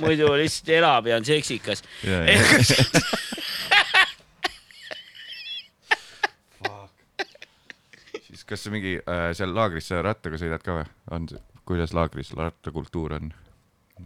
muidu 0.02 0.30
lihtsalt 0.36 0.70
elab 0.78 1.08
ja 1.08 1.18
on 1.18 1.26
seksikas. 1.26 1.84
siis 8.28 8.46
kas 8.46 8.68
mingi 8.74 8.98
äh, 9.00 9.30
seal 9.38 9.56
laagris 9.56 9.90
sa 9.92 10.02
rattaga 10.06 10.40
sõidad 10.42 10.64
ka 10.64 10.80
või? 10.82 10.88
on 11.12 11.28
kuidas 11.68 11.96
laagris 11.96 12.34
rattakultuur 12.38 13.18
on? 13.20 13.34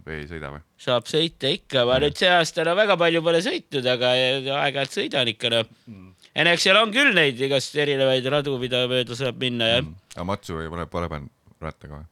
Või 0.05 0.19
ei 0.21 0.27
sõida 0.29 0.51
või? 0.53 0.61
saab 0.81 1.09
sõita 1.09 1.51
ikka, 1.51 1.83
ma 1.89 1.99
nüüd 2.03 2.17
see 2.19 2.31
aasta 2.31 2.65
no 2.67 2.75
väga 2.77 2.97
palju 2.99 3.23
pole 3.25 3.41
sõitnud, 3.45 3.89
aga 3.93 4.13
aeg-ajalt 4.15 4.95
sõidan 4.95 5.31
ikka 5.31 5.51
noh. 5.53 5.73
ja 6.31 6.45
no 6.47 6.55
eks 6.55 6.67
seal 6.67 6.79
on 6.81 6.93
küll 6.95 7.13
neid 7.17 7.41
igast 7.41 7.75
erinevaid 7.75 8.29
radu, 8.33 8.57
mida 8.61 8.85
mööda 8.91 9.17
saab 9.17 9.41
minna 9.41 9.69
jah. 9.75 9.91
aga 10.15 10.27
Matsu 10.31 10.61
ei 10.61 10.71
ole, 10.71 10.87
pole 10.91 11.11
pannud 11.11 11.61
rattaga 11.61 11.99
või? 11.99 12.07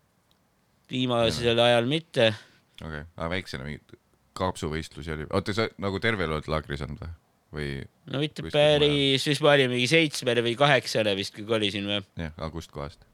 viimasel 0.90 1.66
ajal 1.66 1.90
mitte. 1.90 2.32
okei 2.82 3.02
okay., 3.02 3.10
aga 3.16 3.32
väiksena 3.36 3.68
mingeid 3.68 3.98
kaapsuvõistlusi 4.40 5.16
oli, 5.16 5.28
oota 5.36 5.56
sa 5.56 5.68
nagu 5.82 6.00
terve 6.04 6.26
elu 6.26 6.40
oled 6.40 6.50
laagris 6.52 6.86
olnud 6.86 7.04
või? 7.04 7.14
või 7.50 7.70
no 8.14 8.22
mitte 8.22 8.46
päris, 8.54 9.24
siis 9.26 9.42
ma 9.44 9.56
olin 9.56 9.72
mingi 9.74 9.90
seitsmene 9.90 10.44
või 10.46 10.56
kaheksane 10.60 11.16
vist, 11.18 11.36
kui 11.36 11.48
kolisin 11.50 11.88
või. 11.90 12.02
jah, 12.20 12.34
aga 12.36 12.52
kust 12.54 12.74
kohast? 12.74 13.06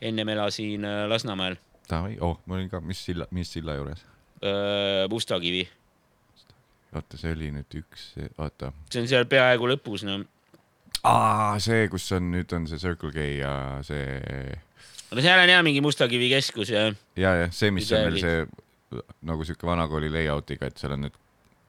ennem 0.00 0.28
elasin 0.28 0.84
äh, 0.84 1.04
Lasnamäel, 1.08 1.56
Davai, 1.90 2.16
oh, 2.20 2.38
ma 2.46 2.58
olin 2.58 2.70
ka, 2.70 2.80
mis 2.82 3.00
silla, 3.06 3.28
mis 3.30 3.50
silla 3.52 3.76
juures? 3.78 4.04
Mustakivi. 5.10 5.64
oota, 6.96 7.18
see 7.18 7.32
oli 7.34 7.50
nüüd 7.54 7.78
üks, 7.80 8.08
oota. 8.38 8.72
see 8.92 9.02
on 9.02 9.08
seal 9.10 9.26
peaaegu 9.30 9.68
lõpus, 9.70 10.04
no. 10.06 10.20
aa, 11.02 11.56
see, 11.62 11.86
kus 11.92 12.06
on 12.16 12.30
nüüd 12.34 12.52
on 12.56 12.68
see 12.70 12.80
Circle 12.80 13.12
K 13.14 13.26
ja 13.40 13.52
see 13.86 14.56
no 15.10 15.24
seal 15.24 15.42
on 15.42 15.52
jah 15.52 15.62
mingi 15.66 15.82
Mustakivi 15.84 16.28
keskus 16.32 16.72
ja 16.72 16.88
ja, 17.16 17.34
ja 17.42 17.50
see, 17.54 17.72
mis 17.74 17.90
on 17.92 18.08
veel 18.08 18.20
see 18.22 19.04
nagu 19.26 19.46
siuke 19.46 19.66
vanakooli 19.66 20.10
layout'iga, 20.14 20.70
et 20.70 20.80
seal 20.80 20.94
on 20.96 21.06
need 21.06 21.16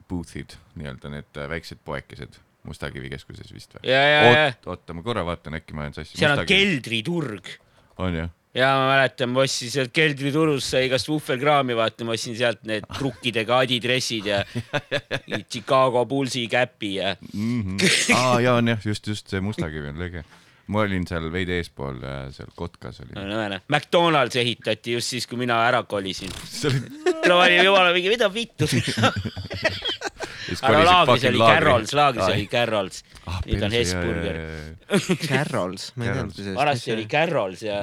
booth'id, 0.08 0.56
nii-öelda 0.78 1.12
need 1.12 1.40
äh, 1.40 1.48
väiksed 1.50 1.82
poekesed 1.84 2.38
Mustakivi 2.68 3.10
keskuses 3.12 3.52
vist 3.54 3.76
või? 3.76 3.94
oota, 4.68 4.96
ma 4.96 5.04
korra 5.06 5.24
vaatan, 5.26 5.58
äkki 5.60 5.76
ma 5.76 5.86
olen 5.86 5.96
sassi. 5.96 6.18
seal 6.20 6.36
on. 6.36 6.48
keldriturg 6.48 7.52
on 8.02 8.16
jah? 8.16 8.34
Ja 8.58 8.70
ma 8.74 8.88
mäletan, 8.90 9.30
ma 9.32 9.44
ostsin 9.46 9.70
sealt 9.72 9.92
keldriturust 9.94 10.74
sai 10.74 10.88
igast 10.88 11.08
vuhvelkraami, 11.10 11.76
vaata, 11.78 12.06
ma 12.08 12.16
ostsin 12.16 12.36
sealt 12.38 12.64
need 12.68 12.86
trukkidega 12.98 13.62
adidressid 13.64 14.26
ja 14.28 14.42
Chicago 15.52 16.04
Bullsi 16.10 16.46
käpi 16.50 16.94
ja 16.98 17.14
aa, 18.18 18.40
ja 18.44 18.58
on 18.58 18.74
jah, 18.74 18.84
just, 18.84 19.06
just 19.06 19.30
see 19.30 19.40
Mustakivi 19.44 19.92
on 19.92 20.00
lõige. 20.02 20.24
ma 20.68 20.82
olin 20.84 21.06
seal 21.08 21.30
veidi 21.32 21.54
eespool, 21.56 22.02
seal 22.34 22.50
Kotkas 22.56 23.00
olin. 23.04 23.14
no 23.16 23.40
näe, 23.48 23.60
McDonalds 23.72 24.36
ehitati 24.36 24.98
just 24.98 25.14
siis, 25.14 25.26
kui 25.26 25.38
mina 25.40 25.62
ära 25.64 25.82
kolisin. 25.88 26.32
oli, 26.68 26.82
ma 27.30 27.44
olin 27.46 27.64
jumala 27.64 27.94
mingi, 27.96 28.12
mida 28.12 28.28
vittu. 28.34 28.68
Aga 30.62 30.84
laagris 30.88 31.24
oli 31.30 31.38
Carrols, 31.42 31.92
laagris 31.98 32.28
oli 32.32 32.46
Carrols, 32.52 33.02
Ah, 33.28 33.40
nüüd 33.46 33.64
on 33.68 33.74
Hesburger. 33.76 34.38
Carrols, 35.28 35.90
ma 35.96 36.06
ei 36.08 36.14
teadnud. 36.16 36.54
vanasti 36.56 36.92
oli 36.94 37.06
Carrols 37.10 37.62
ja 37.66 37.82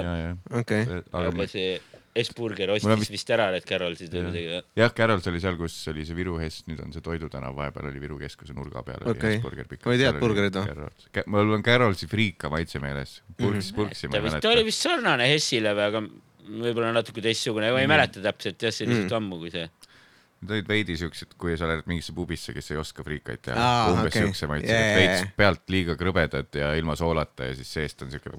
okei, 0.62 0.86
aga 1.14 1.48
see 1.52 1.76
Hesburger 2.16 2.72
ostis 2.72 3.10
vist- 3.12 3.32
ära 3.36 3.50
need 3.52 3.66
Carrolsid 3.68 4.14
või 4.16 4.22
midagi. 4.30 4.60
jah, 4.80 4.94
Carrols 4.96 5.26
oli 5.28 5.42
seal, 5.44 5.58
kus 5.60 5.74
oli 5.92 6.06
see 6.08 6.16
Viru 6.16 6.38
Hess, 6.40 6.64
nüüd 6.70 6.80
on 6.86 6.94
see 6.96 7.04
Toidu 7.04 7.28
tänav, 7.30 7.56
vahepeal 7.58 7.90
oli 7.92 8.00
Viru 8.00 8.18
keskuse 8.22 8.56
nurga 8.56 8.84
peal 8.88 9.04
oli 9.04 9.20
pikalt. 9.20 9.84
Ma 9.86 9.96
ei 9.98 10.00
teadnud 10.00 10.24
burgerit, 10.24 10.56
noh. 10.56 11.26
mul 11.28 11.58
on 11.58 11.66
Carrolsi 11.66 12.08
friika 12.08 12.50
maitse 12.54 12.80
meeles, 12.80 13.18
purks, 13.36 13.74
purksi 13.76 14.08
ma 14.08 14.16
ta 14.16 14.22
ei 14.22 14.24
vist 14.30 14.46
oli 14.46 14.54
mäleta. 14.56 14.66
vist 14.72 14.88
sarnane 14.88 15.28
Hessile 15.34 15.76
või, 15.76 15.90
aga 15.92 16.04
võib-olla 16.46 16.94
natuke 16.96 17.22
teistsugune, 17.26 17.72
ma 17.76 17.82
ei 17.84 17.88
mäleta 17.90 18.22
täpselt 18.24 18.64
jah, 18.64 18.72
see 18.72 18.86
oli 18.88 18.96
lihtsalt 18.96 19.18
ammu, 19.20 19.40
kui 19.44 19.52
see. 19.52 19.68
Olid 20.52 20.68
veidi 20.70 20.98
siuksed, 21.00 21.34
kui 21.42 21.56
sa 21.58 21.68
lähed 21.70 21.88
mingisse 21.90 22.14
pubisse, 22.16 22.54
kes 22.54 22.72
ei 22.72 22.78
oska 22.82 23.04
friikaid 23.04 23.42
teha 23.48 23.58
Aa, 23.60 23.90
umbes 23.94 24.14
okei. 24.14 24.26
siukse 24.28 24.48
maitse 24.52 24.72
yeah,, 24.72 24.96
veits 25.00 25.34
pealt 25.38 25.64
liiga 25.74 25.96
krõbedad 26.00 26.60
ja 26.60 26.74
ilma 26.80 26.96
soolata 27.00 27.50
ja 27.50 27.56
siis 27.58 27.74
seest 27.80 28.02
on 28.06 28.12
siuke, 28.14 28.36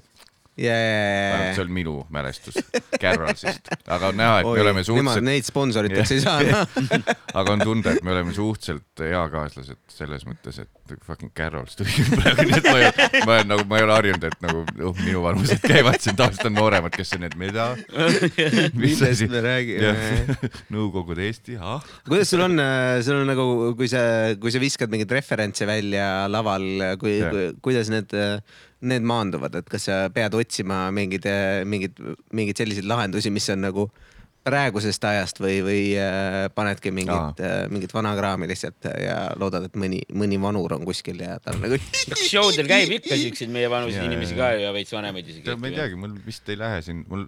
vähemalt 0.57 1.55
see 1.55 1.65
on 1.65 1.71
minu 1.73 1.95
mälestus 2.13 2.57
Carrolsist, 3.01 3.69
aga 3.87 4.09
on 4.09 4.17
näha, 4.17 4.39
et 4.41 4.49
me 4.49 4.63
oleme 4.63 4.83
suhteliselt, 4.83 5.25
neid 5.27 5.45
sponsoriteks 5.47 6.13
ei 6.15 6.23
saa. 6.23 6.63
aga 7.39 7.53
on 7.53 7.63
tunda, 7.63 7.93
et 7.93 8.05
me 8.05 8.13
oleme 8.15 8.33
suhteliselt 8.35 9.03
eakaaslased 9.07 9.79
selles 9.93 10.25
mõttes, 10.27 10.61
et 10.63 10.95
fucking 11.05 11.33
Carrols 11.37 11.77
tuli 11.77 12.05
praegu, 12.09 12.47
nii 12.47 12.57
et 12.57 12.69
ma 12.69 12.77
ei, 12.79 12.91
ma 13.27 13.35
olen 13.35 13.51
nagu, 13.51 13.65
ma 13.69 13.79
ei 13.79 13.87
ole 13.87 13.95
harjunud, 13.97 14.27
et 14.29 14.45
nagu 14.45 14.63
uh, 14.65 15.01
minu 15.03 15.23
vanused 15.25 15.63
käivad 15.63 15.99
siin, 16.03 16.17
tavaliselt 16.19 16.49
on 16.49 16.57
nooremad, 16.57 16.95
kes 16.95 17.15
on 17.17 17.25
need, 17.25 17.37
mida, 17.39 17.69
millest 18.81 19.27
me 19.31 19.43
räägime? 19.45 19.93
Nõukogude 20.73 21.27
Eesti, 21.27 21.57
ah, 21.61 21.83
kuidas 22.07 22.31
sul 22.33 22.45
on, 22.47 22.57
sul 23.05 23.21
on 23.21 23.29
nagu, 23.29 23.47
kui 23.77 23.91
sa, 23.91 24.01
kui 24.41 24.53
sa 24.53 24.63
viskad 24.63 24.93
mingeid 24.93 25.13
referentse 25.19 25.67
välja 25.69 26.07
laval, 26.31 26.97
kui 27.01 27.19
yeah., 27.19 27.53
kuidas 27.63 27.91
need, 27.93 28.15
need 28.81 29.05
maanduvad, 29.07 29.55
et 29.57 29.69
kas 29.69 29.87
sa 29.89 30.03
pead 30.13 30.35
otsima 30.37 30.87
mingeid, 30.93 31.25
mingeid, 31.65 31.97
mingeid 32.35 32.61
selliseid 32.61 32.85
lahendusi, 32.89 33.31
mis 33.33 33.49
on 33.53 33.65
nagu 33.65 33.87
praegusest 34.47 35.03
ajast 35.09 35.41
või, 35.43 35.57
või 35.65 35.81
äh, 35.99 36.45
panedki 36.55 36.91
mingit, 36.95 37.41
mingit 37.73 37.93
vana 37.95 38.13
kraami 38.15 38.47
lihtsalt 38.47 38.87
ja 39.01 39.17
loodad, 39.39 39.67
et 39.67 39.75
mõni, 39.79 39.99
mõni 40.15 40.39
vanur 40.39 40.77
on 40.77 40.85
kuskil 40.87 41.19
ja 41.23 41.35
tal 41.43 41.57
nagu. 41.63 41.79
show 42.21 42.53
del 42.55 42.69
käib 42.69 42.93
ikka 42.99 43.17
siukseid 43.19 43.51
meievanuseid 43.53 43.99
Jaa, 43.99 44.07
inimesi 44.11 44.37
ka 44.37 44.53
ja 44.61 44.71
veits 44.75 44.93
vanemaid 44.95 45.33
isegi. 45.33 45.57
ma 45.59 45.71
ei 45.71 45.75
teagi, 45.75 45.99
mul 45.99 46.15
vist 46.25 46.47
ei 46.53 46.59
lähe 46.59 46.79
siin, 46.85 47.03
mul 47.11 47.27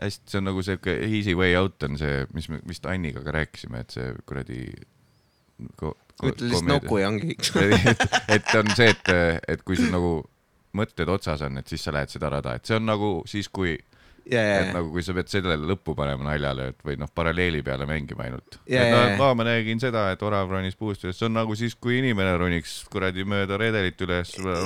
hästi, 0.00 0.32
see 0.32 0.40
on 0.40 0.48
nagu 0.50 0.64
siuke 0.66 0.96
easy 1.06 1.36
way 1.38 1.54
out 1.58 1.82
on 1.86 1.98
see, 2.00 2.24
mis 2.34 2.50
me 2.52 2.60
vist 2.68 2.86
Anniga 2.90 3.22
ka 3.24 3.34
rääkisime, 3.36 3.84
et 3.84 3.94
see 3.94 4.10
kuradi 4.28 4.62
ko, 5.78 5.94
ütle 6.24 6.50
lihtsalt 6.50 6.70
nuku 6.70 7.00
ja 7.00 7.10
ongi. 7.12 7.36
et 8.34 8.56
on 8.58 8.72
see, 8.76 8.90
et, 8.92 9.12
et 9.54 9.62
kui 9.62 9.78
sul 9.78 9.92
nagu 9.94 10.18
mõtted 10.76 11.10
otsas 11.12 11.44
on, 11.46 11.60
et 11.60 11.68
siis 11.72 11.84
sa 11.86 11.94
lähed 11.96 12.12
seda 12.12 12.30
rada, 12.32 12.56
et 12.56 12.68
see 12.68 12.78
on 12.78 12.86
nagu 12.88 13.10
siis, 13.28 13.48
kui 13.52 13.76
ja 14.26 14.42
et, 14.60 14.72
nagu 14.74 14.90
kui 14.90 15.04
sa 15.06 15.14
pead 15.16 15.30
sellele 15.30 15.68
lõppu 15.70 15.94
panema 15.98 16.26
naljale, 16.30 16.70
et 16.72 16.86
või 16.86 16.98
noh, 17.00 17.10
paralleeli 17.14 17.62
peale 17.66 17.86
mängima 17.88 18.26
ainult. 18.26 18.58
Jaa, 18.66 18.82
et 18.82 18.92
no 18.92 19.00
jaa, 19.02 19.12
jaa. 19.20 19.38
ma 19.38 19.46
nägin 19.46 19.82
seda, 19.82 20.08
et 20.14 20.22
orav 20.26 20.50
ronis 20.50 20.78
puust 20.78 21.06
üles, 21.06 21.18
see 21.18 21.28
on 21.28 21.36
nagu 21.36 21.56
siis, 21.58 21.76
kui 21.78 22.00
inimene 22.00 22.34
roniks 22.40 22.80
kuradi 22.92 23.26
mööda 23.28 23.58
redelit 23.60 24.06
üles. 24.06 24.34
Jaa. 24.42 24.62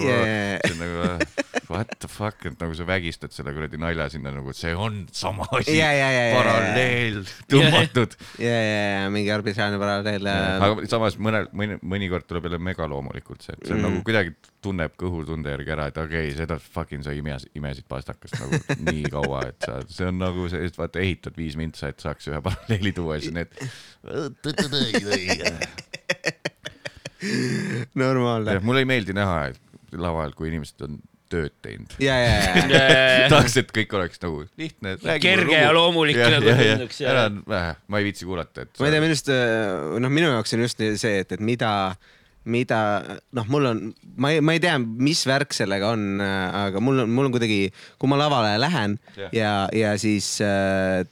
see 0.65 0.75
on 0.75 0.83
nagu 0.85 1.50
what 1.71 1.93
the 2.03 2.09
fuck, 2.11 2.45
et 2.49 2.59
nagu 2.61 2.75
sa 2.75 2.85
vägistad 2.89 3.33
selle 3.35 3.53
kuradi 3.55 3.79
nalja 3.81 4.09
sinna 4.13 4.33
nagu, 4.35 4.51
et 4.51 4.59
see 4.59 4.73
on 4.75 5.05
sama 5.15 5.47
asi 5.57 5.77
jaa, 5.79 5.91
jaa, 5.95 6.11
jaa, 6.17 6.33
paralleel 6.35 7.21
tõmmatud. 7.53 8.17
ja, 8.43 8.57
ja, 8.57 8.81
ja 9.05 9.11
mingi 9.15 9.31
arbitraarne 9.35 9.79
paralleel. 9.81 10.31
aga 10.67 10.89
samas 10.91 11.19
mõnel, 11.23 11.47
mõni, 11.57 11.79
mõnikord 11.95 12.27
tuleb 12.29 12.49
jälle 12.49 12.61
megaloomulikult 12.71 13.47
see, 13.47 13.55
et 13.57 13.67
see 13.67 13.77
on 13.77 13.81
mm. 13.81 13.87
Nagu 13.91 14.03
kuidagi 14.07 14.35
tunneb 14.65 14.93
kõhutunde 15.01 15.55
järgi 15.55 15.75
ära, 15.77 15.87
et 15.91 15.99
okei 16.01 16.27
okay,, 16.29 16.37
seda 16.37 16.59
fucking 16.61 17.07
sa 17.07 17.15
imes, 17.17 17.47
imesid 17.57 17.87
pastakast 17.91 18.37
nagu 18.43 18.61
nii 18.91 19.05
kaua, 19.13 19.47
et 19.53 19.69
sa, 19.69 19.79
see 19.89 20.11
on 20.11 20.21
nagu 20.21 20.49
see, 20.53 20.61
et 20.69 20.77
vaata 20.79 21.01
ehitad 21.03 21.39
viis 21.39 21.57
mintsa, 21.61 21.93
et 21.95 22.03
saaks 22.03 22.29
ühe 22.33 22.41
paralleeli 22.45 22.93
tuua 22.97 23.19
ja 23.19 23.25
siis 23.25 23.37
need. 23.37 23.51
normaalne. 28.01 28.59
mulle 28.65 28.81
ei 28.85 28.89
meeldi 28.89 29.13
näha 29.17 29.51
et 29.51 29.61
laval, 30.01 30.33
kui 30.37 30.49
inimesed 30.51 30.85
on 30.87 31.01
tööd 31.31 31.55
teinud. 31.65 31.97
ja, 32.03 32.17
ja, 32.19 32.37
ja, 32.69 33.27
tahaks, 33.33 33.57
et 33.63 33.73
kõik 33.75 33.93
oleks 33.99 34.23
nagu 34.23 34.45
lihtne. 34.61 34.97
Kerge 35.23 35.59
ja 35.59 35.75
loomulik 35.77 36.19
nagu 36.21 36.55
tunduks, 36.55 37.03
ära, 37.07 37.27
ma 37.41 38.01
ei 38.01 38.09
viitsi 38.09 38.29
kuulata, 38.29 38.67
et. 38.67 38.73
ma 38.81 38.89
ei 38.89 38.95
tea, 38.95 39.05
minu 39.05 39.15
arust, 39.17 39.35
noh, 40.05 40.15
minu 40.21 40.33
jaoks 40.35 40.57
on 40.57 40.65
just 40.67 40.83
see, 41.03 41.21
et, 41.25 41.37
et 41.37 41.45
mida, 41.45 41.73
mida 42.51 42.81
noh, 43.37 43.49
mul 43.53 43.71
on, 43.71 43.85
ma 44.21 44.35
ei, 44.35 44.43
ma 44.45 44.57
ei 44.57 44.63
tea, 44.63 44.75
mis 44.81 45.23
värk 45.29 45.55
sellega 45.57 45.93
on, 45.95 46.21
aga 46.21 46.83
mul 46.83 47.05
on, 47.05 47.15
mul 47.15 47.31
on 47.31 47.37
kuidagi, 47.37 47.63
kui 48.01 48.11
ma 48.11 48.19
lavale 48.21 48.57
lähen 48.61 48.99
Jah. 49.17 49.35
ja, 49.37 49.55
ja 49.77 49.95
siis 50.01 50.37
äh, 50.45 51.05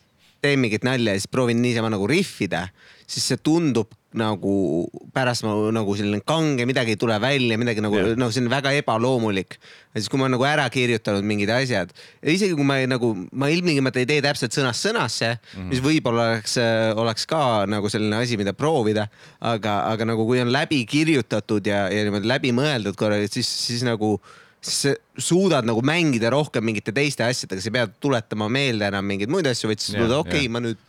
teen 0.45 0.63
mingit 0.63 0.87
nalja 0.87 1.15
ja 1.15 1.21
siis 1.21 1.31
proovin 1.31 1.63
niisama 1.63 1.91
nagu 1.93 2.09
rihvida, 2.11 2.69
siis 3.09 3.31
see 3.33 3.41
tundub 3.45 3.93
nagu 4.17 4.89
pärast 5.13 5.45
ma 5.45 5.53
nagu 5.75 5.93
selline 5.97 6.23
kange, 6.25 6.65
midagi 6.69 6.95
ei 6.95 7.01
tule 7.01 7.19
välja, 7.21 7.59
midagi 7.61 7.83
nagu 7.85 7.99
noh, 8.17 8.31
see 8.33 8.41
on 8.41 8.49
väga 8.49 8.73
ebaloomulik. 8.79 9.59
ja 9.93 10.01
siis, 10.01 10.09
kui 10.09 10.17
ma 10.17 10.25
olen 10.25 10.39
nagu 10.39 10.47
ära 10.49 10.65
kirjutanud 10.73 11.27
mingid 11.29 11.53
asjad 11.53 11.93
ja 11.93 12.33
isegi 12.33 12.57
kui 12.57 12.65
ma 12.65 12.79
ei, 12.81 12.89
nagu, 12.89 13.13
ma 13.37 13.51
ilmtingimata 13.53 14.01
ei 14.01 14.09
tee 14.09 14.25
täpselt 14.25 14.57
sõnast 14.57 14.87
sõnasse 14.87 15.35
mm, 15.35 15.53
-hmm. 15.53 15.69
mis 15.75 15.85
võib-olla 15.85 16.25
oleks, 16.33 16.57
oleks 16.97 17.29
ka 17.29 17.43
nagu 17.69 17.93
selline 17.93 18.17
asi, 18.17 18.41
mida 18.41 18.57
proovida, 18.57 19.11
aga, 19.41 19.83
aga 19.93 20.09
nagu 20.09 20.25
kui 20.25 20.41
on 20.41 20.53
läbi 20.57 20.87
kirjutatud 20.89 21.69
ja, 21.69 21.87
ja 21.93 22.09
niimoodi 22.09 22.33
läbi 22.33 22.55
mõeldud 22.57 22.97
korra, 22.97 23.21
siis, 23.29 23.49
siis 23.69 23.85
nagu 23.85 24.17
sa 24.65 24.97
suudad 25.21 25.69
nagu 25.69 25.85
mängida 25.85 26.33
rohkem 26.33 26.65
mingite 26.65 26.97
teiste 26.97 27.29
asjadega, 27.29 27.61
sa 27.61 27.69
ei 27.69 27.77
pea 27.77 27.87
tuletama 28.01 28.49
meelde 28.49 28.89
enam 28.89 29.05
mingeid 29.05 29.31
muid 29.31 29.47
asju, 29.47 29.69
vaid 29.69 29.85
sa 29.85 29.93
suudad, 29.93 30.17
okei 30.25 30.47
okay,, 30.47 30.49
ma 30.49 30.65
nüüd 30.65 30.81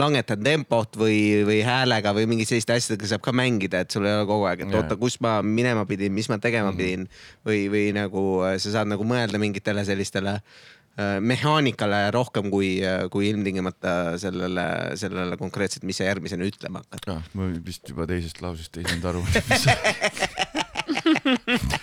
langetan 0.00 0.40
tempot 0.44 0.96
või, 0.96 1.44
või 1.46 1.60
häälega 1.66 2.12
või 2.16 2.26
mingi 2.30 2.46
selliste 2.48 2.72
asjadega 2.76 3.10
saab 3.10 3.22
ka 3.26 3.32
mängida, 3.36 3.82
et 3.84 3.90
sul 3.92 4.06
ei 4.08 4.14
ole 4.16 4.26
kogu 4.28 4.46
aeg, 4.48 4.64
et 4.66 4.74
oota, 4.78 4.96
kus 5.00 5.18
ma 5.24 5.38
minema 5.44 5.84
pidin, 5.88 6.12
mis 6.16 6.28
ma 6.32 6.38
tegema 6.42 6.70
Mhm. 6.72 6.78
pidin 6.78 7.08
või, 7.46 7.66
või 7.72 7.88
nagu 7.96 8.22
äh, 8.46 8.58
sa 8.62 8.78
saad 8.78 8.88
nagu 8.92 9.04
mõelda 9.04 9.38
mingitele 9.42 9.84
sellistele 9.84 10.38
äh, 10.38 11.18
mehaanikale 11.20 12.10
rohkem 12.14 12.50
kui, 12.52 12.80
kui 13.12 13.28
ilmtingimata 13.32 14.18
sellele, 14.22 14.96
sellele 15.00 15.36
konkreetselt, 15.40 15.84
mis 15.88 16.00
sa 16.00 16.04
järgmisena 16.08 16.44
ütlema 16.48 16.82
hakkad. 16.84 17.08
ah,. 17.16 17.22
ma 17.34 17.50
vist 17.64 17.88
juba 17.88 18.06
teisest 18.08 18.40
lausest 18.44 18.76
ei 18.80 18.84
saanud 18.88 19.04
aru. 19.12 19.26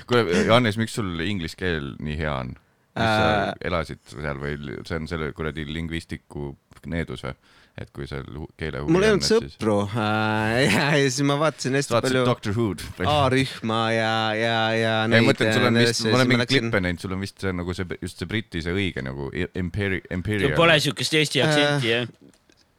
kuule, 0.09 0.43
Jannes, 0.47 0.77
miks 0.79 0.95
sul 0.97 1.19
inglise 1.25 1.57
keel 1.59 1.93
nii 2.01 2.17
hea 2.19 2.33
on? 2.33 2.55
sa 2.99 3.05
Äh, 3.05 3.53
elasid 3.69 4.01
seal 4.11 4.39
või 4.41 4.57
see 4.83 4.97
on 4.97 5.05
selle 5.07 5.29
kuradi 5.37 5.63
lingvistiku 5.69 6.49
needus 6.89 7.21
või? 7.23 7.35
Et 7.79 7.91
kui 7.95 8.07
seal 8.09 8.25
keele 8.59 8.81
mul 8.87 9.05
ei 9.05 9.11
on, 9.13 9.19
olnud 9.19 9.23
et 9.23 9.29
siis- 9.29 9.55
sõpru 9.55 9.75
äh, 9.87 10.55
ja, 10.67 10.87
ja 10.97 11.09
siis 11.09 11.21
ma 11.29 11.37
vaatasin 11.39 11.77
hästi 11.79 11.91
sa 11.91 11.97
vaatasid 11.97 12.15
palju 12.17 12.25
Doctor 12.27 12.55
Who'd? 12.57 12.83
A-rühma 13.13 13.81
ja, 13.95 14.13
ja, 14.35 14.57
ja. 14.75 14.95
ei, 15.05 15.13
ma 15.13 15.21
mõtlen, 15.29 15.53
sul 15.55 15.67
on 15.69 15.79
vist, 15.83 16.03
ma 16.07 16.17
olen 16.19 16.31
mingeid 16.33 16.53
klippe 16.55 16.81
näinud, 16.83 17.03
sul 17.05 17.15
on 17.15 17.23
vist 17.23 17.45
see 17.45 17.53
nagu 17.55 17.75
see, 17.77 17.99
just 18.03 18.19
see 18.23 18.29
Briti 18.31 18.63
see 18.65 18.75
õige 18.75 19.03
nagu 19.05 19.29
Imperi-, 19.59 20.01
Imperial. 20.15 20.55
Pole 20.59 20.79
siukest 20.83 21.15
Eesti 21.21 21.43
aktsenti 21.45 21.93
jah. 21.93 22.09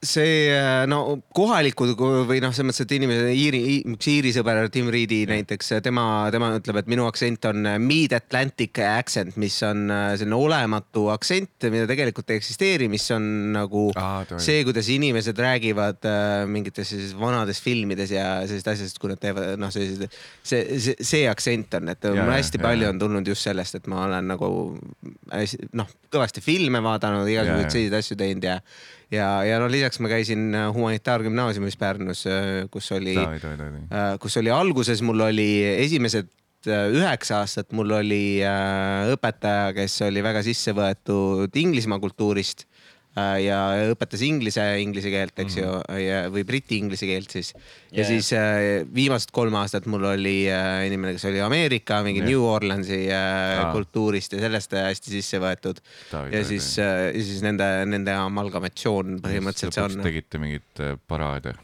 See 0.01 0.49
no 0.89 1.19
kohalikud 1.37 1.91
ku- 1.99 2.23
või 2.29 2.39
noh, 2.41 2.55
selles 2.57 2.71
mõttes, 2.71 2.87
et 2.87 2.93
inimesed, 2.97 3.27
Iiri, 3.37 3.61
üks 3.93 4.07
Iiri 4.09 4.31
sõber 4.33 4.63
Tim 4.73 4.89
Reedi 4.93 5.19
näiteks, 5.29 5.75
tema, 5.85 6.05
tema 6.33 6.49
ütleb, 6.57 6.79
et 6.81 6.89
minu 6.89 7.05
aktsent 7.09 7.45
on 7.51 7.69
mid-Atlantic 7.85 8.81
accent, 8.87 9.37
mis 9.41 9.59
on 9.67 9.91
äh, 9.93 10.07
selline 10.21 10.39
olematu 10.39 11.09
aktsent, 11.13 11.69
mida 11.73 11.85
tegelikult 11.91 12.33
ei 12.33 12.41
eksisteeri, 12.41 12.89
mis 12.93 13.05
on 13.13 13.27
nagu 13.59 13.91
Aa, 14.01 14.25
toi. 14.31 14.41
see, 14.41 14.63
kuidas 14.69 14.89
inimesed 14.95 15.37
räägivad 15.41 16.09
äh, 16.09 16.47
mingites 16.49 16.95
sellises 16.95 17.13
vanades 17.21 17.61
filmides 17.61 18.15
ja 18.17 18.29
sellisest 18.47 18.73
asjast, 18.73 19.01
kui 19.03 19.13
nad 19.13 19.21
teevad, 19.21 19.53
noh, 19.61 19.73
sellised, 19.75 20.07
see, 20.41 20.63
see, 20.81 20.97
see 21.13 21.27
aktsent 21.31 21.77
on, 21.81 21.93
et 21.93 22.09
Ja, 22.11 22.15
mul 22.17 22.33
hästi 22.33 22.57
ja, 22.59 22.65
palju 22.65 22.89
ja. 22.89 22.95
on 22.95 22.99
tulnud 23.03 23.29
just 23.29 23.45
sellest, 23.45 23.77
et 23.77 23.91
ma 23.91 24.07
olen 24.07 24.33
nagu 24.33 24.49
noh, 25.77 25.93
kõvasti 26.11 26.41
filme 26.43 26.81
vaadanud, 26.83 27.29
igasuguseid 27.29 27.71
selliseid 27.71 27.99
asju 28.01 28.17
teinud 28.19 28.49
ja 28.49 28.57
ja, 29.11 29.29
ja 29.47 29.61
no 29.63 29.69
lisaks 29.71 30.01
ma 30.03 30.11
käisin 30.13 30.51
äh, 30.55 30.69
humanitaargümnaasiumis 30.75 31.79
Pärnus, 31.81 32.25
kus 32.71 32.93
oli, 32.97 33.17
davai, 33.19 33.41
davai. 33.43 34.19
kus 34.23 34.39
oli 34.41 34.53
alguses 34.55 35.03
mul 35.07 35.27
oli 35.29 35.51
esimesed 35.87 36.31
äh, 36.69 36.87
üheksa 36.95 37.41
aastat 37.43 37.75
mul 37.77 37.99
oli 38.01 38.41
äh, 38.47 39.11
õpetaja, 39.15 39.73
kes 39.77 40.01
oli 40.09 40.23
väga 40.25 40.45
sisse 40.47 40.75
võetud 40.77 41.57
Inglismaa 41.63 42.01
kultuurist 42.03 42.67
äh, 42.67 42.70
ja 43.19 43.59
õpetas 43.91 44.23
inglise, 44.23 44.63
inglise 44.83 45.11
keelt, 45.11 45.35
eks 45.43 45.57
ju, 45.59 45.71
ja 45.99 46.21
või 46.31 46.45
briti 46.47 46.79
inglise 46.79 47.09
keelt 47.09 47.33
siis. 47.35 47.53
ja 47.91 48.05
Jaa. 48.05 48.09
siis 48.13 48.29
äh, 48.39 48.85
viimased 48.95 49.33
kolm 49.35 49.57
aastat 49.59 49.89
mul 49.91 50.05
oli 50.13 50.45
äh, 50.47 50.85
inimene, 50.87 51.17
kes 51.17 51.27
oli 51.31 51.43
Ameerika 51.43 52.01
mingi 52.07 52.23
Jah. 52.23 52.31
New 52.31 52.45
Orleansi 52.47 53.01
äh, 53.09 53.65
Aa. 53.65 53.73
kultuurist 53.75 54.37
ja 54.37 54.45
sellest 54.45 54.77
äh, 54.79 54.87
hästi 54.91 55.17
sisse 55.17 55.43
võetud. 55.43 55.83
Ja 56.31 56.45
siis, 56.47 56.71
ja 56.79 57.11
siis 57.17 57.43
nende, 57.47 57.67
nende 57.91 58.15
amalgamatsioon 58.15 59.19
põhimõtteliselt 59.25 59.75
see 59.75 59.89
on. 59.89 60.07
tegite 60.07 60.43
mingit 60.43 60.85
äh, 60.85 60.95
paraade? 61.11 61.57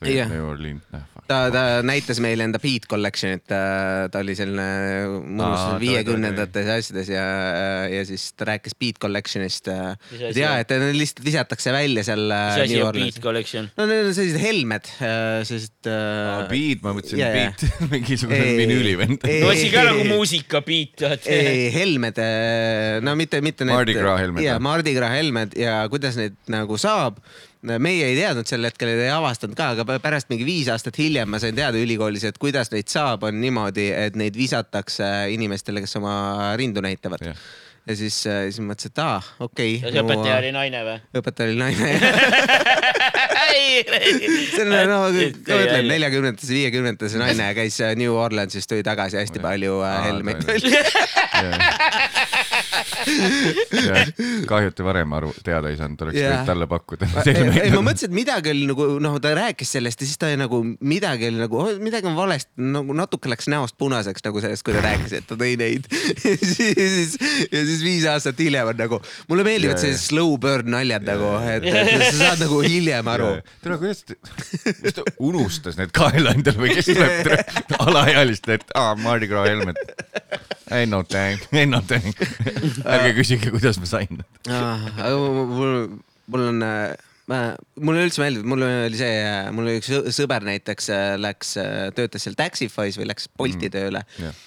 Jah. 0.00 0.30
New 0.32 0.46
Orleans, 0.48 0.84
noh. 0.94 1.02
ta, 1.28 1.38
ta 1.52 1.62
näitas 1.84 2.22
meile 2.24 2.46
enda 2.46 2.56
Beat 2.62 2.86
Collection'it, 2.88 3.44
ta 3.44 4.22
oli 4.22 4.32
selline 4.38 4.64
mõnus 5.20 5.74
viiekümnendates 5.82 6.70
asjades 6.72 7.10
ja, 7.12 7.24
ja 7.92 8.00
siis 8.08 8.30
ta 8.32 8.48
rääkis 8.48 8.78
Beat 8.80 8.96
Collection'ist. 9.02 9.68
Asi 9.68 10.40
ja, 10.40 10.54
et 10.62 10.72
lihtsalt 10.96 11.20
visatakse 11.26 11.74
välja 11.74 12.04
seal 12.06 12.24
äh, 12.32 12.46
mis 12.54 12.62
asi 12.64 12.78
on 12.80 12.96
Beat. 12.96 13.18
Collection? 13.20 13.68
no 13.76 13.86
need 13.90 14.08
on 14.08 14.16
sellised 14.16 14.40
helmed, 14.40 14.88
sellised 15.50 15.90
äh,. 15.92 16.48
Beat, 16.48 16.80
ma 16.86 16.96
mõtlesin 16.96 17.20
jaa, 17.20 17.28
jaa. 17.36 17.52
beat, 17.52 17.76
mingisugune 17.92 18.40
Ei, 18.40 18.56
vinüülivend. 18.62 19.28
no 19.44 19.52
asi 19.52 19.68
ka 19.74 19.84
nagu 19.90 20.08
muusika 20.08 20.64
beat, 20.64 20.96
vaata. 21.04 21.28
ei, 21.36 21.68
helmed, 21.76 22.24
no 23.04 23.16
mitte, 23.20 23.44
mitte 23.44 23.68
need. 23.68 23.76
Mardi 23.76 24.00
Gras 24.00 24.24
helmed, 24.24 24.48
ja 24.48 24.56
või? 24.56 24.66
Mardi 24.70 24.96
Gras 24.96 25.14
helmed 25.18 25.60
ja 25.60 25.76
kuidas 25.92 26.16
neid 26.16 26.40
nagu 26.48 26.80
saab. 26.80 27.20
Meie 27.62 28.06
ei 28.08 28.16
teadnud 28.16 28.48
sel 28.48 28.64
hetkel, 28.64 28.92
ei 28.94 29.10
avastanud 29.12 29.56
ka, 29.58 29.70
aga 29.74 29.98
pärast 30.02 30.30
mingi 30.32 30.46
viis 30.48 30.68
aastat 30.72 30.96
hiljem 31.00 31.28
ma 31.30 31.40
sain 31.42 31.56
teada 31.56 31.80
ülikoolis, 31.80 32.24
et 32.28 32.38
kuidas 32.40 32.72
neid 32.72 32.88
saab, 32.92 33.26
on 33.28 33.40
niimoodi, 33.40 33.90
et 33.92 34.16
neid 34.18 34.36
visatakse 34.38 35.08
inimestele, 35.34 35.82
kes 35.84 35.98
oma 36.00 36.14
rindu 36.60 36.82
näitavad. 36.84 37.24
Jah. 37.30 37.42
ja 37.88 37.96
siis, 37.96 38.22
siis 38.24 38.60
mõtlesin, 38.64 38.94
et 38.94 39.02
aa, 39.04 39.20
okei 39.46 39.78
ja 39.80 39.92
see 39.92 40.04
õpetaja 40.04 40.38
oli 40.40 40.54
naine 40.56 40.82
või? 40.86 40.98
õpetaja 41.20 41.50
oli 41.50 41.60
naine. 41.60 41.92
see 43.34 43.39
on 44.60 44.70
no, 44.70 44.98
ma 45.04 45.10
mõtlen 45.10 45.88
neljakümnendates, 45.90 46.50
viiekümnendates 46.52 47.16
naine 47.20 47.50
käis 47.58 47.76
äh, 47.84 47.94
New 47.98 48.14
Orleansis, 48.16 48.68
tuli 48.70 48.84
tagasi 48.86 49.20
hästi 49.20 49.42
palju 49.42 49.80
äh, 49.86 49.98
helmeid 50.08 50.38
toi- 50.46 50.60
kahju, 54.50 54.70
et 54.70 54.76
te 54.76 54.84
varem 54.84 55.12
aru, 55.16 55.30
teada 55.44 55.70
ei 55.70 55.78
saanud, 55.78 56.02
oleks 56.04 56.18
võinud 56.18 56.48
talle 56.48 56.66
pakkuda. 56.70 57.08
ei, 57.30 57.70
ma 57.72 57.82
mõtlesin, 57.84 58.10
et 58.10 58.16
midagi 58.16 58.52
oli 58.52 58.66
nagu 58.70 58.86
noh, 59.02 59.16
ta 59.22 59.32
rääkis 59.36 59.74
sellest 59.76 60.02
ja 60.02 60.08
siis 60.08 60.20
ta 60.20 60.30
oli 60.30 60.40
nagu 60.40 60.60
midagi 60.64 61.28
oli 61.30 61.40
nagu, 61.40 61.62
midagi 61.82 62.10
on 62.10 62.16
valesti, 62.18 62.52
nagu 62.76 62.96
natuke 62.96 63.30
läks 63.32 63.50
näost 63.52 63.76
punaseks 63.80 64.24
nagu 64.26 64.42
sellest, 64.44 64.64
kui 64.66 64.76
ta 64.76 64.84
rääkis, 64.84 65.16
et 65.20 65.28
ta 65.28 65.38
tõi 65.40 65.56
neid. 65.60 65.88
ja 66.26 66.34
siis, 66.40 67.16
ja 67.50 67.64
siis 67.68 67.84
viis 67.84 68.06
aastat 68.10 68.40
hiljem 68.42 68.72
on 68.72 68.80
nagu, 68.80 69.00
mulle 69.30 69.46
meeldivad 69.46 69.80
sellised 69.80 70.10
slow 70.10 70.36
burn 70.40 70.70
naljad 70.74 71.06
nagu, 71.08 71.32
et 71.50 71.66
et 71.70 72.06
sa 72.10 72.16
saad 72.18 72.44
nagu 72.44 72.60
hiljem 72.64 73.08
aru. 73.10 73.32
tere, 73.64 73.78
kuidas 73.80 74.04
te, 74.06 74.16
kas 74.82 74.96
ta 74.96 75.04
unustas 75.18 75.78
need 75.80 75.92
kaela 75.96 76.34
endale 76.36 76.62
või 76.62 76.76
kes 76.78 76.90
tuleb 76.90 77.16
tere, 77.26 77.44
alaealistele, 77.80 78.60
et 78.60 78.74
aa, 78.78 78.94
Mardi 79.00 79.30
Gras 79.30 79.50
helmet. 79.50 79.78
ei 80.76 80.88
no 80.90 81.02
thank, 81.06 81.46
ei 81.52 81.68
no 81.68 81.82
thank. 81.86 82.20
ärge 82.84 83.14
küsige, 83.18 83.52
kuidas 83.54 83.80
ma 83.82 83.90
sain. 83.90 84.24
mul, 84.48 85.78
mul 86.30 86.48
on 86.50 86.66
äh, 86.66 86.96
mulle 87.30 88.06
üldse 88.06 88.22
meeldib, 88.22 88.46
mul 88.48 88.64
oli 88.66 88.98
see, 88.98 89.18
mul 89.54 89.68
oli 89.68 89.78
üks 89.80 89.90
sõ- 89.92 90.14
sõber 90.14 90.46
näiteks 90.46 90.90
äh, 90.94 91.10
läks, 91.20 91.52
töötas 91.96 92.26
seal 92.26 92.38
Taxify's 92.38 92.98
või 92.98 93.10
läks 93.10 93.28
Bolti 93.38 93.68
mm. 93.68 93.74
tööle 93.76 94.02
jah.. 94.18 94.40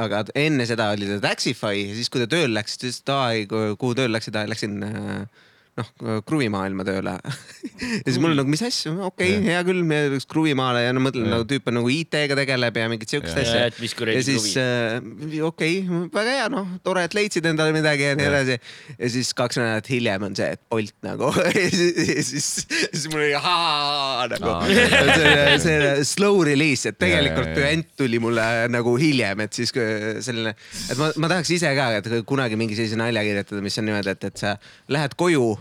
aga 0.00 0.22
enne 0.38 0.66
seda 0.68 0.92
oli 0.94 1.08
ta 1.10 1.18
Taxify 1.30 1.74
ja 1.80 1.96
siis, 1.96 2.12
kui 2.12 2.22
ta 2.22 2.30
tööle 2.30 2.54
läks, 2.54 2.78
ta 2.78 2.88
ütles, 2.88 3.02
et 3.02 3.14
aa 3.14 3.74
kuhu 3.80 3.98
tööle 3.98 4.14
läksid, 4.14 4.38
läksin 4.50 4.78
äh, 4.86 5.42
noh, 5.78 5.88
kruvimaailma 6.28 6.84
tööle. 6.86 7.14
ja 8.04 8.06
siis 8.06 8.18
mul 8.22 8.34
on 8.34 8.38
nagu, 8.42 8.50
mis 8.50 8.62
asja, 8.64 8.92
okei 9.08 9.38
okay,, 9.38 9.42
hea 9.48 9.62
küll, 9.66 9.82
me 9.86 10.00
läks 10.12 10.28
kruvimaale 10.30 10.84
ja 10.84 10.94
no 10.94 11.02
mõtlen 11.02 11.26
nagu 11.30 11.46
tüüp 11.50 11.70
on 11.70 11.78
nagu 11.80 11.90
IT-ga 11.90 12.38
tegeleb 12.38 12.78
ja 12.78 12.86
mingit 12.92 13.10
siukest 13.10 13.40
asja. 13.42 13.66
Ja, 13.66 14.22
siis 14.26 14.52
äh, 14.60 14.98
okei 15.46 15.80
okay,, 15.82 16.02
väga 16.14 16.36
hea, 16.38 16.46
noh, 16.54 16.76
tore, 16.86 17.04
et 17.08 17.16
leidsid 17.16 17.46
endale 17.50 17.74
midagi 17.74 18.06
ja 18.06 18.18
nii 18.18 18.28
edasi. 18.30 18.58
ja 18.98 19.10
siis 19.16 19.32
kaks 19.36 19.58
nädalat 19.60 19.90
hiljem 19.90 20.28
on 20.28 20.38
see, 20.38 20.50
et 20.54 20.62
Bolt 20.70 20.94
nagu 21.06 21.32
ja 21.58 21.66
siis, 21.72 21.98
ja 21.98 22.26
siis, 22.28 23.08
mul 23.10 23.24
oli 23.24 23.34
ahaa 23.38 24.28
nagu. 24.34 24.54
See, 24.70 25.58
see 25.64 25.92
slow 26.14 26.42
release, 26.46 26.88
et 26.90 27.00
tegelikult 27.00 27.50
püent 27.56 27.90
tuli 27.98 28.22
mulle 28.22 28.46
nagu 28.70 28.94
hiljem, 29.00 29.44
et 29.46 29.58
siis 29.58 29.74
selline, 29.74 30.54
et 30.54 30.98
ma, 31.00 31.10
ma 31.18 31.34
tahaks 31.34 31.54
ise 31.56 31.74
ka, 31.76 31.90
et 31.98 32.10
kunagi 32.28 32.58
mingi 32.60 32.78
sellise 32.78 32.98
nalja 33.00 33.24
kirjutada, 33.26 33.62
mis 33.64 33.78
on 33.80 33.88
niimoodi, 33.90 34.14
et, 34.14 34.30
et 34.30 34.44
sa 34.44 34.56
lähed 34.94 35.18
koju 35.18 35.54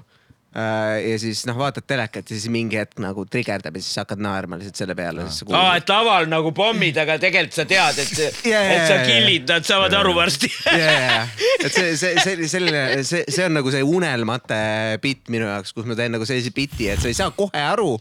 ja 0.53 1.17
siis 1.21 1.43
noh, 1.49 1.57
vaatad 1.57 1.85
telekat 1.89 2.29
ja 2.29 2.37
siis 2.37 2.51
mingi 2.53 2.77
hetk 2.77 2.99
nagu 3.01 3.25
trigerdab 3.25 3.77
ja 3.79 3.81
siis 3.81 3.97
hakkad 4.03 4.21
naerma 4.21 4.59
lihtsalt 4.59 4.83
selle 4.83 4.95
peale. 4.97 5.25
aa, 5.25 5.75
et 5.79 5.89
laval 5.89 6.29
nagu 6.29 6.53
pommid, 6.55 6.97
aga 7.01 7.17
tegelikult 7.21 7.57
sa 7.57 7.65
tead, 7.69 8.01
et, 8.03 8.43
Jaa, 8.51 8.63
et 8.75 8.85
sa 8.89 8.99
kill'id, 9.07 9.47
nad 9.49 9.65
saavad 9.67 9.97
aru 9.97 10.15
varsti. 10.17 10.51
yeah.. 10.77 11.29
et 11.57 11.71
see, 11.73 11.95
see, 11.97 12.17
see, 12.21 12.49
selline, 12.51 12.83
see, 13.07 13.23
see 13.27 13.47
on 13.47 13.57
nagu 13.57 13.73
see 13.73 13.85
unelmate 13.85 14.59
bitt 15.03 15.31
minu 15.33 15.49
jaoks, 15.49 15.73
kus 15.73 15.89
ma 15.89 15.97
teen 15.97 16.13
nagu 16.13 16.27
sellise 16.29 16.53
biti, 16.53 16.91
et 16.93 17.01
sa 17.01 17.09
ei 17.09 17.17
saa 17.17 17.33
kohe 17.33 17.65
aru 17.73 17.95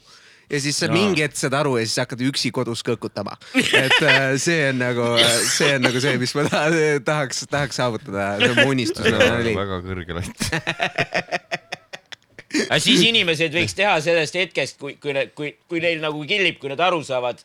ja 0.53 0.61
siis 0.61 0.77
sa 0.79 0.89
mingi 0.93 1.25
hetk 1.25 1.39
saad 1.39 1.55
aru 1.57 1.77
ja 1.81 1.87
siis 1.87 2.03
hakkad 2.03 2.23
üksi 2.29 2.53
kodus 2.55 2.83
kõkutama. 2.87 3.37
et 3.57 3.97
äh, 4.05 4.35
see 4.41 4.69
on 4.69 4.83
nagu, 4.83 5.07
see 5.49 5.71
on 5.77 5.87
nagu 5.87 6.03
see, 6.05 6.19
mis 6.21 6.35
ma 6.37 6.45
taha, 6.49 6.83
tahaks, 7.07 7.47
tahaks 7.51 7.81
saavutada, 7.81 8.35
see 8.43 8.53
on 8.53 8.61
mu 8.61 8.75
unistus 8.75 9.07
nagu 9.07 9.31
oli. 9.39 9.57
väga 9.57 9.81
kõrge 9.87 10.19
latt. 10.19 11.41
aga 12.69 12.79
siis 12.83 13.03
inimesed 13.09 13.55
võiks 13.57 13.75
teha 13.79 13.97
sellest 14.05 14.35
hetkest, 14.39 14.79
kui, 14.81 14.97
kui, 15.03 15.15
kui, 15.39 15.55
kui 15.69 15.81
neil 15.85 16.01
nagu 16.05 16.23
killib, 16.29 16.59
kui 16.63 16.71
nad 16.73 16.81
aru 16.85 17.01
saavad, 17.07 17.41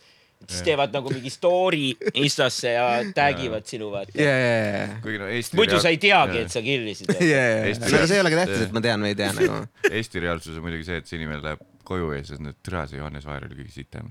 siis 0.47 0.61
teevad 0.67 0.91
nagu 0.93 1.09
mingi 1.09 1.31
story 1.34 1.88
Instasse 2.21 2.75
ja 2.75 2.84
tag 3.17 3.39
ivad 3.41 3.65
sinu 3.65 3.88
vaata. 3.93 4.13
ja, 4.21 4.34
ja, 4.38 4.59
ja, 4.67 4.84
kuigi 5.01 5.17
no 5.23 5.29
Eesti 5.34 5.57
muidu 5.57 5.79
sa 5.81 5.89
ei 5.93 5.97
teagi, 6.01 6.43
et 6.45 6.53
sa 6.53 6.61
killisid. 6.61 7.09
ja, 7.21 7.39
ja, 7.41 7.63
Eesti- 7.71 7.89
aga 7.89 8.03
see 8.11 8.19
ei 8.19 8.25
olegi 8.25 8.38
tähtis, 8.43 8.67
et 8.67 8.75
ma 8.77 8.84
tean 8.85 9.01
või 9.01 9.15
ei 9.15 9.17
tea 9.17 9.31
nagu. 9.39 9.63
Eesti 9.89 10.21
reaalsus 10.27 10.59
on 10.59 10.67
muidugi 10.67 10.85
see, 10.91 10.99
et 11.01 11.09
see 11.09 11.17
inimene 11.21 11.41
läheb 11.45 11.65
koju 11.88 12.09
ja 12.11 12.19
siis 12.27 12.41
nüüd 12.43 12.57
türa 12.67 12.81
see 12.91 12.99
Johannes 12.99 13.23
Vaher 13.25 13.45
oli 13.47 13.55
kõige 13.61 13.71
sitem 13.71 14.09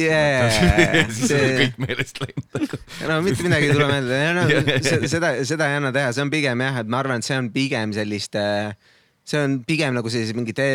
Yeah, 0.00 0.48
siis 1.12 1.28
on 1.28 1.28
see- 1.28 1.56
kõik 1.60 1.78
meelest 1.84 2.20
läinud. 2.24 2.76
no 3.10 3.18
mitte 3.26 3.44
midagi 3.46 3.68
ei 3.68 3.74
tule 3.76 3.88
meelde, 3.92 4.20
no 4.34 4.46
seda, 5.14 5.32
seda 5.46 5.68
ei 5.70 5.76
anna 5.78 5.92
teha, 5.94 6.10
see 6.16 6.24
on 6.24 6.32
pigem 6.32 6.62
jah, 6.64 6.78
et 6.82 6.88
ma 6.90 7.02
arvan, 7.04 7.20
et 7.22 7.28
see 7.28 7.36
on 7.38 7.50
pigem 7.54 7.92
selliste, 7.96 8.42
see 9.28 9.40
on 9.44 9.58
pigem 9.68 9.92
nagu 9.96 10.08
sellise 10.12 10.32
mingi 10.36 10.54
te, 10.56 10.66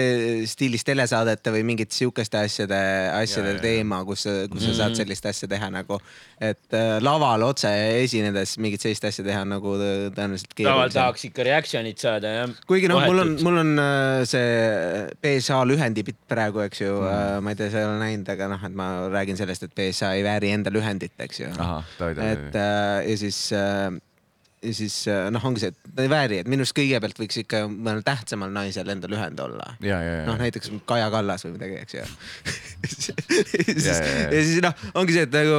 stiilis 0.50 0.86
telesaadete 0.86 1.54
või 1.56 1.64
mingite 1.72 1.96
sihukeste 1.98 2.38
asjade, 2.44 2.80
asjade 3.18 3.56
Ja, 3.56 3.62
teema, 3.64 4.04
kus, 4.06 4.26
kus 4.52 4.66
sa 4.68 4.76
saad 4.84 4.98
sellist 5.00 5.26
asja 5.30 5.50
teha 5.50 5.70
nagu, 5.74 5.98
et 6.38 6.78
äh, 6.78 6.98
laval 7.04 7.48
otse 7.48 7.72
esinedes 8.04 8.56
mingit 8.62 8.84
sellist 8.86 9.08
asja 9.10 9.26
teha 9.26 9.42
nagu 9.50 9.74
tõ- 9.80 10.12
tõenäoliselt 10.14 10.64
laval 10.68 10.94
tahaks 10.94 11.26
ikka 11.30 11.48
reaction'it 11.50 12.06
saada 12.06 12.36
jah. 12.38 12.56
kuigi 12.70 12.92
noh, 12.92 13.02
mul 13.08 13.24
on, 13.26 13.34
mul 13.46 13.60
on 13.64 13.74
äh, 13.82 14.22
see 14.30 14.46
BSA 15.24 15.64
lühendipitt 15.70 16.22
praegu, 16.30 16.62
eks 16.68 16.86
ju 16.86 16.94
mm., 17.02 17.44
ma 17.44 17.54
ei 17.54 17.60
tea, 17.60 17.72
sa 17.74 17.82
ei 17.84 17.90
ole 17.90 18.00
näinud, 18.06 18.30
aga 18.38 18.52
noh, 18.54 18.64
et 18.70 18.78
ma 18.78 18.90
räägin 19.14 19.40
sellest, 19.40 19.66
et 19.68 19.74
BSA 19.78 20.14
ei 20.20 20.26
vääri 20.26 20.54
enda 20.54 20.74
lühendit, 20.74 21.16
eks 21.26 21.42
ju. 21.44 21.52
et 22.22 22.56
äh, 22.56 22.98
ja 23.10 23.18
siis 23.26 23.48
äh, 23.58 23.90
ja 24.64 24.74
siis 24.76 24.96
äh, 25.12 25.28
noh, 25.34 25.44
ongi 25.48 25.64
see, 25.64 25.72
et 25.74 25.94
ta 25.96 26.06
ei 26.06 26.12
vääri, 26.12 26.40
et 26.44 26.50
minu 26.50 26.64
arust 26.64 26.76
kõigepealt 26.78 27.20
võiks 27.20 27.40
ikka 27.42 27.64
mõnel 27.70 28.04
tähtsamal 28.06 28.52
naisel 28.54 28.90
enda 28.94 29.10
lühend 29.12 29.40
olla. 29.44 29.74
ja, 29.84 30.00
ja, 30.02 30.20
noh, 30.28 30.38
ja, 30.38 30.42
näiteks 30.46 30.72
Kaja 30.90 31.10
Kallas 31.14 31.46
või 31.48 31.56
midagi, 31.58 31.80
eks 31.84 31.98
ju. 31.98 32.04
ja 32.84 32.94
siis, 32.94 33.88
Ja, 33.88 33.98
ja, 33.98 34.14
ja. 34.24 34.30
ja 34.32 34.44
siis 34.48 34.62
noh, 34.64 34.86
ongi 35.00 35.16
see, 35.16 35.26
et 35.28 35.36
nagu 35.36 35.58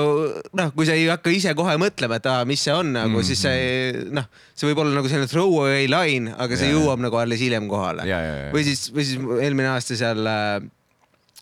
noh, 0.61 0.73
kui 0.77 0.89
sa 0.89 0.97
ei 0.99 1.07
hakka 1.11 1.33
ise 1.35 1.55
kohe 1.59 1.77
mõtlema, 1.81 2.21
et 2.21 2.31
aa, 2.31 2.45
mis 2.49 2.63
see 2.65 2.75
on 2.75 2.93
nagu 2.95 3.11
mm, 3.13 3.19
-hmm. 3.21 3.29
siis 3.29 3.45
sa 3.45 3.53
ei 3.55 4.07
noh, 4.15 4.29
see 4.55 4.71
võib 4.71 4.85
olla 4.85 4.97
nagu 4.99 5.11
selline 5.11 5.31
throwaway 5.31 5.89
line, 5.91 6.35
aga 6.39 6.57
see 6.57 6.71
Ja, 6.71 6.73
ja. 6.73 6.79
jõuab 6.79 7.03
nagu 7.05 7.19
alles 7.21 7.43
hiljem 7.45 7.69
kohale. 7.69 8.07
ja, 8.09 8.21
ja, 8.21 8.35
ja, 8.47 8.53
või 8.55 8.65
siis, 8.65 8.89
või 8.95 9.05
siis 9.05 9.21
eelmine 9.45 9.69
aasta 9.75 9.97
seal 9.99 10.25
äh, 10.27 10.65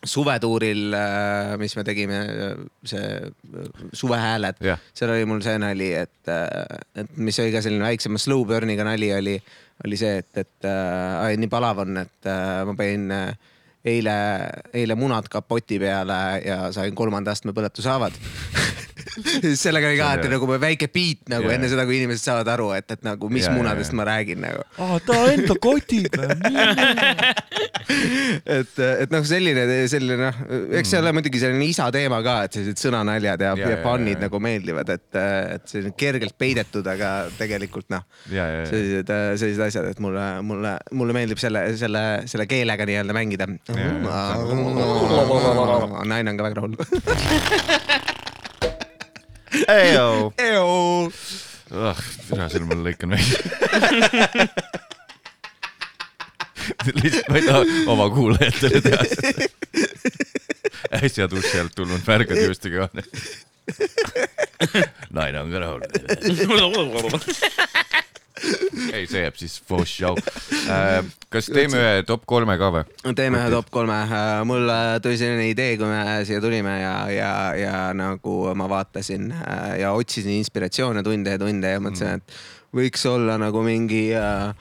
suvetuuril 0.04 0.94
äh,, 0.96 1.54
mis 1.60 1.76
me 1.78 1.84
tegime, 1.86 2.18
see 2.84 3.02
äh, 3.02 3.68
suvehääled 3.92 4.58
Jah., 4.64 4.80
seal 4.94 5.14
oli 5.14 5.28
mul 5.28 5.42
see 5.44 5.58
nali, 5.62 5.92
et, 5.94 6.32
et 6.98 7.16
mis 7.16 7.38
oli 7.42 7.54
ka 7.54 7.62
selline 7.64 7.86
väiksema 7.86 8.20
slow 8.22 8.44
burn'iga 8.48 8.86
nali 8.86 9.12
oli, 9.14 9.36
oli 9.86 9.98
see, 10.00 10.18
et, 10.22 10.42
et 10.42 10.68
äh, 10.68 11.32
nii 11.38 11.50
palav 11.52 11.84
on, 11.84 12.02
et 12.02 12.30
äh, 12.30 12.62
ma 12.66 12.76
panin 12.78 13.10
äh, 13.14 13.50
eile, 13.84 14.16
eile 14.74 14.98
munad 14.98 15.28
kapoti 15.30 15.78
peale 15.82 16.18
ja 16.46 16.58
sain 16.74 16.94
kolmanda 16.94 17.34
astme 17.34 17.54
põletushaavad 17.56 18.18
sellega 19.62 19.90
oli 19.90 19.98
ka, 20.00 20.10
et 20.18 20.28
nagu 20.32 20.48
väike 20.62 20.88
beat 20.92 21.30
nagu 21.32 21.48
Jaa. 21.48 21.56
enne 21.56 21.70
seda, 21.72 21.86
kui 21.88 21.98
inimesed 22.00 22.24
saavad 22.24 22.50
aru, 22.54 22.70
et, 22.76 22.88
et 22.96 23.02
nagu 23.06 23.30
mis 23.32 23.46
jaa, 23.46 23.54
munadest 23.56 23.92
jaa. 23.92 23.98
ma 24.00 24.06
räägin 24.08 24.42
nagu. 24.44 24.64
aa, 24.78 24.98
ta 25.06 25.18
enda 25.32 25.56
kotiga. 25.62 26.28
et, 28.56 28.78
et 28.78 29.12
noh, 29.12 29.24
selline, 29.26 29.66
selline 29.90 30.18
noh, 30.20 30.40
eks 30.80 30.94
see 30.94 31.00
ole 31.02 31.14
muidugi 31.16 31.42
selline 31.42 31.68
isa 31.68 31.88
teema 31.94 32.22
ka, 32.24 32.36
et 32.46 32.58
sellised 32.58 32.82
sõnanaljad 32.86 33.46
ja, 33.46 33.52
Ja, 33.52 33.68
ja, 33.68 33.78
ja, 33.82 33.98
ja 34.08 34.18
nagu 34.22 34.38
meeldivad, 34.42 34.88
et, 34.94 35.08
et 35.56 35.66
selline 35.68 35.92
kergelt 35.98 36.36
peidetud, 36.40 36.86
aga 36.88 37.12
tegelikult 37.38 37.90
noh, 37.92 38.06
ja, 38.32 38.46
ja, 38.46 38.62
ja, 38.62 38.68
sellised, 38.70 39.12
sellised 39.42 39.66
asjad, 39.66 39.90
et 39.92 40.00
mulle, 40.02 40.26
mulle, 40.46 40.76
mulle 40.96 41.16
meeldib 41.16 41.40
selle, 41.42 41.64
selle, 41.80 42.04
selle 42.30 42.48
keelega 42.50 42.86
nii-öelda 42.88 43.16
mängida. 43.16 43.48
naine 46.12 46.30
on 46.30 46.36
ka 46.40 46.48
väga 46.48 46.60
rahul. 46.60 48.18
Ejo. 49.52 50.32
Eoo. 50.38 51.12
ah, 51.72 51.98
türa, 52.28 52.48
seal 52.52 52.64
ma 52.68 52.74
lõikan 52.78 53.12
välja. 53.12 53.38
lihtsalt 56.96 57.28
ma 57.28 57.36
ei 57.40 57.46
taha 57.46 57.62
oma 57.92 58.06
kuulajatele 58.14 58.80
teha 58.84 59.04
seda. 59.10 59.48
äsja 61.02 61.28
duši 61.30 61.60
alt 61.60 61.74
tulnud 61.76 62.02
märgad 62.06 62.38
juustega 62.42 62.88
on. 62.88 62.94
naine 65.16 65.40
on 65.42 65.52
ka 65.52 65.58
rahul. 65.66 65.82
ei, 68.96 69.04
see 69.06 69.22
jääb 69.22 69.36
siis 69.36 69.58
for 69.60 69.84
show. 69.88 70.16
kas 71.32 71.48
teeme 71.52 71.78
ühe 71.80 72.04
top 72.08 72.24
kolme 72.28 72.56
ka 72.60 72.70
või? 72.74 72.84
teeme 73.18 73.40
ühe 73.40 73.50
top 73.52 73.68
kolme. 73.74 73.98
mul 74.48 74.72
äh, 74.72 74.96
tuli 75.04 75.18
selline 75.20 75.50
idee, 75.50 75.76
kui 75.80 75.90
me 75.90 76.22
siia 76.28 76.40
tulime 76.44 76.78
ja, 76.80 76.94
ja, 77.12 77.32
ja 77.58 77.76
nagu 77.96 78.36
ma 78.58 78.68
vaatasin 78.72 79.30
äh, 79.36 79.68
ja 79.82 79.92
otsisin 79.96 80.38
inspiratsioone 80.40 81.04
tunde 81.06 81.36
ja 81.36 81.42
tunde 81.42 81.74
ja 81.74 81.82
mõtlesin, 81.82 82.22
et 82.22 82.36
võiks 82.76 83.04
olla 83.10 83.36
nagu 83.40 83.64
mingi 83.66 84.06
äh,, 84.16 84.52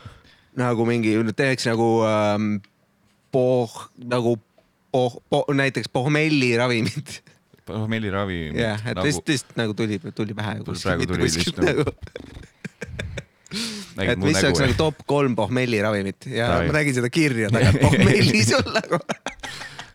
nagu 0.60 0.88
mingi, 0.88 1.16
teeks 1.38 1.70
nagu 1.72 1.90
ähm, 2.08 2.54
poh, 3.32 3.78
nagu 4.04 4.36
poh, 4.92 5.20
poh, 5.32 5.48
näiteks 5.56 5.92
pohmelli 5.94 6.58
ravimit. 6.60 7.22
pohmelliravi. 7.72 8.52
jah, 8.58 8.84
et 8.84 8.98
nagu, 8.98 9.08
lihtsalt, 9.08 9.32
lihtsalt 9.32 9.60
nagu 9.64 9.78
tuli, 9.78 10.02
tuli 10.16 10.36
pähe. 10.36 10.60
Praegu 10.68 11.08
tuli 11.08 11.30
lihtsalt 11.30 11.64
nagu 11.64 11.88
nägid 11.88 12.40
et 14.10 14.22
mis 14.22 14.38
nägu 14.38 14.52
oleks 14.52 14.64
nagu 14.66 14.78
top 14.80 15.06
kolm 15.10 15.38
pohmelli 15.38 15.82
ravimit 15.84 16.28
ja 16.30 16.50
Davai. 16.56 16.68
ma 16.72 16.78
nägin 16.80 16.98
seda 16.98 17.12
kirja 17.14 17.52
taga, 17.54 17.74
pohmelli 17.86 18.44
sul 18.48 18.68
nagu. 18.76 19.02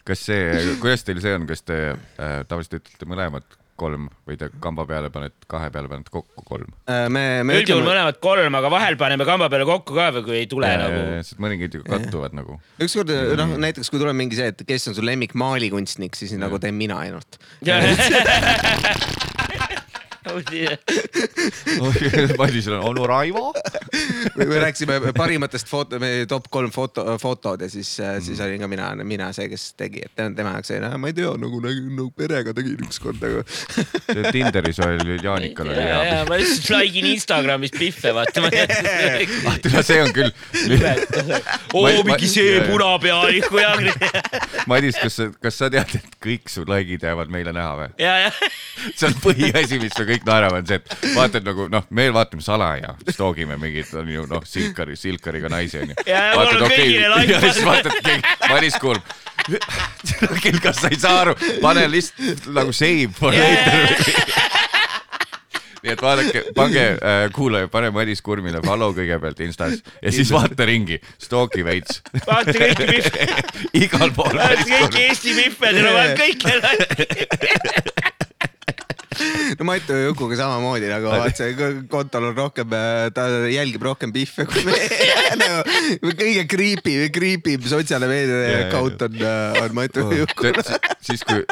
kas 0.06 0.26
see, 0.30 0.74
kuidas 0.82 1.06
teil 1.06 1.22
see 1.24 1.36
on, 1.36 1.46
kas 1.50 1.64
te 1.66 1.78
äh, 1.92 2.42
tavaliselt 2.48 2.82
ütlete 2.82 3.08
mõlemad 3.10 3.46
kolm 3.76 4.06
või 4.24 4.38
te 4.40 4.48
kamba 4.62 4.86
peale 4.88 5.10
panete, 5.12 5.36
kahe 5.50 5.68
peale 5.72 5.90
panete 5.90 6.12
kokku 6.14 6.44
kolm? 6.48 6.70
Äh, 6.88 7.06
me, 7.12 7.24
me 7.44 7.58
üldjuhul 7.60 7.82
ütleme, 7.82 7.90
mõlemad 7.92 8.20
kolm, 8.24 8.56
aga 8.60 8.70
vahel 8.72 8.96
paneme 9.00 9.26
kamba 9.28 9.50
peale 9.52 9.66
kokku 9.68 9.96
ka 9.98 10.08
või 10.16 10.24
kui 10.26 10.38
ei 10.40 10.48
tule 10.50 10.70
nagu. 10.80 11.02
sest 11.26 11.42
mõningad 11.42 11.76
ju 11.76 11.84
kattuvad 11.86 12.36
nagu. 12.36 12.58
ükskord 12.82 13.12
noh, 13.38 13.56
näiteks 13.66 13.92
kui 13.92 14.00
tuleb 14.02 14.16
mingi 14.16 14.38
see, 14.38 14.48
et 14.54 14.66
kes 14.68 14.88
on 14.92 14.96
su 14.96 15.04
lemmik 15.04 15.36
maalikunstnik, 15.36 16.16
siis 16.18 16.32
nagu 16.40 16.60
teen 16.62 16.76
mina 16.78 17.02
ainult. 17.04 17.40
Madisel 22.38 22.74
on 22.74 22.84
onu 22.84 23.06
Raivo. 23.06 23.52
me 24.34 24.60
rääkisime 24.66 25.00
parimatest 25.16 25.68
foto, 25.68 26.00
top 26.28 26.50
kolm 26.50 26.70
foto, 26.74 27.06
fotod 27.22 27.62
ja 27.62 27.70
siis 27.70 27.96
mm., 28.00 28.24
siis 28.24 28.40
olin 28.40 28.60
ka 28.60 28.68
mina, 28.70 28.90
mina 29.04 29.30
see, 29.36 29.48
kes 29.52 29.68
tegi, 29.78 30.02
et 30.06 30.14
tema- 30.16 30.56
jaoks 30.56 30.70
oli, 30.70 30.98
ma 30.98 31.10
ei 31.10 31.16
tea, 31.16 31.32
nagu 31.40 31.60
nägin 31.64 31.90
nagu 31.96 32.10
perega 32.16 32.54
tegin 32.56 32.80
ükskord 32.86 33.20
nagu. 33.22 33.42
Tinderis 34.34 34.80
oli 34.84 35.18
Jaanikal 35.22 35.70
oli 35.70 35.80
ja, 35.80 35.88
ja 35.88 36.02
hea. 36.04 36.24
ma 36.28 36.38
lihtsalt 36.40 36.70
like 36.80 36.98
in 36.98 37.06
Instagramis 37.12 37.74
Biffe, 37.78 38.14
vaata. 38.14 38.46
ah, 38.46 39.58
tule, 39.62 39.82
see 39.86 40.02
on 40.02 40.12
küll. 40.16 40.32
oo, 41.76 42.02
mingi 42.06 42.30
see. 42.30 42.60
punapealiku 42.70 43.60
ja, 43.62 43.74
Madis, 44.70 44.98
kas 45.00 45.18
sa, 45.18 45.28
kas 45.42 45.58
sa 45.60 45.70
tead, 45.72 45.96
et 45.98 46.18
kõik 46.22 46.50
su 46.50 46.64
like'id 46.66 47.04
jäävad 47.06 47.32
meile 47.32 47.54
näha 47.56 47.74
või? 47.78 47.88
ja, 48.02 48.16
ja. 48.26 48.32
see 48.94 49.08
on 49.08 49.16
põhiasi, 49.22 49.80
mis 49.82 49.94
me 49.98 50.08
kõik 50.12 50.26
naerame, 50.28 50.62
on 50.62 50.68
see, 50.68 50.80
et 50.80 51.12
vaatad 51.16 51.46
nagu 51.46 51.68
noh, 51.72 51.86
me 51.90 52.08
vaatame 52.14 52.44
salaja, 52.44 52.96
stoogime 53.10 53.58
mingeid, 53.60 53.92
on 53.98 54.10
ju 54.16 54.26
noh, 54.30 54.42
Silkari, 54.48 54.96
Silkariga 54.98 55.50
naisi 55.52 55.80
onju. 55.82 55.96
Kõigile 56.06 57.12
like 57.14 57.36
ja 57.36 57.40
siis 57.44 57.62
vaatad 57.66 57.94
Madis 58.50 58.78
kuulab. 58.82 59.14
küll, 60.42 60.58
kas 60.62 60.80
sa 60.82 60.90
ei 60.90 60.98
saa 61.00 61.20
aru, 61.22 61.36
pane 61.62 61.86
lihtsalt 61.92 62.48
nagu 62.56 62.72
save 62.74 63.12
for 63.14 63.34
later. 63.36 63.92
nii 65.86 65.92
et 65.92 66.02
vaadake, 66.02 66.42
pange 66.56 66.84
äh, 66.96 67.28
kuulaja, 67.34 67.68
pane 67.70 67.92
Madis 67.94 68.22
Kurmile 68.26 68.58
follow 68.64 68.94
kõigepealt 68.96 69.44
Instas 69.46 69.78
ja 70.02 70.12
siis 70.14 70.32
vaata 70.34 70.66
ringi, 70.66 70.98
stooki 71.22 71.62
veits. 71.66 72.02
vaata 72.26 72.56
kõiki 72.56 72.88
Biffe, 72.92 73.30
igal 73.84 74.10
pool 74.16 74.34
vaata 74.40 74.66
kõiki. 74.66 75.06
Eesti 75.06 75.36
Biffe, 75.38 75.70
teil 75.70 75.86
on 75.86 75.96
vaja 76.00 76.18
kõike. 76.18 78.12
no 79.58 79.66
Matu 79.68 79.96
ja 79.96 80.08
Jukuga 80.10 80.38
samamoodi 80.38 80.90
nagu 80.90 81.10
vaatasin, 81.12 81.84
kontol 81.92 82.28
on 82.30 82.36
rohkem, 82.36 82.74
ta 83.16 83.26
jälgib 83.52 83.84
rohkem 83.86 84.12
Biffe 84.14 84.46
kui 84.48 84.64
meie 84.66 84.88
nagu,. 85.42 85.76
kõige 86.16 86.46
creepy, 86.50 86.96
creepy 87.14 87.56
sotsiaalmeedia 87.66 88.66
account 88.66 89.06
on, 89.08 89.20
on 89.62 89.76
Matu 89.78 90.06
ja 90.12 90.22
Juku. 90.24 90.52
siis 91.06 91.24
kui, 91.26 91.42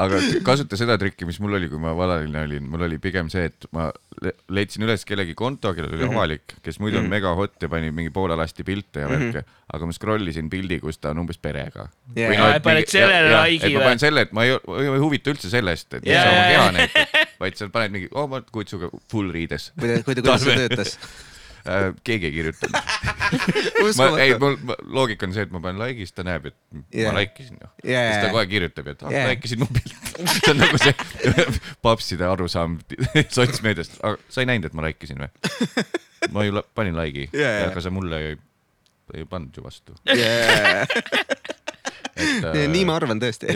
aga 0.00 0.20
kasuta 0.46 0.78
seda 0.80 0.96
trikki, 1.00 1.26
mis 1.28 1.40
mul 1.42 1.58
oli, 1.58 1.68
kui 1.72 1.80
ma 1.82 1.94
valaline 1.96 2.46
olin, 2.46 2.68
mul 2.72 2.86
oli 2.88 2.98
pigem 3.02 3.28
see, 3.32 3.48
et 3.50 3.66
ma 3.76 3.90
le- 4.22 4.34
leidsin 4.52 4.84
üles 4.86 5.04
kellegi 5.08 5.34
konto, 5.38 5.72
kellel 5.76 5.96
oli 5.98 6.08
avalik, 6.08 6.56
kes 6.64 6.78
muidu 6.82 7.00
on 7.02 7.08
mega 7.12 7.34
hot 7.38 7.58
ja 7.62 7.70
pani 7.72 7.90
mingi 7.94 8.12
poole 8.14 8.36
lasti 8.38 8.64
pilte 8.66 9.04
ja 9.04 9.10
värke, 9.10 9.44
aga 9.72 9.88
ma 9.88 9.94
scroll 9.96 10.28
isin 10.32 10.48
pildi, 10.52 10.78
kus 10.82 10.98
ta 11.00 11.12
on 11.12 11.22
umbes 11.24 11.38
perega. 11.42 11.86
Jaa. 12.16 12.32
Aa, 12.44 12.58
paned 12.64 12.88
sellele 12.92 13.32
like'i 13.32 13.70
et 13.72 13.76
ma 13.76 13.80
või? 13.80 13.84
panen 13.88 14.02
selle, 14.02 14.24
et 14.26 14.32
ma 14.36 14.44
ei, 14.48 14.56
ei 14.82 14.90
ei 14.92 15.00
huvita 15.02 15.32
üldse 15.32 15.48
sellest, 15.52 15.88
et 15.98 16.04
mis 16.04 16.12
jaa, 16.12 16.24
keha 16.28 16.52
jaa. 16.56 16.72
näitab, 16.76 17.11
vaid 17.42 17.58
seal 17.58 17.74
paned 17.74 17.94
mingi, 17.94 18.08
oo 18.14 18.28
ma 18.30 18.42
kutsuga 18.54 18.90
full 19.10 19.32
riides. 19.34 19.70
kuidas, 19.78 20.06
kuidas 20.06 20.44
see 20.46 20.56
töötas? 20.62 20.96
äh, 21.66 21.94
keegi 22.04 22.26
ei 22.26 22.32
kirjutanud. 22.32 22.76
ma, 23.98 24.06
ei, 24.20 24.34
mul, 24.38 24.56
loogika 24.82 25.26
on 25.26 25.34
see, 25.36 25.46
et 25.46 25.52
ma 25.54 25.60
panen 25.62 25.80
like'i, 25.82 26.06
siis 26.06 26.16
ta 26.16 26.24
näeb, 26.26 26.48
et 26.50 26.56
ma 26.74 26.82
yeah. 26.94 27.16
like 27.16 27.42
isin 27.42 27.58
noh 27.60 27.72
yeah.. 27.86 28.12
siis 28.12 28.26
ta 28.26 28.30
kohe 28.34 28.46
kirjutab, 28.50 28.92
et 28.92 29.04
ah 29.06 29.14
yeah. 29.14 29.30
like 29.30 29.48
isin 29.48 29.62
mu 29.62 29.68
pilti. 29.72 29.94
see 30.36 30.52
on 30.52 30.62
nagu 30.62 30.80
see 30.82 30.94
papside 31.86 32.28
arusaam 32.28 32.78
sotsmeediast, 33.36 33.98
aga 34.02 34.18
sa 34.32 34.44
ei 34.44 34.50
näinud, 34.52 34.70
et 34.70 34.78
ma 34.78 34.86
like 34.86 35.08
isin 35.08 35.22
või? 35.22 35.30
ma 36.34 36.46
ju 36.46 36.64
panin 36.76 36.98
like'i 36.98 37.28
jaa. 37.36 37.68
aga 37.70 37.84
sa 37.84 37.94
mulle 37.94 38.22
ei, 38.26 38.38
ei 39.18 39.28
pannud 39.28 39.56
ju 39.56 39.66
vastu. 39.66 39.96
Yeah. 40.10 40.86
et 42.16 42.64
nii 42.74 42.86
ma 42.88 42.98
arvan 43.00 43.22
tõesti. 43.22 43.50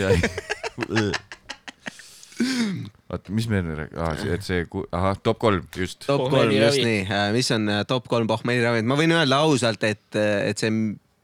oota, 3.07 3.33
mis 3.33 3.47
me 3.51 3.61
nüüd 3.63 3.79
räägime, 3.79 4.03
ah,, 4.03 4.23
et 4.35 4.45
see, 4.45 4.63
ahah, 4.91 5.17
top 5.23 5.39
kolm, 5.41 5.67
just. 5.75 6.03
top 6.05 6.27
kolm, 6.33 6.53
just 6.55 6.83
nii, 6.83 7.03
mis 7.35 7.51
on 7.55 7.69
äh, 7.71 7.83
top 7.87 8.07
kolm 8.11 8.29
pohmelliravimit, 8.29 8.87
ma 8.89 8.97
võin 8.99 9.15
öelda 9.15 9.41
ausalt, 9.47 9.83
et, 9.87 10.07
et 10.17 10.59
see 10.59 10.73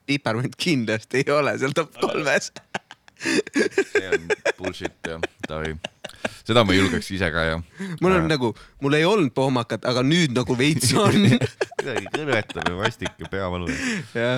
piparmünt 0.07 0.55
kindlasti 0.59 1.23
ei 1.23 1.33
ole 1.33 1.57
seal 1.59 1.75
top 1.75 1.95
kolmes. 1.99 2.51
see 3.93 4.07
on 4.11 4.25
bullshit 4.57 4.95
jah, 5.07 5.21
Taavi. 5.47 5.75
seda 6.43 6.63
ma 6.67 6.75
julgeks 6.75 7.07
ise 7.15 7.29
ka 7.31 7.45
jah. 7.47 7.61
mul 8.01 8.15
on 8.17 8.27
nagu, 8.27 8.49
mul 8.83 8.97
ei 8.97 9.05
olnud 9.07 9.31
pohmakat, 9.35 9.87
aga 9.87 10.03
nüüd 10.03 10.35
nagu 10.35 10.57
veits 10.59 10.91
on. 10.99 11.15
midagi 11.23 12.11
kõnetab 12.15 12.67
ja 12.67 12.75
vastik 12.79 13.23
ja 13.23 13.31
peavalu. 13.31 13.71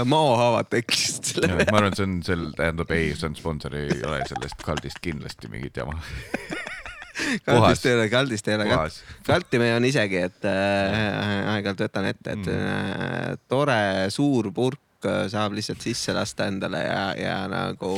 maohaavad 0.05 0.69
tekkisid 0.73 1.33
selle 1.33 1.65
ma 1.71 1.81
arvan, 1.81 1.97
see 1.97 2.09
on 2.09 2.21
sel, 2.25 2.47
tähendab 2.57 2.93
ei, 2.93 3.13
see 3.17 3.29
on 3.31 3.37
sponsor, 3.39 3.77
ei 3.77 4.01
ole 4.05 4.21
sellest 4.29 4.61
kaldist 4.65 5.01
kindlasti 5.01 5.49
mingit 5.49 5.81
jama. 5.81 5.97
kaldist 7.45 7.85
ei 7.85 7.97
ole, 7.97 8.07
kaldist 8.11 8.47
ei 8.49 8.57
ole. 8.59 8.69
Kohas. 8.71 9.01
kalti 9.27 9.61
me 9.61 9.73
on 9.75 9.85
isegi, 9.87 10.23
et 10.29 10.47
äh, 10.49 11.51
aeg-ajalt 11.55 11.85
võtan 11.87 12.09
ette, 12.11 12.35
et 12.37 12.49
äh, 12.51 13.35
tore 13.51 13.77
suur 14.13 14.51
purk 14.55 15.07
äh, 15.07 15.25
saab 15.31 15.55
lihtsalt 15.57 15.83
sisse 15.85 16.15
lasta 16.15 16.49
endale 16.51 16.83
ja, 16.85 17.05
ja 17.19 17.37
nagu 17.51 17.93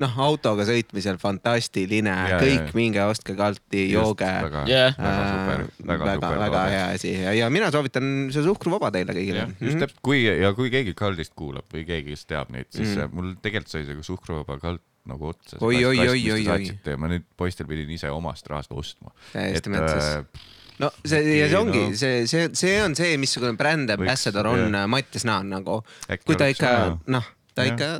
noh, 0.00 0.18
autoga 0.24 0.66
sõitmisel 0.68 1.18
fantastiline 1.20 2.12
Ja,, 2.30 2.40
kõik 2.42 2.68
ja. 2.68 2.76
minge 2.76 3.04
ostke 3.04 3.36
kalti, 3.38 3.86
jooge. 3.92 4.28
väga, 4.46 4.64
Jah. 4.70 4.98
väga 4.98 5.24
super, 5.30 5.64
väga 5.92 6.10
väga, 6.10 6.18
super. 6.20 6.42
väga 6.44 6.64
hea 6.74 6.84
asi 6.96 7.14
ja, 7.14 7.34
ja 7.42 7.50
mina 7.52 7.70
soovitan 7.72 8.12
see 8.34 8.44
suhkruvaba 8.46 8.92
teile 8.94 9.16
kõigile 9.16 9.48
just 9.56 9.80
täpselt, 9.80 10.02
kui 10.04 10.22
ja 10.26 10.52
kui 10.56 10.72
keegi 10.72 10.96
kaldist 10.98 11.36
kuulab 11.38 11.68
või 11.72 11.86
keegi, 11.88 12.14
kes 12.16 12.28
teab 12.30 12.52
neid, 12.54 12.70
siis 12.74 12.96
mm. 12.96 13.16
mul 13.16 13.34
tegelikult 13.42 13.72
sai 13.72 13.86
see 13.88 14.06
suhkruvaba 14.06 14.60
kald 14.62 14.84
nagu 15.08 15.30
otsa. 15.32 15.56
Oi, 15.64 15.84
oi, 15.84 15.98
oi, 16.08 16.22
oi, 16.36 16.42
oi. 16.52 16.70
ja 16.84 16.96
ma 17.00 17.08
nüüd 17.10 17.24
poistel 17.40 17.66
pidin 17.70 17.90
ise 17.94 18.10
omast 18.12 18.46
rahast 18.50 18.72
ostma. 18.76 19.14
täiesti 19.32 19.72
metsas. 19.72 20.10
äh, 20.20 20.50
no 20.80 20.90
see 21.04 21.22
ja 21.38 21.48
see 21.48 21.58
ongi 21.60 21.86
no. 21.88 21.96
see, 21.96 22.26
see, 22.30 22.50
see 22.56 22.76
on 22.84 22.94
see, 22.98 23.16
missugune 23.20 23.56
bränd 23.60 23.90
ambassador 23.96 24.46
on 24.52 24.74
äh, 24.74 24.86
Mattias 24.90 25.24
Naan 25.28 25.50
nagu, 25.52 25.80
kui 26.26 26.36
ta 26.40 26.48
ikka 26.52 26.70
noh, 27.06 27.26
ta 27.54 27.64
Jah. 27.66 27.74
ikka 27.74 27.90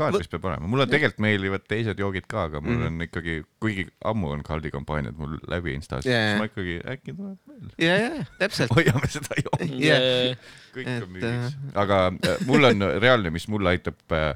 kaardis 0.00 0.30
peab 0.32 0.46
olema, 0.48 0.68
mulle 0.70 0.86
tegelikult 0.88 1.20
meeldivad 1.20 1.64
teised 1.68 1.98
joogid 2.00 2.24
ka, 2.30 2.46
aga 2.48 2.60
mul 2.64 2.78
Mhm. 2.78 2.86
on 2.86 3.04
ikkagi, 3.04 3.34
kuigi 3.60 3.84
ammu 4.08 4.30
on 4.32 4.42
kaldi 4.46 4.70
kampaaniad 4.72 5.18
mul 5.18 5.34
läbi 5.50 5.74
Instas 5.76 6.06
yeah., 6.08 6.30
siis 6.32 6.40
ma 6.40 6.46
ikkagi 6.48 6.76
äkki 6.94 7.14
tuleb 7.18 7.36
veel. 7.50 7.68
ja, 7.84 7.96
ja 8.00 8.24
täpselt. 8.40 8.72
hoiame 8.78 9.10
seda 9.12 9.36
jooki, 9.42 9.68
Jah. 9.84 10.48
kõik 10.76 10.90
on 10.94 11.12
müügis. 11.18 11.58
aga 11.84 12.00
äh, 12.16 12.42
mul 12.48 12.70
on 12.70 12.86
reaalne, 13.02 13.34
mis 13.34 13.46
mulle 13.52 13.74
aitab 13.76 14.00
äh, 14.16 14.32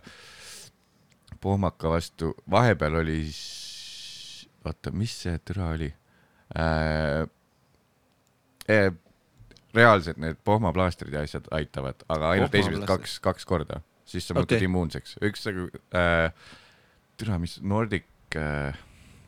pohmaka 1.44 1.92
vastu, 1.92 2.32
vahepeal 2.50 3.00
oli, 3.02 3.20
oota, 4.64 4.92
mis 4.96 5.14
see 5.24 5.38
türa 5.44 5.70
oli 5.76 5.90
äh,? 6.56 7.24
Eh, 8.64 8.88
reaalselt 9.76 10.16
need 10.22 10.38
pohmaplaastrid 10.46 11.12
ja 11.12 11.20
asjad 11.26 11.50
aitavad, 11.52 12.00
aga 12.08 12.30
ainult 12.32 12.54
esimesed 12.56 12.86
kaks, 12.88 13.18
kaks 13.20 13.44
korda, 13.44 13.82
siis 14.08 14.24
sa 14.24 14.36
muutud 14.36 14.56
okay. 14.56 14.64
immuunseks. 14.70 15.18
üks 15.28 15.44
nagu 15.50 15.68
äh,, 15.92 16.30
türa, 17.20 17.36
mis 17.42 17.58
Nordic 17.60 18.08
äh,, 18.40 18.78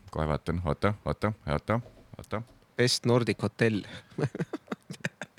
kohe 0.09 0.25
vaatan, 0.29 0.63
oota, 0.65 0.95
oota, 1.05 1.33
oota, 1.45 1.81
oota 2.17 2.41
Best 2.77 3.05
Nordic 3.05 3.41
hotell. 3.41 3.81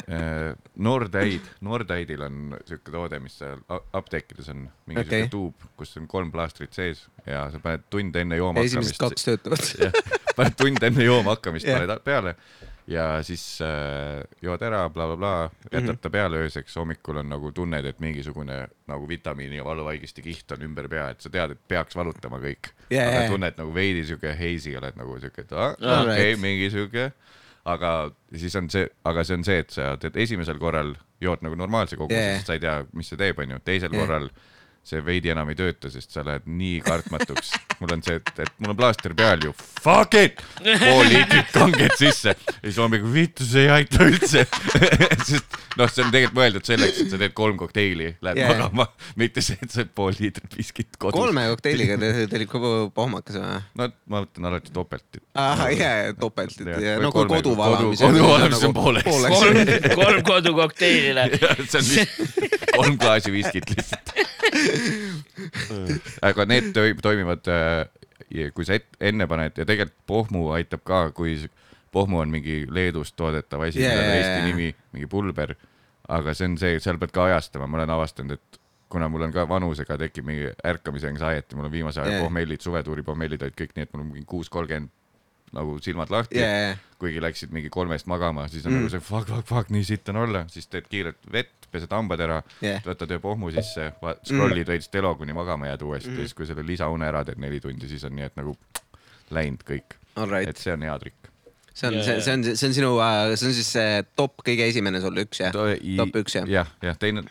Äh, 0.09 0.55
Nordaid, 0.81 1.45
Nordaidil 1.61 2.23
on 2.25 2.55
siuke 2.65 2.93
toode, 2.95 3.19
mis 3.21 3.35
seal 3.43 3.61
apteekides 3.93 4.49
on 4.55 4.63
mingi 4.89 5.03
Okei. 5.05 5.25
siuke 5.27 5.33
tuub, 5.35 5.67
kus 5.77 5.97
on 6.01 6.07
kolm 6.09 6.31
plaastrit 6.33 6.73
sees 6.73 7.03
ja 7.27 7.45
sa 7.53 7.61
paned 7.61 7.85
tund 7.93 8.17
enne 8.17 8.39
jooma 8.41 8.65
esimesed 8.65 8.97
hakkamist, 8.97 9.05
kaks 9.05 9.29
töötavad. 9.29 10.01
paned 10.39 10.57
tund 10.57 10.83
enne 10.89 11.05
jooma 11.05 11.35
hakkamist 11.37 11.69
Jah. 11.69 11.83
paned 11.85 12.05
peale 12.07 12.35
ja 12.89 13.19
siis 13.23 13.43
äh, 13.61 14.23
jood 14.43 14.63
ära 14.65 14.87
bla,, 14.89 15.05
blablabla, 15.11 15.51
jätad 15.69 15.91
Mhm. 15.93 15.99
ta 16.01 16.11
peale 16.11 16.39
ööseks, 16.47 16.77
hommikul 16.81 17.19
on 17.21 17.29
nagu 17.29 17.51
tunned, 17.53 17.85
et 17.85 18.01
mingisugune 18.01 18.63
nagu 18.89 19.09
vitamiini 19.09 19.57
ja 19.61 19.65
valuvaigisti 19.67 20.23
kiht 20.25 20.53
on 20.57 20.63
ümber 20.65 20.89
pea, 20.89 21.11
et 21.13 21.21
sa 21.21 21.29
tead, 21.29 21.53
et 21.53 21.61
peaks 21.69 21.97
valutama 21.97 22.41
kõik 22.41 22.71
Jaa, 22.91 23.05
aga 23.11 23.21
jaa. 23.27 23.29
tunned 23.35 23.61
nagu 23.61 23.75
veidi 23.77 24.07
siuke 24.09 24.33
hazy 24.41 24.73
oled 24.81 24.97
nagu 24.97 25.19
siuke, 25.21 25.45
et 25.45 25.53
okei 25.53 26.01
okay,, 26.01 26.37
mingi 26.41 26.71
siuke, 26.73 27.11
aga 27.65 27.93
siis 28.37 28.55
on 28.57 28.71
see, 28.71 28.87
aga 29.05 29.25
see 29.25 29.39
on 29.39 29.45
see, 29.45 29.59
et 29.65 29.75
sa 29.75 29.97
teed 30.01 30.17
esimesel 30.17 30.59
korral 30.59 30.95
jood 31.21 31.43
nagu 31.43 31.59
normaalse 31.59 31.99
koguse 31.99 32.19
yeah., 32.19 32.39
sest 32.39 32.53
sa 32.53 32.59
ei 32.59 32.63
tea, 32.63 32.77
mis 32.95 33.11
see 33.11 33.21
teeb, 33.21 33.41
onju, 33.43 33.61
teisel 33.67 33.93
yeah. 33.93 34.07
korral 34.07 34.31
see 34.87 35.01
veidi 35.05 35.33
enam 35.33 35.51
ei 35.53 35.57
tööta, 35.59 35.91
sest 35.93 36.15
sa 36.15 36.25
lähed 36.27 36.47
nii 36.49 36.81
kartmatuks. 36.87 37.53
mul 37.79 37.93
on 37.95 38.03
see, 38.03 38.19
et, 38.19 38.31
et 38.45 38.53
mul 38.63 38.73
on 38.73 38.79
plaaster 38.79 39.15
peal 39.17 39.43
ju, 39.45 39.53
fuck 39.57 40.17
it, 40.19 40.41
pool 40.65 41.05
liitrit 41.07 41.53
kanget 41.55 41.95
sisse 42.01 42.33
ja 42.35 42.63
siis 42.65 42.79
hommikul 42.81 43.13
vittu, 43.13 43.47
see 43.47 43.67
ei 43.67 43.73
aita 43.77 44.07
üldse. 44.09 44.45
sest 45.29 45.59
noh, 45.79 45.91
see 45.93 46.05
on 46.05 46.11
tegelikult 46.15 46.39
mõeldud 46.41 46.71
selleks, 46.71 47.03
et 47.05 47.13
sa 47.13 47.21
teed 47.21 47.35
kolm 47.39 47.59
kokteili, 47.61 48.15
lähed 48.25 48.41
yeah. 48.41 48.55
magama, 48.55 48.89
mitte 49.21 49.45
see, 49.45 49.59
et 49.63 49.75
sa 49.75 49.85
pool 49.87 50.17
liitrit 50.19 50.57
viskit 50.59 50.97
kodus. 50.97 51.19
kolme 51.21 51.47
kokteiliga 51.53 51.99
te- 52.01 52.27
teil 52.33 52.47
ikka 52.47 52.63
pohmakas 52.97 53.39
või? 53.39 53.61
no 53.79 53.91
ma 54.11 54.25
võtan 54.25 54.51
alati 54.51 54.75
topelt. 54.75 55.23
ahah, 55.39 55.69
jaa, 55.75 56.13
topelt, 56.19 56.59
et 56.65 57.03
no 57.03 57.13
kui 57.15 57.29
kodu 57.31 57.55
valamise. 57.59 58.09
kodu 58.09 58.25
valamise 58.27 58.71
on 58.71 58.77
pooleks. 58.79 59.23
kolm, 59.99 60.23
kolm 60.27 60.57
on 61.79 61.87
vist 61.93 62.49
kolm 62.79 62.99
klaasi 62.99 63.33
viskit 63.33 63.71
lihtsalt. 63.75 64.13
aga 66.29 66.47
need 66.49 66.73
toi- 66.77 66.97
toimivad, 67.03 67.49
kui 68.55 68.69
sa 68.69 68.79
enne 69.01 69.29
paned 69.31 69.59
ja 69.59 69.67
tegelikult 69.69 70.05
pohmu 70.07 70.51
aitab 70.57 70.85
ka, 70.87 71.01
kui 71.17 71.37
pohmu 71.93 72.21
on 72.23 72.33
mingi 72.33 72.65
Leedust 72.71 73.17
toodetav 73.17 73.65
asi 73.67 73.81
yeah,, 73.83 73.95
millel 73.95 74.11
on 74.11 74.17
Eesti 74.17 74.47
nimi, 74.51 74.71
mingi 74.93 75.11
pulber. 75.11 75.55
aga 76.09 76.33
see 76.33 76.49
on 76.49 76.57
see, 76.57 76.79
seal 76.81 76.97
pead 77.01 77.13
ka 77.13 77.27
ajastama, 77.29 77.67
ma 77.69 77.77
olen 77.83 77.91
avastanud, 77.93 78.39
et 78.39 78.61
kuna 78.89 79.11
mul 79.13 79.27
on 79.27 79.33
ka 79.33 79.45
vanusega 79.49 79.99
tekib 80.01 80.25
mingi 80.25 80.49
ärkamise 80.65 81.11
anxiety, 81.11 81.57
mul 81.57 81.69
on 81.69 81.73
viimase 81.73 82.01
aja 82.01 82.15
yeah. 82.15 82.23
pohmellid, 82.25 82.63
suvetuuri 82.65 83.05
pohmellid 83.05 83.43
olid 83.45 83.57
kõik 83.59 83.75
nii, 83.77 83.85
et 83.85 83.93
mul 83.93 84.05
on 84.07 84.09
mingi 84.15 84.25
kuus 84.29 84.49
kolmkümmend 84.53 84.89
nagu 85.57 85.79
silmad 85.85 86.11
lahti 86.13 86.39
yeah. 86.41 86.73
ja, 86.73 86.97
kuigi 87.01 87.21
läksid 87.23 87.53
mingi 87.55 87.71
kolmest 87.73 88.07
magama, 88.11 88.49
siis 88.53 88.67
on 88.67 88.73
Mm. 88.73 88.77
mm. 88.77 88.89
nagu 88.89 88.91
see 88.93 89.01
fuck, 89.05 89.29
fuck, 89.31 89.47
fuck, 89.49 89.71
nii 89.75 89.85
sitt 89.87 90.09
on 90.13 90.17
olla, 90.25 90.45
siis 90.53 90.67
teed 90.69 90.89
kiirelt 90.91 91.19
vett, 91.33 91.69
pesed 91.73 91.93
hambad 91.93 92.21
ära 92.25 92.43
Jah. 92.65 92.83
võtad 92.85 93.11
ühe 93.15 93.21
pohmu 93.23 93.51
sisse, 93.55 93.91
scroll'id 94.25 94.69
veits 94.69 94.89
telo, 94.93 95.15
kuni 95.17 95.33
magama 95.37 95.71
jääd 95.71 95.83
uuesti 95.87 96.11
Mm. 96.11 96.19
ja 96.21 96.27
siis, 96.29 96.35
kui 96.35 96.47
selle 96.49 96.65
lisaune 96.67 97.07
ära 97.09 97.25
teed 97.25 97.39
neli 97.41 97.61
tundi, 97.61 97.89
siis 97.89 98.05
on 98.05 98.17
nii, 98.17 98.25
et 98.29 98.37
nagu 98.41 98.57
läinud 99.31 99.65
kõik, 99.69 99.97
et. 100.49 100.57
see 100.57 100.73
on 100.73 100.83
hea 100.83 100.99
trikk. 100.99 101.29
see 101.75 101.89
on, 101.89 101.95
Jaa, 101.95 102.05
see, 102.05 102.21
see 102.21 102.33
on, 102.35 102.45
see 102.57 102.67
on 102.69 102.75
sinu, 102.75 102.93
see 103.37 103.49
on 103.51 103.55
siis 103.61 103.73
see 103.77 104.03
top 104.17 104.41
kõige 104.45 104.67
esimene 104.69 105.01
sul 105.05 105.17
üks 105.25 105.41
jah? 105.45 105.53
top 105.53 106.17
üks 106.23 106.35
jah? 106.41 106.49
jah, 106.49 106.73
jah, 106.83 106.97
teine, 106.99 107.23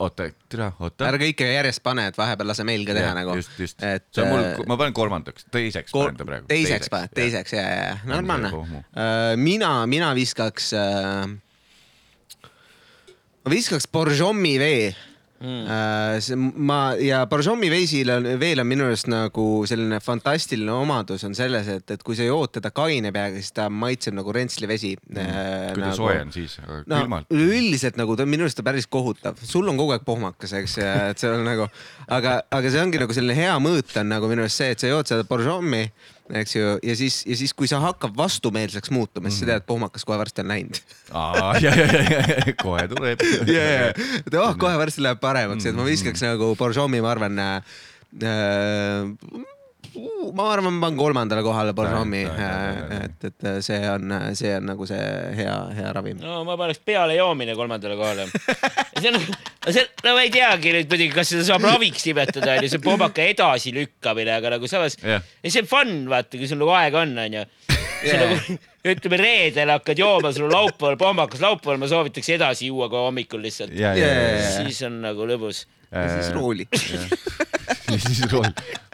oota, 0.00 0.28
tere, 0.50 0.68
oota. 0.80 1.08
ära 1.08 1.20
kõike 1.20 1.48
järjest 1.50 1.82
pane, 1.84 2.06
et 2.10 2.18
vahepeal 2.18 2.50
lase 2.50 2.64
meil 2.68 2.84
ka 2.88 2.96
teha 2.96 3.14
nagu. 3.16 3.34
just, 3.38 3.56
just, 3.60 3.82
et, 3.84 4.06
see 4.14 4.24
on 4.24 4.32
mul 4.32 4.44
äh,, 4.44 4.60
ma 4.68 4.78
panen 4.80 4.96
kolmandaks, 4.96 5.48
teiseks 5.52 5.94
Kol- 5.94 6.08
panen 6.08 6.20
ta 6.20 6.28
praegu. 6.28 6.48
teiseks 6.50 6.92
paned, 6.92 7.12
teiseks 7.16 7.56
ja, 7.56 7.64
ja, 7.64 7.82
ja 7.90 7.98
normaalne 8.08 8.52
pohmu.. 8.54 8.84
mina, 9.42 9.72
mina 9.90 10.12
viskaks 10.16 10.70
äh,, 10.76 11.26
ma 13.44 13.52
viskaks 13.52 13.88
Borjomi 13.92 14.56
vee 14.62 14.88
mm.. 15.40 16.54
ma 16.56 16.78
ja 17.00 17.22
Borjomi 17.30 17.68
veisil 17.72 18.10
on, 18.14 18.28
veel 18.40 18.62
on 18.62 18.68
minu 18.68 18.86
arust 18.88 19.10
nagu 19.10 19.46
selline 19.68 20.00
fantastiline 20.04 20.72
omadus 20.72 21.24
on 21.28 21.36
selles, 21.38 21.68
et, 21.72 21.94
et 21.96 22.02
kui 22.06 22.18
sa 22.18 22.26
jood 22.26 22.56
teda 22.58 22.72
kaine 22.76 23.12
peaga, 23.14 23.40
siis 23.40 23.54
ta 23.56 23.68
maitseb 23.72 24.16
nagu 24.18 24.34
rentsli 24.34 24.70
vesi 24.70 24.94
mm.. 24.96 25.76
kui 25.76 25.84
ta 25.84 25.92
soe 25.98 26.18
on, 26.24 26.34
siis, 26.34 26.58
aga 26.64 26.80
no 26.84 27.02
külmalt. 27.02 27.30
üleüldiselt 27.36 28.00
nagu 28.00 28.16
ta 28.16 28.26
on 28.26 28.32
minu 28.32 28.46
arust 28.46 28.60
ta 28.60 28.66
päris 28.66 28.88
kohutav, 28.90 29.40
sul 29.42 29.68
on 29.72 29.80
kogu 29.80 29.96
aeg 29.96 30.06
pohmakas, 30.06 30.56
eks, 30.62 30.78
et 30.82 31.22
see 31.22 31.32
on 31.32 31.46
nagu, 31.46 31.68
aga, 32.18 32.38
aga 32.56 32.72
see 32.72 32.82
ongi 32.82 33.02
nagu 33.02 33.16
selline 33.16 33.38
hea 33.38 33.56
mõõt 33.62 33.96
on 34.00 34.12
nagu 34.14 34.30
minu 34.32 34.46
arust 34.46 34.62
see, 34.62 34.74
et 34.74 34.82
sa 34.82 34.92
jood 34.92 35.10
seda 35.10 35.26
Borjomi, 35.28 35.86
eks 36.40 36.56
ju, 36.56 36.76
ja 36.82 36.96
siis, 36.98 37.20
ja 37.26 37.36
siis, 37.38 37.54
kui 37.54 37.68
sa 37.70 37.80
hakkad 37.82 38.16
vastumeelseks 38.16 38.90
muutuma, 38.94 39.30
siis 39.30 39.44
sa 39.44 39.50
tead, 39.50 39.62
et 39.62 39.68
pohmakas 39.68 40.04
kohe 40.06 40.18
varsti 40.18 40.42
on 40.42 40.50
läinud. 40.50 40.80
kohe 42.62 42.86
tuleb. 42.92 43.26
ja, 43.56 43.66
ja, 43.66 43.90
et 44.22 44.38
oh, 44.40 44.54
kohe 44.58 44.78
varsti 44.80 45.04
läheb 45.06 45.20
paremaks, 45.22 45.68
et 45.68 45.76
ma 45.76 45.86
viskaks 45.86 46.24
nagu 46.26 46.54
Borjomi, 46.58 47.02
ma 47.04 47.12
arvan 47.14 47.44
äh,. 47.46 47.60
Ma 50.36 50.46
arvan, 50.52 50.74
ma 50.76 50.86
panen 50.86 50.98
kolmandale 50.98 51.42
kohale 51.46 51.72
Borjomi, 51.76 52.22
et, 52.26 53.26
et 53.30 53.46
see 53.64 53.78
on, 53.90 54.14
see 54.38 54.52
on 54.56 54.66
nagu 54.72 54.86
see 54.88 55.00
hea, 55.38 55.54
hea 55.78 55.92
ravim. 55.96 56.18
no 56.22 56.42
ma 56.48 56.56
paneks 56.60 56.82
peale 56.84 57.16
joomine 57.18 57.54
kolmandale 57.58 57.96
kohale. 57.98 58.26
see 59.00 59.12
on, 59.12 59.20
see, 59.70 59.86
no 60.04 60.14
ma 60.18 60.24
ei 60.26 60.32
teagi 60.34 60.74
nüüd 60.76 60.90
muidugi, 60.92 61.12
kas 61.14 61.32
seda 61.34 61.46
saab 61.50 61.66
raviks 61.68 62.06
nimetada, 62.08 62.56
onju, 62.58 62.72
see 62.74 62.82
pommaka 62.84 63.26
edasilükkamine, 63.32 64.36
aga 64.40 64.56
nagu 64.56 64.70
samas 64.70 64.98
ja 65.02 65.20
see 65.46 65.62
on 65.64 65.70
fun, 65.70 65.94
vaata, 66.12 66.36
kui 66.40 66.50
sul 66.50 66.60
nagu 66.62 66.74
aega 66.76 67.04
on, 67.06 67.16
onju. 67.26 67.46
see 67.66 67.74
Yeah. 68.06 68.28
nagu, 68.28 68.58
ütleme 68.92 69.16
reedel 69.18 69.70
hakkad 69.72 69.98
jooma, 69.98 70.28
sul 70.36 70.44
on 70.46 70.52
laupäeval 70.52 70.98
pommakas, 71.00 71.40
laupäeval 71.42 71.78
ma 71.80 71.88
soovitaks 71.90 72.28
edasi 72.36 72.68
juua 72.68 72.90
ka 72.92 73.00
hommikul 73.06 73.40
lihtsalt. 73.42 73.72
ja, 73.74 73.94
ja, 73.96 74.10
ja, 74.12 74.26
Yeah. 74.36 74.50
siis 74.60 74.82
on 74.86 75.00
nagu 75.02 75.26
lõbus. 75.26 75.64
ja 75.90 76.04
siis 76.12 76.28
rooli. 76.36 76.68
siis 78.06 78.22
rool. 78.32 78.48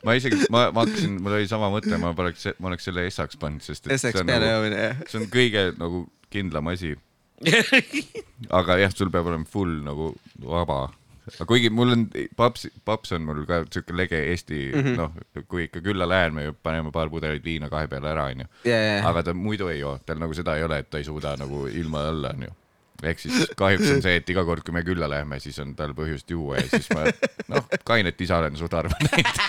ma 0.07 0.17
isegi, 0.19 0.47
ma, 0.53 0.67
ma 0.75 0.85
hakkasin, 0.87 1.19
mul 1.23 1.37
oli 1.39 1.51
sama 1.51 1.71
mõte, 1.73 1.93
ma 2.01 2.13
poleks, 2.17 2.51
ma 2.59 2.73
oleks 2.73 2.89
selle 2.89 3.07
essaks 3.09 3.39
pannud, 3.41 3.65
sest 3.65 3.89
et 3.89 4.03
see 4.03 4.15
on 4.21 4.29
nagu, 4.29 4.73
see 5.09 5.21
on 5.21 5.29
kõige 5.33 5.69
nagu 5.79 6.07
kindlam 6.33 6.73
asi. 6.73 6.95
aga 8.59 8.79
jah, 8.79 8.93
sul 8.95 9.11
peab 9.13 9.31
olema 9.33 9.49
full 9.49 9.81
nagu 9.83 10.13
vaba. 10.47 10.85
aga 11.33 11.47
kuigi 11.49 11.71
mul 11.75 11.95
on 11.95 12.07
paps, 12.39 12.69
paps 12.87 13.15
on 13.17 13.27
mul 13.27 13.43
ka 13.47 13.63
siuke 13.71 13.95
lege 13.95 14.19
Eesti 14.31 14.61
mm. 14.71 14.81
-hmm. 14.81 14.97
noh, 14.99 15.45
kui 15.51 15.67
ikka 15.69 15.83
külla 15.83 16.09
lähen, 16.09 16.35
me 16.35 16.53
paneme 16.53 16.91
paar 16.95 17.11
pudelit 17.11 17.45
viina 17.45 17.71
kahe 17.71 17.89
peale 17.89 18.11
ära, 18.11 18.31
onju. 18.31 18.47
Aga 19.07 19.23
ta 19.23 19.35
muidu 19.35 19.69
ei 19.69 19.81
joo, 19.81 19.99
tal 20.07 20.19
nagu 20.23 20.35
seda 20.35 20.57
ei 20.57 20.67
ole, 20.67 20.83
et 20.83 20.91
ta 20.91 20.99
ei 20.99 21.07
suuda 21.07 21.37
nagu 21.39 21.67
ilma 21.67 22.09
õlle, 22.11 22.35
onju 22.37 22.57
ehk 23.03 23.19
siis 23.23 23.51
kahjuks 23.59 23.91
on 23.97 24.03
see, 24.05 24.17
et 24.21 24.31
iga 24.31 24.45
kord, 24.49 24.63
kui 24.67 24.75
me 24.77 24.83
külla 24.87 25.09
läheme, 25.11 25.39
siis 25.43 25.59
on 25.63 25.75
tal 25.79 25.95
põhjust 25.99 26.31
juua 26.31 26.61
ja 26.61 26.69
siis 26.71 26.89
ma 26.95 27.05
noh, 27.55 27.67
kainet 27.89 28.21
isa 28.21 28.39
olen 28.43 28.57
suht 28.61 28.73
harva 28.79 28.99
näinud. 29.09 29.43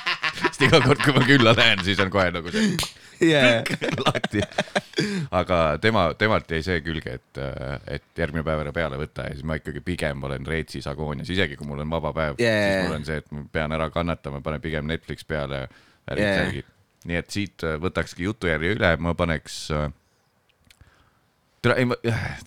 sest 0.43 0.65
iga 0.67 0.79
kord, 0.83 1.01
kui 1.05 1.13
ma 1.15 1.25
külla 1.27 1.53
lähen, 1.57 1.83
siis 1.85 1.99
on 2.03 2.11
kohe 2.13 2.29
nagu 2.33 2.51
see 2.53 2.75
Yeah. 3.23 3.61
lahti. 4.07 4.41
aga 5.31 5.57
tema, 5.81 6.07
temalt 6.19 6.49
jäi 6.51 6.63
see 6.65 6.81
külge, 6.83 7.13
et, 7.19 7.39
et 7.93 8.19
järgmine 8.19 8.43
päev 8.43 8.63
ära 8.65 8.73
peale 8.75 8.97
võtta 8.99 9.27
ja 9.29 9.35
siis 9.37 9.45
ma 9.47 9.55
ikkagi 9.59 9.79
pigem 9.85 10.23
olen 10.27 10.43
Reetsis 10.49 10.87
agoonias, 10.91 11.29
isegi 11.31 11.55
kui 11.59 11.67
mul 11.69 11.85
on 11.85 11.93
vaba 11.93 12.11
päev 12.17 12.41
Yeah. 12.41 12.65
siis 12.65 12.87
mul 12.89 12.97
on 12.97 13.05
see, 13.07 13.21
et 13.21 13.31
ma 13.31 13.45
pean 13.53 13.71
ära 13.77 13.87
kannatama, 13.93 14.41
panen 14.43 14.61
pigem 14.65 14.89
Netflix 14.89 15.23
peale, 15.29 15.67
värgid 16.09 16.25
Yeah. 16.25 16.39
särgid. 16.41 16.69
nii 17.05 17.17
et 17.21 17.29
siit 17.35 17.63
võtakski 17.83 18.25
jutujärje 18.27 18.75
üle, 18.77 18.91
ma 19.03 19.13
paneks 19.19 19.61
äh, 19.75 19.87
tere, 21.63 21.77
ei 21.79 21.87
ma, 21.87 21.97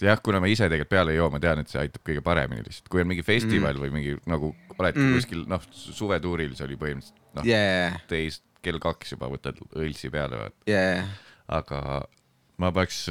jah, 0.03 0.21
kuna 0.25 0.41
ma 0.43 0.51
ise 0.51 0.69
tegelikult 0.69 0.93
peale 0.93 1.15
ei 1.15 1.21
joo, 1.21 1.29
ma 1.33 1.41
tean, 1.43 1.63
et 1.63 1.73
see 1.73 1.81
aitab 1.83 2.05
kõige 2.07 2.23
paremini 2.25 2.65
lihtsalt, 2.67 2.91
kui 2.93 3.03
on 3.03 3.11
mingi 3.11 3.25
festival 3.27 3.77
mm. 3.77 3.85
või 3.85 3.95
mingi 3.95 4.17
nagu 4.29 4.53
oledki 4.77 5.01
Mm. 5.07 5.15
kuskil 5.17 5.45
noh, 5.49 5.63
suvetuuril 5.73 6.57
see 6.57 6.67
oli 6.67 6.77
põhimõtteliselt 6.81 7.39
noh 7.39 7.49
yeah., 7.49 7.97
teist 8.11 8.45
kell 8.65 8.81
kaks 8.83 9.15
juba 9.15 9.29
võtad 9.31 9.59
õlsi 9.79 10.11
peale, 10.13 10.41
vaata. 10.41 10.59
Yeah. 10.69 11.07
aga 11.49 11.81
ma 12.61 12.73
peaks, 12.77 13.05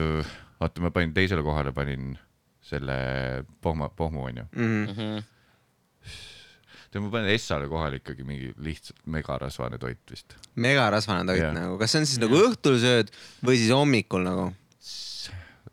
oota, 0.60 0.84
ma 0.84 0.92
panin 0.94 1.14
teisele 1.16 1.46
kohale, 1.46 1.74
panin 1.76 2.16
selle 2.66 2.98
pohma, 3.62 3.90
pohmu 3.94 4.26
onju. 4.26 4.46
Mm. 4.58 5.24
tead, 6.92 7.02
ma 7.02 7.10
panen 7.14 7.32
Essale 7.34 7.70
kohale 7.72 8.02
ikkagi 8.02 8.26
mingi 8.28 8.52
lihtsalt 8.62 9.02
megarasvane 9.16 9.80
toit 9.82 10.02
vist. 10.12 10.38
megarasvane 10.56 11.26
toit 11.30 11.42
yeah. 11.42 11.56
nagu, 11.56 11.80
kas 11.82 11.96
see 11.96 12.04
on 12.04 12.10
siis 12.10 12.22
nagu 12.22 12.38
õhtul 12.50 12.78
sööd 12.82 13.12
või 13.46 13.60
siis 13.62 13.74
hommikul 13.74 14.26
nagu? 14.28 14.52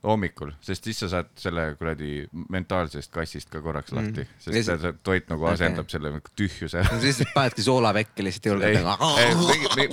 hommikul, 0.03 0.51
sest 0.65 0.87
siis 0.89 0.99
sa 1.05 1.09
saad 1.13 1.29
selle 1.39 1.65
kuradi 1.79 2.25
mentaalsest 2.51 3.13
kassist 3.15 3.51
ka 3.53 3.61
korraks 3.63 3.93
lahti, 3.95 4.25
Ja 4.25 4.41
sest 4.43 4.57
siis- 4.57 4.71
see, 4.83 4.93
toit 5.07 5.29
nagu 5.31 5.47
asendab 5.47 5.91
selle 5.93 6.11
tühjuse 6.39 6.83
no 6.89 6.99
siis 7.03 7.21
panedki 7.35 7.63
soolapekki 7.63 8.25
lihtsalt 8.27 8.65
ei, 8.67 8.81
nagu. 8.83 9.13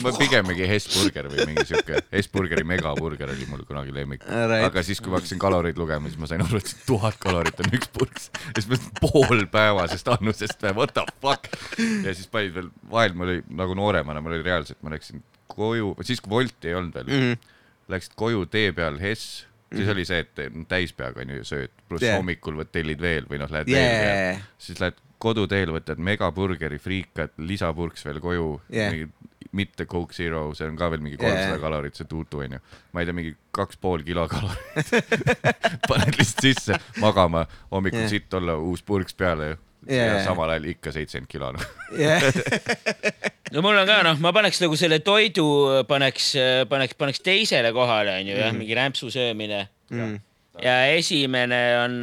ma 0.04 0.14
pigem 0.18 0.50
mingi 0.50 0.68
Hesburger 0.70 1.30
või 1.30 1.46
mingi 1.52 1.68
siuke, 1.70 2.02
Hesburgeri 2.12 2.66
megaburger 2.66 3.30
oli 3.36 3.46
mul 3.52 3.62
kunagi 3.70 3.94
lemmik. 3.94 4.26
Right. 4.26 4.66
aga 4.66 4.84
siis, 4.86 5.02
kui 5.04 5.14
ma 5.14 5.20
hakkasin 5.20 5.42
kaloreid 5.42 5.78
lugema, 5.78 6.10
siis 6.10 6.22
ma 6.22 6.30
sain 6.32 6.42
aru, 6.46 6.58
et 6.58 6.74
tuhat 6.88 7.20
kalorit 7.22 7.62
on 7.62 7.70
üks 7.78 7.92
purks. 7.94 8.30
ja 8.50 8.56
siis 8.58 8.70
ma 8.72 8.80
mõtlesin 8.80 8.98
poolpäevasest 9.04 10.12
annusest 10.16 10.66
või 10.66 10.76
what 10.82 10.96
the 10.98 11.06
fuck. 11.22 11.52
ja 11.78 12.14
siis 12.16 12.28
panid 12.32 12.56
veel, 12.56 12.72
vahel 12.92 13.14
mul 13.14 13.36
oli 13.36 13.44
nagu 13.62 13.78
nooremana, 13.78 14.24
mul 14.24 14.38
oli 14.38 14.46
reaalselt, 14.46 14.82
ma 14.82 14.94
läksin 14.96 15.22
koju, 15.50 15.94
siis 16.08 16.22
kui 16.24 16.34
Wolti 16.38 16.72
ei 16.72 16.78
olnud 16.78 16.96
veel 16.96 17.10
mm. 17.10 17.22
-hmm. 17.22 17.54
läksid 17.94 18.16
koju 18.20 18.46
tee 18.46 18.72
peal 18.76 19.00
Hess, 19.02 19.46
siis 19.76 19.90
oli 19.94 20.06
see, 20.06 20.20
et 20.26 20.40
täis 20.68 20.94
peaga 20.98 21.22
onju 21.22 21.44
sööd, 21.46 21.70
pluss 21.88 22.04
Yeah. 22.04 22.18
hommikul 22.18 22.56
võt- 22.58 22.72
tellid 22.72 23.02
veel 23.02 23.26
või 23.30 23.40
noh, 23.42 23.52
lähed 23.52 23.68
yeah. 23.70 24.02
veel 24.02 24.44
siis 24.58 24.80
lähed 24.82 24.98
koduteel, 25.20 25.70
võtad 25.76 26.00
megaburgeri, 26.00 26.78
friikad, 26.80 27.34
lisapurks 27.38 28.06
veel 28.08 28.20
koju 28.24 28.62
Yeah. 28.72 29.10
mitte 29.52 29.86
Coke 29.86 30.14
Zero, 30.14 30.54
see 30.54 30.68
on 30.68 30.78
ka 30.78 30.90
veel 30.94 31.02
mingi 31.02 31.18
kolmsada 31.18 31.56
yeah. 31.56 31.62
kalorit, 31.62 31.96
see 31.96 32.06
tuutu 32.10 32.40
onju. 32.46 32.60
ma 32.94 33.02
ei 33.02 33.06
tea, 33.10 33.14
mingi 33.18 33.36
kaks 33.52 33.78
pool 33.82 34.04
kilokalorit 34.06 34.94
paned 35.90 36.18
lihtsalt 36.20 36.46
sisse 36.46 36.80
magama, 37.02 37.46
hommikul 37.72 38.00
Yeah. 38.06 38.10
sitt 38.10 38.34
olla, 38.34 38.56
uus 38.58 38.82
purks 38.86 39.14
peale 39.14 39.58
Yeah. 39.88 40.18
ja 40.20 40.24
samal 40.26 40.50
ajal 40.52 40.66
ikka 40.74 40.92
seitsekümmend 40.92 41.30
kilo 41.32 41.52
noh. 41.56 41.64
Yeah. 41.96 42.22
no 43.56 43.62
mul 43.64 43.78
on 43.80 43.88
ka 43.88 44.02
noh, 44.06 44.20
ma 44.20 44.34
paneks 44.36 44.60
nagu 44.62 44.76
selle 44.80 45.00
toidu, 45.06 45.46
paneks, 45.88 46.34
paneks, 46.70 46.98
paneks 47.00 47.24
teisele 47.26 47.72
kohale 47.74 48.18
onju 48.20 48.36
jah, 48.42 48.52
mingi 48.56 48.76
rämpsu 48.78 49.12
söömine 49.14 49.68
Mm. 49.90 50.20
ja 50.62 50.74
esimene 50.94 51.58
on, 51.82 51.94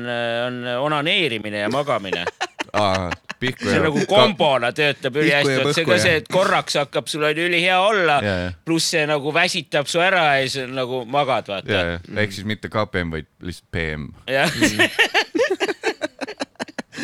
on 0.47 0.57
onaneerimine 0.89 1.61
ja 1.61 1.69
magamine. 1.70 2.24
pihku 3.40 3.69
see 3.69 3.78
nagu 3.85 4.01
kombona 4.11 4.73
töötab 4.74 5.15
ja 5.20 5.23
ülihästi, 5.23 5.57
vot 5.62 5.77
see 5.77 5.85
ka 5.86 5.94
ja- 5.94 6.03
see, 6.03 6.15
et 6.23 6.27
korraks 6.32 6.74
hakkab 6.81 7.07
sul 7.12 7.23
on 7.28 7.39
ülihea 7.44 7.77
olla 7.85 8.16
Ja, 8.24 8.35
ja. 8.47 8.51
pluss 8.66 8.89
see 8.94 9.05
nagu 9.07 9.31
väsitab 9.36 9.86
su 9.93 10.01
ära 10.03 10.24
ja 10.40 10.48
siis 10.48 10.66
nagu 10.73 11.05
magad, 11.07 11.47
ja, 11.47 11.61
vaata. 11.61 11.73
ja 12.09 12.23
ehk 12.24 12.32
siis 12.35 12.48
mitte 12.48 12.73
KPM, 12.73 13.12
vaid 13.15 13.28
lihtsalt 13.44 13.70
PM. 13.77 14.09
jah, 14.27 14.51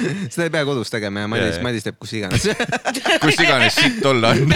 seda 0.32 0.46
ei 0.46 0.52
pea 0.52 0.64
kodus 0.66 0.90
tegema 0.92 1.20
ja 1.24 1.28
Madis. 1.30 1.58
Madis 1.64 1.84
teeb 1.86 1.96
kus 2.00 2.12
iganes. 2.18 2.42
kus 3.22 3.36
iganes 3.40 3.74
sitt 3.78 4.04
olla 4.08 4.28
on. 4.34 4.40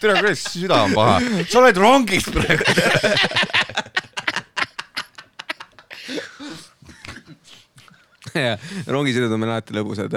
tere, 0.00 0.12
kuidas 0.20 0.40
süda 0.52 0.76
on 0.86 0.92
paha? 0.96 1.16
sa 1.48 1.56
oled 1.62 1.76
rongis 1.82 2.26
praegu. 2.32 2.64
ja 8.38 8.52
rongisõidud 8.86 9.32
on 9.34 9.40
meil 9.42 9.52
alati 9.56 9.72
lõbusad. 9.74 10.12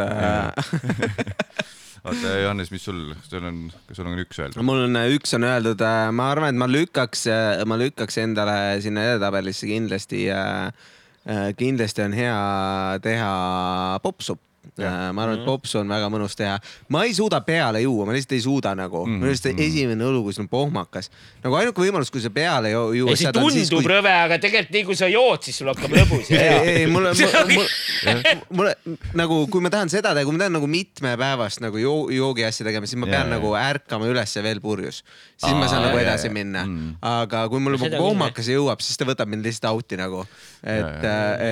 oota, 2.05 2.27
Johannes, 2.43 2.69
mis 2.73 2.83
sul, 2.85 2.99
sul 3.25 3.43
on, 3.47 3.55
kas 3.89 3.95
sul 3.97 4.07
on 4.11 4.21
üks 4.21 4.37
öelda? 4.43 4.55
mul 4.65 4.79
on 4.85 4.93
äh, 5.01 5.05
üks 5.17 5.29
on 5.37 5.43
öeldud, 5.47 5.81
ma 6.13 6.23
arvan, 6.33 6.49
et 6.53 6.59
ma 6.61 6.67
lükkaks, 6.69 7.21
ma 7.65 7.75
lükkaks 7.81 8.15
endale 8.21 8.57
sinna 8.83 8.99
edetabelisse 9.09 9.65
kindlasti, 9.69 10.19
kindlasti 11.57 12.01
on 12.01 12.13
hea 12.17 12.37
teha 13.01 13.99
popsu. 14.03 14.37
Ma 14.77 15.23
arvan, 15.25 15.39
et 15.39 15.45
popsu 15.45 15.79
on 15.81 15.89
väga 15.89 16.07
mõnus 16.13 16.35
teha. 16.37 16.59
ma 16.93 17.03
ei 17.03 17.13
suuda 17.17 17.41
peale 17.41 17.81
juua, 17.81 18.05
ma 18.05 18.13
lihtsalt 18.15 18.31
ei 18.37 18.41
suuda 18.41 18.71
nagu 18.77 19.05
mm, 19.05 19.11
Mhm, 19.11 19.21
-hmm. 19.23 19.29
lihtsalt 19.31 19.59
esimene 19.59 20.03
õlu, 20.05 20.21
kui 20.23 20.33
sul 20.33 20.43
on 20.45 20.49
pohmakas. 20.49 21.09
nagu 21.43 21.55
ainuke 21.55 21.81
võimalus, 21.81 22.11
kui 22.11 22.21
sa 22.21 22.29
peale 22.29 22.71
ju- 22.71 22.93
juua. 22.93 23.15
see 23.15 23.31
tundub 23.31 23.73
kui... 23.81 23.85
rõve, 23.89 24.11
aga 24.25 24.37
tegelikult 24.39 24.73
nii 24.73 24.83
kui 24.85 24.95
sa 24.95 25.07
jood, 25.11 25.41
siis 25.43 25.57
sul 25.57 25.67
hakkab 25.73 25.91
lõbus 25.91 26.29
ei, 26.31 26.37
ei, 26.77 26.85
mul, 26.87 27.03
mul, 27.55 27.67
mulle 28.49 28.75
nagu, 29.17 29.47
kui 29.51 29.61
ma 29.61 29.69
tahan 29.73 29.89
seda 29.91 30.13
teha, 30.13 30.23
kui 30.25 30.33
ma 30.35 30.43
tahan 30.45 30.53
nagu 30.59 30.67
mitmepäevast 30.71 31.61
nagu 31.65 31.77
joo, 31.81 32.09
joogi 32.13 32.45
asja 32.47 32.65
tegema, 32.67 32.85
siis 32.87 32.99
ma 33.01 33.09
pean 33.09 33.27
jaa. 33.27 33.33
nagu 33.37 33.53
ärkama 33.57 34.07
ülesse 34.11 34.43
veel 34.45 34.61
purjus. 34.63 35.03
siis 35.37 35.53
ma 35.57 35.67
saan 35.67 35.81
Aa, 35.83 35.87
nagu 35.89 35.97
edasi 36.01 36.27
jaa. 36.29 36.33
minna 36.33 36.65
Mm.. 36.65 36.95
aga 37.01 37.47
kui 37.49 37.59
mul 37.59 37.73
juba 37.77 37.89
kohmakas 37.97 38.47
jõuab, 38.47 38.79
siis 38.85 38.97
ta 38.97 39.05
võtab 39.05 39.27
mind 39.31 39.43
lihtsalt 39.45 39.71
out'i 39.73 39.97
nagu. 39.97 40.25
et, 40.63 41.03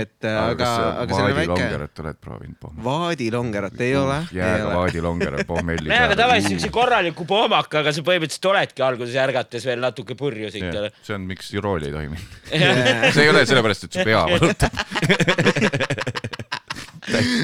et 0.02 0.26
aga, 0.30 0.70
aga 1.02 1.16
see 1.16 1.24
on 1.24 1.34
väike. 1.36 1.50
vaadilongerot 1.50 2.00
oled 2.04 2.18
proovinud 2.22 2.58
pohmelli? 2.62 2.84
Vaadilongerot 3.00 3.82
ei 3.86 3.96
ole. 4.00 4.18
jääga 4.36 4.70
vaadilongerot 4.76 5.48
pohmelli 5.50 5.88
nojah, 5.90 6.06
aga 6.10 6.18
tavaliselt 6.20 6.54
siukse 6.56 6.72
korraliku 6.76 7.26
pohmakaga 7.30 7.94
sa 7.96 8.04
põhimõtteliselt 8.06 8.50
oledki 8.52 8.86
alguses 8.86 9.18
ärgates 9.24 9.66
veel 9.70 9.82
natuke 9.84 10.18
purjus 10.20 10.56
ikka. 10.60 10.90
see 11.08 11.16
on, 11.18 11.28
miks 11.30 11.52
rooli 11.64 11.90
ei 11.90 11.96
tohi 11.96 12.12
minna. 12.14 13.12
see 13.16 13.26
ei 13.26 13.32
ole 13.34 13.46
sellepärast, 13.50 13.88
et 13.90 14.00
su 14.00 14.06
pea 14.08 14.24
valutab. 14.34 14.74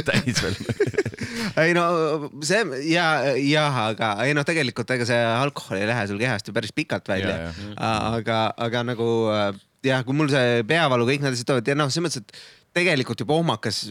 täis 0.06 0.41
veel. 0.44 0.57
ei 1.64 1.73
no 1.77 1.86
see 2.45 2.61
ja, 2.91 3.06
jah, 3.40 3.80
aga 3.90 4.11
ei 4.26 4.36
noh, 4.38 4.45
tegelikult 4.48 4.91
ega 4.95 5.07
see 5.10 5.22
alkohol 5.26 5.80
ei 5.80 5.88
lähe 5.90 6.03
sul 6.10 6.19
kehast 6.22 6.49
ju 6.49 6.56
päris 6.56 6.73
pikalt 6.76 7.07
välja 7.10 7.36
Ja,. 7.45 7.49
aga, 8.15 8.40
aga 8.61 8.84
nagu 8.91 9.07
jah, 9.86 10.03
kui 10.06 10.15
mul 10.18 10.30
see 10.32 10.61
peavalu 10.68 11.07
kõik 11.10 11.23
need 11.26 11.36
asjad 11.36 11.49
tulevad 11.49 11.72
ja 11.72 11.77
noh, 11.77 11.90
selles 11.94 12.06
mõttes, 12.07 12.22
et 12.23 12.76
tegelikult 12.76 13.22
ju 13.22 13.27
pohmakas 13.30 13.82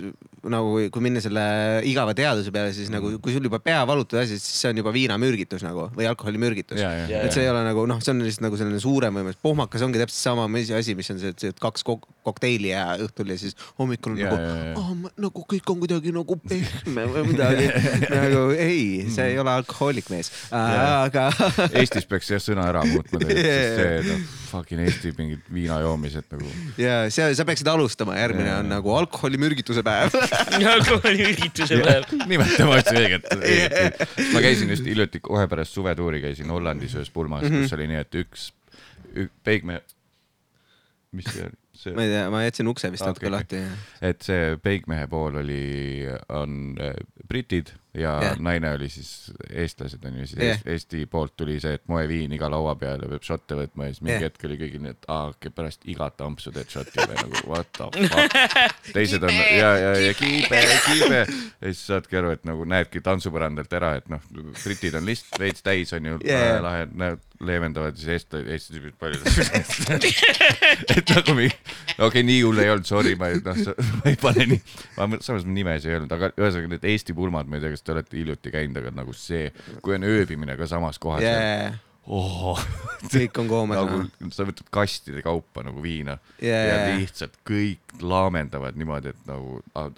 nagu, 0.53 0.75
kui 0.93 1.03
minna 1.05 1.23
selle 1.25 1.45
igava 1.89 2.15
teaduse 2.17 2.53
peale, 2.55 2.73
siis 2.77 2.91
nagu 2.93 3.15
kui 3.23 3.35
sul 3.35 3.45
juba 3.47 3.61
pea 3.65 3.83
valutab 3.89 4.21
asi, 4.23 4.39
siis 4.41 4.61
see 4.63 4.73
on 4.73 4.81
juba 4.83 4.93
viinamürgitus 4.95 5.65
nagu 5.67 5.89
või 5.95 6.09
alkoholimürgitus. 6.11 6.81
Et 6.81 7.33
see 7.35 7.45
ei 7.47 7.51
ole 7.53 7.63
nagu 7.67 7.87
noh, 7.91 8.01
see 8.05 8.13
on 8.15 8.23
lihtsalt 8.25 8.47
nagu 8.49 8.59
selline 8.61 8.81
suurem 8.83 9.15
võimalus. 9.21 9.39
pohmakas 9.43 9.85
ongi 9.87 10.01
täpselt 10.03 10.21
sama 10.21 10.49
asi, 10.79 10.95
mis 10.99 11.11
on 11.15 11.21
see, 11.23 11.33
et 11.35 11.41
see 11.47 11.55
kaks 11.61 11.85
kok- 11.87 12.09
kokteili 12.25 12.71
ja 12.73 12.95
õhtul 13.05 13.31
ja 13.33 13.39
siis 13.41 13.57
hommikul 13.79 14.15
Ja, 14.19 14.31
nagu 14.31 14.81
oh,, 14.81 15.11
nagu 15.21 15.45
kõik 15.51 15.69
on 15.73 15.81
kuidagi 15.83 16.13
nagu 16.15 16.37
pehme 16.51 17.05
või 17.11 17.25
midagi. 17.33 17.67
Nagu 18.09 18.45
ei, 18.57 19.05
see 19.13 19.33
ei 19.33 19.39
ole 19.43 19.51
alkohoolik 19.59 20.09
mees, 20.13 20.31
aga 20.55 21.29
Eestis 21.81 22.07
peaks 22.09 22.31
jah 22.33 22.43
sõna 22.43 22.69
ära 22.71 22.85
muutma 22.87 23.21
tegelikult, 23.21 23.51
sest 23.51 23.81
see 23.81 24.01
noh, 24.09 24.25
fucking 24.55 24.85
Eesti 24.85 25.13
mingid 25.19 25.49
viinajoomised 25.53 26.29
nagu. 26.31 26.53
ja 26.81 27.01
sa, 27.13 27.27
sa 27.35 27.47
peaksid 27.49 27.69
alustama, 27.73 28.17
järgmine 28.21 28.53
Ja, 28.55 28.59
on 28.63 28.69
nagu 28.71 28.93
alkoholimürgituse 28.95 29.83
päev 29.87 30.15
alkoholiürgituse 30.75 31.79
päev. 31.85 32.05
nimetame 32.31 32.79
asju 32.81 33.01
õiget, 33.01 33.29
ma 34.35 34.43
käisin 34.45 34.71
just 34.75 34.87
hiljuti 34.89 35.21
kohe 35.25 35.47
pärast 35.51 35.73
suvetuuri 35.77 36.21
käisin 36.25 36.51
Hollandis 36.53 36.95
ühes 36.99 37.11
pulmas 37.15 37.43
mm, 37.45 37.49
Mhm. 37.49 37.57
-hmm. 37.59 37.69
kus 37.69 37.77
oli 37.79 37.87
nii, 37.91 38.01
et 38.05 38.15
üks, 38.25 38.49
üks 39.15 39.33
peigme, 39.45 39.81
mis 41.15 41.29
see 41.31 41.45
oli? 41.47 41.59
see 41.75 41.95
ma 41.95 42.05
ei 42.07 42.11
tea, 42.13 42.27
ma 42.31 42.43
jätsin 42.45 42.69
ukse 42.71 42.91
vist 42.93 43.03
natuke 43.07 43.27
Okei, 43.27 43.35
lahti. 43.35 43.63
et 44.03 44.23
see 44.23 44.57
peigmehe 44.63 45.07
pool 45.11 45.37
oli, 45.43 46.07
on 46.29 46.77
äh, 46.81 46.95
britid 47.29 47.73
ja 47.95 48.15
yeah. 48.23 48.39
naine 48.43 48.73
oli 48.75 48.89
siis 48.89 49.33
eestlased 49.51 50.05
onju, 50.05 50.27
siis 50.27 50.39
Jah. 50.39 50.47
yeah. 50.47 50.61
Eesti 50.75 51.05
poolt 51.11 51.37
tuli 51.37 51.61
see, 51.63 51.77
et 51.79 51.85
moeviin 51.91 52.33
iga 52.35 52.49
laua 52.51 52.75
peale 52.79 53.09
peab 53.11 53.27
šotte 53.27 53.59
võtma 53.59 53.89
ja 53.89 53.95
siis 53.95 54.03
mingi 54.03 54.17
yeah. 54.17 54.27
hetk 54.27 54.47
oli 54.49 54.59
kõigil 54.61 54.83
nii, 54.83 54.95
et 54.97 55.09
aa 55.09 55.29
okei 55.31 55.49
okay,, 55.49 55.55
pärast 55.61 55.87
igat 55.91 56.25
ampsu 56.27 56.53
teed 56.55 56.73
šoti 56.75 57.05
või 57.05 57.21
nagu 57.21 57.45
what 57.53 57.71
the 57.79 58.09
fuck. 58.11 58.39
teised 58.97 59.23
on 59.23 59.35
ja, 59.35 59.71
ja, 59.79 59.93
ja 60.09 60.17
kiibe, 60.19 60.63
kiibe 60.89 61.21
ja 61.23 61.29
siis 61.69 61.85
saadki 61.93 62.19
aru, 62.19 62.35
et 62.35 62.49
nagu 62.49 62.67
näedki 62.69 63.05
tantsupõrandalt 63.05 63.79
ära, 63.79 63.95
et 64.01 64.11
noh, 64.13 64.23
britid 64.65 64.99
on 64.99 65.07
lihtsalt 65.07 65.41
veits 65.47 65.63
täis 65.67 65.95
onju 65.95 66.19
Jaa. 66.25 66.41
yeah., 66.41 66.61
lahe, 66.65 66.89
näed 66.91 67.23
leevendavad 67.41 67.97
siis 67.99 68.09
Eesti, 68.15 68.43
Eesti 68.55 68.77
tüübid 68.77 68.95
palju. 69.01 69.21
et 70.97 71.11
nagu 71.11 71.35
mingi, 71.37 71.55
okei 71.97 72.07
okay,, 72.07 72.25
nii 72.27 72.41
hull 72.45 72.63
ei 72.63 72.71
olnud, 72.73 72.87
sorry, 72.89 73.15
ma 73.19 73.31
ei, 73.33 73.41
noh, 73.45 73.59
ma 73.99 74.13
ei 74.13 74.19
pane 74.21 74.47
nii, 74.53 74.61
samas 75.25 75.47
nimes 75.49 75.87
ei 75.89 75.99
olnud, 75.99 76.15
aga 76.15 76.31
ühesõnaga 76.39 76.75
need 76.77 76.87
Eesti 76.95 77.17
pulmad, 77.17 77.51
ma 77.51 77.59
ei 77.59 77.65
tea, 77.65 77.75
kas 77.75 77.84
te 77.85 77.95
olete 77.95 78.19
hiljuti 78.19 78.53
käinud, 78.55 78.81
aga 78.81 78.93
nagu 78.95 79.15
see, 79.17 79.49
kui 79.85 79.97
on 79.99 80.07
ööbimine 80.09 80.57
ka 80.61 80.69
samas 80.71 81.01
kohas 81.03 81.25
jaa, 81.25 81.73
oh,. 82.07 82.61
kõik 83.13 83.41
on 83.43 83.51
koomas 83.51 83.81
nagu 83.81 84.03
nagu.. 84.05 84.31
sa 84.35 84.47
võtad 84.49 84.69
kastide 84.75 85.25
kaupa 85.25 85.65
nagu 85.67 85.83
viina 85.85 86.19
Jaa. 86.43 86.63
ja 86.69 86.79
lihtsalt 86.99 87.37
kõik 87.47 87.99
laamendavad 88.03 88.79
niimoodi, 88.81 89.15
et 89.15 89.27
nagu 89.29 89.61
ah, 89.79 89.91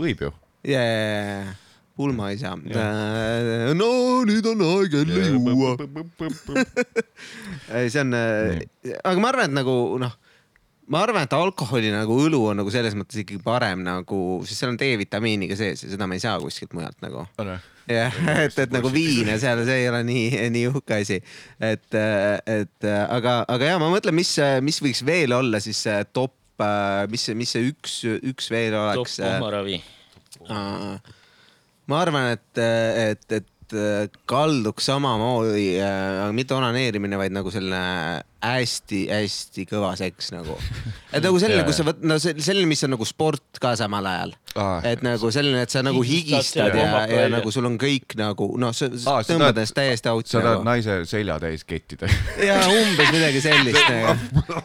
võib 0.00 0.26
ju. 0.26 0.32
jaa, 0.68 1.56
pulma 1.98 2.30
ei 2.32 2.38
saa. 2.40 2.54
no 2.58 3.90
nüüd 4.28 4.46
on 4.52 4.64
aeg 4.68 4.98
jälle 5.00 5.26
juua. 5.34 5.74
ei, 7.74 7.90
see 7.90 8.02
on, 8.04 8.14
aga 8.14 9.18
ma 9.18 9.32
arvan, 9.32 9.50
et 9.50 9.58
nagu 9.58 9.76
noh, 10.02 10.18
ma 10.92 11.02
arvan, 11.04 11.26
et 11.26 11.34
alkoholi 11.36 11.90
nagu 11.92 12.16
õlu 12.24 12.40
on 12.50 12.62
nagu 12.62 12.72
selles 12.72 12.96
mõttes 12.98 13.20
ikkagi 13.22 13.42
parem 13.44 13.82
nagu, 13.86 14.20
sest 14.48 14.62
seal 14.62 14.72
on 14.72 14.78
D-vitamiini 14.80 15.48
ka 15.50 15.58
sees 15.58 15.84
ja 15.84 15.90
seda 15.92 16.08
me 16.08 16.18
ei 16.18 16.22
saa 16.24 16.38
kuskilt 16.42 16.72
mujalt 16.76 16.98
nagu. 17.04 17.26
jah, 17.88 18.16
et, 18.46 18.56
et 18.64 18.72
nagu 18.74 18.90
viin 18.92 19.28
ja 19.32 19.36
seal 19.40 19.64
see 19.68 19.82
ei 19.82 19.90
ole 19.90 20.02
nii, 20.08 20.24
nii 20.54 20.64
uhke 20.72 21.00
asi. 21.02 21.20
et, 21.60 21.98
et 21.98 22.88
aga, 23.04 23.42
aga 23.48 23.72
ja 23.72 23.76
ma 23.82 23.90
mõtlen, 23.92 24.16
mis, 24.16 24.32
mis 24.64 24.80
võiks 24.84 25.04
veel 25.06 25.36
olla 25.36 25.60
siis 25.64 25.80
see 25.88 26.00
top, 26.16 26.34
mis, 27.12 27.28
mis 27.38 27.54
see 27.56 27.68
üks, 27.72 28.00
üks 28.32 28.50
veel 28.52 28.74
top 28.76 28.96
oleks. 28.96 29.20
pohmaravi. 29.22 29.78
ma 31.88 32.02
arvan, 32.02 32.32
et, 32.36 32.64
et, 32.64 33.40
et 33.40 33.54
kalduks 34.28 34.88
samamoodi, 34.88 35.76
aga 35.82 36.32
mitte 36.36 36.56
onaneerimine, 36.56 37.18
vaid 37.20 37.34
nagu 37.34 37.52
selline 37.52 38.24
hästi-hästi 38.38 39.64
kõva 39.66 39.90
seks 39.98 40.30
nagu. 40.30 40.54
et 41.12 41.24
nagu 41.24 41.40
selline, 41.42 41.64
kus 41.66 41.80
sa 41.80 41.86
võt-, 41.88 42.04
no 42.06 42.18
selline, 42.22 42.68
mis 42.70 42.84
on 42.86 42.94
nagu 42.94 43.06
sport 43.08 43.58
ka 43.62 43.74
samal 43.78 44.06
ajal. 44.06 44.34
Aa. 44.58 44.80
et 44.90 45.02
nagu 45.06 45.30
selline, 45.34 45.60
et 45.66 45.74
sa 45.74 45.82
nagu 45.86 46.00
Higistad 46.06 46.72
ja 46.72 46.82
ja, 46.82 46.86
ja 46.86 47.02
välja. 47.02 47.28
nagu 47.36 47.52
sul 47.54 47.66
on 47.68 47.76
kõik 47.78 48.16
nagu 48.18 48.48
noh, 48.58 48.72
sa 48.74 48.88
sa 48.94 49.18
tõmbad 49.26 49.58
ennast 49.58 49.76
täiesti 49.76 50.10
out'i 50.10 50.32
sa 50.32 50.40
tahad 50.40 50.62
nagu. 50.62 50.66
naise 50.66 50.98
selja 51.10 51.38
täis 51.42 51.66
kettida. 51.68 52.10
ja 52.42 52.58
umbes 52.70 53.12
midagi 53.14 53.42
sellist 53.44 53.90
nagu. 53.92 54.62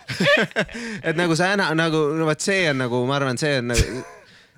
et 1.03 1.17
nagu 1.19 1.37
sa 1.37 1.53
enam 1.57 1.77
nagu, 1.77 2.07
no 2.17 2.29
vot 2.29 2.41
see 2.45 2.67
on 2.71 2.81
nagu, 2.85 3.03
ma 3.09 3.19
arvan, 3.19 3.41
see 3.41 3.57
on 3.59 3.73
nagu 3.73 4.03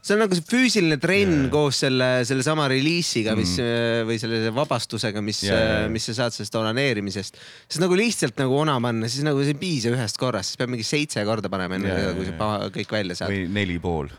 see 0.06 0.14
on 0.14 0.22
nagu 0.22 0.38
see 0.38 0.45
füüsiline 0.45 0.98
trenn 1.02 1.34
yeah. 1.34 1.52
koos 1.53 1.80
selle, 1.82 2.10
sellesama 2.30 2.68
reliisiga, 2.69 3.34
mis 3.38 3.56
mm. 3.57 4.06
või 4.10 4.19
selle 4.22 4.53
vabastusega, 4.53 5.23
mis 5.26 5.41
jaa, 5.48 5.57
jaa. 5.57 5.90
mis 5.91 6.06
sa 6.11 6.18
saad 6.19 6.36
sellest 6.36 6.57
onaneerimisest. 6.60 7.41
sest 7.65 7.82
nagu 7.82 7.98
lihtsalt 7.98 8.38
nagu 8.41 8.60
ona 8.60 8.77
panna, 8.84 9.10
siis 9.10 9.26
nagu 9.26 9.41
see 9.41 9.56
ei 9.56 9.61
piisa 9.61 9.94
ühest 9.94 10.22
korrast, 10.22 10.53
siis 10.53 10.61
peab 10.61 10.73
mingi 10.76 10.86
seitse 10.86 11.26
korda 11.26 11.49
panema 11.52 11.80
enne 11.80 11.90
Jaa, 11.90 12.03
jaa, 12.06 12.18
kui 12.18 12.30
sa 12.30 12.53
kõik 12.76 12.98
välja 12.99 13.18
saad. 13.18 13.34
või 13.34 13.49
neli 13.57 13.80
pool. 13.82 14.14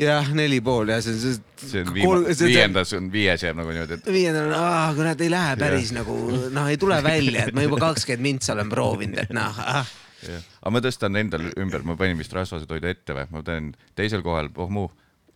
jah, 0.00 0.32
neli 0.36 0.62
pool 0.64 0.94
ja 0.94 0.98
see, 1.04 1.20
see. 1.20 1.36
see 1.60 1.84
on 1.84 1.92
viima-, 1.92 2.24
viiendas 2.40 2.96
on, 2.96 3.12
viies 3.12 3.44
jääb 3.44 3.60
nagu 3.60 3.76
niimoodi, 3.76 4.00
et 4.00 4.12
viiendal 4.16 4.50
on, 4.50 4.58
aa, 4.62 4.90
kurat 4.96 5.20
ei 5.20 5.32
lähe 5.36 5.54
päris 5.60 5.92
yeah. 5.92 6.00
nagu 6.00 6.18
noh, 6.48 6.72
ei 6.72 6.80
tule 6.80 7.02
välja, 7.04 7.44
et 7.44 7.56
ma 7.56 7.68
juba 7.68 7.84
kakskümmend 7.90 8.30
mintsa 8.30 8.56
olen 8.56 8.72
proovinud, 8.72 9.24
et 9.26 9.36
noh 9.36 9.64
ah.. 9.68 9.96
jah. 10.24 10.52
aga 10.62 10.78
ma 10.78 10.88
tõstan 10.88 11.20
endal 11.20 11.50
ümber, 11.52 11.84
ma 11.84 12.00
panin 12.00 12.16
vist 12.24 12.32
rasvase 12.32 12.68
toidu 12.68 12.88
ette 12.88 13.16
või, 13.16 13.28
ma 13.36 13.44
teen 13.44 13.74
teisel 13.98 14.24
kohal 14.24 14.48
pohmu, 14.56 14.88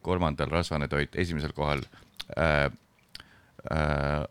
kolmandal 0.02 0.51
rasvane 0.52 0.89
toit, 0.89 1.16
esimesel 1.16 1.52
kohal 1.56 1.82
äh, 2.36 2.70
äh, 3.70 4.24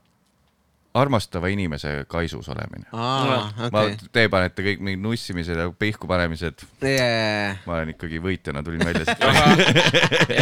armastava 0.94 1.48
inimese 1.54 1.92
kaisus 2.10 2.48
olemine. 2.50 2.86
aa, 2.94 3.70
ma. 3.72 3.84
Te 4.12 4.24
panete 4.32 4.64
kõik 4.66 4.80
mingid 4.82 5.04
nussimised 5.04 5.58
ja 5.60 5.68
pihku 5.70 6.10
panemised, 6.10 6.64
jajah, 6.82 7.60
ma 7.68 7.76
olen 7.78 7.94
ikkagi 7.94 8.22
võitjana 8.24 8.64
tulin 8.66 8.82
välja 8.88 9.06
siit. 9.06 9.22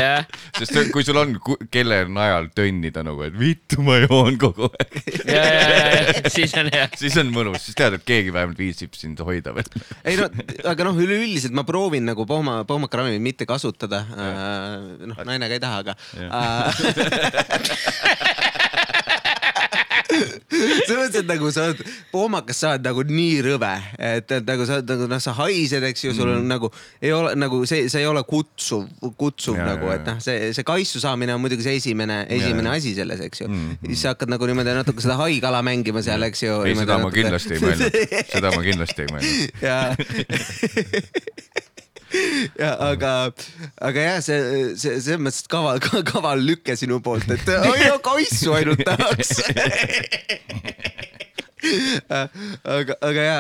jah, 0.02 0.24
sest 0.56 0.92
kui 0.94 1.04
sul 1.04 1.20
on 1.20 1.36
kelle 1.74 2.06
najal 2.08 2.48
tönnida 2.56 3.04
nagu, 3.04 3.26
et 3.28 3.36
vittu 3.38 3.84
ma 3.84 4.00
joon 4.06 4.40
kogu 4.40 4.70
aeg, 4.72 4.96
ja, 5.28 5.44
ja, 5.44 5.68
ja, 5.68 5.90
ja 5.98 6.32
siis 6.32 6.56
on 6.60 6.72
hea. 6.72 6.88
siis 6.96 7.20
on 7.20 7.28
mõnus, 7.36 7.68
siis 7.68 7.76
tead, 7.78 8.00
et 8.00 8.08
keegi 8.08 8.32
vähemalt 8.36 8.60
viitsib 8.62 8.96
sind 8.96 9.20
hoida 9.28 9.52
veel. 9.58 9.68
ei 10.08 10.16
no 10.20 10.32
aga 10.72 10.88
noh, 10.88 10.96
üleüldiselt 11.04 11.56
ma 11.58 11.68
proovin 11.68 12.08
nagu 12.08 12.24
pohma, 12.30 12.62
pohmakaravimit 12.70 13.24
mitte 13.24 13.46
kasutada. 13.50 14.06
noh, 14.08 15.18
naine 15.28 15.52
ka 15.52 15.60
ei 15.60 15.64
taha, 15.64 15.78
aga. 15.84 15.94
selles 20.18 21.02
mõttes, 21.02 21.20
et 21.22 21.30
nagu 21.30 21.52
sa 21.54 21.68
oled, 21.70 21.84
pohmakas 22.14 22.62
sa 22.64 22.74
oled 22.76 22.86
nagu 22.88 23.06
nii 23.08 23.42
rõve, 23.46 23.74
et, 23.98 24.32
et 24.40 24.48
nagu 24.48 24.68
sa 24.68 24.80
oled 24.80 24.94
nagu 24.94 25.10
noh, 25.12 25.22
sa 25.24 25.34
haised, 25.42 25.86
eks 25.92 26.08
ju, 26.08 26.14
sul 26.18 26.32
on 26.32 26.42
mm. 26.44 26.50
nagu 26.52 26.72
ei 27.02 27.14
ole 27.16 27.34
nagu 27.40 27.62
see, 27.70 27.88
see 27.92 28.04
ei 28.04 28.10
ole 28.10 28.24
kutsuv, 28.28 28.88
kutsuv 29.20 29.58
Ja, 29.58 29.66
nagu, 29.72 29.90
et 29.90 30.06
noh, 30.06 30.20
see, 30.24 30.52
see 30.54 30.66
kaisu 30.68 31.02
saamine 31.02 31.34
on 31.34 31.42
muidugi 31.42 31.66
see 31.66 31.78
esimene, 31.80 32.24
esimene 32.30 32.70
ja. 32.70 32.78
asi 32.78 32.94
selles, 32.98 33.24
eks 33.26 33.44
ju 33.44 33.48
Mm, 33.48 33.78
mm.. 33.80 33.88
siis 33.88 34.02
sa 34.04 34.12
hakkad 34.12 34.32
nagu 34.32 34.48
niimoodi 34.50 34.74
natuke 34.76 35.04
seda 35.04 35.16
haigala 35.22 35.62
mängima 35.66 36.02
seal, 36.04 36.26
eks 36.28 36.44
ju. 36.44 36.58
ei, 36.68 36.76
seda 36.76 36.98
ma 37.00 37.12
kindlasti 37.14 37.56
ei 37.56 37.64
mõelnud, 37.64 37.98
seda 38.34 38.52
ma 38.54 38.62
kindlasti 38.66 39.06
ei 39.06 39.12
mõelnud. 39.14 39.64
ja 39.64 39.78
ja 42.60 42.74
aga, 42.90 43.14
aga 43.82 44.08
jah, 44.08 44.22
see, 44.26 44.40
see 44.80 45.00
selles 45.02 45.22
mõttes 45.22 45.48
kaval, 45.52 45.82
kaval 46.12 46.44
lüke 46.44 46.78
sinu 46.80 47.02
poolt, 47.04 47.30
et 47.34 47.52
oi, 47.58 47.92
kaisu 48.06 48.56
ainult 48.58 48.84
tahaks. 48.88 49.38
aga, 52.78 52.98
aga 53.10 53.26
ja, 53.26 53.40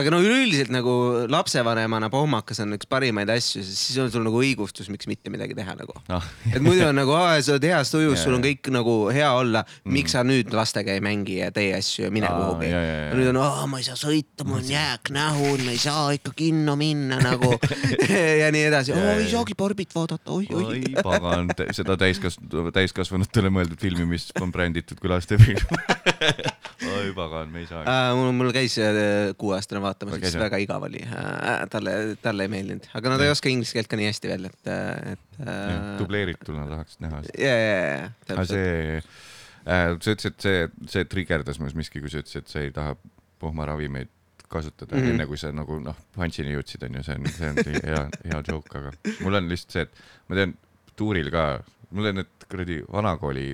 aga 0.00 0.14
no 0.14 0.20
üleüldiselt 0.24 0.72
nagu 0.74 0.94
lapsevanemana 1.30 2.10
pohmakas 2.12 2.62
on 2.64 2.76
üks 2.76 2.88
parimaid 2.90 3.30
asju, 3.32 3.62
siis 3.66 4.00
on 4.02 4.10
sul 4.12 4.26
nagu 4.26 4.40
õigustus, 4.42 4.90
miks 4.92 5.08
mitte 5.10 5.32
midagi 5.32 5.56
teha 5.58 5.76
nagu. 5.78 5.94
Ah. 6.12 6.26
et 6.50 6.60
muidu 6.64 6.86
on 6.88 6.98
nagu, 6.98 7.14
sa 7.14 7.54
oled 7.56 7.68
heas 7.68 7.92
tujus, 7.94 8.24
sul 8.24 8.36
on 8.38 8.44
kõik 8.44 8.72
nagu 8.74 8.96
hea 9.14 9.30
olla, 9.36 9.64
miks 9.84 10.16
sa 10.16 10.24
nüüd 10.26 10.50
lastega 10.56 10.96
ei 10.96 11.04
mängi 11.04 11.38
ja 11.40 11.52
tee 11.54 11.70
asju 11.76 12.08
ja 12.08 12.12
mine 12.14 12.32
kuhugi. 12.32 12.72
jaa. 12.72 13.12
nüüd 13.18 13.32
on, 13.34 13.40
ma 13.70 13.82
ei 13.82 13.86
saa 13.86 13.98
sõita, 14.00 14.46
mul 14.48 14.62
on 14.62 14.72
jääknähud, 14.72 15.64
me 15.66 15.76
ei 15.76 15.82
saa 15.82 16.10
ikka 16.16 16.34
kinno 16.36 16.76
minna 16.80 17.20
nagu 17.22 17.54
ja 18.42 18.50
nii 18.52 18.66
edasi. 18.70 18.96
Ei 19.12 19.30
saagi 19.30 19.56
Barbit 19.58 19.94
vaadata, 19.94 20.32
oi, 20.32 20.48
oi 20.50 20.72
oi. 20.72 20.80
pagan, 21.02 21.50
seda 21.74 21.96
täiskasvanud, 22.00 22.72
täiskasvanutele 22.74 23.52
mõeldud 23.52 23.80
filmi, 23.82 24.06
mis 24.14 24.30
on 24.40 24.52
bränditud 24.54 25.00
kui 25.00 25.12
lastefilm. 25.12 25.62
oi 26.88 27.12
pagan, 27.16 27.50
me 27.52 27.62
ei 27.62 27.68
saa. 27.70 27.82
Uh, 27.82 28.12
mul, 28.18 28.30
mul 28.36 28.52
käis 28.54 28.76
äh, 28.82 29.32
kuueaastane 29.40 29.82
vaatamas, 29.84 30.20
siis 30.22 30.38
väga 30.40 30.60
igav 30.62 30.86
oli 30.88 31.02
uh,. 31.04 31.66
talle, 31.72 31.96
talle 32.22 32.48
ei 32.48 32.52
meeldinud, 32.52 32.88
aga 32.98 33.14
nad 33.14 33.24
ei 33.24 33.32
oska 33.32 33.50
inglise 33.52 33.76
keelt 33.76 33.90
ka 33.90 33.98
nii 34.00 34.08
hästi 34.10 34.32
veel, 34.32 34.48
et, 34.50 34.72
et 35.14 35.42
uh,. 35.42 35.76
dubleerituna 36.00 36.66
tahaks 36.70 36.98
näha. 37.04 37.22
ja, 37.38 37.52
ja, 37.52 37.76
ja, 37.76 38.08
aga 38.08 38.34
täpselt. 38.34 38.54
see 38.54 38.72
äh,, 38.98 39.92
sa 39.98 40.16
ütlesid, 40.16 40.40
see, 40.46 40.66
see 40.96 41.06
trigerdas 41.10 41.62
minus 41.62 41.76
miski, 41.78 42.02
kui 42.02 42.12
sa 42.12 42.22
ütlesid, 42.24 42.46
et 42.46 42.56
sa 42.56 42.64
ei 42.64 42.74
taha 42.74 42.96
pohmaravimeid 43.42 44.10
kasutada 44.52 44.96
mm. 44.96 45.02
-hmm. 45.02 45.14
enne 45.14 45.26
kui 45.26 45.38
sa 45.40 45.52
nagu 45.52 45.78
noh, 45.80 45.96
punch'ini 46.16 46.54
jõudsid, 46.56 46.84
onju, 46.88 47.02
see 47.06 47.18
on, 47.18 47.28
see 47.38 47.50
on 47.50 47.60
hea, 47.88 48.02
hea 48.26 48.40
joke, 48.48 48.78
aga 48.78 48.92
mul 49.24 49.40
on 49.40 49.48
lihtsalt 49.50 49.76
see, 49.76 49.86
et 49.88 50.02
ma 50.28 50.38
tean 50.38 50.56
tuuril 50.98 51.30
ka, 51.32 51.44
mul 51.90 52.10
on 52.10 52.20
need 52.20 52.48
kuradi 52.52 52.82
vanakooli 52.92 53.46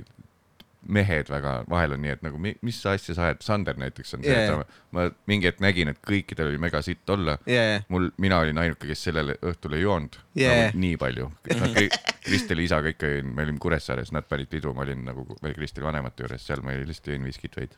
mehed 0.89 1.29
väga, 1.31 1.53
vahel 1.69 1.95
on 1.97 2.03
nii, 2.03 2.15
et 2.17 2.23
nagu 2.25 2.39
mi, 2.41 2.55
mis 2.65 2.79
asja 2.89 3.15
sa 3.17 3.27
ajad, 3.29 3.43
Sander 3.45 3.77
näiteks 3.81 4.17
on 4.17 4.25
see 4.25 4.33
yeah., 4.33 4.63
ma 4.97 5.05
mingi 5.29 5.51
hetk 5.51 5.61
nägin, 5.61 5.93
et 5.93 6.01
kõikidel 6.05 6.49
oli 6.53 6.61
mega 6.63 6.81
sitt 6.85 7.09
olla 7.13 7.37
jaa, 7.49 7.83
mul, 7.93 8.09
mina 8.23 8.41
olin 8.45 8.61
ainuke, 8.63 8.89
kes 8.89 9.05
sellel 9.11 9.35
õhtul 9.37 9.77
ei 9.79 9.85
joonud 9.85 10.21
Yeah. 10.39 10.69
nagu 10.69 10.79
nii 10.79 10.97
palju. 11.01 11.25
Kristeli 12.23 12.69
isaga 12.69 12.93
ikka 12.93 13.09
jõin, 13.11 13.33
me 13.35 13.43
olime 13.43 13.59
Kuressaares, 13.59 14.13
nad 14.15 14.29
panid 14.31 14.47
pidu, 14.53 14.71
ma 14.77 14.85
olin 14.85 15.01
nagu 15.09 15.25
veel 15.43 15.57
Kristeli 15.57 15.87
vanemate 15.89 16.23
juures, 16.23 16.45
seal 16.47 16.63
ma 16.63 16.77
lihtsalt 16.79 17.11
jõin 17.11 17.27
viskit 17.27 17.57
veid. 17.59 17.75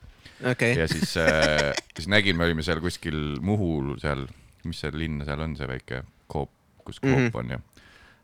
okei. 0.52 0.74
ja 0.76 0.88
siis 0.90 1.16
äh,, 1.22 1.70
siis 1.96 2.10
nägin, 2.12 2.36
me 2.36 2.44
olime 2.50 2.66
seal 2.66 2.82
kuskil 2.84 3.38
Muhul 3.40 3.94
seal, 4.02 4.26
mis 4.68 4.82
see 4.84 4.92
linn 4.92 5.24
seal 5.24 5.40
on, 5.40 5.56
see 5.56 5.70
väike 5.70 6.02
Coop, 6.30 6.52
kus 6.84 7.00
Coop 7.00 7.16
mm. 7.16 7.30
-hmm. 7.30 7.38
on 7.40 7.56
ja 7.56 7.62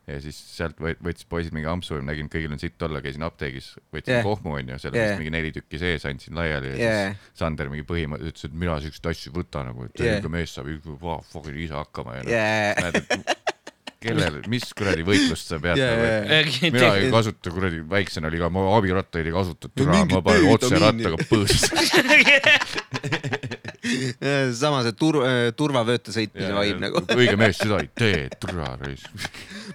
ja 0.07 0.17
siis 0.23 0.37
sealt 0.55 0.77
võt- 0.79 1.01
võttis 1.03 1.25
poisid 1.27 1.51
mingi 1.55 1.67
ampsu 1.67 1.97
ja 1.97 2.03
nägin, 2.07 2.29
kõigil 2.31 2.53
on 2.55 2.61
sitt 2.61 2.81
olla, 2.87 3.01
käisin 3.03 3.25
apteegis, 3.27 3.73
võtsin 3.91 4.13
Yeah. 4.13 4.21
yeah. 4.21 4.27
kohmu 4.29 4.53
onju, 4.55 4.77
seal 4.79 4.93
Yeah. 4.93 5.01
yeah. 5.03 5.09
vist 5.11 5.19
mingi 5.23 5.33
neli 5.35 5.51
tükki 5.57 5.81
sees, 5.81 6.05
andsin 6.07 6.37
laiali 6.37 6.71
ja 6.71 6.77
Yeah. 6.79 7.17
siis 7.27 7.41
Sander 7.43 7.67
mingi 7.73 7.83
põhimõtteliselt 7.89 8.31
ütles, 8.37 8.47
et 8.47 8.55
mina 8.63 8.77
siukseid 8.85 9.11
asju 9.11 9.33
ei 9.33 9.35
võta 9.41 9.65
nagu, 9.67 9.83
et 9.89 9.99
Yeah. 9.99 10.21
yeah. 10.21 10.31
mees 10.31 10.55
saab 10.55 10.71
wow, 11.01 11.19
fucking 11.33 11.59
ise 11.59 11.75
hakkama 11.75 12.21
ja 12.21 12.23
jaa, 12.31 12.73
näed, 12.87 12.95
et 13.03 13.35
kellel, 14.07 14.35
mis 14.47 14.63
kuradi 14.77 15.03
võitlust 15.03 15.49
sa 15.51 15.57
pead 15.59 15.75
nagu, 15.81 16.03
jaa, 16.07 16.39
et 16.39 16.71
mina 16.71 16.91
ei 17.01 17.11
kasuta 17.11 17.51
kuradi, 17.51 17.81
väiksena 17.89 18.29
oli 18.31 18.39
ka, 18.39 18.47
ma 18.53 18.63
abirattaid 18.77 19.27
ei 19.27 19.35
kasuta, 19.35 19.67
türa, 19.75 19.91
mingit 19.97 20.15
ma 20.15 20.21
panen 20.23 20.47
otse 20.53 20.79
rattaga 20.79 21.17
põõsasse. 21.27 21.67
sama 24.61 24.81
see 24.85 24.95
tur-, 24.97 25.21
turvavööta 25.57 26.13
sõitmise 26.15 26.53
vaim 26.55 26.81
nagu. 26.83 27.03
õige 27.15 27.37
mees 27.39 27.59
seda 27.63 27.81
ei 27.83 27.89
tee, 27.97 28.25
türa 28.41 28.73
reis. 28.81 29.05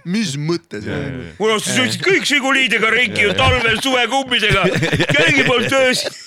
mis 0.05 0.35
on? 0.37 1.17
kuule, 1.39 1.57
sa 1.63 1.77
sõitsid 1.79 2.05
kõik 2.05 2.27
Žiguliidega 2.29 2.91
ringi 2.93 3.25
ju 3.25 3.33
talvel 3.37 3.81
suvekummidega, 3.83 4.67
kellegi 5.11 5.47
poolt 5.47 5.77
öösel. 5.79 6.21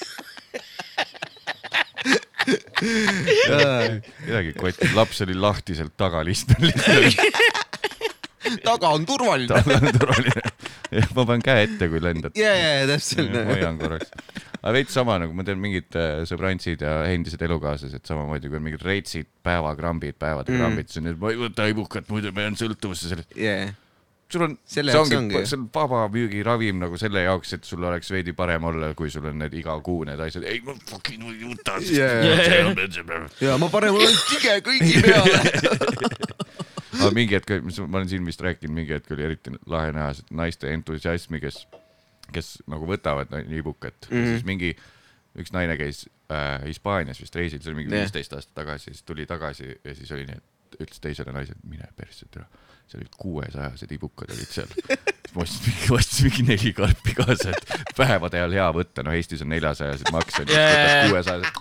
midagi 4.27 4.53
kotti, 4.59 4.93
laps 4.95 5.25
oli 5.27 5.35
lahtiselt 5.39 5.97
tagalistmel 5.99 6.71
lihtsalt. 6.71 7.17
taga 8.65 8.93
on 8.97 9.07
turvaline. 9.09 9.49
taga 9.51 9.79
on 9.81 9.93
turvaline. 9.99 10.43
ma 11.17 11.25
panen 11.25 11.45
käe 11.45 11.65
ette, 11.67 11.89
kui 11.93 12.03
lendad. 12.03 12.37
ja, 12.39 12.53
ja, 12.57 12.75
ja 12.81 12.91
täpselt. 12.91 13.35
hoian 13.51 13.79
korraks. 13.81 14.13
aga 14.61 14.75
veits 14.77 14.95
sama 14.97 15.19
nagu 15.23 15.35
ma 15.37 15.45
tean 15.47 15.61
mingid 15.63 15.97
äh, 15.99 16.21
sõbrantsid 16.29 16.83
ja 16.87 16.99
endised 17.13 17.43
elukaaslased 17.47 18.07
samamoodi, 18.09 18.51
kui 18.51 18.59
on 18.61 18.67
mingid 18.67 18.85
reitsid, 18.87 19.29
päevakrambid, 19.47 20.19
päevade 20.19 20.53
Mm. 20.53 20.63
krambid, 20.63 20.89
siis 20.93 21.03
on, 21.03 21.11
et 21.13 21.19
ma 21.21 21.33
ei 21.35 21.41
võta 21.41 21.67
ibukat, 21.71 22.07
muidu 22.13 22.31
ma 22.35 22.47
jään 22.47 22.57
sõltuvusse 22.59 23.11
sellest. 23.11 23.35
jaa, 23.39 23.67
sul 24.33 24.43
on, 24.47 24.57
see 24.67 24.83
ongi, 24.99 25.17
ongi. 25.19 25.43
see 25.47 25.59
on 25.59 25.67
vabamüügiravim 25.75 26.81
nagu 26.83 26.99
selle 26.99 27.23
jaoks, 27.27 27.53
et 27.59 27.65
sul 27.69 27.85
oleks 27.87 28.11
veidi 28.11 28.35
parem 28.37 28.65
olla, 28.71 28.93
kui 28.99 29.11
sul 29.13 29.27
on 29.31 29.39
need 29.43 29.55
iga 29.59 29.77
kuu 29.87 30.05
need 30.09 30.21
asjad, 30.23 30.47
ei 30.51 30.63
ma 30.67 30.75
fucking 30.91 31.23
ei 31.31 31.47
võta 31.47 31.79
Jaa. 31.95 32.75
ja 33.45 33.59
ma 33.63 33.71
parem 33.71 33.95
olen 33.99 34.19
tige 34.31 34.59
kõigi 34.67 35.03
peale. 35.07 35.41
aga 37.01 37.11
mingi 37.15 37.35
hetk, 37.39 37.51
mis 37.67 37.79
ma 37.85 37.99
olen 38.01 38.09
siin 38.11 38.27
vist 38.27 38.41
rääkinud, 38.45 38.75
mingi 38.75 38.93
hetk 38.97 39.11
oli 39.17 39.27
eriti 39.29 39.53
lahe 39.71 39.93
näha 39.97 40.13
seda 40.19 40.37
naiste 40.43 40.73
entusiasmi, 40.75 41.41
kes, 41.43 41.63
kes 42.33 42.53
nagu 42.71 42.87
võtavad 42.91 43.31
no- 43.33 43.43
ibukat 43.59 43.95
mm, 44.11 44.15
Mhm. 44.17 44.25
-hmm. 44.25 44.35
siis 44.37 44.45
mingi 44.49 44.77
üks 45.39 45.53
naine 45.53 45.77
käis 45.77 46.07
äh, 46.33 46.65
Hispaanias 46.67 47.21
vist 47.21 47.35
reisil, 47.37 47.61
see 47.63 47.71
oli 47.73 47.83
mingi 47.85 47.93
viisteist 47.97 48.33
aastat 48.33 48.55
tagasi, 48.55 48.91
siis 48.93 49.03
tuli 49.03 49.27
tagasi 49.27 49.69
ja 49.85 49.95
siis 49.95 50.11
oli 50.13 50.25
nii, 50.27 50.37
et 50.41 50.81
ütles 50.83 51.01
teisele 51.01 51.33
naisele, 51.33 51.57
mine 51.69 51.87
persse, 51.97 52.27
tere. 52.31 52.47
seal 52.87 53.01
olid 53.03 53.15
kuuesajased 53.19 53.93
ibukad 53.93 54.31
olid 54.31 54.47
seal. 54.51 54.67
siis 54.71 55.35
ma 55.35 55.43
ostsin 55.43 55.73
mingi, 55.73 55.93
ostsin 55.95 56.27
mingi 56.31 56.43
neli 56.49 56.73
karpi 56.73 57.15
kaasa, 57.19 57.51
et 57.51 57.95
päevade 57.97 58.39
ajal 58.41 58.53
hea 58.59 58.67
võtta, 58.73 59.03
no 59.05 59.13
Eestis 59.13 59.43
on 59.43 59.49
neljasajased 59.55 60.11
maksed, 60.13 60.49
Jaa, 60.49 60.61
jaa, 60.71 60.87
jaa. 60.89 61.09
kuuesajased. 61.11 61.61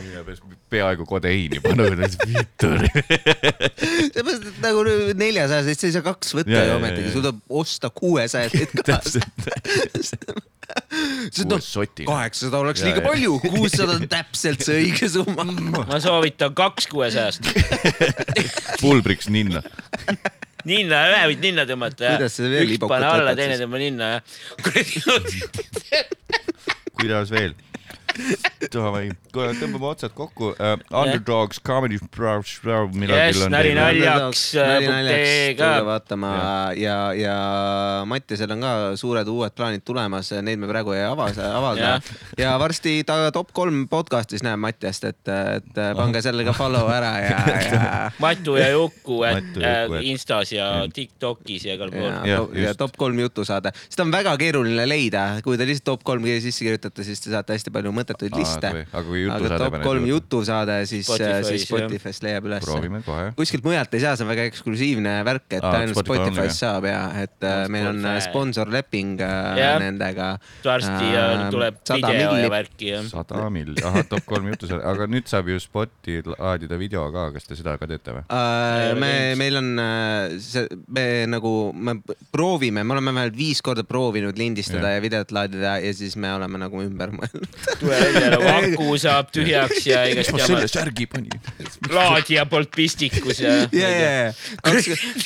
Mine 0.00 0.22
persse, 0.26 0.56
peaaegu 0.72 1.06
kodeiini 1.08 1.60
pannud, 1.64 2.00
vittu. 2.30 2.70
seepärast, 4.12 4.46
et 4.50 4.60
nagu 4.64 4.84
neljasajasest 5.18 5.82
sa 5.82 5.88
ei 5.88 5.94
saa 5.96 6.04
kaks 6.06 6.34
võtta 6.38 6.54
Jaa, 6.54 6.64
ju 6.64 6.70
jaa, 6.72 6.78
ometigi, 6.80 7.12
sul 7.14 7.24
tuleb 7.24 7.40
osta 7.62 7.90
kuuesajased 7.96 8.74
ka. 8.76 8.84
täpselt. 8.90 9.46
sest 11.32 11.48
noh, 11.50 11.62
kaheksasada 12.06 12.62
oleks 12.62 12.82
Jaa, 12.82 12.90
liiga 12.90 13.02
jaa. 13.02 13.10
palju, 13.10 13.36
kuussada 13.46 13.98
on 13.98 14.08
täpselt 14.10 14.64
see 14.66 14.80
õige 14.84 15.10
summa. 15.12 15.46
ma 15.90 16.00
soovitan 16.02 16.56
kaks 16.56 16.90
kuuesajast. 16.92 17.52
pulbriks 18.82 19.30
ninna. 19.32 19.62
ninna, 20.66 21.04
ühe 21.12 21.22
võid 21.32 21.44
ninna 21.46 21.66
tõmmata 21.68 22.16
ja 22.16 22.18
üks 22.26 22.82
pane 22.82 23.06
alla, 23.12 23.36
teine 23.38 23.60
tõmba 23.62 23.80
ninna 23.80 24.16
ja 24.16 24.20
kuidas 26.96 27.30
veel? 27.30 27.54
davai, 28.72 29.10
tõmbame 29.32 29.88
otsad 29.90 30.14
kokku 30.16 30.52
uh,. 30.54 30.76
Underdogs 30.96 31.60
Comedy 31.64 31.98
millalgi 32.92 33.36
Yes, 33.36 33.42
on 33.44 33.52
nali 33.54 33.70
teil- 33.72 33.78
naljaks, 33.80 34.42
nali 34.56 34.86
Bukteega. 34.86 34.92
naljaks, 34.96 35.60
tulge 35.60 35.86
vaatama 35.90 36.30
ja, 36.78 36.96
ja 37.16 37.36
Mattiasel 38.08 38.54
on 38.56 38.64
ka 38.64 38.72
suured 39.00 39.28
uued 39.30 39.54
plaanid 39.56 39.84
tulemas, 39.86 40.30
neid 40.46 40.60
me 40.62 40.68
praegu 40.70 40.94
ei 40.96 41.04
ava, 41.06 41.28
avalda 41.46 41.92
Jah.. 41.96 42.10
ja 42.40 42.54
varsti 42.60 42.98
ta 43.06 43.18
top 43.34 43.52
kolm 43.56 43.84
podcast'is 43.92 44.44
näeb 44.46 44.60
Mattiast, 44.62 45.06
et, 45.08 45.32
et 45.32 45.80
pange 45.98 46.22
selle 46.24 46.46
ka 46.46 46.54
follow 46.56 46.90
ära 46.92 47.12
ja, 47.24 47.40
ja 47.66 47.92
Matu 48.22 48.56
ja 48.60 48.70
Juku, 48.74 49.20
et 49.28 49.60
ja 49.60 49.74
äh, 49.86 49.96
Instas 50.10 50.52
ja 50.54 50.70
Tiktokis 50.92 51.66
ja 51.68 51.76
igal 51.76 51.92
pool. 51.94 52.08
ja, 52.08 52.40
ja 52.40 52.70
just. 52.70 52.80
top 52.80 52.96
kolm 53.00 53.18
jutu 53.20 53.44
saada, 53.46 53.72
seda 53.88 54.06
on 54.06 54.14
väga 54.14 54.36
keeruline 54.40 54.86
leida, 54.88 55.26
kui 55.44 55.58
te 55.58 55.66
lihtsalt 55.68 55.86
top 55.92 56.06
kolm 56.06 56.26
sisse 56.26 56.64
kirjutate, 56.64 57.04
siis 57.06 57.22
te 57.22 57.32
saate 57.32 57.56
hästi 57.56 57.72
palju 57.74 57.92
mõttetuid 58.06 58.38
liste. 58.38 58.72
aga 58.86 59.20
jutusaade 59.20 59.60
top 59.64 59.78
kolm 59.82 60.06
jutusaade, 60.06 60.78
siis, 60.86 61.06
Spotify's, 61.06 61.48
siis. 61.50 61.66
Spotify's 61.66 62.22
leiab 62.24 62.48
üles. 62.48 62.64
proovime 62.64 63.02
kohe. 63.06 63.28
kuskilt 63.38 63.66
mujalt 63.66 63.94
ei 63.96 64.04
saa, 64.04 64.14
see 64.16 64.26
on 64.26 64.30
väga 64.30 64.46
eksklusiivne 64.50 65.14
värk, 65.26 65.46
et 65.58 65.66
ainult 65.66 66.00
Spotify's 66.00 66.60
saab 66.62 66.88
ja 66.88 67.00
et 67.24 67.46
äh, 67.46 67.66
meil 67.72 67.90
on 67.90 68.06
sponsorleping 68.28 69.16
äh, 69.24 69.60
Jah. 69.60 69.78
nendega. 69.82 70.30
varsti 70.64 71.12
ja 71.12 71.26
tuleb 71.52 71.82
video 71.90 72.36
ja 72.38 72.52
värki 72.52 72.92
ja. 72.92 73.02
sada 73.10 73.48
mill, 73.52 73.74
ahah, 73.82 74.06
top 74.08 74.26
kolm 74.28 74.50
juttu 74.52 74.70
seal, 74.70 74.82
aga 74.86 75.08
nüüd 75.10 75.28
saab 75.30 75.50
ju 75.50 75.58
Spoti 75.62 76.20
laadida 76.26 76.78
video 76.78 77.06
ka, 77.14 77.30
kas 77.34 77.48
te 77.48 77.58
seda 77.58 77.74
ka 77.80 77.88
teete 77.90 78.14
või? 78.14 78.24
Me 79.00 79.12
meil 79.38 79.58
on 79.60 79.72
äh, 79.82 80.36
see, 80.42 80.66
me 80.92 81.06
nagu, 81.30 81.52
me 81.72 81.96
proovime, 82.32 82.84
me 82.84 82.96
oleme 82.96 83.12
vähemalt 83.12 83.38
viis 83.38 83.62
korda 83.64 83.84
proovinud 83.86 84.38
lindistada 84.38 84.92
Jah. 84.92 84.98
ja 84.98 85.04
videot 85.04 85.32
laadida 85.34 85.76
ja 85.82 85.94
siis 85.96 86.16
me 86.20 86.32
oleme 86.34 86.60
nagu 86.60 86.82
ümber 86.84 87.12
mõelnud. 87.16 87.48
Välja 88.00 88.30
nagu 88.34 88.50
aku 88.52 88.98
saab 89.00 89.32
tühjaks 89.34 89.88
ja 89.88 90.04
igast 90.10 90.34
ma 90.34 90.42
selle 90.44 90.68
särgi 90.70 91.08
panin. 91.10 91.34
laadija 91.92 92.46
poolt 92.50 92.72
pistikus 92.76 93.40
ja. 93.42 93.56
ja, 93.72 93.90
ja, 93.90 94.12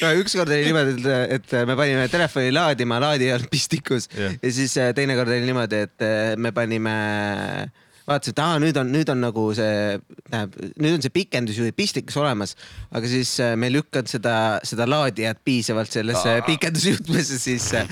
ja 0.01 0.15
ükskord 0.21 0.51
oli 0.51 0.65
niimoodi, 0.69 0.97
et, 1.37 1.37
et 1.39 1.69
me 1.69 1.77
panime 1.79 2.09
telefoni 2.13 2.55
laadima, 2.55 3.01
laadija 3.03 3.37
olnud 3.39 3.53
pistikus 3.53 4.09
Jah. 4.15 4.35
ja 4.43 4.55
siis 4.55 4.77
äh, 4.81 4.95
teinekord 4.97 5.31
oli 5.31 5.47
niimoodi, 5.47 5.85
et 5.89 6.07
äh, 6.07 6.35
me 6.41 6.53
panime 6.57 6.97
vaatasin, 8.11 8.35
et 8.35 8.43
aa, 8.43 8.57
nüüd 8.63 8.79
on, 8.81 8.91
nüüd 8.95 9.11
on 9.13 9.23
nagu 9.23 9.45
see, 9.57 9.99
tähendab, 10.31 10.57
nüüd 10.83 10.97
on 10.97 11.05
see 11.05 11.15
pikendus 11.15 11.61
ju 11.61 11.69
pistikus 11.77 12.19
olemas, 12.21 12.57
aga 12.91 13.11
siis 13.11 13.37
äh, 13.43 13.55
me 13.59 13.71
ei 13.71 13.77
lükanud 13.79 14.11
seda, 14.11 14.35
seda 14.67 14.89
laadijat 14.89 15.43
piisavalt 15.47 15.93
sellesse 15.95 16.41
pikendusjuhtmesse 16.49 17.39
sisse. 17.43 17.87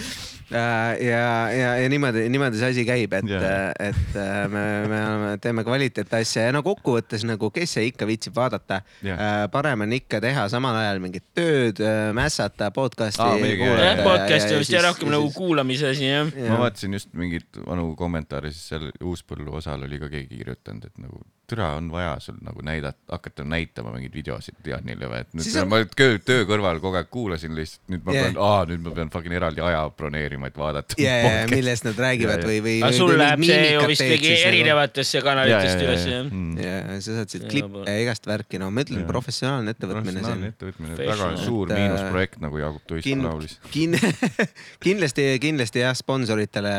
ja, 0.51 1.25
ja, 1.53 1.77
ja 1.83 1.89
niimoodi, 1.93 2.25
niimoodi 2.33 2.61
see 2.61 2.70
asi 2.73 2.85
käib, 2.89 3.15
et 3.19 3.31
yeah., 3.31 3.73
et 3.89 4.19
äh, 4.19 4.41
me, 4.53 4.65
me 4.91 5.33
teeme 5.43 5.65
kvaliteetasja 5.66 6.49
ja 6.49 6.55
no 6.57 6.62
kokkuvõttes 6.66 7.25
nagu, 7.29 7.51
kes 7.55 7.77
see 7.79 7.89
ikka 7.91 8.09
viitsib 8.09 8.37
vaadata 8.39 8.81
yeah.. 9.05 9.47
parem 9.53 9.87
on 9.87 9.97
ikka 9.99 10.23
teha 10.25 10.49
samal 10.53 10.77
ajal 10.81 11.03
mingit 11.05 11.27
tööd, 11.37 11.83
mässata 12.16 12.70
podcast'i 12.75 13.29
muidugi, 13.39 13.69
jah. 13.69 13.85
jah, 13.91 14.05
podcast 14.07 14.53
on 14.53 14.62
vist 14.65 14.77
jah 14.77 14.87
rohkem 14.89 15.12
nagu 15.12 15.33
kuulamise 15.37 15.93
asi 15.93 16.09
jah. 16.09 16.31
ma 16.49 16.62
vaatasin 16.65 16.97
just 16.99 17.12
mingeid 17.19 17.62
vanu 17.66 17.93
kommentaare, 17.99 18.53
siis 18.55 18.73
seal 18.73 18.89
Uuspõllu 19.05 19.53
osal 19.61 19.85
oli 19.87 20.01
ka 20.01 20.11
keegi 20.12 20.41
kirjutanud, 20.41 20.89
et 20.89 21.05
nagu 21.05 21.23
türa 21.49 21.70
on 21.79 21.89
vaja 21.93 22.16
sul 22.20 22.37
nagu 22.45 22.62
näidata, 22.65 22.99
hakata 23.12 23.45
näitama 23.49 23.93
mingeid 23.95 24.15
videosid 24.15 24.59
Janile 24.69 25.09
või, 25.09 25.23
et 25.25 25.33
nüüd 25.39 25.57
on... 25.62 25.69
ma 25.70 25.81
töö, 25.97 26.19
töö 26.20 26.45
kõrval 26.49 26.81
kogu 26.83 26.99
aeg 27.01 27.09
kuulasin 27.12 27.55
lihtsalt, 27.57 27.85
nüüd 27.93 28.05
ma 28.05 28.16
Jah. 28.16 28.29
pean, 28.29 28.41
aa 28.45 28.66
nüüd 28.69 28.85
ma 28.85 28.93
pean 28.99 29.12
fucking 29.15 29.37
eraldi 29.39 29.65
aja 29.65 29.81
broneerima, 29.97 30.51
et 30.53 30.59
vaadata. 30.61 30.99
ja, 31.01 31.15
ja, 31.25 31.47
millest 31.51 31.87
nad 31.89 31.99
räägivad 31.99 32.39
Ja, 32.39 32.45
ja. 32.45 32.49
või, 32.51 32.59
või. 32.66 32.77
aga 32.85 32.93
sul 32.99 33.15
läheb 33.19 33.45
see 33.49 33.70
ju 33.73 33.87
vist 33.89 34.05
mingi 34.05 34.35
erinevatesse 34.51 35.23
kanalitesse 35.25 35.87
üles 35.87 36.05
ja, 36.05 36.19
jah. 36.19 36.29
Mm. 36.29 36.59
ja, 36.61 36.77
ja 36.93 37.01
sa 37.01 37.16
saad 37.20 37.33
siit 37.33 37.47
Ja, 37.49 37.53
klippe 37.55 37.85
ja 37.87 37.97
igast 38.05 38.29
värki, 38.29 38.61
no 38.61 38.69
ma 38.75 38.85
ütlen, 38.85 39.07
professionaalne 39.09 39.73
ettevõtmine 39.77 40.19
professionaalne 40.19 40.51
on. 40.51 40.53
ettevõtmine, 40.53 40.97
väga 41.01 41.29
suur 41.43 41.73
äh, 41.73 41.81
miinusprojekt, 41.81 42.41
nagu 42.45 42.61
Jaagup 42.61 42.85
Tuisk 42.91 43.09
laulis. 43.23 43.57
kin-, 43.73 43.97
kindlasti, 44.85 45.27
kindlasti 45.43 45.83
jah, 45.83 45.97
sponsoritele 45.99 46.75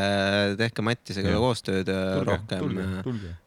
tehke 0.60 0.86
Mattisega 0.86 1.36
koostööd 1.42 1.90
äh, 1.94 2.22
rohkem. 2.28 2.80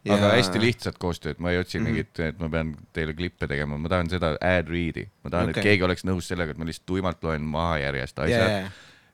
Ja- 0.03 0.17
aga 0.17 0.33
hästi 0.35 0.59
lihtsat 0.61 0.97
koostööd, 0.99 1.12
ma 1.39 1.51
ei 1.51 1.57
otsi 1.61 1.79
Mhm. 1.79 1.85
mingit, 1.87 2.19
et 2.19 2.39
ma 2.39 2.49
pean 2.49 2.75
teile 2.93 3.13
klippe 3.13 3.47
tegema, 3.47 3.77
ma 3.77 3.89
tahan 3.89 4.09
seda 4.09 4.37
ad 4.39 4.67
read'i, 4.67 5.07
ma 5.23 5.29
tahan 5.29 5.49
okay., 5.49 5.61
et 5.61 5.69
keegi 5.69 5.83
oleks 5.83 6.03
nõus 6.05 6.27
sellega, 6.27 6.51
et 6.51 6.57
ma 6.57 6.65
lihtsalt 6.65 6.85
tuimalt 6.85 7.23
loen 7.23 7.41
maha 7.41 7.77
järjest 7.79 8.19
asjad 8.19 8.39
ja, 8.39 8.47
yeah., 8.47 8.71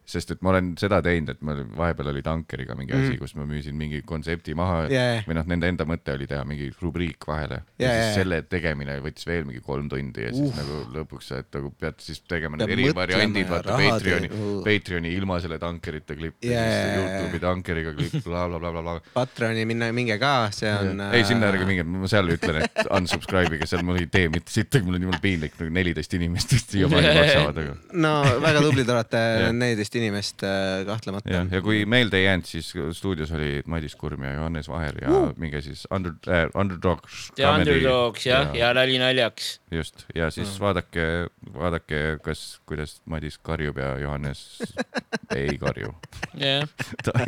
sest 0.09 0.31
et 0.33 0.41
ma 0.45 0.49
olen 0.53 0.71
seda 0.79 0.99
teinud, 1.05 1.29
et 1.35 1.41
mul 1.45 1.59
vahepeal 1.77 2.09
oli 2.11 2.21
Tankeriga 2.25 2.75
mingi 2.77 2.93
Mhm. 2.95 3.05
asi, 3.07 3.17
kus 3.21 3.35
ma 3.37 3.45
müüsin 3.45 3.75
mingi 3.77 4.01
kontsepti 4.05 4.55
maha 4.57 4.87
Jaa. 4.89 5.21
või 5.27 5.35
noh, 5.37 5.45
nende 5.45 5.67
enda 5.69 5.85
mõte 5.85 6.13
oli 6.15 6.25
teha 6.27 6.43
mingi 6.49 6.71
rubriik 6.81 7.27
vahele 7.29 7.61
ja 7.79 7.87
Jaa, 7.91 8.01
siis 8.03 8.15
selle 8.23 8.41
tegemine 8.49 8.97
võttis 9.05 9.27
veel 9.29 9.45
mingi 9.45 9.61
kolm 9.65 9.89
tundi 9.91 10.25
ja 10.25 10.31
siis 10.33 10.49
Uh. 10.49 10.55
nagu 10.57 10.79
lõpuks 10.97 11.29
sa, 11.29 11.39
et 11.43 11.53
nagu 11.53 11.69
pead 11.79 11.99
siis 12.01 12.21
tegema 12.27 12.57
need 12.57 12.69
eri 12.73 12.89
variandid, 12.95 13.45
ja 13.45 13.51
vaata 13.53 13.77
Patreoni. 13.77 14.29
Uh., 14.33 14.63
Patreoni 14.65 15.13
ilma 15.15 15.39
selle 15.43 15.59
tankerite 15.61 16.15
klipp 16.17 16.43
ja 16.43 16.51
Jaa, 16.57 16.69
siis. 16.73 16.97
Youtube'i 16.99 17.39
tankeriga 17.45 17.93
klipp, 17.93 18.23
blablabla. 18.25 18.97
Patroni 19.13 19.65
minna, 19.69 19.91
minge 19.93 20.17
ka, 20.19 20.49
see 20.55 20.71
on. 20.73 20.99
äh, 21.05 21.13
ei, 21.19 21.23
sinna 21.27 21.51
ärge 21.53 21.65
minge, 21.69 21.83
ma 21.83 22.07
seal 22.09 22.27
ütlen, 22.33 22.63
et 22.65 22.87
unsubscribe 22.89 23.55
ige, 23.59 23.67
seal 23.69 23.83
mul 23.85 23.99
ei 24.01 24.07
tee 24.09 24.27
mitte 24.31 24.51
sittagi, 24.53 24.85
mul 24.87 24.97
on 24.97 25.05
jumala 25.07 25.19
piinlik, 25.23 25.53
nagu 25.59 25.69
neliteist 25.75 26.13
inimest 26.17 26.53
vist 26.55 26.73
siiamaani 26.73 27.13
maksavad, 27.19 27.57
aga 27.61 27.75
no 27.93 28.13
väga 28.41 28.63
tublid 28.65 28.89
olete 28.95 29.23
neliteist 29.53 29.98
inimest 29.99 30.43
äh, 30.47 30.81
kahtlemata 30.87 31.31
jah, 31.31 31.47
ja 31.51 31.61
kui 31.63 31.83
meelde 31.89 32.19
ei 32.19 32.25
jäänud, 32.25 32.47
siis 32.47 32.71
stuudios 32.97 33.31
oli 33.35 33.61
Madis 33.69 33.95
Kurm 33.99 34.23
ja 34.23 34.33
Johannes 34.37 34.69
Vaher 34.71 34.97
ja 35.03 35.11
uh. 35.11 35.33
minge 35.37 35.61
siis 35.65 35.85
under 35.91 36.15
äh,, 36.27 36.47
Underdogs. 36.55 37.29
The 37.35 37.47
Underdogs 37.47 38.25
jah, 38.25 38.53
ja 38.55 38.71
nali 38.73 38.97
naljaks. 39.01 39.59
just, 39.71 40.05
ja 40.15 40.31
siis 40.31 40.47
mm. 40.47 40.63
vaadake, 40.63 41.05
vaadake, 41.53 42.01
kas, 42.23 42.61
kuidas 42.65 42.99
Madis 43.05 43.37
karjub 43.37 43.77
ja 43.77 43.97
Johannes 43.99 44.63
ei 45.39 45.57
karju. 45.61 45.93
jah, 46.39 46.67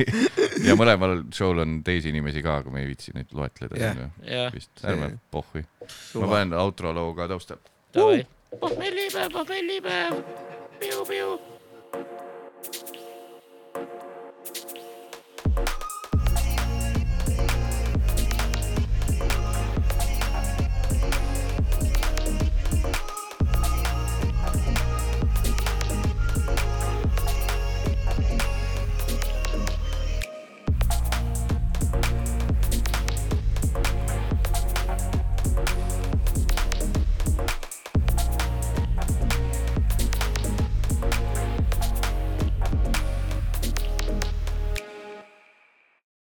ja 0.68 0.78
mõlemal 0.80 1.22
show'l 1.34 1.64
on 1.66 1.80
teisi 1.86 2.12
inimesi 2.14 2.44
ka, 2.46 2.62
aga 2.62 2.74
me 2.74 2.84
ei 2.86 2.92
viitsi 2.92 3.16
neid 3.16 3.32
loetleda 3.36 3.80
siin 3.80 4.04
jah, 4.28 4.52
vist, 4.56 4.74
ärme 4.88 5.14
pohhui. 5.32 5.66
ma 6.16 6.34
panen 6.36 6.58
outro 6.60 6.94
loo 6.96 7.14
ka 7.18 7.30
taustal. 7.32 7.62
davai. 7.94 8.26
pohmellipäev, 8.60 9.32
pohmellipäev, 9.32 10.22
piu-piu 10.80 11.51
Thank 12.64 12.86
you. 14.56 14.71